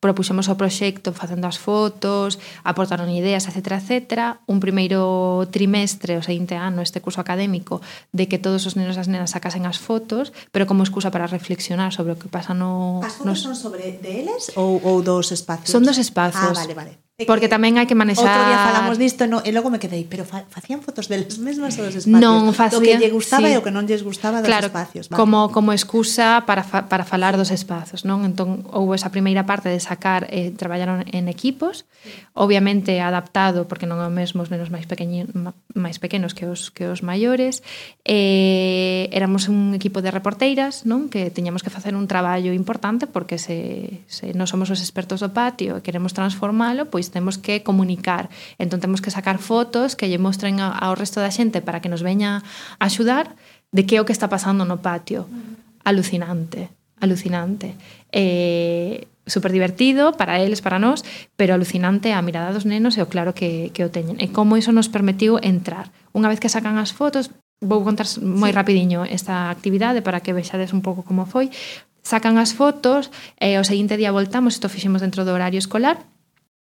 propuxemos 0.00 0.48
o 0.52 0.54
proxecto 0.60 1.12
facendo 1.16 1.48
as 1.48 1.56
fotos, 1.56 2.38
aportaron 2.62 3.08
ideas, 3.08 3.48
etc, 3.48 3.80
etc. 3.80 4.36
Un 4.44 4.60
primeiro 4.60 5.48
trimestre, 5.48 6.20
o 6.20 6.22
seguinte 6.22 6.54
ano, 6.56 6.84
este 6.84 7.00
curso 7.00 7.20
académico, 7.20 7.80
de 8.12 8.28
que 8.28 8.36
todos 8.36 8.68
os 8.68 8.76
nenos 8.76 8.96
e 8.96 9.02
as 9.02 9.08
nenas 9.08 9.32
sacasen 9.32 9.64
as 9.64 9.80
fotos, 9.80 10.36
pero 10.52 10.68
como 10.68 10.84
excusa 10.84 11.08
para 11.08 11.26
reflexionar 11.26 11.96
sobre 11.96 12.12
o 12.12 12.20
que 12.20 12.28
pasa 12.28 12.52
no... 12.52 13.00
As 13.00 13.16
fotos 13.16 13.26
nos... 13.26 13.40
son 13.40 13.56
sobre 13.56 13.96
deles 13.96 14.52
ou, 14.54 14.80
ou 14.84 15.00
dos 15.00 15.32
espacios? 15.32 15.72
Son 15.72 15.80
dos 15.80 15.96
espazos. 15.96 16.52
Ah, 16.52 16.66
vale, 16.66 16.74
vale. 16.76 17.05
Porque 17.24 17.48
tamén 17.48 17.80
hai 17.80 17.88
que 17.88 17.96
manexar... 17.96 18.28
Outro 18.28 18.44
día 18.44 18.60
falamos 18.60 19.00
disto 19.00 19.24
no, 19.24 19.40
e 19.40 19.48
logo 19.48 19.72
me 19.72 19.80
quedei, 19.80 20.04
pero 20.04 20.28
fa, 20.28 20.44
facían 20.52 20.84
fotos 20.84 21.08
deles 21.08 21.40
mesmas 21.40 21.72
dos 21.72 21.96
espacios? 21.96 22.12
Non, 22.12 22.52
facían... 22.52 22.76
Do 22.76 22.84
que 22.84 22.92
lle 23.00 23.08
gustaba 23.08 23.48
sí. 23.48 23.56
e 23.56 23.56
o 23.56 23.64
que 23.64 23.72
non 23.72 23.88
lles 23.88 24.04
gustaba 24.04 24.44
dos 24.44 24.52
claro, 24.52 24.68
espacios. 24.68 25.08
Vale. 25.08 25.16
Como, 25.16 25.48
como 25.48 25.72
excusa 25.72 26.44
para, 26.44 26.60
fa, 26.60 26.92
para 26.92 27.08
falar 27.08 27.40
dos 27.40 27.48
espazos, 27.48 28.04
non? 28.04 28.28
Entón, 28.28 28.68
houve 28.68 29.00
esa 29.00 29.08
primeira 29.08 29.48
parte 29.48 29.72
de 29.72 29.80
sacar, 29.80 30.28
eh, 30.28 30.52
traballaron 30.52 31.08
en 31.08 31.32
equipos, 31.32 31.88
obviamente 32.36 33.00
adaptado, 33.00 33.64
porque 33.64 33.88
non 33.88 33.96
é 33.96 34.04
o 34.04 34.12
mesmo 34.12 34.44
os 34.44 34.52
nenos 34.52 34.68
máis, 34.68 34.84
pequeñi, 34.84 35.24
máis 35.72 35.96
pequenos 35.96 36.36
que 36.36 36.44
os, 36.44 36.68
que 36.68 36.84
os 36.84 37.00
maiores. 37.00 37.64
Eh, 38.04 39.08
éramos 39.08 39.48
un 39.48 39.72
equipo 39.72 40.04
de 40.04 40.12
reporteiras, 40.12 40.84
non? 40.84 41.08
Que 41.08 41.32
teñamos 41.32 41.64
que 41.64 41.72
facer 41.72 41.96
un 41.96 42.04
traballo 42.12 42.52
importante, 42.52 43.08
porque 43.08 43.40
se, 43.40 44.04
se 44.04 44.36
non 44.36 44.44
somos 44.44 44.68
os 44.68 44.84
expertos 44.84 45.24
do 45.24 45.32
patio 45.32 45.80
e 45.80 45.82
queremos 45.82 46.12
transformalo, 46.12 46.92
pois 46.92 47.05
temos 47.10 47.38
que 47.38 47.62
comunicar. 47.62 48.28
Entón 48.58 48.80
temos 48.80 49.00
que 49.00 49.10
sacar 49.10 49.38
fotos 49.38 49.94
que 49.94 50.08
lle 50.08 50.18
mostren 50.20 50.58
ao 50.60 50.94
resto 50.94 51.20
da 51.20 51.30
xente 51.30 51.60
para 51.60 51.80
que 51.80 51.90
nos 51.90 52.02
veña 52.02 52.42
a 52.78 52.86
axudar 52.88 53.34
de 53.72 53.84
que 53.84 53.96
é 53.96 54.00
o 54.00 54.06
que 54.06 54.14
está 54.14 54.30
pasando 54.30 54.64
no 54.64 54.80
patio. 54.80 55.26
Alucinante, 55.84 56.70
alucinante. 57.00 57.74
Eh, 58.10 59.06
super 59.26 59.52
divertido 59.52 60.12
para 60.12 60.40
eles, 60.40 60.62
para 60.62 60.78
nós, 60.78 61.04
pero 61.36 61.54
alucinante 61.54 62.12
a 62.12 62.22
mirada 62.22 62.54
dos 62.54 62.64
nenos 62.64 62.94
e 62.96 63.02
o 63.02 63.10
claro 63.10 63.34
que, 63.34 63.74
que 63.74 63.82
o 63.82 63.90
teñen. 63.90 64.16
E 64.22 64.30
como 64.30 64.54
iso 64.56 64.70
nos 64.70 64.86
permitiu 64.88 65.42
entrar. 65.42 65.90
Unha 66.14 66.30
vez 66.30 66.38
que 66.38 66.48
sacan 66.48 66.78
as 66.78 66.94
fotos, 66.94 67.34
vou 67.58 67.82
contar 67.82 68.06
moi 68.22 68.54
sí. 68.54 68.56
rapidiño 68.56 69.02
esta 69.02 69.50
actividade 69.50 70.00
para 70.00 70.22
que 70.22 70.32
vexades 70.32 70.70
un 70.70 70.80
pouco 70.80 71.02
como 71.02 71.26
foi. 71.26 71.50
Sacan 72.06 72.38
as 72.38 72.54
fotos, 72.54 73.10
e 73.42 73.58
o 73.58 73.66
seguinte 73.66 73.98
día 73.98 74.14
voltamos, 74.14 74.54
isto 74.54 74.70
fixemos 74.70 75.02
dentro 75.02 75.26
do 75.26 75.34
horario 75.34 75.58
escolar, 75.58 75.98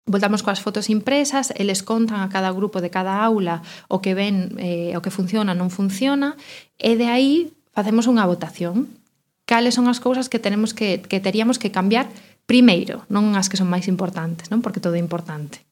Voltamos 0.05 0.45
coas 0.45 0.61
fotos 0.61 0.93
impresas, 0.93 1.49
eles 1.57 1.81
contan 1.81 2.21
a 2.21 2.29
cada 2.29 2.53
grupo 2.53 2.77
de 2.77 2.93
cada 2.93 3.25
aula 3.25 3.65
o 3.89 4.05
que 4.05 4.13
ven, 4.13 4.53
eh, 4.61 4.93
o 4.93 5.01
que 5.01 5.09
funciona, 5.09 5.57
non 5.57 5.73
funciona, 5.73 6.37
e 6.77 6.93
de 6.93 7.09
aí 7.09 7.49
facemos 7.73 8.05
unha 8.05 8.21
votación. 8.29 8.85
Cales 9.49 9.73
son 9.73 9.89
as 9.89 9.97
cousas 9.97 10.29
que 10.29 10.37
tenemos 10.37 10.77
que, 10.77 11.01
que 11.01 11.17
teríamos 11.17 11.57
que 11.57 11.73
cambiar 11.73 12.05
primeiro, 12.45 13.01
non 13.09 13.33
as 13.33 13.49
que 13.49 13.57
son 13.57 13.65
máis 13.65 13.89
importantes, 13.89 14.53
non 14.53 14.61
porque 14.61 14.77
todo 14.77 14.93
é 14.93 15.01
importante. 15.01 15.65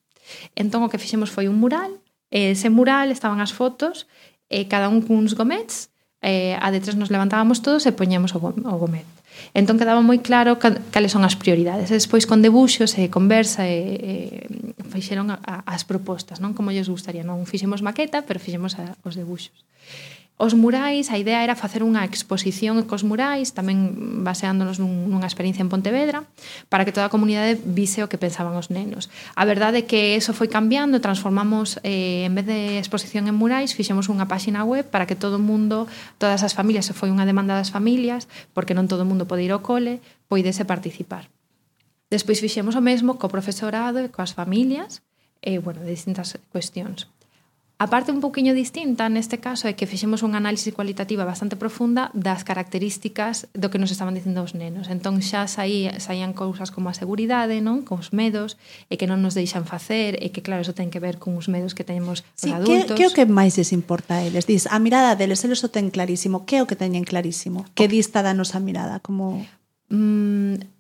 Entón 0.58 0.82
o 0.82 0.90
que 0.90 0.98
fixemos 0.98 1.30
foi 1.30 1.46
un 1.46 1.62
mural, 1.62 1.94
e 2.34 2.58
ese 2.58 2.74
mural 2.74 3.14
estaban 3.14 3.38
as 3.38 3.54
fotos, 3.54 4.10
e 4.50 4.66
cada 4.66 4.90
un 4.90 5.06
cuns 5.06 5.38
gomets, 5.38 5.94
eh, 6.26 6.58
a 6.58 6.74
de 6.74 6.82
tres 6.82 6.98
nos 6.98 7.14
levantábamos 7.14 7.62
todos 7.62 7.86
e 7.86 7.94
poñemos 7.94 8.34
o, 8.34 8.42
o 8.42 8.76
gomet. 8.82 9.06
Entón 9.52 9.76
quedaba 9.76 10.00
moi 10.00 10.24
claro 10.24 10.56
cales 10.64 11.12
son 11.12 11.28
as 11.28 11.36
prioridades. 11.36 11.92
E 11.92 12.00
despois 12.00 12.24
con 12.24 12.40
debuxos 12.40 12.96
e 12.96 13.12
conversa 13.12 13.68
e, 13.68 13.84
e 14.00 14.14
fixeron 14.88 15.28
a, 15.28 15.38
a, 15.44 15.56
as 15.68 15.84
propostas, 15.84 16.40
non? 16.40 16.56
Como 16.56 16.72
lles 16.72 16.88
gustaría, 16.88 17.28
non 17.28 17.44
fixemos 17.44 17.84
maqueta, 17.84 18.24
pero 18.24 18.40
fixemos 18.40 18.80
a, 18.80 18.96
os 19.04 19.20
debuxos. 19.20 19.68
Os 20.36 20.58
murais, 20.58 21.14
a 21.14 21.22
idea 21.22 21.46
era 21.46 21.54
facer 21.54 21.86
unha 21.86 22.02
exposición 22.02 22.82
cos 22.90 23.06
murais, 23.06 23.54
tamén 23.54 24.26
baseándonos 24.26 24.82
nun, 24.82 25.06
nunha 25.06 25.30
experiencia 25.30 25.62
en 25.62 25.70
Pontevedra, 25.70 26.26
para 26.74 26.90
que 26.90 26.92
toda 26.92 27.06
a 27.06 27.14
comunidade 27.14 27.62
vise 27.62 28.02
o 28.02 28.10
que 28.10 28.18
pensaban 28.18 28.58
os 28.58 28.74
nenos. 28.74 29.14
A 29.38 29.46
verdade 29.46 29.86
é 29.86 29.88
que 29.88 30.18
eso 30.18 30.34
foi 30.34 30.50
cambiando, 30.50 30.98
transformamos, 30.98 31.78
eh, 31.86 32.26
en 32.26 32.34
vez 32.34 32.50
de 32.50 32.82
exposición 32.82 33.30
en 33.30 33.38
murais, 33.38 33.78
fixemos 33.78 34.10
unha 34.10 34.26
páxina 34.26 34.66
web 34.66 34.90
para 34.90 35.06
que 35.06 35.14
todo 35.14 35.38
o 35.38 35.44
mundo, 35.44 35.86
todas 36.18 36.42
as 36.42 36.58
familias, 36.58 36.90
se 36.90 36.98
foi 36.98 37.14
unha 37.14 37.30
demanda 37.30 37.54
das 37.54 37.70
familias, 37.70 38.26
porque 38.58 38.74
non 38.74 38.90
todo 38.90 39.06
o 39.06 39.10
mundo 39.10 39.30
pode 39.30 39.46
ir 39.46 39.54
ao 39.54 39.62
cole, 39.62 40.02
poidese 40.26 40.66
participar. 40.66 41.30
Despois 42.10 42.42
fixemos 42.42 42.74
o 42.74 42.82
mesmo 42.82 43.22
co 43.22 43.30
profesorado 43.30 44.02
e 44.02 44.10
coas 44.10 44.34
familias, 44.34 45.06
e, 45.46 45.62
bueno, 45.62 45.86
de 45.86 45.94
distintas 45.94 46.34
cuestións. 46.50 47.06
A 47.84 47.88
parte 47.92 48.16
un 48.16 48.24
pouquiño 48.24 48.56
distinta 48.56 49.12
neste 49.12 49.44
caso 49.44 49.68
é 49.68 49.76
que 49.76 49.84
fixemos 49.84 50.24
unha 50.24 50.40
análise 50.40 50.72
cualitativa 50.72 51.28
bastante 51.28 51.60
profunda 51.60 52.08
das 52.16 52.48
características 52.48 53.52
do 53.52 53.68
que 53.68 53.76
nos 53.76 53.92
estaban 53.92 54.16
dicindo 54.16 54.40
os 54.40 54.56
nenos. 54.56 54.88
Entón 54.88 55.20
xa 55.20 55.52
saí, 55.52 55.92
saían 56.00 56.32
cousas 56.32 56.72
como 56.72 56.88
a 56.88 56.96
seguridade, 56.96 57.60
non? 57.60 57.84
Con 57.84 58.00
os 58.00 58.16
medos, 58.16 58.56
e 58.88 58.96
que 58.96 59.04
non 59.04 59.20
nos 59.20 59.36
deixan 59.36 59.68
facer, 59.68 60.16
e 60.24 60.32
que 60.32 60.40
claro, 60.40 60.64
eso 60.64 60.72
ten 60.72 60.88
que 60.88 61.04
ver 61.04 61.20
con 61.20 61.36
os 61.36 61.52
medos 61.52 61.76
que 61.76 61.84
temos 61.84 62.24
os 62.24 62.40
sí, 62.40 62.56
adultos. 62.56 62.96
Que, 62.96 63.04
que 63.04 63.12
o 63.12 63.12
que 63.12 63.28
máis 63.28 63.60
les 63.60 63.76
importa 63.76 64.16
a 64.16 64.24
eles? 64.24 64.48
Diz, 64.48 64.64
a 64.72 64.80
mirada 64.80 65.20
deles, 65.20 65.44
eles 65.44 65.60
o 65.60 65.68
ten 65.68 65.92
clarísimo. 65.92 66.48
Que 66.48 66.56
é 66.56 66.62
o 66.64 66.70
que 66.72 66.80
teñen 66.80 67.04
clarísimo? 67.04 67.68
Que 67.76 67.92
dista 67.92 68.24
da 68.24 68.32
nosa 68.32 68.64
mirada? 68.64 69.04
Como... 69.04 69.44
Mm, 69.92 70.73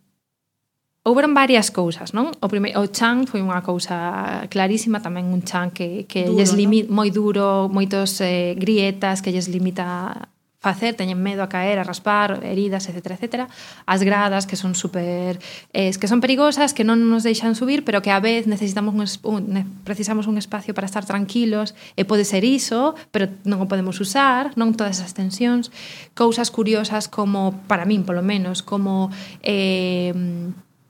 houberon 1.04 1.36
varias 1.36 1.70
cousas, 1.70 2.16
non? 2.16 2.32
O 2.40 2.48
primeiro 2.48 2.80
o 2.80 2.88
chan 2.88 3.28
foi 3.28 3.44
unha 3.44 3.60
cousa 3.60 4.48
clarísima, 4.48 5.04
tamén 5.04 5.28
un 5.36 5.44
chan 5.44 5.76
que 5.76 6.08
que 6.08 6.24
duro, 6.24 6.40
lles 6.40 6.56
limi, 6.56 6.88
no? 6.88 6.96
moi 6.96 7.12
duro, 7.12 7.68
moitos 7.68 8.24
eh, 8.24 8.56
grietas 8.56 9.20
que 9.20 9.36
lles 9.36 9.52
limita 9.52 10.32
facer, 10.64 10.96
teñen 10.96 11.20
medo 11.20 11.44
a 11.44 11.52
caer, 11.52 11.76
a 11.76 11.84
raspar, 11.84 12.40
heridas, 12.48 12.88
etc, 12.88 13.20
etc. 13.20 13.52
As 13.84 14.00
gradas 14.00 14.48
que 14.48 14.56
son 14.56 14.80
super 14.80 15.44
eh, 15.76 15.92
que 15.92 16.08
son 16.08 16.24
perigosas, 16.24 16.72
que 16.72 16.88
non 16.88 17.04
nos 17.04 17.28
deixan 17.28 17.52
subir, 17.60 17.84
pero 17.84 18.00
que 18.00 18.16
a 18.16 18.24
vez 18.24 18.48
necesitamos 18.48 18.96
un, 18.96 19.04
un 19.28 19.44
precisamos 19.84 20.24
un 20.32 20.40
espacio 20.40 20.72
para 20.72 20.88
estar 20.88 21.04
tranquilos, 21.04 21.76
e 22.00 22.08
pode 22.08 22.24
ser 22.24 22.48
iso, 22.48 22.96
pero 23.12 23.28
non 23.44 23.60
o 23.60 23.68
podemos 23.68 24.00
usar, 24.00 24.56
non 24.56 24.72
todas 24.72 25.04
as 25.04 25.12
tensións, 25.12 25.68
cousas 26.16 26.48
curiosas 26.48 27.12
como 27.12 27.60
para 27.68 27.84
min, 27.84 28.08
polo 28.08 28.24
menos, 28.24 28.64
como 28.64 29.12
eh 29.44 30.16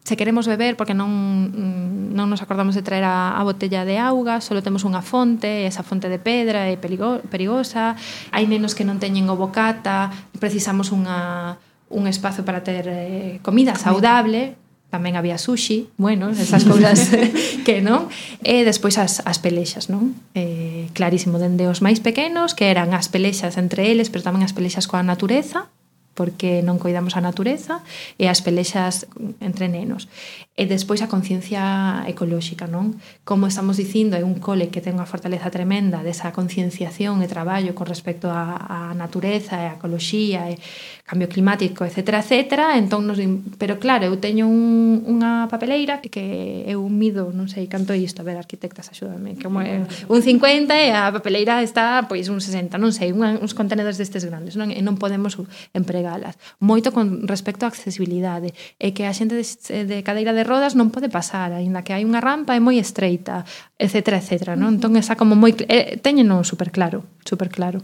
se 0.04 0.18
queremos 0.18 0.48
beber 0.48 0.76
porque 0.76 0.94
non, 0.94 1.10
mm, 1.10 2.12
non 2.12 2.28
nos 2.28 2.44
acordamos 2.44 2.76
de 2.76 2.84
traer 2.84 3.08
a, 3.08 3.40
a 3.40 3.42
botella 3.48 3.88
de 3.88 4.04
auga, 4.04 4.44
solo 4.44 4.60
temos 4.60 4.84
unha 4.84 5.00
fonte, 5.00 5.64
esa 5.64 5.82
fonte 5.82 6.12
de 6.12 6.20
pedra 6.20 6.68
é 6.68 6.76
perigo, 6.76 7.24
perigosa, 7.32 7.96
hai 8.36 8.44
nenos 8.44 8.76
que 8.76 8.84
non 8.84 9.00
teñen 9.00 9.32
o 9.32 9.40
bocata, 9.40 10.12
precisamos 10.44 10.92
unha, 10.92 11.56
un 11.88 12.04
espazo 12.12 12.44
para 12.44 12.68
ter 12.68 12.84
eh, 12.92 13.40
comida 13.40 13.80
saudable, 13.80 14.60
tamén 14.92 15.16
había 15.16 15.40
sushi, 15.40 15.90
bueno, 15.98 16.30
esas 16.36 16.68
cousas 16.68 17.10
que 17.66 17.80
non, 17.80 18.12
e 18.44 18.68
despois 18.68 19.00
as, 19.00 19.24
as 19.24 19.40
pelexas, 19.40 19.88
non? 19.88 20.20
Eh, 20.36 20.92
clarísimo, 20.92 21.40
dende 21.40 21.66
os 21.66 21.80
máis 21.80 22.04
pequenos, 22.04 22.54
que 22.54 22.70
eran 22.70 22.92
as 22.92 23.08
pelexas 23.08 23.56
entre 23.56 23.88
eles, 23.88 24.12
pero 24.12 24.22
tamén 24.22 24.44
as 24.44 24.52
pelexas 24.52 24.86
coa 24.86 25.02
natureza, 25.02 25.72
porque 26.14 26.62
non 26.62 26.78
coidamos 26.78 27.18
a 27.18 27.22
natureza 27.22 27.82
e 28.22 28.30
as 28.30 28.40
pelexas 28.46 29.10
entre 29.42 29.66
nenos. 29.68 30.08
E 30.54 30.70
despois 30.70 31.02
a 31.02 31.10
conciencia 31.10 32.06
ecolóxica, 32.06 32.70
non? 32.70 33.02
Como 33.26 33.50
estamos 33.50 33.82
dicindo, 33.82 34.14
é 34.14 34.22
un 34.22 34.38
cole 34.38 34.70
que 34.70 34.86
ten 34.86 34.94
unha 34.94 35.10
fortaleza 35.10 35.50
tremenda 35.50 36.06
desa 36.06 36.30
concienciación 36.30 37.26
e 37.26 37.28
traballo 37.28 37.74
con 37.74 37.90
respecto 37.90 38.30
á, 38.30 38.94
natureza 38.94 39.58
e 39.58 39.66
a 39.66 39.76
ecoloxía 39.82 40.54
e 40.54 40.62
cambio 41.04 41.28
climático, 41.28 41.84
etc. 41.84 42.24
etc. 42.24 42.54
Entón, 42.76 43.08
nos, 43.08 43.20
pero 43.58 43.78
claro, 43.78 44.08
eu 44.08 44.16
teño 44.24 44.48
un, 44.48 45.04
unha 45.04 45.52
papeleira 45.52 46.00
que 46.00 46.64
eu 46.64 46.80
mido, 46.88 47.36
non 47.36 47.52
sei 47.52 47.68
canto 47.68 47.92
é 47.92 48.00
isto, 48.00 48.24
a 48.24 48.26
ver, 48.26 48.40
arquitectas, 48.40 48.88
axúdame, 48.88 49.36
que 49.36 49.44
é 49.44 49.84
un 50.08 50.20
50 50.24 50.72
e 50.72 50.96
a 50.96 51.12
papeleira 51.12 51.60
está 51.60 52.08
pois 52.08 52.32
un 52.32 52.40
60, 52.40 52.80
non 52.80 52.96
sei, 52.96 53.12
unha, 53.12 53.36
uns 53.36 53.52
contenedores 53.52 54.00
destes 54.00 54.24
grandes, 54.24 54.56
non, 54.56 54.72
e 54.72 54.80
non 54.80 54.96
podemos 54.96 55.36
empregalas. 55.76 56.40
Moito 56.64 56.96
con 56.96 57.28
respecto 57.28 57.68
á 57.68 57.72
accesibilidade, 57.72 58.56
é 58.80 58.96
que 58.96 59.04
a 59.04 59.12
xente 59.12 59.36
de, 59.36 59.44
de 59.84 59.98
cadeira 60.08 60.32
de 60.32 60.48
rodas 60.48 60.72
non 60.72 60.88
pode 60.88 61.12
pasar, 61.12 61.52
aínda 61.52 61.84
que 61.84 61.92
hai 61.92 62.08
unha 62.08 62.24
rampa 62.24 62.56
é 62.56 62.64
moi 62.64 62.80
estreita, 62.80 63.44
etc, 63.76 64.24
etc, 64.24 64.56
non? 64.56 64.80
Entón, 64.80 64.96
esa 64.96 65.20
como 65.20 65.36
moi... 65.36 65.52
Eh, 65.68 66.00
teñeno 66.00 66.48
super 66.48 66.72
claro, 66.72 67.04
super 67.28 67.52
claro 67.52 67.84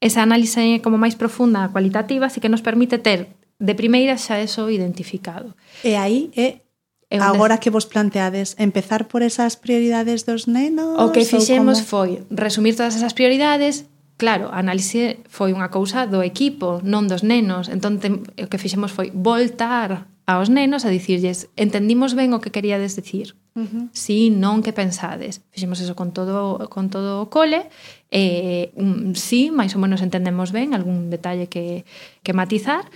esa 0.00 0.24
análise 0.24 0.80
como 0.80 0.96
máis 0.96 1.14
profunda 1.14 1.68
cualitativa 1.68 2.26
así 2.26 2.40
que 2.40 2.48
nos 2.48 2.64
permite 2.64 2.98
ter 2.98 3.36
de 3.60 3.74
primeira 3.76 4.16
xa 4.16 4.40
eso 4.40 4.72
identificado. 4.72 5.52
E 5.84 5.94
aí 5.94 6.32
é 6.34 6.64
eh, 7.12 7.20
agora 7.20 7.60
des... 7.60 7.62
que 7.62 7.70
vos 7.70 7.84
planteades 7.84 8.56
empezar 8.56 9.06
por 9.06 9.20
esas 9.20 9.60
prioridades 9.60 10.24
dos 10.24 10.48
nenos? 10.48 10.96
O 10.96 11.12
que 11.12 11.22
fixemos 11.28 11.84
como... 11.84 11.90
foi 11.92 12.10
resumir 12.32 12.74
todas 12.74 12.96
esas 12.96 13.12
prioridades 13.12 13.86
Claro, 14.20 14.52
a 14.52 14.60
análise 14.60 15.24
foi 15.32 15.56
unha 15.56 15.72
cousa 15.72 16.04
do 16.04 16.20
equipo, 16.20 16.84
non 16.84 17.08
dos 17.08 17.24
nenos. 17.24 17.72
Entón, 17.72 17.96
tem, 17.96 18.20
o 18.20 18.48
que 18.52 18.60
fixemos 18.60 18.92
foi 18.92 19.08
voltar 19.16 20.12
aos 20.28 20.52
nenos 20.52 20.84
a 20.84 20.92
dicirlles 20.92 21.48
entendimos 21.56 22.12
ben 22.12 22.36
o 22.36 22.38
que 22.44 22.52
queríades 22.52 23.00
dicir. 23.00 23.32
Uh 23.56 23.64
-huh. 23.64 23.84
Si, 23.96 24.28
non, 24.28 24.60
que 24.60 24.76
pensades. 24.76 25.40
Fixemos 25.48 25.80
eso 25.80 25.96
con 25.96 26.12
todo, 26.12 26.68
con 26.68 26.92
todo 26.92 27.24
o 27.24 27.32
cole 27.32 27.72
eh, 28.10 28.74
um, 28.74 29.14
sí, 29.14 29.54
máis 29.54 29.74
ou 29.74 29.80
menos 29.80 30.02
entendemos 30.02 30.50
ben 30.50 30.74
algún 30.74 31.10
detalle 31.10 31.46
que, 31.46 31.86
que 32.22 32.34
matizar, 32.34 32.86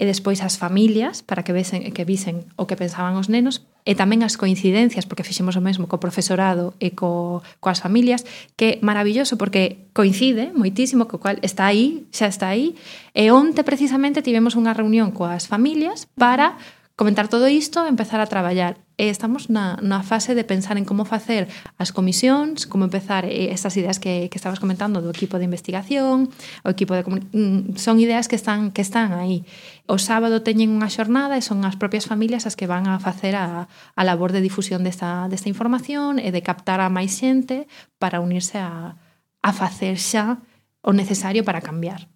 e 0.00 0.08
despois 0.08 0.40
as 0.40 0.56
familias 0.56 1.20
para 1.20 1.44
que 1.44 1.52
vesen, 1.52 1.92
que 1.92 2.08
visen 2.08 2.48
o 2.56 2.64
que 2.64 2.72
pensaban 2.72 3.20
os 3.20 3.28
nenos. 3.28 3.68
E 3.84 3.92
tamén 3.92 4.24
as 4.24 4.40
coincidencias, 4.40 5.04
porque 5.04 5.24
fixemos 5.24 5.56
o 5.56 5.64
mesmo 5.64 5.88
co 5.92 6.00
profesorado 6.00 6.72
e 6.80 6.96
co, 6.96 7.44
coas 7.60 7.84
familias, 7.84 8.24
que 8.56 8.80
é 8.80 8.84
maravilloso 8.84 9.36
porque 9.36 9.92
coincide 9.92 10.56
moitísimo 10.56 11.04
co 11.04 11.20
cual 11.20 11.36
está 11.44 11.68
aí, 11.68 12.08
xa 12.16 12.32
está 12.32 12.48
aí, 12.48 12.76
e 13.12 13.28
onte 13.28 13.60
precisamente 13.60 14.24
tivemos 14.24 14.56
unha 14.56 14.72
reunión 14.72 15.12
coas 15.12 15.44
familias 15.44 16.08
para 16.16 16.56
comentar 17.00 17.28
todo 17.28 17.48
isto 17.48 17.80
e 17.80 17.88
empezar 17.88 18.20
a 18.20 18.28
traballar. 18.28 18.76
E 19.00 19.08
estamos 19.08 19.48
na, 19.48 19.80
na 19.80 20.04
fase 20.04 20.36
de 20.36 20.44
pensar 20.44 20.76
en 20.76 20.84
como 20.84 21.08
facer 21.08 21.48
as 21.80 21.96
comisións, 21.96 22.68
como 22.68 22.84
empezar 22.84 23.24
eh, 23.24 23.48
estas 23.56 23.72
ideas 23.80 23.96
que, 23.96 24.28
que 24.28 24.36
estabas 24.36 24.60
comentando 24.60 25.00
do 25.00 25.08
equipo 25.08 25.40
de 25.40 25.48
investigación, 25.48 26.28
o 26.60 26.68
equipo 26.68 26.92
de 26.92 27.00
mm, 27.08 27.80
son 27.80 28.04
ideas 28.04 28.28
que 28.28 28.36
están 28.36 28.68
que 28.76 28.84
están 28.84 29.16
aí. 29.16 29.48
O 29.88 29.96
sábado 29.96 30.44
teñen 30.44 30.76
unha 30.76 30.92
xornada 30.92 31.40
e 31.40 31.42
son 31.42 31.64
as 31.64 31.80
propias 31.80 32.04
familias 32.04 32.44
as 32.44 32.52
que 32.52 32.68
van 32.68 32.84
a 32.84 33.00
facer 33.00 33.32
a, 33.32 33.72
a 33.96 34.02
labor 34.04 34.36
de 34.36 34.44
difusión 34.44 34.84
desta, 34.84 35.24
desta 35.32 35.48
información 35.48 36.20
e 36.20 36.28
de 36.28 36.44
captar 36.44 36.84
a 36.84 36.92
máis 36.92 37.16
xente 37.16 37.64
para 37.96 38.20
unirse 38.20 38.60
a, 38.60 39.00
a 39.40 39.50
facer 39.56 39.96
xa 39.96 40.44
o 40.84 40.92
necesario 40.92 41.48
para 41.48 41.64
cambiar. 41.64 42.12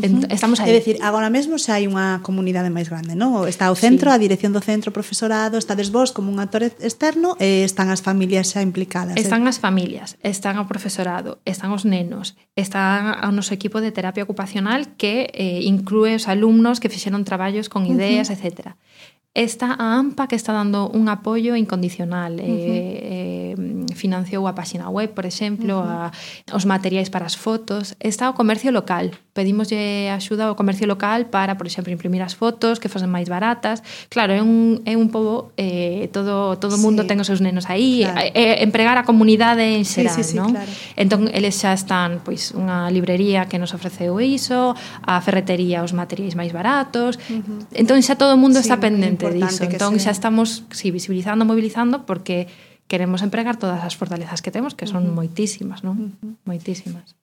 Ent 0.00 0.32
estamos 0.32 0.60
aí. 0.60 0.70
É 0.70 0.80
dicir, 0.80 0.96
agora 1.04 1.28
mesmo 1.28 1.60
xa 1.60 1.76
hai 1.76 1.84
unha 1.84 2.24
comunidade 2.24 2.72
máis 2.72 2.88
grande, 2.88 3.12
non? 3.12 3.44
Está 3.44 3.68
o 3.68 3.76
centro, 3.76 4.08
sí. 4.08 4.16
a 4.16 4.18
dirección 4.22 4.56
do 4.56 4.64
centro, 4.64 4.88
o 4.88 4.94
profesorado, 4.96 5.60
estades 5.60 5.92
vos 5.92 6.16
como 6.16 6.32
un 6.32 6.40
actor 6.40 6.64
externo 6.64 7.36
e 7.36 7.66
están 7.68 7.92
as 7.92 8.00
familias 8.00 8.48
xa 8.48 8.64
implicadas. 8.64 9.18
¿eh? 9.18 9.20
Están 9.20 9.44
eh? 9.44 9.52
as 9.52 9.60
familias, 9.60 10.16
están 10.24 10.56
o 10.56 10.64
profesorado, 10.64 11.44
están 11.44 11.68
os 11.76 11.84
nenos, 11.84 12.40
está 12.56 13.20
o 13.28 13.32
noso 13.36 13.52
equipo 13.52 13.84
de 13.84 13.92
terapia 13.92 14.24
ocupacional 14.24 14.96
que 14.96 15.28
eh, 15.36 15.60
inclúe 15.68 16.16
os 16.16 16.24
alumnos 16.24 16.80
que 16.80 16.88
fixeron 16.88 17.28
traballos 17.28 17.68
con 17.68 17.84
ideas, 17.84 18.28
uh 18.28 18.32
-huh. 18.32 18.36
etcétera. 18.40 18.80
Está 19.34 19.72
a 19.78 19.98
AMPA 19.98 20.26
que 20.26 20.36
está 20.36 20.52
dando 20.52 20.90
un 20.90 21.08
apoio 21.08 21.56
incondicional. 21.56 22.34
Uh 22.34 22.44
-huh. 22.44 22.68
eh, 22.68 23.56
eh, 23.56 23.94
financiou 23.96 24.44
a 24.44 24.52
páxina 24.52 24.92
web, 24.92 25.08
por 25.16 25.24
exemplo, 25.24 25.80
uh 25.80 25.88
-huh. 25.88 26.52
a, 26.52 26.56
os 26.56 26.68
materiais 26.68 27.08
para 27.08 27.24
as 27.24 27.32
fotos. 27.32 27.96
Está 27.96 28.28
o 28.28 28.34
comercio 28.36 28.68
local. 28.68 29.08
Pedimoslle 29.32 30.12
axuda 30.12 30.52
ao 30.52 30.54
comercio 30.54 30.84
local 30.84 31.32
para, 31.32 31.56
por 31.56 31.64
exemplo, 31.64 31.88
imprimir 31.88 32.20
as 32.20 32.36
fotos, 32.36 32.76
que 32.76 32.92
fosen 32.92 33.08
máis 33.08 33.32
baratas. 33.32 33.80
Claro, 34.12 34.36
é 34.36 34.44
un, 34.44 34.84
é 34.84 35.00
un 35.00 35.08
pobo, 35.08 35.56
eh, 35.56 36.12
todo 36.12 36.60
todo 36.60 36.76
mundo 36.76 37.00
sí. 37.00 37.08
ten 37.08 37.16
os 37.16 37.24
seus 37.24 37.40
nenos 37.40 37.72
aí. 37.72 38.04
Claro. 38.04 38.28
Eh, 38.28 38.36
eh 38.36 38.54
empregar 38.60 39.00
a 39.00 39.04
comunidade 39.08 39.64
en 39.64 39.88
xeral, 39.88 40.12
sí, 40.12 40.28
sí, 40.28 40.30
sí, 40.32 40.36
non? 40.36 40.52
Claro. 40.52 40.68
Entón, 40.92 41.32
eles 41.32 41.56
xa 41.56 41.72
están, 41.72 42.20
pois, 42.20 42.52
unha 42.52 42.92
librería 42.92 43.48
que 43.48 43.56
nos 43.56 43.72
ofreceu 43.72 44.20
iso, 44.20 44.76
a 45.00 45.16
ferretería 45.24 45.80
os 45.80 45.96
materiais 45.96 46.36
máis 46.36 46.52
baratos. 46.52 47.16
Uh 47.32 47.40
-huh. 47.40 47.80
Entón, 47.80 47.96
xa 48.04 48.20
todo 48.20 48.36
o 48.36 48.40
mundo 48.42 48.60
sí, 48.60 48.68
está 48.68 48.76
pendente 48.76 49.21
importante 49.22 49.70
diso. 49.70 49.78
Entón 49.78 49.94
se... 49.98 50.04
xa 50.06 50.10
estamos 50.10 50.66
si, 50.74 50.88
sí, 50.88 50.90
visibilizando, 50.90 51.46
mobilizando, 51.46 52.04
porque 52.04 52.50
queremos 52.90 53.22
empregar 53.22 53.56
todas 53.56 53.86
as 53.86 53.94
fortalezas 53.94 54.42
que 54.42 54.50
temos, 54.50 54.74
que 54.74 54.90
son 54.90 55.06
uh 55.06 55.08
-huh. 55.08 55.18
moitísimas, 55.22 55.86
non? 55.86 55.96
Uh 55.96 56.10
-huh. 56.10 56.34
Moitísimas. 56.44 57.14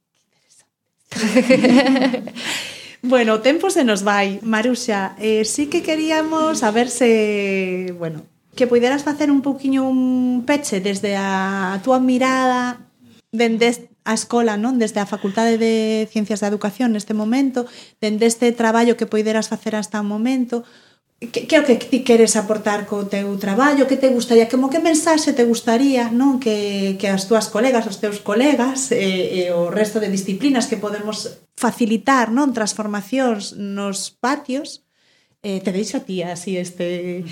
bueno, 3.03 3.37
o 3.37 3.43
tempo 3.43 3.69
se 3.69 3.83
nos 3.83 4.01
vai, 4.01 4.39
Maruxa. 4.41 5.15
Eh, 5.19 5.45
sí 5.45 5.67
que 5.67 5.81
queríamos 5.83 6.63
a 6.63 6.71
ver 6.71 6.89
se, 6.89 7.93
bueno, 7.97 8.23
que 8.55 8.67
puderas 8.67 9.03
facer 9.03 9.31
un 9.31 9.41
pouquiño 9.41 9.87
un 9.87 10.43
peche 10.45 10.81
desde 10.81 11.15
a, 11.15 11.73
a 11.73 11.81
túa 11.81 11.99
mirada 11.99 12.85
dende 13.31 13.89
a 14.09 14.13
escola, 14.17 14.57
non? 14.57 14.81
Desde 14.81 14.97
a 14.97 15.05
Facultade 15.05 15.61
de 15.61 16.09
Ciencias 16.09 16.41
da 16.41 16.49
Educación 16.49 16.97
neste 16.97 17.13
momento, 17.13 17.69
dende 18.01 18.25
este 18.25 18.49
traballo 18.51 18.97
que 18.97 19.05
poideras 19.05 19.53
facer 19.53 19.77
hasta 19.77 20.01
o 20.01 20.07
momento, 20.07 20.65
que, 21.19 21.47
que 21.47 21.55
é 21.55 21.59
o 21.59 21.67
que 21.67 21.75
ti 21.75 21.99
queres 22.07 22.39
aportar 22.39 22.87
co 22.87 23.03
teu 23.03 23.35
traballo, 23.35 23.91
que 23.91 23.99
te 23.99 24.07
gustaría, 24.07 24.47
como 24.47 24.71
que 24.71 24.79
mensaxe 24.79 25.35
te 25.35 25.43
gustaría, 25.43 26.07
non? 26.15 26.39
Que, 26.39 26.95
que 26.95 27.11
as 27.11 27.27
túas 27.27 27.51
colegas, 27.51 27.83
os 27.83 27.99
teus 27.99 28.23
colegas 28.23 28.95
e, 28.95 29.43
e 29.43 29.51
o 29.51 29.67
resto 29.67 29.99
de 29.99 30.07
disciplinas 30.07 30.71
que 30.71 30.79
podemos 30.79 31.43
facilitar, 31.59 32.31
non, 32.31 32.55
transformacións 32.55 33.59
nos 33.59 34.15
patios, 34.15 34.87
eh, 35.43 35.59
te 35.59 35.75
deixo 35.75 35.99
a 35.99 36.07
ti 36.07 36.23
así 36.23 36.55
este... 36.55 37.27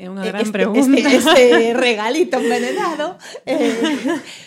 É 0.00 0.08
unha 0.08 0.24
eh, 0.24 0.32
gran 0.32 0.40
este, 0.40 0.56
pregunta. 0.56 0.96
Este, 0.96 1.20
este 1.20 1.76
regalito 1.76 2.40
envenenado. 2.40 3.20
Eh, 3.44 4.16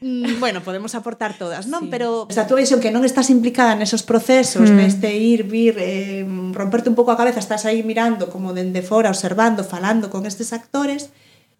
mm, 0.00 0.40
bueno, 0.40 0.60
podemos 0.62 0.94
aportar 0.94 1.38
todas, 1.38 1.66
non? 1.66 1.86
Sí. 1.86 1.88
Pero 1.90 2.26
esa 2.28 2.46
túa 2.46 2.60
visión 2.60 2.80
que 2.80 2.90
non 2.90 3.04
estás 3.04 3.30
implicada 3.30 3.78
nesos 3.78 4.02
procesos, 4.02 4.68
mm. 4.68 4.76
neste 4.76 5.10
ir, 5.14 5.44
vir, 5.48 5.76
eh, 5.78 6.24
romperte 6.52 6.88
un 6.88 6.96
pouco 6.98 7.12
a 7.12 7.18
cabeza, 7.20 7.40
estás 7.40 7.64
aí 7.64 7.84
mirando 7.84 8.28
como 8.28 8.52
dende 8.52 8.82
fora, 8.82 9.12
observando, 9.12 9.64
falando 9.64 10.10
con 10.10 10.24
estes 10.26 10.52
actores, 10.52 11.12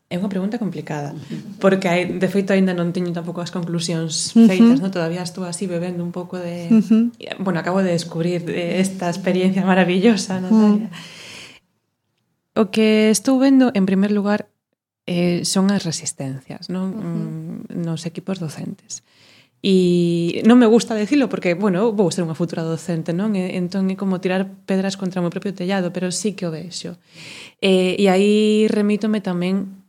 É 0.07 0.15
unha 0.15 0.31
pregunta 0.31 0.55
complicada, 0.55 1.19
porque 1.59 1.91
hai, 1.91 2.07
de 2.07 2.29
feito 2.31 2.55
aínda 2.55 2.71
non 2.71 2.95
teño 2.95 3.11
tampouco 3.11 3.43
as 3.43 3.51
conclusións 3.51 4.39
feitas, 4.39 4.79
uh 4.79 4.87
-huh. 4.87 4.95
todavía 4.95 5.19
estou 5.27 5.43
así 5.43 5.67
bebendo 5.67 6.07
un 6.07 6.15
pouco 6.15 6.39
de... 6.39 6.71
Uh 6.71 6.79
-huh. 6.79 7.05
Bueno, 7.43 7.59
acabo 7.59 7.83
de 7.83 7.91
descubrir 7.91 8.47
eh, 8.47 8.79
esta 8.79 9.11
experiencia 9.11 9.67
maravillosa, 9.67 10.39
Natalia. 10.39 10.87
Uh 10.87 10.95
-huh. 10.95 12.63
O 12.63 12.71
que 12.71 13.11
estou 13.11 13.43
vendo, 13.43 13.75
en 13.75 13.83
primer 13.83 14.15
lugar, 14.15 14.47
eh, 15.07 15.47
son 15.47 15.70
as 15.70 15.87
resistencias 15.87 16.69
non? 16.69 16.87
Uh 16.91 16.99
-huh. 16.99 17.78
Mm, 17.78 17.87
nos 17.87 18.05
equipos 18.05 18.43
docentes. 18.43 19.07
E 19.66 20.45
non 20.47 20.61
me 20.61 20.69
gusta 20.69 20.95
decirlo 20.95 21.27
porque, 21.27 21.57
bueno, 21.59 21.91
vou 21.91 22.12
ser 22.12 22.23
unha 22.23 22.39
futura 22.39 22.62
docente, 22.62 23.11
non? 23.11 23.35
E, 23.35 23.57
entón 23.59 23.89
é 23.91 23.97
como 23.97 24.23
tirar 24.23 24.47
pedras 24.69 24.95
contra 24.95 25.19
o 25.19 25.24
meu 25.27 25.33
propio 25.33 25.57
tellado, 25.57 25.91
pero 25.91 26.12
sí 26.15 26.37
que 26.37 26.47
o 26.47 26.55
vexo. 26.55 27.01
E, 27.59 27.97
e 27.99 28.07
aí 28.07 28.69
remítome 28.70 29.19
tamén 29.24 29.83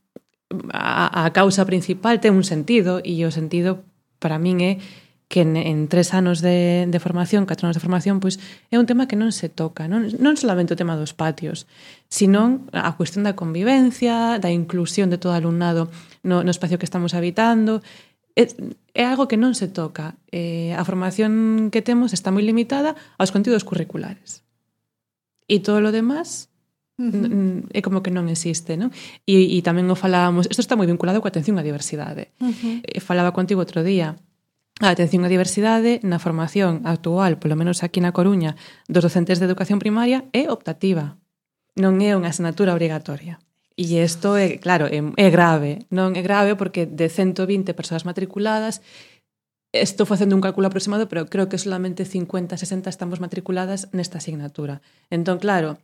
a, 0.71 1.27
a 1.27 1.29
causa 1.35 1.67
principal 1.67 2.17
ten 2.23 2.33
un 2.33 2.47
sentido 2.47 3.03
e 3.03 3.21
o 3.27 3.29
sentido 3.29 3.83
para 4.17 4.39
min 4.39 4.63
é 4.63 4.73
que 5.27 5.41
en, 5.41 5.59
en 5.59 5.91
tres 5.91 6.15
anos 6.15 6.39
de, 6.39 6.87
de 6.87 6.99
formación, 6.99 7.45
catro 7.45 7.67
anos 7.67 7.75
de 7.75 7.83
formación, 7.83 8.23
pois 8.23 8.39
é 8.71 8.79
un 8.79 8.87
tema 8.87 9.11
que 9.11 9.19
non 9.19 9.35
se 9.35 9.51
toca, 9.51 9.91
non, 9.91 10.07
non 10.23 10.39
solamente 10.39 10.71
o 10.71 10.79
tema 10.79 10.95
dos 10.95 11.11
patios, 11.11 11.67
senón 12.07 12.71
a 12.71 12.95
cuestión 12.95 13.27
da 13.27 13.35
convivencia, 13.35 14.39
da 14.39 14.51
inclusión 14.51 15.11
de 15.11 15.19
todo 15.19 15.33
alumnado 15.33 15.91
no, 16.23 16.43
no 16.43 16.51
espacio 16.51 16.79
que 16.79 16.87
estamos 16.87 17.13
habitando. 17.13 17.83
É, 18.35 18.47
é 18.93 19.03
algo 19.03 19.27
que 19.27 19.35
non 19.35 19.57
se 19.57 19.67
toca. 19.67 20.15
Eh, 20.31 20.71
a 20.77 20.83
formación 20.87 21.67
que 21.73 21.83
temos 21.83 22.15
está 22.15 22.31
moi 22.31 22.45
limitada 22.45 22.95
aos 23.19 23.33
contidos 23.33 23.67
curriculares. 23.67 24.45
E 25.47 25.59
todo 25.63 25.79
lo 25.83 25.91
demás 25.91 26.51
Uh 26.97 27.13
-huh. 27.13 27.69
é 27.77 27.85
como 27.85 28.01
que 28.01 28.09
non 28.09 28.25
existe, 28.25 28.73
non? 28.73 28.89
E, 29.29 29.53
e 29.53 29.61
tamén 29.61 29.85
o 29.85 29.93
falábamos, 29.93 30.49
isto 30.49 30.65
está 30.65 30.73
moi 30.73 30.89
vinculado 30.89 31.21
coa 31.21 31.29
atención 31.29 31.61
á 31.61 31.63
diversidade. 31.63 32.33
Uh 32.41 32.49
eh, 32.49 32.97
-huh. 32.97 33.05
Falaba 33.05 33.37
contigo 33.37 33.61
outro 33.61 33.85
día, 33.85 34.17
a 34.81 34.89
atención 34.89 35.21
á 35.21 35.29
diversidade 35.29 36.01
na 36.01 36.17
formación 36.17 36.81
actual, 36.89 37.37
polo 37.37 37.53
menos 37.53 37.85
aquí 37.85 38.01
na 38.01 38.17
Coruña, 38.17 38.57
dos 38.89 39.05
docentes 39.05 39.37
de 39.37 39.45
educación 39.45 39.77
primaria 39.77 40.25
é 40.33 40.49
optativa 40.49 41.21
non 41.77 42.01
é 42.01 42.17
unha 42.17 42.33
asignatura 42.33 42.73
obrigatoria. 42.73 43.37
E 43.77 44.01
isto 44.01 44.33
é, 44.33 44.57
claro, 44.57 44.89
é, 44.89 44.99
é 44.99 45.27
grave. 45.29 45.85
Non 45.93 46.17
é 46.17 46.25
grave 46.25 46.57
porque 46.57 46.89
de 46.89 47.07
120 47.07 47.77
persoas 47.77 48.03
matriculadas 48.03 48.81
Estou 49.73 50.07
facendo 50.07 50.33
un 50.33 50.41
cálculo 50.41 50.67
aproximado, 50.67 51.09
pero 51.11 51.27
creo 51.27 51.49
que 51.49 51.59
solamente 51.59 52.05
50, 52.05 52.55
60 52.57 52.89
estamos 52.89 53.19
matriculadas 53.19 53.91
nesta 53.91 54.17
asignatura. 54.17 54.81
Entón, 55.11 55.37
claro, 55.43 55.77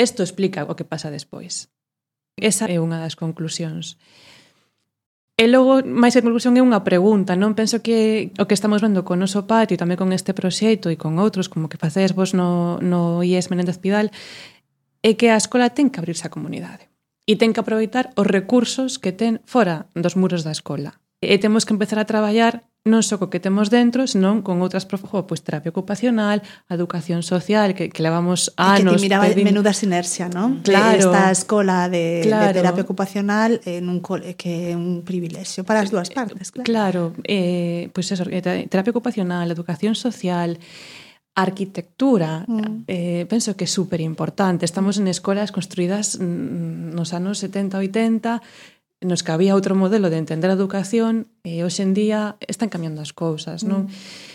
isto 0.00 0.24
explica 0.24 0.64
o 0.64 0.74
que 0.74 0.88
pasa 0.88 1.12
despois. 1.12 1.68
Esa 2.40 2.66
é 2.66 2.80
unha 2.80 2.98
das 2.98 3.14
conclusións. 3.14 4.00
E 5.34 5.50
logo, 5.50 5.82
máis 5.82 6.14
que 6.14 6.24
conclusión, 6.24 6.56
é 6.56 6.62
unha 6.64 6.82
pregunta. 6.82 7.36
Non 7.36 7.52
penso 7.52 7.84
que 7.84 8.32
o 8.40 8.48
que 8.48 8.56
estamos 8.56 8.80
vendo 8.80 9.04
con 9.04 9.20
o 9.20 9.22
noso 9.28 9.44
patio, 9.44 9.76
tamén 9.76 10.00
con 10.00 10.10
este 10.10 10.32
proxecto 10.32 10.88
e 10.88 10.96
con 10.96 11.20
outros, 11.20 11.52
como 11.52 11.68
que 11.68 11.78
facedes 11.78 12.16
vos 12.16 12.32
no, 12.32 12.80
no 12.80 13.20
IES 13.20 13.52
Menéndez 13.52 13.76
Pidal, 13.76 14.14
é 15.04 15.12
que 15.20 15.28
a 15.28 15.36
escola 15.36 15.68
ten 15.76 15.92
que 15.92 16.00
abrirse 16.00 16.24
á 16.24 16.32
comunidade 16.32 16.88
e 17.28 17.36
ten 17.36 17.52
que 17.52 17.60
aproveitar 17.60 18.16
os 18.16 18.24
recursos 18.24 18.96
que 18.96 19.12
ten 19.12 19.44
fora 19.44 19.92
dos 19.92 20.16
muros 20.16 20.48
da 20.48 20.52
escola. 20.56 20.96
E 21.20 21.36
temos 21.36 21.68
que 21.68 21.76
empezar 21.76 22.00
a 22.00 22.08
traballar 22.08 22.64
non 22.84 23.00
só 23.00 23.16
co 23.16 23.32
que 23.32 23.40
temos 23.40 23.72
dentro, 23.72 24.04
senón 24.04 24.44
con 24.44 24.60
outras 24.60 24.84
profesores, 24.84 25.24
pois 25.24 25.40
terapia 25.40 25.72
ocupacional, 25.72 26.44
educación 26.68 27.24
social, 27.24 27.72
que, 27.72 27.88
que 27.88 28.04
levamos 28.04 28.52
anos... 28.60 28.76
E 28.76 28.84
mm. 28.84 28.88
que 28.92 29.00
ti 29.00 29.04
miraba 29.08 29.24
pedindo... 29.24 29.48
menuda 29.48 29.72
sinerxia, 29.72 30.28
non? 30.28 30.60
Claro. 30.60 31.00
Esta 31.00 31.32
escola 31.32 31.88
de, 31.88 32.20
claro. 32.28 32.52
de 32.52 32.60
terapia 32.60 32.84
ocupacional 32.84 33.64
eh, 33.64 33.80
en 33.80 33.88
un 33.88 34.04
cole, 34.04 34.32
eh, 34.32 34.36
que 34.36 34.72
é 34.72 34.76
un 34.76 35.00
privilexio 35.00 35.64
para 35.64 35.80
as 35.80 35.88
dúas 35.88 36.12
partes, 36.12 36.52
claro. 36.52 36.68
Claro, 36.68 37.02
eh, 37.24 37.88
pois 37.96 38.04
eso, 38.12 38.28
eh, 38.28 38.68
terapia 38.68 38.92
ocupacional, 38.92 39.48
educación 39.48 39.96
social, 39.96 40.60
arquitectura 41.34 42.46
mm. 42.46 42.84
eh, 42.86 43.26
penso 43.28 43.56
que 43.58 43.66
é 43.66 43.70
super 43.70 44.00
importante. 44.00 44.64
Estamos 44.64 44.98
en 44.98 45.10
escolas 45.10 45.50
construídas 45.50 46.18
mm, 46.18 46.94
nos 46.94 47.12
anos 47.12 47.42
70, 47.42 47.78
80, 47.78 48.42
nos 49.02 49.22
que 49.22 49.32
había 49.34 49.58
outro 49.58 49.74
modelo 49.74 50.08
de 50.08 50.22
entender 50.22 50.48
a 50.48 50.58
educación 50.58 51.26
e 51.42 51.66
hoxe 51.66 51.82
en 51.82 51.92
día 51.92 52.38
están 52.46 52.70
cambiando 52.70 53.02
as 53.02 53.12
cousas, 53.12 53.66
non? 53.66 53.90
mm. 53.90 54.32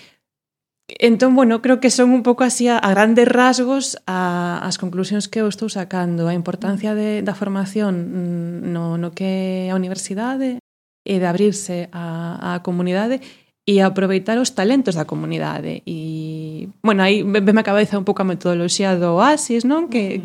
Entón, 0.97 1.35
bueno, 1.35 1.61
creo 1.61 1.79
que 1.79 1.93
son 1.93 2.09
un 2.09 2.23
pouco 2.23 2.43
así 2.43 2.67
a, 2.67 2.81
a 2.81 2.89
grandes 2.89 3.29
rasgos 3.29 4.01
a, 4.09 4.57
as 4.65 4.81
conclusións 4.81 5.29
que 5.29 5.39
eu 5.39 5.47
estou 5.47 5.69
sacando, 5.69 6.25
a 6.25 6.33
importancia 6.33 6.97
de, 6.97 7.21
da 7.21 7.37
formación 7.37 7.93
mm, 7.93 8.73
no, 8.73 8.97
no 8.97 9.13
que 9.13 9.69
é 9.69 9.71
a 9.71 9.77
universidade 9.77 10.57
e 11.05 11.15
de 11.21 11.25
abrirse 11.29 11.87
a, 11.93 12.57
a 12.57 12.65
comunidade 12.65 13.21
e 13.69 13.85
aproveitar 13.85 14.41
os 14.41 14.57
talentos 14.57 14.97
da 14.97 15.05
comunidade. 15.05 15.85
E, 15.85 16.65
eh, 16.65 16.73
bueno, 16.81 17.05
aí 17.05 17.21
veme 17.21 17.61
a 17.61 17.67
cabeza 17.69 18.01
un 18.01 18.05
pouco 18.07 18.25
a 18.25 18.29
metodoloxía 18.29 18.97
do 18.97 19.13
Oasis, 19.21 19.61
non? 19.61 19.93
Que, 19.93 20.17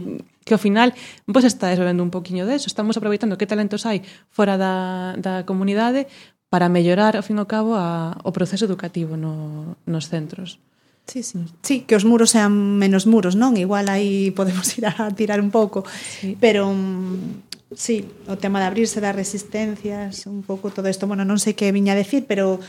que 0.48 0.56
ao 0.56 0.60
final 0.60 0.96
vos 1.28 1.44
estáis 1.44 1.76
bebendo 1.76 2.00
un 2.00 2.08
poquinho 2.08 2.48
deso, 2.48 2.72
estamos 2.72 2.96
aproveitando 2.96 3.36
que 3.36 3.44
talentos 3.44 3.84
hai 3.84 4.00
fora 4.32 4.56
da, 4.56 5.12
da 5.20 5.44
comunidade 5.44 6.08
eh, 6.08 6.32
para 6.48 6.70
mellorar, 6.72 7.18
ao 7.18 7.26
fin 7.26 7.36
e 7.36 7.42
ao 7.42 7.50
cabo, 7.50 7.74
a, 7.74 8.14
o 8.22 8.30
proceso 8.30 8.64
educativo 8.64 9.18
no, 9.18 9.76
nos 9.84 10.06
centros. 10.06 10.62
Sí, 11.04 11.20
sí. 11.20 11.44
sí, 11.60 11.84
que 11.84 11.98
os 11.98 12.06
muros 12.08 12.32
sean 12.32 12.80
menos 12.80 13.04
muros, 13.04 13.36
non? 13.36 13.60
Igual 13.60 13.92
aí 13.92 14.32
podemos 14.32 14.72
ir 14.78 14.88
a 14.88 14.94
tirar 15.12 15.36
un 15.42 15.50
pouco, 15.50 15.84
sí. 15.84 16.38
pero 16.40 16.70
mm, 16.72 17.74
sí, 17.74 18.06
o 18.30 18.38
tema 18.38 18.62
de 18.62 18.70
abrirse 18.70 19.02
das 19.02 19.18
resistencias, 19.18 20.24
un 20.30 20.46
pouco 20.46 20.70
todo 20.70 20.86
isto, 20.88 21.10
bueno, 21.10 21.26
non 21.26 21.42
sei 21.42 21.58
que 21.58 21.74
viña 21.74 21.92
a 21.92 22.00
decir, 22.00 22.24
pero 22.30 22.62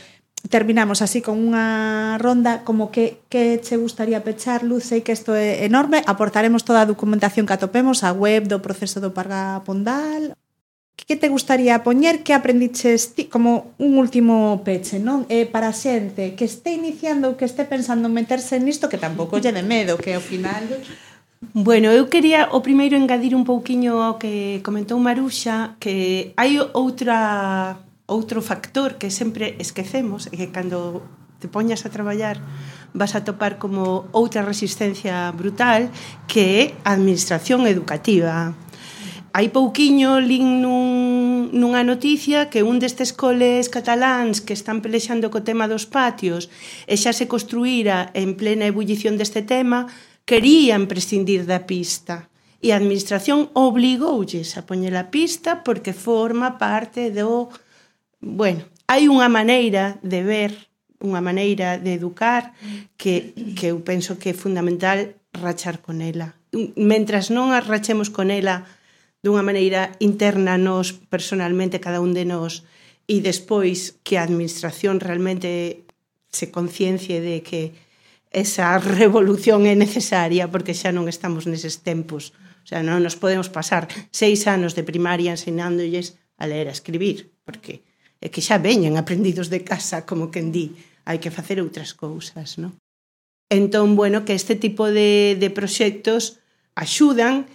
terminamos 0.48 1.02
así 1.02 1.22
con 1.22 1.40
unha 1.40 2.16
ronda 2.20 2.62
como 2.62 2.92
que, 2.92 3.22
que 3.28 3.58
che 3.62 3.76
gustaría 3.76 4.22
pechar, 4.22 4.62
Luz, 4.62 4.88
sei 4.88 5.00
que 5.00 5.16
isto 5.16 5.32
é 5.32 5.64
enorme, 5.64 6.04
aportaremos 6.04 6.62
toda 6.62 6.84
a 6.84 6.90
documentación 6.90 7.48
que 7.48 7.56
atopemos, 7.56 8.04
a 8.04 8.12
web 8.12 8.48
do 8.48 8.60
proceso 8.60 9.00
do 9.00 9.16
Parga 9.16 9.64
Pondal, 9.64 10.36
que 10.96 11.16
te 11.16 11.28
gustaría 11.28 11.82
poñer, 11.82 12.22
que 12.22 12.34
aprendiches 12.34 13.14
ti, 13.14 13.26
como 13.26 13.74
un 13.78 13.98
último 13.98 14.62
peche, 14.64 14.98
non? 14.98 15.24
Eh, 15.28 15.46
para 15.46 15.70
a 15.70 15.76
xente 15.76 16.34
que 16.34 16.48
este 16.48 16.72
iniciando 16.72 17.30
ou 17.30 17.36
que 17.36 17.46
este 17.46 17.62
pensando 17.68 18.08
meterse 18.08 18.58
nisto, 18.58 18.88
que 18.90 18.98
tampouco 18.98 19.38
lle 19.38 19.52
de 19.52 19.62
medo, 19.62 20.00
que 20.00 20.16
ao 20.16 20.24
final... 20.24 20.66
Bueno, 21.52 21.92
eu 21.92 22.08
quería 22.08 22.48
o 22.56 22.64
primeiro 22.64 22.96
engadir 22.96 23.36
un 23.36 23.44
pouquiño 23.44 24.00
ao 24.00 24.16
que 24.16 24.64
comentou 24.64 24.96
Maruxa, 24.98 25.76
que 25.78 26.32
hai 26.34 26.56
outra 26.72 27.76
Outro 28.06 28.38
factor 28.38 29.02
que 29.02 29.10
sempre 29.10 29.58
esquecemos 29.58 30.30
é 30.30 30.38
que 30.38 30.54
cando 30.54 31.02
te 31.42 31.50
poñas 31.50 31.82
a 31.82 31.90
traballar 31.90 32.38
vas 32.94 33.18
a 33.18 33.26
topar 33.26 33.58
como 33.58 34.06
outra 34.14 34.46
resistencia 34.46 35.26
brutal 35.34 35.90
que 36.30 36.42
é 36.46 36.62
a 36.86 36.94
administración 36.94 37.66
educativa. 37.66 38.54
Hai 39.34 39.50
pouquiño 39.50 40.22
lin 40.22 40.62
nun, 40.62 41.50
nunha 41.50 41.82
noticia 41.82 42.46
que 42.46 42.62
un 42.62 42.78
destes 42.78 43.10
coles 43.10 43.66
cataláns 43.66 44.38
que 44.38 44.54
están 44.54 44.86
pelexando 44.86 45.26
co 45.26 45.42
tema 45.42 45.66
dos 45.66 45.90
patios 45.90 46.46
e 46.86 46.94
xa 46.94 47.10
se 47.10 47.26
construíra 47.26 48.14
en 48.14 48.38
plena 48.38 48.70
ebullición 48.70 49.18
deste 49.18 49.42
tema 49.42 49.90
querían 50.22 50.86
prescindir 50.86 51.42
da 51.42 51.66
pista 51.66 52.30
e 52.62 52.70
a 52.70 52.78
administración 52.78 53.50
obligoulles 53.52 54.54
a 54.54 54.62
poñer 54.62 54.94
a 54.94 55.10
pista 55.10 55.66
porque 55.66 55.90
forma 55.90 56.54
parte 56.54 57.10
do 57.10 57.50
bueno, 58.26 58.66
hai 58.90 59.06
unha 59.06 59.30
maneira 59.30 60.02
de 60.02 60.26
ver, 60.26 60.52
unha 60.98 61.22
maneira 61.22 61.78
de 61.78 61.94
educar 61.94 62.50
que, 62.98 63.30
que 63.54 63.70
eu 63.70 63.78
penso 63.86 64.18
que 64.18 64.34
é 64.34 64.34
fundamental 64.34 65.14
rachar 65.30 65.78
con 65.78 66.02
ela. 66.02 66.34
Mentras 66.74 67.30
non 67.30 67.54
as 67.54 67.62
rachemos 67.62 68.10
con 68.10 68.34
ela 68.34 68.66
dunha 69.22 69.46
maneira 69.46 69.94
interna 70.02 70.58
nos 70.58 70.90
personalmente 70.94 71.82
cada 71.82 72.02
un 72.02 72.14
de 72.14 72.26
nós 72.26 72.66
e 73.06 73.22
despois 73.22 73.98
que 74.02 74.18
a 74.18 74.26
administración 74.26 74.98
realmente 74.98 75.86
se 76.30 76.50
conciencie 76.50 77.22
de 77.22 77.42
que 77.46 77.74
esa 78.30 78.78
revolución 79.00 79.66
é 79.70 79.74
necesaria 79.78 80.50
porque 80.50 80.74
xa 80.74 80.90
non 80.90 81.06
estamos 81.06 81.46
neses 81.46 81.82
tempos. 81.86 82.34
O 82.62 82.66
sea, 82.66 82.82
non 82.82 82.98
nos 83.02 83.14
podemos 83.14 83.46
pasar 83.46 83.86
seis 84.10 84.50
anos 84.50 84.74
de 84.74 84.82
primaria 84.82 85.34
ensinándolles 85.34 86.18
a 86.34 86.50
ler 86.50 86.66
e 86.66 86.74
a 86.74 86.76
escribir, 86.76 87.30
porque 87.46 87.86
e 88.20 88.32
que 88.32 88.44
xa 88.44 88.56
veñen 88.58 88.96
aprendidos 88.96 89.52
de 89.52 89.60
casa, 89.62 90.08
como 90.08 90.32
quen 90.32 90.50
di, 90.50 90.72
hai 91.04 91.20
que 91.22 91.34
facer 91.34 91.60
outras 91.60 91.92
cousas, 91.92 92.56
non? 92.56 92.74
Entón, 93.46 93.94
bueno, 93.94 94.26
que 94.26 94.34
este 94.34 94.58
tipo 94.58 94.90
de, 94.90 95.38
de 95.38 95.48
proxectos 95.54 96.42
axudan, 96.74 97.46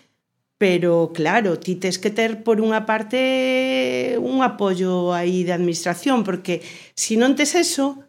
pero 0.61 1.11
claro, 1.11 1.59
ti 1.59 1.75
tes 1.75 1.99
que 1.99 2.13
ter 2.13 2.45
por 2.45 2.61
unha 2.63 2.88
parte 2.88 4.15
un 4.21 4.45
apoio 4.45 5.11
aí 5.11 5.43
de 5.43 5.51
administración, 5.51 6.23
porque 6.23 6.63
se 6.95 7.17
non 7.17 7.35
tes 7.35 7.57
eso, 7.57 7.99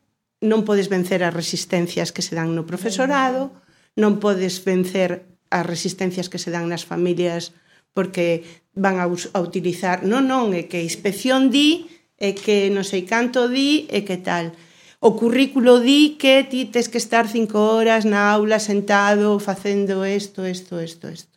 non 0.45 0.63
podes 0.63 0.87
vencer 0.87 1.27
as 1.27 1.35
resistencias 1.35 2.15
que 2.15 2.23
se 2.23 2.39
dan 2.39 2.55
no 2.55 2.69
profesorado, 2.69 3.51
non 3.99 4.21
podes 4.23 4.63
vencer 4.63 5.27
as 5.51 5.65
resistencias 5.65 6.31
que 6.31 6.39
se 6.39 6.53
dan 6.55 6.69
nas 6.69 6.85
familias 6.87 7.57
porque 7.93 8.45
van 8.73 9.01
a, 9.01 9.07
a 9.09 9.39
utilizar, 9.41 10.05
non, 10.07 10.25
non, 10.25 10.57
é 10.57 10.65
que 10.65 10.81
a 10.81 10.87
inspección 10.87 11.53
di 11.53 11.89
e 12.23 12.39
que 12.39 12.71
non 12.71 12.87
sei 12.87 13.03
canto 13.03 13.51
di 13.51 13.91
e 13.91 14.07
que 14.07 14.23
tal. 14.23 14.55
O 15.03 15.19
currículo 15.19 15.83
di 15.83 16.15
que 16.15 16.47
ti 16.47 16.71
tes 16.71 16.87
que 16.87 17.03
estar 17.03 17.27
cinco 17.27 17.59
horas 17.75 18.07
na 18.07 18.31
aula 18.31 18.63
sentado 18.63 19.43
facendo 19.43 20.07
isto, 20.07 20.47
isto, 20.47 20.79
isto, 20.79 21.11
isto. 21.11 21.35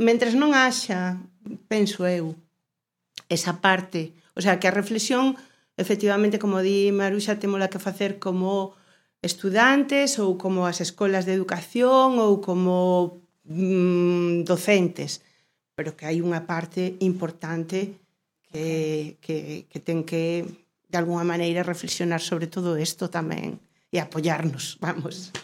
Mentres 0.00 0.32
non 0.32 0.56
haxa, 0.56 1.20
penso 1.68 2.08
eu, 2.08 2.32
esa 3.28 3.60
parte, 3.60 4.16
o 4.32 4.40
sea, 4.40 4.56
que 4.56 4.64
a 4.64 4.72
reflexión, 4.72 5.36
efectivamente, 5.76 6.40
como 6.40 6.64
di 6.64 6.88
Maruxa, 6.96 7.36
temola 7.36 7.68
que 7.68 7.76
facer 7.76 8.16
como 8.16 8.72
estudantes 9.20 10.16
ou 10.16 10.40
como 10.40 10.64
as 10.64 10.80
escolas 10.80 11.28
de 11.28 11.36
educación 11.36 12.16
ou 12.16 12.40
como 12.40 13.20
mm, 13.44 14.48
docentes, 14.48 15.20
pero 15.76 15.92
que 15.92 16.08
hai 16.08 16.24
unha 16.24 16.48
parte 16.48 16.96
importante 17.04 18.00
eh, 18.56 19.20
que, 19.20 19.68
que 19.68 19.78
ten 19.84 20.02
que, 20.08 20.48
de 20.88 20.96
alguna 20.96 21.28
maneira, 21.28 21.60
reflexionar 21.60 22.24
sobre 22.24 22.48
todo 22.48 22.80
isto 22.80 23.12
tamén 23.12 23.60
e 23.92 24.00
apoyarnos, 24.00 24.80
vamos. 24.80 25.36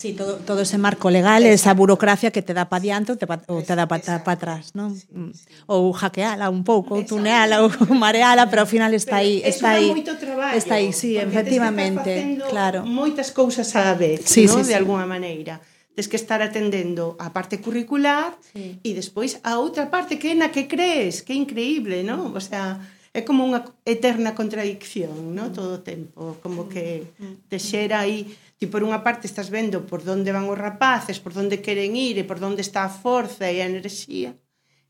Sí, 0.00 0.14
todo, 0.14 0.36
todo 0.36 0.62
ese 0.62 0.78
marco 0.78 1.10
legal, 1.10 1.44
esa 1.44 1.74
burocracia 1.74 2.30
que 2.30 2.40
te 2.40 2.56
dá 2.56 2.72
pa 2.72 2.80
diante 2.80 3.12
ou 3.12 3.20
te, 3.20 3.28
pa, 3.28 3.44
ou 3.52 3.60
te 3.60 3.76
dá 3.76 3.84
pa, 3.84 4.00
pa 4.00 4.32
atrás, 4.32 4.72
non? 4.72 4.96
Sí, 4.96 5.04
sí. 5.04 5.12
Mm. 5.12 5.36
Ou 5.68 5.92
hackeala 5.92 6.48
un 6.48 6.64
pouco, 6.64 6.96
ou 6.96 7.04
tuneala, 7.04 7.60
ou 7.60 7.68
mareala, 7.92 8.48
pero 8.48 8.64
ao 8.64 8.70
final 8.70 8.96
está 8.96 9.20
aí, 9.20 9.44
está 9.44 9.76
aí. 9.76 9.92
moito 9.92 10.16
traballo. 10.16 10.56
Está 10.56 10.80
aí, 10.80 10.96
sí, 10.96 11.20
efectivamente, 11.20 12.40
claro. 12.48 12.88
Moitas 12.88 13.28
cousas 13.28 13.68
a 13.76 13.92
vez, 13.92 14.24
sí, 14.24 14.48
non? 14.48 14.64
Sí, 14.64 14.72
de 14.72 14.72
sí. 14.72 14.80
alguna 14.80 15.04
maneira 15.04 15.60
tes 15.94 16.06
que 16.08 16.16
estar 16.16 16.40
atendendo 16.40 17.16
a 17.18 17.34
parte 17.34 17.58
curricular 17.58 18.36
sí. 18.52 18.78
e 18.80 18.90
despois 18.94 19.42
a 19.42 19.58
outra 19.58 19.90
parte 19.90 20.16
que 20.16 20.32
é 20.32 20.36
na 20.38 20.54
que 20.54 20.70
crees, 20.70 21.20
que 21.20 21.34
é 21.34 21.38
increíble, 21.38 22.02
non? 22.06 22.30
Mm. 22.30 22.38
O 22.38 22.42
sea, 22.42 22.78
é 23.10 23.20
como 23.26 23.42
unha 23.42 23.66
eterna 23.82 24.38
contradicción, 24.38 25.34
¿no? 25.34 25.50
Mm. 25.50 25.52
Todo 25.52 25.72
o 25.78 25.84
tempo, 25.84 26.38
como 26.40 26.70
que 26.70 27.10
mm. 27.18 27.50
te 27.50 27.58
xera 27.58 28.06
aí, 28.06 28.30
ti 28.60 28.70
por 28.70 28.86
unha 28.86 29.02
parte 29.02 29.26
estás 29.26 29.50
vendo 29.50 29.88
por 29.88 30.04
onde 30.06 30.30
van 30.30 30.46
os 30.46 30.58
rapaces, 30.58 31.18
por 31.18 31.34
onde 31.34 31.58
queren 31.64 31.98
ir 31.98 32.16
e 32.20 32.24
por 32.24 32.38
onde 32.38 32.62
está 32.62 32.86
a 32.86 32.92
forza 32.92 33.50
e 33.50 33.58
a 33.58 33.66
enerxía, 33.66 34.36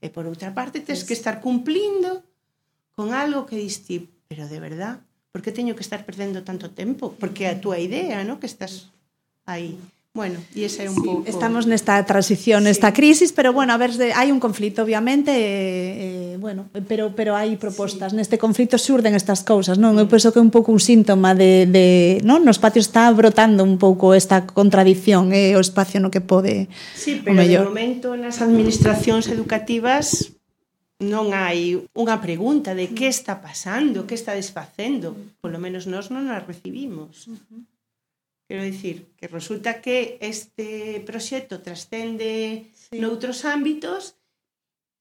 e 0.04 0.06
por 0.12 0.28
outra 0.28 0.52
parte 0.52 0.84
tes 0.84 1.06
que 1.06 1.16
estar 1.16 1.40
cumplindo 1.40 2.26
con 2.92 3.16
algo 3.16 3.48
que 3.48 3.56
diste, 3.56 4.10
pero 4.28 4.44
de 4.44 4.60
verdad, 4.60 5.00
por 5.32 5.40
que 5.40 5.54
teño 5.54 5.72
que 5.72 5.86
estar 5.86 6.04
perdendo 6.04 6.42
tanto 6.42 6.74
tempo? 6.74 7.16
Porque 7.16 7.46
a 7.46 7.56
túa 7.56 7.78
idea, 7.78 8.20
¿no? 8.26 8.42
Que 8.42 8.50
estás 8.50 8.90
aí. 9.46 9.78
Bueno, 10.12 10.42
e 10.58 10.66
ese 10.66 10.82
é 10.82 10.90
un 10.90 10.98
sí, 10.98 11.06
pouco... 11.06 11.22
Estamos 11.30 11.70
nesta 11.70 12.02
transición, 12.02 12.66
nesta 12.66 12.90
sí. 12.90 12.98
crisis, 12.98 13.30
pero 13.30 13.54
bueno, 13.54 13.70
a 13.70 13.78
ver, 13.78 13.94
hai 14.18 14.34
un 14.34 14.42
conflito, 14.42 14.82
obviamente, 14.82 15.30
eh, 15.30 16.34
eh, 16.34 16.36
bueno, 16.42 16.66
pero 16.90 17.14
pero 17.14 17.38
hai 17.38 17.54
propostas. 17.54 18.10
Sí. 18.10 18.18
Neste 18.18 18.34
conflito 18.34 18.74
surden 18.74 19.14
estas 19.14 19.46
cousas, 19.46 19.78
non? 19.78 19.94
Eu 20.02 20.10
penso 20.10 20.34
que 20.34 20.42
é 20.42 20.44
un 20.44 20.50
pouco 20.50 20.74
un 20.74 20.82
síntoma 20.82 21.38
de, 21.38 21.70
de 21.70 22.18
non? 22.26 22.42
No 22.42 22.50
patios 22.58 22.90
está 22.90 23.06
brotando 23.14 23.62
un 23.62 23.78
pouco 23.78 24.10
esta 24.10 24.50
contradición, 24.50 25.30
é 25.30 25.54
eh, 25.54 25.58
o 25.58 25.62
espacio 25.62 26.02
no 26.02 26.10
que 26.10 26.18
pode 26.18 26.66
Sí, 26.98 27.22
pero 27.22 27.38
de 27.38 27.62
momento 27.62 28.18
nas 28.18 28.42
administracións 28.42 29.30
educativas 29.30 30.34
non 30.98 31.30
hai 31.30 31.86
unha 31.94 32.18
pregunta 32.18 32.74
de 32.74 32.90
que 32.90 33.06
está 33.06 33.38
pasando, 33.38 34.10
que 34.10 34.18
está 34.18 34.34
desfacendo. 34.34 35.14
Polo 35.38 35.62
menos 35.62 35.86
nós 35.86 36.10
non 36.10 36.34
a 36.34 36.42
recibimos. 36.42 37.30
Uh 37.30 37.38
-huh. 37.38 37.62
Quero 38.50 38.64
dicir, 38.64 39.14
que 39.16 39.28
resulta 39.28 39.80
que 39.80 40.18
este 40.20 40.98
proxecto 41.06 41.62
trascende 41.62 42.66
sí. 42.74 42.98
noutros 42.98 43.46
ámbitos 43.46 44.18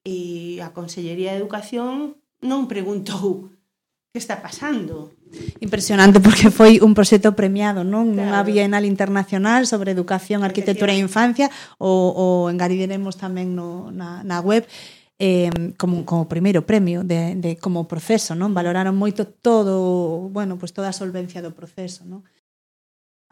e 0.06 0.62
a 0.62 0.70
Consellería 0.70 1.34
de 1.34 1.42
Educación 1.42 2.22
non 2.46 2.70
preguntou 2.70 3.50
que 4.14 4.22
está 4.22 4.46
pasando. 4.46 5.18
Impresionante 5.66 6.22
porque 6.22 6.54
foi 6.54 6.78
un 6.78 6.94
proxecto 6.94 7.34
premiado, 7.34 7.82
non? 7.82 8.14
Claro. 8.14 8.22
Unha 8.22 8.46
bienal 8.46 8.86
internacional 8.86 9.66
sobre 9.66 9.98
educación, 9.98 10.46
arquitectura 10.46 10.94
e 10.94 11.02
infancia 11.02 11.50
o, 11.82 11.90
o 12.14 12.26
engaridiremos 12.54 13.18
tamén 13.18 13.58
no, 13.58 13.90
na, 13.90 14.22
na 14.22 14.46
web 14.46 14.70
eh, 15.18 15.50
como, 15.74 16.06
como 16.06 16.30
primeiro 16.30 16.70
premio 16.70 17.02
de, 17.02 17.34
de 17.34 17.58
como 17.58 17.90
proceso, 17.90 18.38
non? 18.38 18.54
Valoraron 18.54 18.94
moito 18.94 19.26
todo, 19.26 20.30
bueno, 20.30 20.62
pues 20.62 20.70
toda 20.70 20.94
a 20.94 21.00
solvencia 21.02 21.42
do 21.42 21.50
proceso, 21.50 22.06
non? 22.06 22.22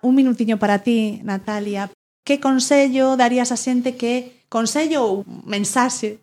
Un 0.02 0.14
minutiño 0.16 0.60
para 0.60 0.80
ti, 0.80 1.22
Natalia. 1.24 1.90
Que 2.26 2.40
consello 2.40 3.18
darías 3.18 3.52
a 3.52 3.58
xente 3.58 3.96
que 3.96 4.46
consello 4.50 5.04
ou 5.04 5.14
mensaxe 5.48 6.20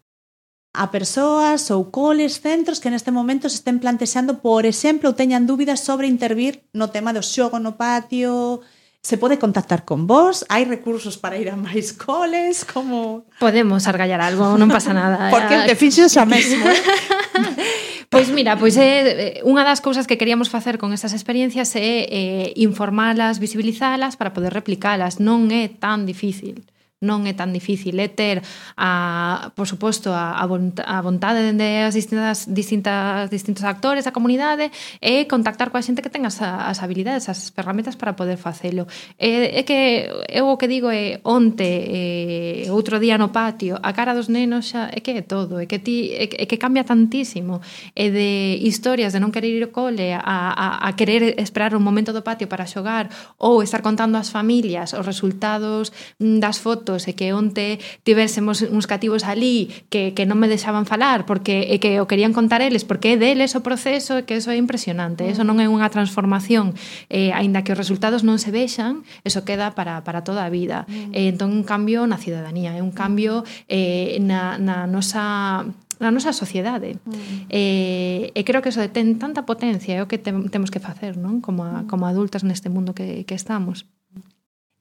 a 0.74 0.90
persoas 0.90 1.70
ou 1.70 1.86
coles, 1.94 2.42
centros 2.42 2.82
que 2.82 2.90
neste 2.90 3.14
momento 3.14 3.46
se 3.46 3.62
estén 3.62 3.78
plantexando, 3.78 4.42
por 4.42 4.66
exemplo, 4.66 5.14
ou 5.14 5.18
teñan 5.18 5.46
dúbidas 5.46 5.86
sobre 5.86 6.10
intervir 6.10 6.66
no 6.74 6.90
tema 6.90 7.14
do 7.14 7.22
xogo 7.22 7.62
no 7.62 7.78
patio, 7.78 8.58
se 8.98 9.14
pode 9.20 9.38
contactar 9.38 9.86
con 9.86 10.10
vos, 10.10 10.42
hai 10.50 10.66
recursos 10.66 11.14
para 11.14 11.38
ir 11.38 11.46
a 11.46 11.54
máis 11.54 11.94
coles, 11.94 12.66
como... 12.66 13.22
Podemos 13.38 13.86
argallar 13.86 14.18
algo, 14.18 14.58
non 14.58 14.66
pasa 14.66 14.90
nada. 14.90 15.30
Porque 15.30 15.62
eh. 15.62 15.66
te 15.70 15.74
fixes 15.78 16.10
xa 16.10 16.26
mesmo. 16.26 16.66
Pois 18.14 18.30
mira, 18.30 18.54
pois 18.56 18.78
é 18.78 19.42
eh, 19.42 19.42
unha 19.42 19.66
das 19.66 19.82
cousas 19.82 20.06
que 20.06 20.14
queríamos 20.14 20.46
facer 20.46 20.78
con 20.78 20.94
estas 20.94 21.10
experiencias 21.18 21.74
é 21.74 22.06
eh, 22.06 22.48
informalas, 22.54 23.42
visibilizalas 23.42 24.14
para 24.14 24.30
poder 24.30 24.54
replicalas, 24.54 25.18
non 25.18 25.50
é 25.50 25.66
tan 25.66 26.06
difícil 26.06 26.62
non 27.04 27.28
é 27.28 27.36
tan 27.36 27.52
difícil, 27.52 28.00
é 28.00 28.08
ter 28.08 28.40
a, 28.80 29.52
por 29.52 29.68
suposto 29.68 30.08
a, 30.08 30.40
a 30.40 30.98
vontade 31.04 31.52
de 31.52 31.84
as 31.84 31.92
distintas, 31.92 32.48
distintas, 32.48 33.28
distintos 33.28 33.62
actores 33.62 34.08
da 34.08 34.12
comunidade 34.16 34.72
e 35.04 35.28
contactar 35.28 35.68
coa 35.68 35.84
xente 35.84 36.00
que 36.00 36.08
ten 36.08 36.24
as, 36.24 36.40
as 36.40 36.80
habilidades, 36.80 37.28
as 37.28 37.52
ferramentas 37.52 38.00
para 38.00 38.16
poder 38.16 38.40
facelo. 38.40 38.88
é, 39.18 39.60
é 39.60 39.62
que 39.62 40.08
eu 40.32 40.48
o 40.48 40.56
que 40.56 40.68
digo 40.68 40.88
é 40.88 41.20
onte, 41.24 41.66
eh, 41.66 42.70
outro 42.70 42.98
día 43.02 43.18
no 43.18 43.28
patio, 43.34 43.76
a 43.82 43.90
cara 43.92 44.14
dos 44.14 44.30
nenos 44.30 44.70
xa 44.70 44.88
é 44.92 45.00
que 45.02 45.10
é 45.18 45.22
todo, 45.26 45.58
é 45.58 45.66
que 45.66 45.82
ti 45.82 46.14
é, 46.14 46.24
é 46.24 46.46
que 46.46 46.56
cambia 46.56 46.86
tantísimo, 46.86 47.60
é 47.94 48.06
de 48.10 48.62
historias 48.62 49.12
de 49.12 49.18
non 49.18 49.34
querer 49.34 49.50
ir 49.50 49.66
ao 49.66 49.74
cole 49.74 50.14
a, 50.14 50.22
a, 50.22 50.66
a 50.86 50.90
querer 50.94 51.34
esperar 51.42 51.74
un 51.74 51.82
momento 51.82 52.14
do 52.14 52.22
patio 52.22 52.46
para 52.46 52.70
xogar 52.70 53.10
ou 53.42 53.66
estar 53.66 53.82
contando 53.82 54.14
ás 54.14 54.30
familias 54.30 54.94
os 54.94 55.02
resultados 55.02 55.90
mm, 56.22 56.38
das 56.38 56.62
fotos 56.62 56.93
gatos 56.94 57.08
e 57.10 57.12
que 57.18 57.34
onte 57.34 57.82
tivésemos 58.06 58.62
uns 58.62 58.86
cativos 58.86 59.26
ali 59.26 59.68
que, 59.90 60.14
que 60.14 60.24
non 60.24 60.38
me 60.38 60.46
deixaban 60.46 60.86
falar 60.86 61.26
porque 61.26 61.66
e 61.66 61.82
que 61.82 61.98
o 61.98 62.06
querían 62.06 62.30
contar 62.30 62.62
eles 62.62 62.86
porque 62.86 63.14
é 63.14 63.16
deles 63.18 63.58
o 63.58 63.60
proceso 63.66 64.22
e 64.22 64.22
que 64.22 64.38
eso 64.38 64.54
é 64.54 64.56
impresionante. 64.56 65.26
Mm. 65.26 65.30
Eso 65.34 65.42
non 65.42 65.58
é 65.58 65.66
unha 65.66 65.90
transformación 65.90 66.78
eh, 67.10 67.34
aínda 67.34 67.66
que 67.66 67.74
os 67.74 67.78
resultados 67.78 68.22
non 68.22 68.38
se 68.38 68.54
vexan, 68.54 69.02
eso 69.26 69.42
queda 69.42 69.74
para, 69.74 70.06
para 70.06 70.22
toda 70.22 70.46
a 70.46 70.50
vida. 70.50 70.86
Eh, 71.10 71.34
entón, 71.34 71.50
un 71.50 71.66
cambio 71.66 72.06
na 72.06 72.16
cidadanía, 72.16 72.78
é 72.78 72.82
un 72.82 72.94
cambio 72.94 73.42
eh, 73.66 74.16
na, 74.22 74.56
na 74.62 74.86
nosa 74.86 75.66
na 76.02 76.10
nosa 76.10 76.34
sociedade. 76.34 76.98
Mm. 77.06 77.46
Eh, 77.48 78.34
e 78.34 78.40
creo 78.42 78.60
que 78.62 78.70
eso 78.70 78.82
ten 78.90 79.16
tanta 79.18 79.46
potencia, 79.46 79.98
é 79.98 80.02
o 80.02 80.10
que 80.10 80.18
te, 80.18 80.34
temos 80.50 80.70
que 80.70 80.82
facer, 80.82 81.16
non? 81.16 81.38
Como, 81.40 81.64
a, 81.64 81.82
mm. 81.82 81.88
como 81.90 82.06
adultas 82.10 82.42
neste 82.42 82.68
mundo 82.68 82.94
que, 82.94 83.24
que 83.24 83.34
estamos 83.38 83.86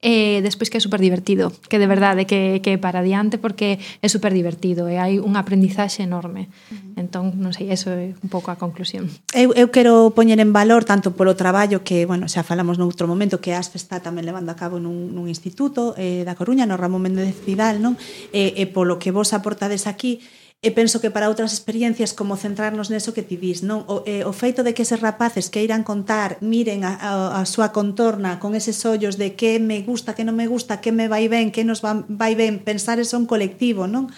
e 0.04 0.44
despois 0.44 0.68
que 0.68 0.76
é 0.76 0.82
super 0.84 1.00
divertido, 1.00 1.48
que 1.48 1.80
de 1.80 1.88
verdade 1.88 2.28
que, 2.28 2.60
que 2.60 2.76
para 2.76 3.00
adiante 3.00 3.40
porque 3.40 3.80
é 4.04 4.08
super 4.12 4.36
divertido 4.36 4.84
e 4.84 5.00
hai 5.00 5.16
un 5.16 5.40
aprendizaxe 5.40 6.04
enorme. 6.04 6.52
Entón, 7.00 7.32
non 7.40 7.56
sei, 7.56 7.72
eso 7.72 7.88
é 7.88 8.12
un 8.12 8.28
pouco 8.28 8.52
a 8.52 8.60
conclusión. 8.60 9.08
Eu, 9.32 9.56
eu 9.56 9.72
quero 9.72 10.12
poñer 10.12 10.44
en 10.44 10.52
valor 10.52 10.84
tanto 10.84 11.16
polo 11.16 11.32
traballo 11.40 11.80
que, 11.80 12.04
bueno, 12.04 12.28
xa 12.28 12.44
falamos 12.44 12.76
noutro 12.76 13.08
momento 13.08 13.40
que 13.40 13.56
ASFE 13.56 13.80
está 13.80 14.04
tamén 14.04 14.28
levando 14.28 14.52
a 14.52 14.60
cabo 14.60 14.76
nun, 14.76 15.16
nun 15.16 15.24
instituto 15.24 15.96
eh, 15.96 16.20
da 16.28 16.36
Coruña, 16.36 16.68
no 16.68 16.76
Ramón 16.76 17.00
Méndez 17.00 17.40
Vidal, 17.40 17.80
non? 17.80 17.96
E, 18.28 18.52
e 18.60 18.68
polo 18.68 19.00
que 19.00 19.08
vos 19.08 19.32
aportades 19.32 19.88
aquí, 19.88 20.20
E 20.64 20.72
penso 20.72 20.96
que 20.96 21.12
para 21.12 21.28
outras 21.28 21.52
experiencias 21.52 22.16
como 22.16 22.40
centrarnos 22.40 22.88
neso 22.88 23.12
que 23.12 23.20
ti 23.20 23.36
dis, 23.36 23.60
non? 23.60 23.84
O, 23.84 24.00
eh, 24.08 24.24
o 24.24 24.32
feito 24.32 24.64
de 24.64 24.72
que 24.72 24.88
eses 24.88 24.96
rapaces 24.96 25.52
que 25.52 25.60
irán 25.60 25.84
contar, 25.84 26.40
miren 26.40 26.88
a, 26.88 26.96
a, 26.96 27.12
a 27.36 27.42
súa 27.44 27.68
contorna 27.68 28.40
con 28.40 28.56
eses 28.56 28.80
ollos 28.88 29.20
de 29.20 29.36
que 29.36 29.60
me 29.60 29.84
gusta, 29.84 30.16
que 30.16 30.24
non 30.24 30.32
me 30.32 30.48
gusta, 30.48 30.80
que 30.80 30.88
me 30.88 31.04
vai 31.04 31.28
ben, 31.28 31.52
que 31.52 31.68
nos 31.68 31.84
va, 31.84 32.08
vai 32.08 32.32
ben, 32.32 32.64
pensar 32.64 32.96
eso 32.96 33.20
un 33.20 33.28
colectivo, 33.28 33.84
non? 33.84 34.08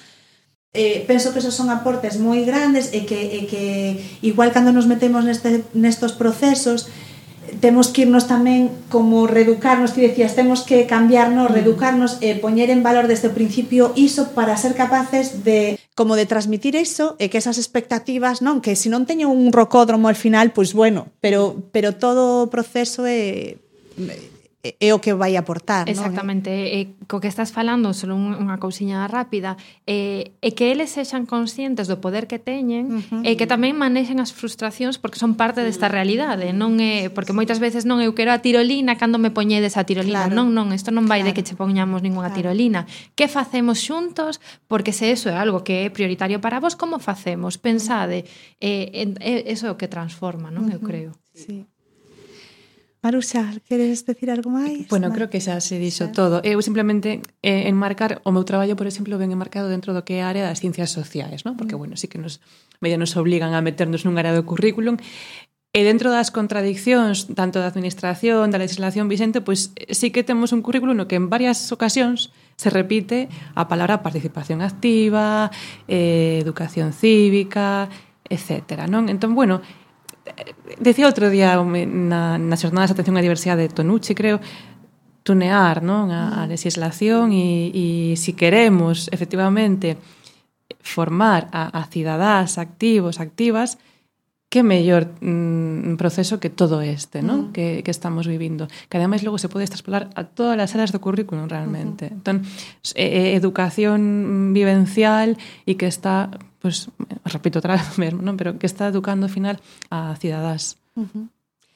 Eh, 0.71 1.03
penso 1.11 1.35
que 1.35 1.43
esos 1.43 1.59
son 1.59 1.67
aportes 1.67 2.15
moi 2.23 2.47
grandes 2.47 2.95
e 2.95 3.03
que, 3.11 3.43
e 3.43 3.51
que 3.51 3.65
igual 4.23 4.55
cando 4.55 4.71
nos 4.71 4.87
metemos 4.87 5.27
neste, 5.27 5.67
nestos 5.75 6.15
procesos 6.15 6.87
temos 7.61 7.89
que 7.89 8.03
irnos 8.03 8.29
tamén 8.29 8.71
como 8.93 9.27
reeducarnos, 9.27 9.95
ti 9.97 10.05
decías, 10.05 10.37
temos 10.37 10.63
que 10.63 10.87
cambiarnos, 10.87 11.51
mm. 11.51 11.55
reeducarnos 11.55 12.19
e 12.21 12.37
poñer 12.37 12.69
en 12.69 12.85
valor 12.85 13.09
desde 13.09 13.31
o 13.31 13.37
principio 13.37 13.97
iso 13.97 14.37
para 14.37 14.57
ser 14.61 14.77
capaces 14.77 15.43
de 15.47 15.81
como 15.97 16.15
de 16.15 16.29
transmitir 16.29 16.77
iso 16.77 17.17
e 17.17 17.33
que 17.33 17.41
esas 17.41 17.57
expectativas, 17.57 18.45
non, 18.45 18.61
que 18.61 18.77
se 18.77 18.87
si 18.87 18.89
non 18.93 19.09
teño 19.09 19.33
un 19.33 19.49
rocódromo 19.51 20.13
al 20.13 20.19
final, 20.19 20.53
pois 20.53 20.71
pues 20.71 20.79
bueno, 20.79 21.09
pero 21.25 21.65
pero 21.73 21.97
todo 21.97 22.45
o 22.45 22.51
proceso 22.53 23.09
é 23.09 23.57
é 24.81 24.91
o 24.91 24.99
que 24.99 25.15
vai 25.15 25.39
aportar, 25.39 25.87
Exactamente. 25.87 26.51
non? 26.51 26.59
Exactamente, 26.59 26.75
e 26.75 26.81
co 27.07 27.23
que 27.23 27.31
estás 27.31 27.55
falando, 27.55 27.95
só 27.95 28.11
unha 28.11 28.59
cousiña 28.59 29.07
rápida, 29.07 29.55
é, 29.87 30.35
é 30.43 30.51
que 30.51 30.75
eles 30.75 30.91
sexan 30.91 31.31
conscientes 31.31 31.87
do 31.87 32.03
poder 32.03 32.27
que 32.27 32.43
teñen 32.43 32.91
uh 32.91 33.03
-huh. 33.03 33.23
e 33.23 33.39
que 33.39 33.47
tamén 33.47 33.79
manexen 33.79 34.19
as 34.19 34.35
frustracións 34.35 34.99
porque 34.99 35.23
son 35.23 35.39
parte 35.39 35.63
desta 35.63 35.87
realidade, 35.87 36.51
non 36.51 36.83
é 36.83 37.07
porque 37.15 37.31
moitas 37.31 37.63
veces 37.63 37.87
non 37.87 38.03
eu 38.03 38.17
quero 38.19 38.35
a 38.35 38.43
tirolina 38.43 38.99
cando 38.99 39.23
me 39.23 39.31
poñedes 39.31 39.79
a 39.79 39.87
tirolina, 39.87 40.27
claro. 40.27 40.35
non, 40.35 40.51
non, 40.57 40.75
isto 40.75 40.91
non 40.91 41.07
vai 41.07 41.23
claro. 41.23 41.31
de 41.31 41.37
que 41.37 41.47
che 41.47 41.55
poñamos 41.55 42.03
ningunha 42.03 42.33
claro. 42.33 42.39
tirolina. 42.51 42.91
Que 43.15 43.31
facemos 43.31 43.79
xuntos? 43.79 44.43
Porque 44.67 44.91
se 44.91 45.15
eso 45.15 45.31
é 45.31 45.37
algo 45.37 45.63
que 45.63 45.87
é 45.87 45.93
prioritario 45.93 46.43
para 46.43 46.59
vos, 46.59 46.75
como 46.75 46.99
facemos? 46.99 47.61
Pensade, 47.61 48.25
é, 48.59 48.91
é, 48.91 49.05
é 49.21 49.33
eso 49.53 49.69
é 49.69 49.71
o 49.71 49.79
que 49.79 49.87
transforma, 49.87 50.51
non? 50.51 50.67
Eu 50.73 50.81
creo. 50.81 51.13
Sí. 51.37 51.69
Maruxa, 53.07 53.55
queres 53.71 54.03
decir 54.03 54.35
algo 54.35 54.51
máis? 54.51 54.91
Bueno, 54.91 55.15
creo 55.15 55.31
que 55.31 55.39
xa 55.39 55.63
se 55.63 55.79
dixo 55.79 56.11
todo. 56.11 56.43
Eu 56.43 56.59
simplemente 56.59 57.23
eh, 57.39 57.71
enmarcar 57.71 58.19
o 58.27 58.35
meu 58.35 58.43
traballo, 58.43 58.75
por 58.75 58.91
exemplo, 58.91 59.15
ben 59.15 59.31
enmarcado 59.31 59.71
dentro 59.71 59.95
do 59.95 60.03
que 60.03 60.19
é 60.19 60.27
a 60.27 60.31
área 60.35 60.43
das 60.43 60.59
ciencias 60.59 60.91
sociais, 60.91 61.47
¿no? 61.47 61.55
Porque 61.55 61.79
mm. 61.79 61.81
bueno, 61.81 61.95
sí 61.95 62.11
que 62.11 62.19
nos 62.19 62.43
medio 62.83 62.99
nos 62.99 63.15
obligan 63.15 63.55
a 63.55 63.63
meternos 63.63 64.03
nun 64.03 64.19
área 64.19 64.35
do 64.35 64.43
currículum 64.43 64.99
E 65.77 65.85
dentro 65.85 66.09
das 66.09 66.33
contradiccións 66.33 67.29
tanto 67.37 67.61
da 67.61 67.69
administración, 67.69 68.49
da 68.49 68.57
legislación 68.57 69.13
vixente, 69.13 69.45
pois 69.45 69.77
eh, 69.77 69.93
sí 69.93 70.09
que 70.09 70.25
temos 70.25 70.57
un 70.57 70.65
currículo 70.65 70.97
no 70.97 71.05
que 71.05 71.21
en 71.21 71.29
varias 71.29 71.69
ocasións 71.69 72.33
se 72.57 72.73
repite 72.73 73.29
a 73.53 73.69
palabra 73.69 74.01
participación 74.01 74.65
activa, 74.65 75.53
eh, 75.85 76.41
educación 76.41 76.97
cívica, 76.97 77.93
etc. 78.25 78.89
Non? 78.89 79.13
Entón, 79.13 79.37
bueno, 79.37 79.61
Decía 80.81 81.07
outro 81.07 81.31
día 81.31 81.57
na, 81.57 82.37
nas 82.37 82.61
xornadas 82.61 82.91
de 82.91 82.95
atención 82.99 83.17
á 83.19 83.23
diversidade 83.23 83.65
de 83.65 83.75
Tonucci, 83.75 84.13
creo, 84.13 84.43
tunear 85.27 85.83
non 85.83 86.15
a, 86.15 86.39
a 86.39 86.43
mm. 86.47 86.51
legislación 86.55 87.35
e, 87.35 87.75
e 87.75 87.87
si 88.15 88.39
queremos 88.39 89.11
efectivamente 89.11 89.99
formar 90.83 91.51
a, 91.51 91.67
a 91.75 91.83
cidadás 91.91 92.59
activos, 92.59 93.19
activas, 93.19 93.79
que 94.49 94.63
mellor 94.63 95.11
mm, 95.21 95.99
proceso 95.99 96.39
que 96.39 96.49
todo 96.49 96.81
este, 96.81 97.21
non? 97.21 97.39
Uh 97.39 97.43
-huh. 97.43 97.53
que, 97.53 97.67
que 97.83 97.91
estamos 97.91 98.31
vivindo. 98.31 98.71
Que 98.89 98.97
ademais 98.97 99.27
logo 99.27 99.43
se 99.43 99.51
pode 99.51 99.67
extrapolar 99.67 100.09
a 100.15 100.23
todas 100.23 100.57
as 100.63 100.71
áreas 100.79 100.95
do 100.95 101.03
currículum 101.03 101.51
realmente. 101.51 102.07
Uh 102.07 102.11
-huh. 102.11 102.19
Entón, 102.23 102.37
eh, 102.95 103.35
educación 103.35 104.55
vivencial 104.55 105.35
e 105.67 105.75
que 105.75 105.91
está 105.91 106.31
pues, 106.61 106.89
repito 107.25 107.59
outra 107.59 107.77
vez 107.79 107.99
mesmo, 107.99 108.21
non? 108.23 108.37
pero 108.41 108.57
que 108.59 108.67
está 108.67 108.89
educando 108.89 109.27
ao 109.27 109.33
final 109.33 109.57
a 109.91 110.17
cidadás. 110.21 110.77
Uh 110.97 111.07
-huh. 111.07 111.27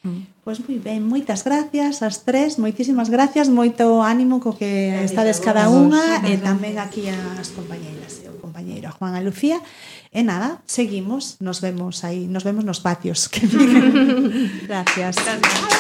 Mm. 0.02 0.24
Pois 0.44 0.56
pues 0.56 0.64
moi 0.64 0.78
ben, 0.80 1.04
moitas 1.04 1.44
gracias 1.44 2.00
as 2.00 2.24
tres, 2.24 2.56
moitísimas 2.56 3.12
gracias, 3.12 3.52
moito 3.52 4.00
ánimo 4.00 4.40
co 4.40 4.56
que 4.56 5.04
estades 5.04 5.44
cada 5.44 5.68
unha 5.68 6.24
e 6.24 6.40
tamén 6.40 6.80
aquí 6.80 7.04
as 7.12 7.52
compañeiras 7.52 8.24
e 8.24 8.32
o 8.32 8.40
compañeiro 8.40 8.88
a 8.88 8.92
eh, 8.92 8.96
Juan 8.96 9.12
e 9.20 9.20
Lucía. 9.20 9.60
E 10.08 10.24
nada, 10.24 10.64
seguimos, 10.64 11.36
nos 11.44 11.60
vemos 11.60 12.00
aí, 12.00 12.24
nos 12.24 12.48
vemos 12.48 12.64
nos 12.64 12.80
patios. 12.80 13.28
Que 13.28 13.44
gracias. 14.64 15.20
gracias. 15.20 15.79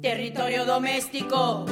Territorio 0.00 0.64
doméstico. 0.64 1.66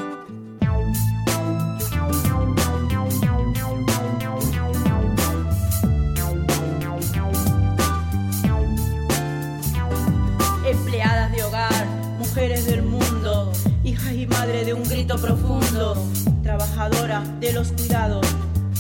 mujeres 12.19 12.67
del 12.67 12.83
mundo, 12.83 13.51
hija 13.83 14.13
y 14.13 14.27
madre 14.27 14.65
de 14.65 14.75
un 14.75 14.85
grito 14.85 15.17
profundo, 15.17 15.97
trabajadora 16.43 17.21
de 17.41 17.53
los 17.53 17.73
cuidados, 17.73 18.27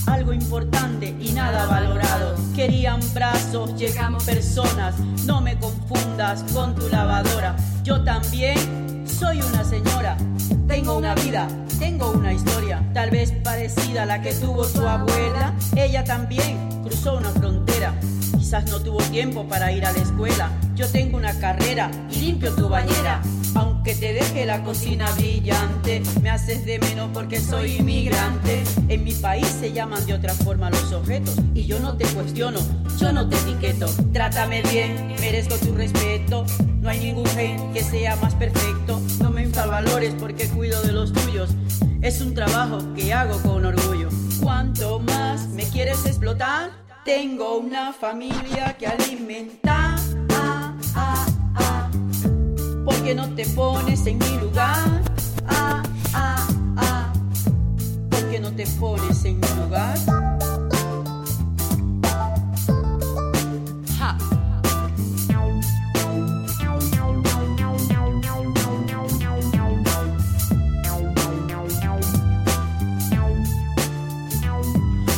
algo 0.06 0.32
importante 0.32 1.16
y 1.18 1.32
nada 1.32 1.66
valorado. 1.66 2.36
Querían 2.54 3.00
brazos, 3.14 3.74
llegamos 3.76 4.24
personas, 4.24 4.98
no 5.24 5.40
me 5.40 5.58
confundas 5.58 6.44
con 6.52 6.74
tu 6.74 6.88
lavadora. 6.88 7.56
Yo 7.82 8.04
también 8.04 8.97
soy 9.18 9.40
una 9.40 9.64
señora, 9.64 10.16
tengo 10.66 10.96
una 10.96 11.14
vida, 11.14 11.48
tengo 11.78 12.10
una 12.12 12.32
historia, 12.32 12.82
tal 12.94 13.10
vez 13.10 13.32
parecida 13.42 14.04
a 14.04 14.06
la 14.06 14.22
que 14.22 14.32
tuvo 14.32 14.66
tu 14.66 14.86
abuela. 14.86 15.54
Ella 15.76 16.04
también 16.04 16.58
cruzó 16.82 17.16
una 17.16 17.30
frontera 17.30 17.94
Quizás 18.48 18.70
no 18.70 18.80
tuvo 18.80 18.96
tiempo 19.10 19.46
para 19.46 19.70
ir 19.72 19.84
a 19.84 19.92
la 19.92 19.98
escuela. 19.98 20.50
Yo 20.78 20.86
tengo 20.86 21.16
una 21.16 21.36
carrera 21.40 21.90
y 22.08 22.20
limpio 22.20 22.54
tu 22.54 22.68
bañera. 22.68 23.20
Aunque 23.56 23.96
te 23.96 24.12
deje 24.12 24.46
la 24.46 24.62
cocina 24.62 25.10
brillante, 25.16 26.00
me 26.22 26.30
haces 26.30 26.64
de 26.66 26.78
menos 26.78 27.10
porque 27.12 27.40
soy 27.40 27.78
inmigrante. 27.78 28.62
En 28.88 29.02
mi 29.02 29.12
país 29.12 29.48
se 29.58 29.72
llaman 29.72 30.06
de 30.06 30.14
otra 30.14 30.32
forma 30.34 30.70
los 30.70 30.92
objetos 30.92 31.34
y 31.52 31.66
yo 31.66 31.80
no 31.80 31.96
te 31.96 32.04
cuestiono, 32.04 32.60
yo 32.96 33.12
no 33.12 33.28
te 33.28 33.34
etiqueto. 33.38 33.86
Trátame 34.12 34.62
bien, 34.70 35.16
merezco 35.18 35.56
tu 35.56 35.74
respeto. 35.74 36.46
No 36.80 36.90
hay 36.90 37.00
ningún 37.00 37.26
gen 37.26 37.72
que 37.72 37.82
sea 37.82 38.14
más 38.14 38.36
perfecto. 38.36 39.02
No 39.20 39.30
me 39.30 39.42
infravalores 39.42 40.14
porque 40.14 40.46
cuido 40.46 40.80
de 40.82 40.92
los 40.92 41.12
tuyos. 41.12 41.50
Es 42.02 42.20
un 42.20 42.34
trabajo 42.34 42.78
que 42.94 43.12
hago 43.12 43.42
con 43.42 43.66
orgullo. 43.66 44.10
¿Cuánto 44.40 45.00
más 45.00 45.48
me 45.48 45.64
quieres 45.64 46.06
explotar? 46.06 46.70
Tengo 47.04 47.56
una 47.56 47.92
familia 47.92 48.76
que 48.78 48.86
alimenta. 48.86 49.97
Ah, 50.94 51.26
ah. 51.54 51.90
¿Por 52.84 52.94
qué 53.02 53.14
no 53.14 53.28
te 53.34 53.44
pones 53.46 54.06
en 54.06 54.18
mi 54.18 54.38
lugar? 54.38 55.02
Ah, 55.46 55.82
ah, 56.14 56.48
ah. 56.76 57.12
¿Por 58.10 58.30
qué 58.30 58.40
no 58.40 58.50
te 58.52 58.66
pones 58.66 59.24
en 59.24 59.40
mi 59.40 59.48
lugar? 59.62 59.98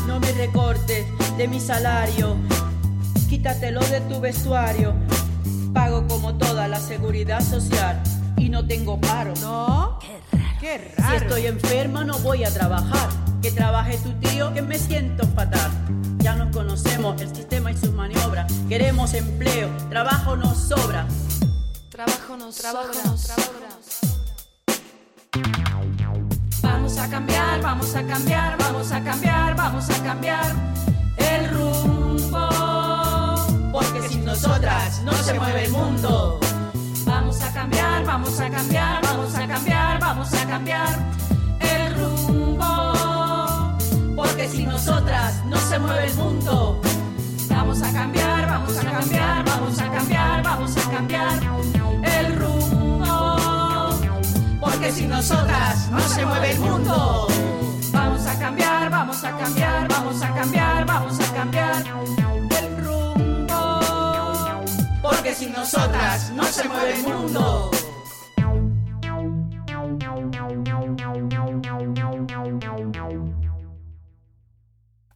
No 0.07 0.19
me 0.19 0.33
recortes 0.33 1.07
de 1.37 1.49
mi 1.49 1.61
salario. 1.61 2.37
Quítatelo 3.29 3.81
de 3.81 4.01
tu 4.03 4.21
vestuario. 4.21 4.95
Como 6.11 6.35
toda 6.35 6.67
la 6.67 6.81
seguridad 6.81 7.41
social 7.41 8.03
y 8.37 8.49
no 8.49 8.67
tengo 8.67 9.01
paro. 9.01 9.33
No. 9.41 10.01
Qué 10.61 10.93
raro. 10.99 11.09
Si 11.09 11.25
estoy 11.25 11.47
enferma 11.47 12.03
no 12.03 12.19
voy 12.19 12.43
a 12.43 12.53
trabajar. 12.53 13.09
Que 13.41 13.53
trabaje 13.53 13.97
tu 13.99 14.11
tío 14.15 14.53
que 14.53 14.61
me 14.61 14.77
siento 14.77 15.25
fatal. 15.29 15.71
Ya 16.19 16.35
nos 16.35 16.55
conocemos 16.55 17.21
el 17.21 17.33
sistema 17.33 17.71
y 17.71 17.77
sus 17.77 17.93
maniobras. 17.93 18.53
Queremos 18.69 19.15
empleo, 19.15 19.71
trabajo 19.89 20.35
nos 20.35 20.59
sobra. 20.59 21.07
Trabajo 21.91 22.37
nos 22.37 22.57
trabajo 22.57 22.89
Nos 23.05 23.21
sobra. 23.21 23.69
Vamos 26.61 26.99
a 26.99 27.09
cambiar, 27.09 27.63
vamos 27.63 27.95
a 27.95 28.03
cambiar, 28.05 28.59
vamos 28.59 28.91
a 28.91 29.05
cambiar, 29.05 29.55
vamos 29.55 29.89
a 29.89 30.03
cambiar. 30.03 30.90
Porque 33.73 34.09
sin 34.09 34.25
nosotras 34.25 35.01
no 35.05 35.13
se 35.13 35.35
mueve 35.35 35.65
el 35.67 35.73
mundo. 35.73 36.41
Vamos 37.05 37.41
a 37.41 37.53
cambiar, 37.53 38.05
vamos 38.05 38.41
a 38.41 38.51
cambiar, 38.51 39.03
vamos 39.03 39.35
a 39.35 39.47
cambiar, 39.47 40.01
vamos 40.01 40.33
a 40.35 40.47
cambiar 40.47 40.99
el 41.61 41.95
rumbo. 41.95 42.93
Porque 44.17 44.49
sin 44.49 44.69
nosotras 44.69 45.45
no 45.47 45.57
se 45.57 45.79
mueve 45.79 46.07
el 46.07 46.15
mundo. 46.15 46.81
Vamos 47.49 47.83
a 47.83 47.93
cambiar, 47.93 48.47
vamos 48.47 48.77
a 48.79 48.91
cambiar, 48.91 49.45
vamos 49.45 49.79
a 49.79 49.91
cambiar, 49.91 50.43
vamos 50.43 50.77
a 50.77 50.91
cambiar 50.91 51.41
el 52.03 52.37
rumbo. 52.37 53.37
Porque 54.61 54.93
sin 54.93 55.11
nosotras 55.11 55.89
no 55.91 56.01
se 56.01 56.27
mueve 56.27 56.51
el 56.53 56.61
mundo. 56.61 57.29
Vamos 57.93 58.27
a 58.27 58.39
cambiar, 58.39 58.91
vamos 58.91 59.25
a 59.25 59.37
cambiar, 59.37 59.89
vamos 59.89 60.23
a 60.23 60.35
cambiar, 60.35 60.87
vamos 60.87 61.21
a 61.21 61.35
cambiar. 61.35 62.30
porque 65.21 65.35
sin 65.35 65.53
nosotras 65.53 66.33
no 66.35 66.43
se 66.45 66.67
mueve 66.67 66.95
el 66.97 67.03
mundo. 67.03 67.71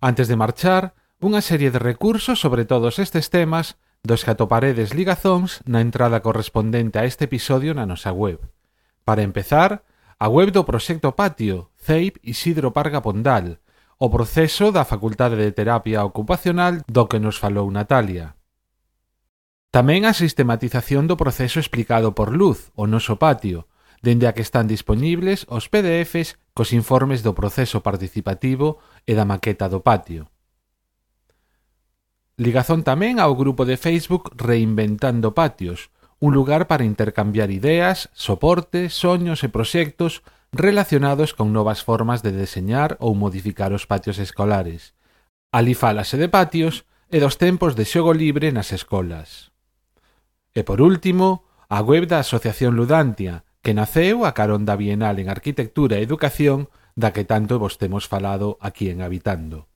Antes 0.03 0.29
de 0.29 0.37
marchar, 0.37 0.93
unha 1.25 1.41
serie 1.41 1.73
de 1.73 1.81
recursos 1.81 2.37
sobre 2.37 2.69
todos 2.69 3.01
estes 3.01 3.33
temas 3.33 3.81
dos 4.05 4.29
que 4.29 4.37
atoparedes 4.37 4.93
ligazóns 4.93 5.65
na 5.65 5.81
entrada 5.81 6.21
correspondente 6.21 7.01
a 7.01 7.09
este 7.09 7.25
episodio 7.25 7.73
na 7.73 7.89
nosa 7.89 8.13
web. 8.13 8.45
Para 9.09 9.25
empezar, 9.25 9.89
a 10.21 10.29
web 10.29 10.53
do 10.53 10.69
Proxecto 10.69 11.17
Patio, 11.17 11.73
CEIP 11.81 12.21
Isidro 12.21 12.77
Parga 12.77 13.01
Pondal, 13.01 13.57
o 13.97 14.13
proceso 14.13 14.69
da 14.69 14.85
Facultade 14.85 15.41
de 15.41 15.49
Terapia 15.57 16.05
Ocupacional 16.05 16.85
do 16.85 17.09
que 17.09 17.17
nos 17.17 17.41
falou 17.41 17.73
Natalia. 17.73 18.37
Tamén 19.75 20.07
a 20.07 20.15
sistematización 20.15 21.11
do 21.11 21.19
proceso 21.19 21.59
explicado 21.59 22.15
por 22.15 22.31
Luz, 22.31 22.71
o 22.79 22.87
noso 22.87 23.19
patio, 23.19 23.67
dende 24.07 24.31
a 24.31 24.35
que 24.39 24.47
están 24.47 24.71
disponibles 24.71 25.51
os 25.51 25.67
PDFs 25.67 26.39
cos 26.55 26.71
informes 26.71 27.27
do 27.27 27.35
proceso 27.35 27.83
participativo 27.83 28.79
e 29.03 29.19
da 29.19 29.27
maqueta 29.27 29.67
do 29.67 29.83
patio. 29.83 30.31
Ligazón 32.39 32.87
tamén 32.87 33.19
ao 33.19 33.35
grupo 33.35 33.67
de 33.67 33.75
Facebook 33.75 34.31
Reinventando 34.39 35.35
Patios, 35.35 35.91
un 36.23 36.39
lugar 36.39 36.71
para 36.71 36.87
intercambiar 36.87 37.51
ideas, 37.51 38.15
soporte, 38.15 38.95
soños 38.95 39.43
e 39.43 39.51
proxectos 39.51 40.23
relacionados 40.55 41.35
con 41.35 41.51
novas 41.51 41.83
formas 41.83 42.23
de 42.23 42.31
deseñar 42.31 42.95
ou 43.03 43.19
modificar 43.19 43.75
os 43.75 43.91
patios 43.91 44.23
escolares. 44.23 44.95
Ali 45.51 45.75
falase 45.75 46.15
de 46.15 46.31
patios 46.31 46.87
e 47.11 47.19
dos 47.19 47.43
tempos 47.43 47.75
de 47.75 47.83
xogo 47.83 48.15
libre 48.15 48.55
nas 48.55 48.71
escolas. 48.71 49.54
E 50.55 50.63
por 50.63 50.79
último, 50.81 51.43
a 51.69 51.83
web 51.83 52.07
da 52.07 52.23
Asociación 52.23 52.79
Ludantia, 52.79 53.43
que 53.59 53.75
naceu 53.75 54.23
a 54.23 54.39
carón 54.39 54.63
da 54.63 54.79
Bienal 54.79 55.19
en 55.19 55.27
Arquitectura 55.27 55.99
e 55.99 56.07
Educación 56.07 56.71
da 56.95 57.11
que 57.11 57.27
tanto 57.27 57.59
vos 57.59 57.75
temos 57.75 58.07
falado 58.07 58.55
aquí 58.63 58.87
en 58.87 59.03
Habitando. 59.03 59.67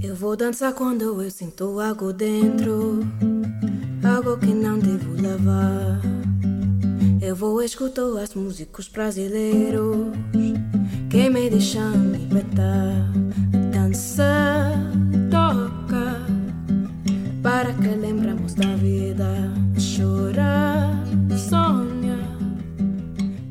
Eu 0.00 0.16
vou 0.16 0.32
dançar 0.32 0.72
quando 0.72 1.20
eu 1.20 1.28
sinto 1.28 1.76
algo 1.76 2.16
dentro, 2.16 3.04
algo 4.00 4.40
que 4.40 4.54
não 4.56 4.80
devo 4.80 5.12
lavar. 5.20 6.00
Eu 7.20 7.36
vou 7.36 7.60
escutar 7.60 8.16
as 8.16 8.32
músicos 8.32 8.88
brasileiros 8.88 10.16
me 11.16 11.48
deixa 11.48 11.80
libertar. 12.12 13.08
A 13.54 13.58
dança 13.72 14.76
toca 15.30 16.20
para 17.42 17.72
que 17.72 17.96
lembramos 17.96 18.54
da 18.54 18.76
vida. 18.76 19.50
Chorar, 19.78 20.92
sonha 21.36 22.18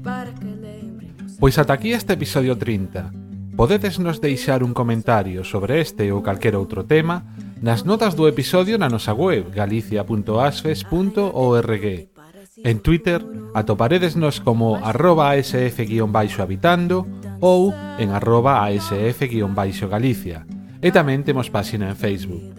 para 0.04 0.32
que 0.34 0.46
lembremos. 0.46 1.38
Pois 1.40 1.58
ata 1.58 1.74
aquí 1.74 1.92
este 1.92 2.14
episodio 2.14 2.56
30. 2.56 3.12
Podedes 3.56 3.98
nos 3.98 4.22
deixar 4.22 4.64
un 4.64 4.74
comentario 4.74 5.44
sobre 5.44 5.82
este 5.82 6.12
ou 6.12 6.22
calquer 6.22 6.56
outro 6.56 6.84
tema 6.86 7.26
nas 7.66 7.82
notas 7.82 8.14
do 8.14 8.30
episodio 8.30 8.78
na 8.78 8.94
nosa 8.94 9.16
web 9.16 9.50
galicia.asfes.org 9.50 12.15
En 12.64 12.80
Twitter 12.80 13.26
atoparedesnos 13.54 14.40
como 14.40 14.78
arroba 14.78 15.32
asf-habitando 15.36 17.06
ou 17.44 17.76
en 18.00 18.16
arroba 18.16 18.64
asf-galicia. 18.64 20.48
E 20.80 20.92
tamén 20.96 21.28
temos 21.28 21.52
páxina 21.52 21.92
en 21.92 22.00
Facebook. 22.00 22.56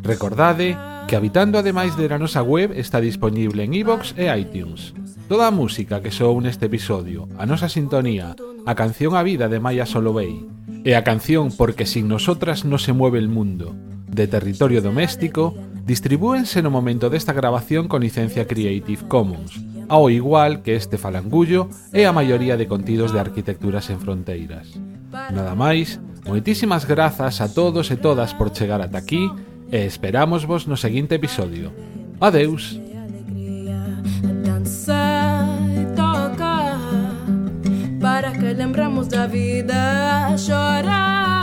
Recordade 0.00 0.76
que 1.04 1.16
Habitando 1.16 1.60
ademais 1.60 1.92
de 2.00 2.08
na 2.08 2.16
nosa 2.16 2.40
web 2.40 2.72
está 2.72 3.04
disponible 3.04 3.60
en 3.68 3.76
iVoox 3.76 4.16
e 4.16 4.32
iTunes. 4.32 4.96
Toda 5.28 5.48
a 5.48 5.52
música 5.52 6.00
que 6.00 6.08
soou 6.08 6.40
neste 6.40 6.72
episodio, 6.72 7.28
a 7.36 7.44
nosa 7.44 7.68
sintonía, 7.68 8.32
a 8.64 8.72
canción 8.72 9.12
A 9.12 9.20
vida 9.20 9.52
de 9.52 9.60
Maya 9.60 9.84
Solovey 9.84 10.48
e 10.88 10.96
a 10.96 11.04
canción 11.04 11.52
Porque 11.52 11.84
sin 11.84 12.08
nosotras 12.08 12.64
no 12.64 12.80
se 12.80 12.96
mueve 12.96 13.20
el 13.20 13.28
mundo, 13.28 13.76
de 14.08 14.24
Territorio 14.24 14.80
Doméstico, 14.80 15.52
distribúense 15.84 16.64
no 16.64 16.72
momento 16.72 17.12
desta 17.12 17.36
grabación 17.36 17.88
con 17.88 18.00
licencia 18.00 18.48
Creative 18.48 19.04
Commons, 19.06 19.60
ao 19.88 20.08
igual 20.08 20.64
que 20.64 20.74
este 20.74 20.96
falangullo 20.96 21.68
e 21.92 22.08
a 22.08 22.16
maioría 22.16 22.56
de 22.56 22.66
contidos 22.66 23.12
de 23.12 23.20
Arquitecturas 23.20 23.92
en 23.92 24.00
Fronteiras. 24.00 24.80
Nada 25.12 25.52
máis, 25.52 26.00
moitísimas 26.24 26.88
grazas 26.88 27.44
a 27.44 27.52
todos 27.52 27.92
e 27.92 28.00
todas 28.00 28.32
por 28.32 28.48
chegar 28.50 28.80
ata 28.80 28.96
aquí 28.96 29.28
e 29.68 29.84
esperamos 29.84 30.48
vos 30.48 30.64
no 30.64 30.80
seguinte 30.80 31.20
episodio. 31.20 31.70
Adeus! 32.18 32.80
Para 38.00 38.32
que 38.32 38.52
lembramos 38.52 39.08
da 39.08 39.26
vida, 39.26 40.36
chorar. 40.36 41.33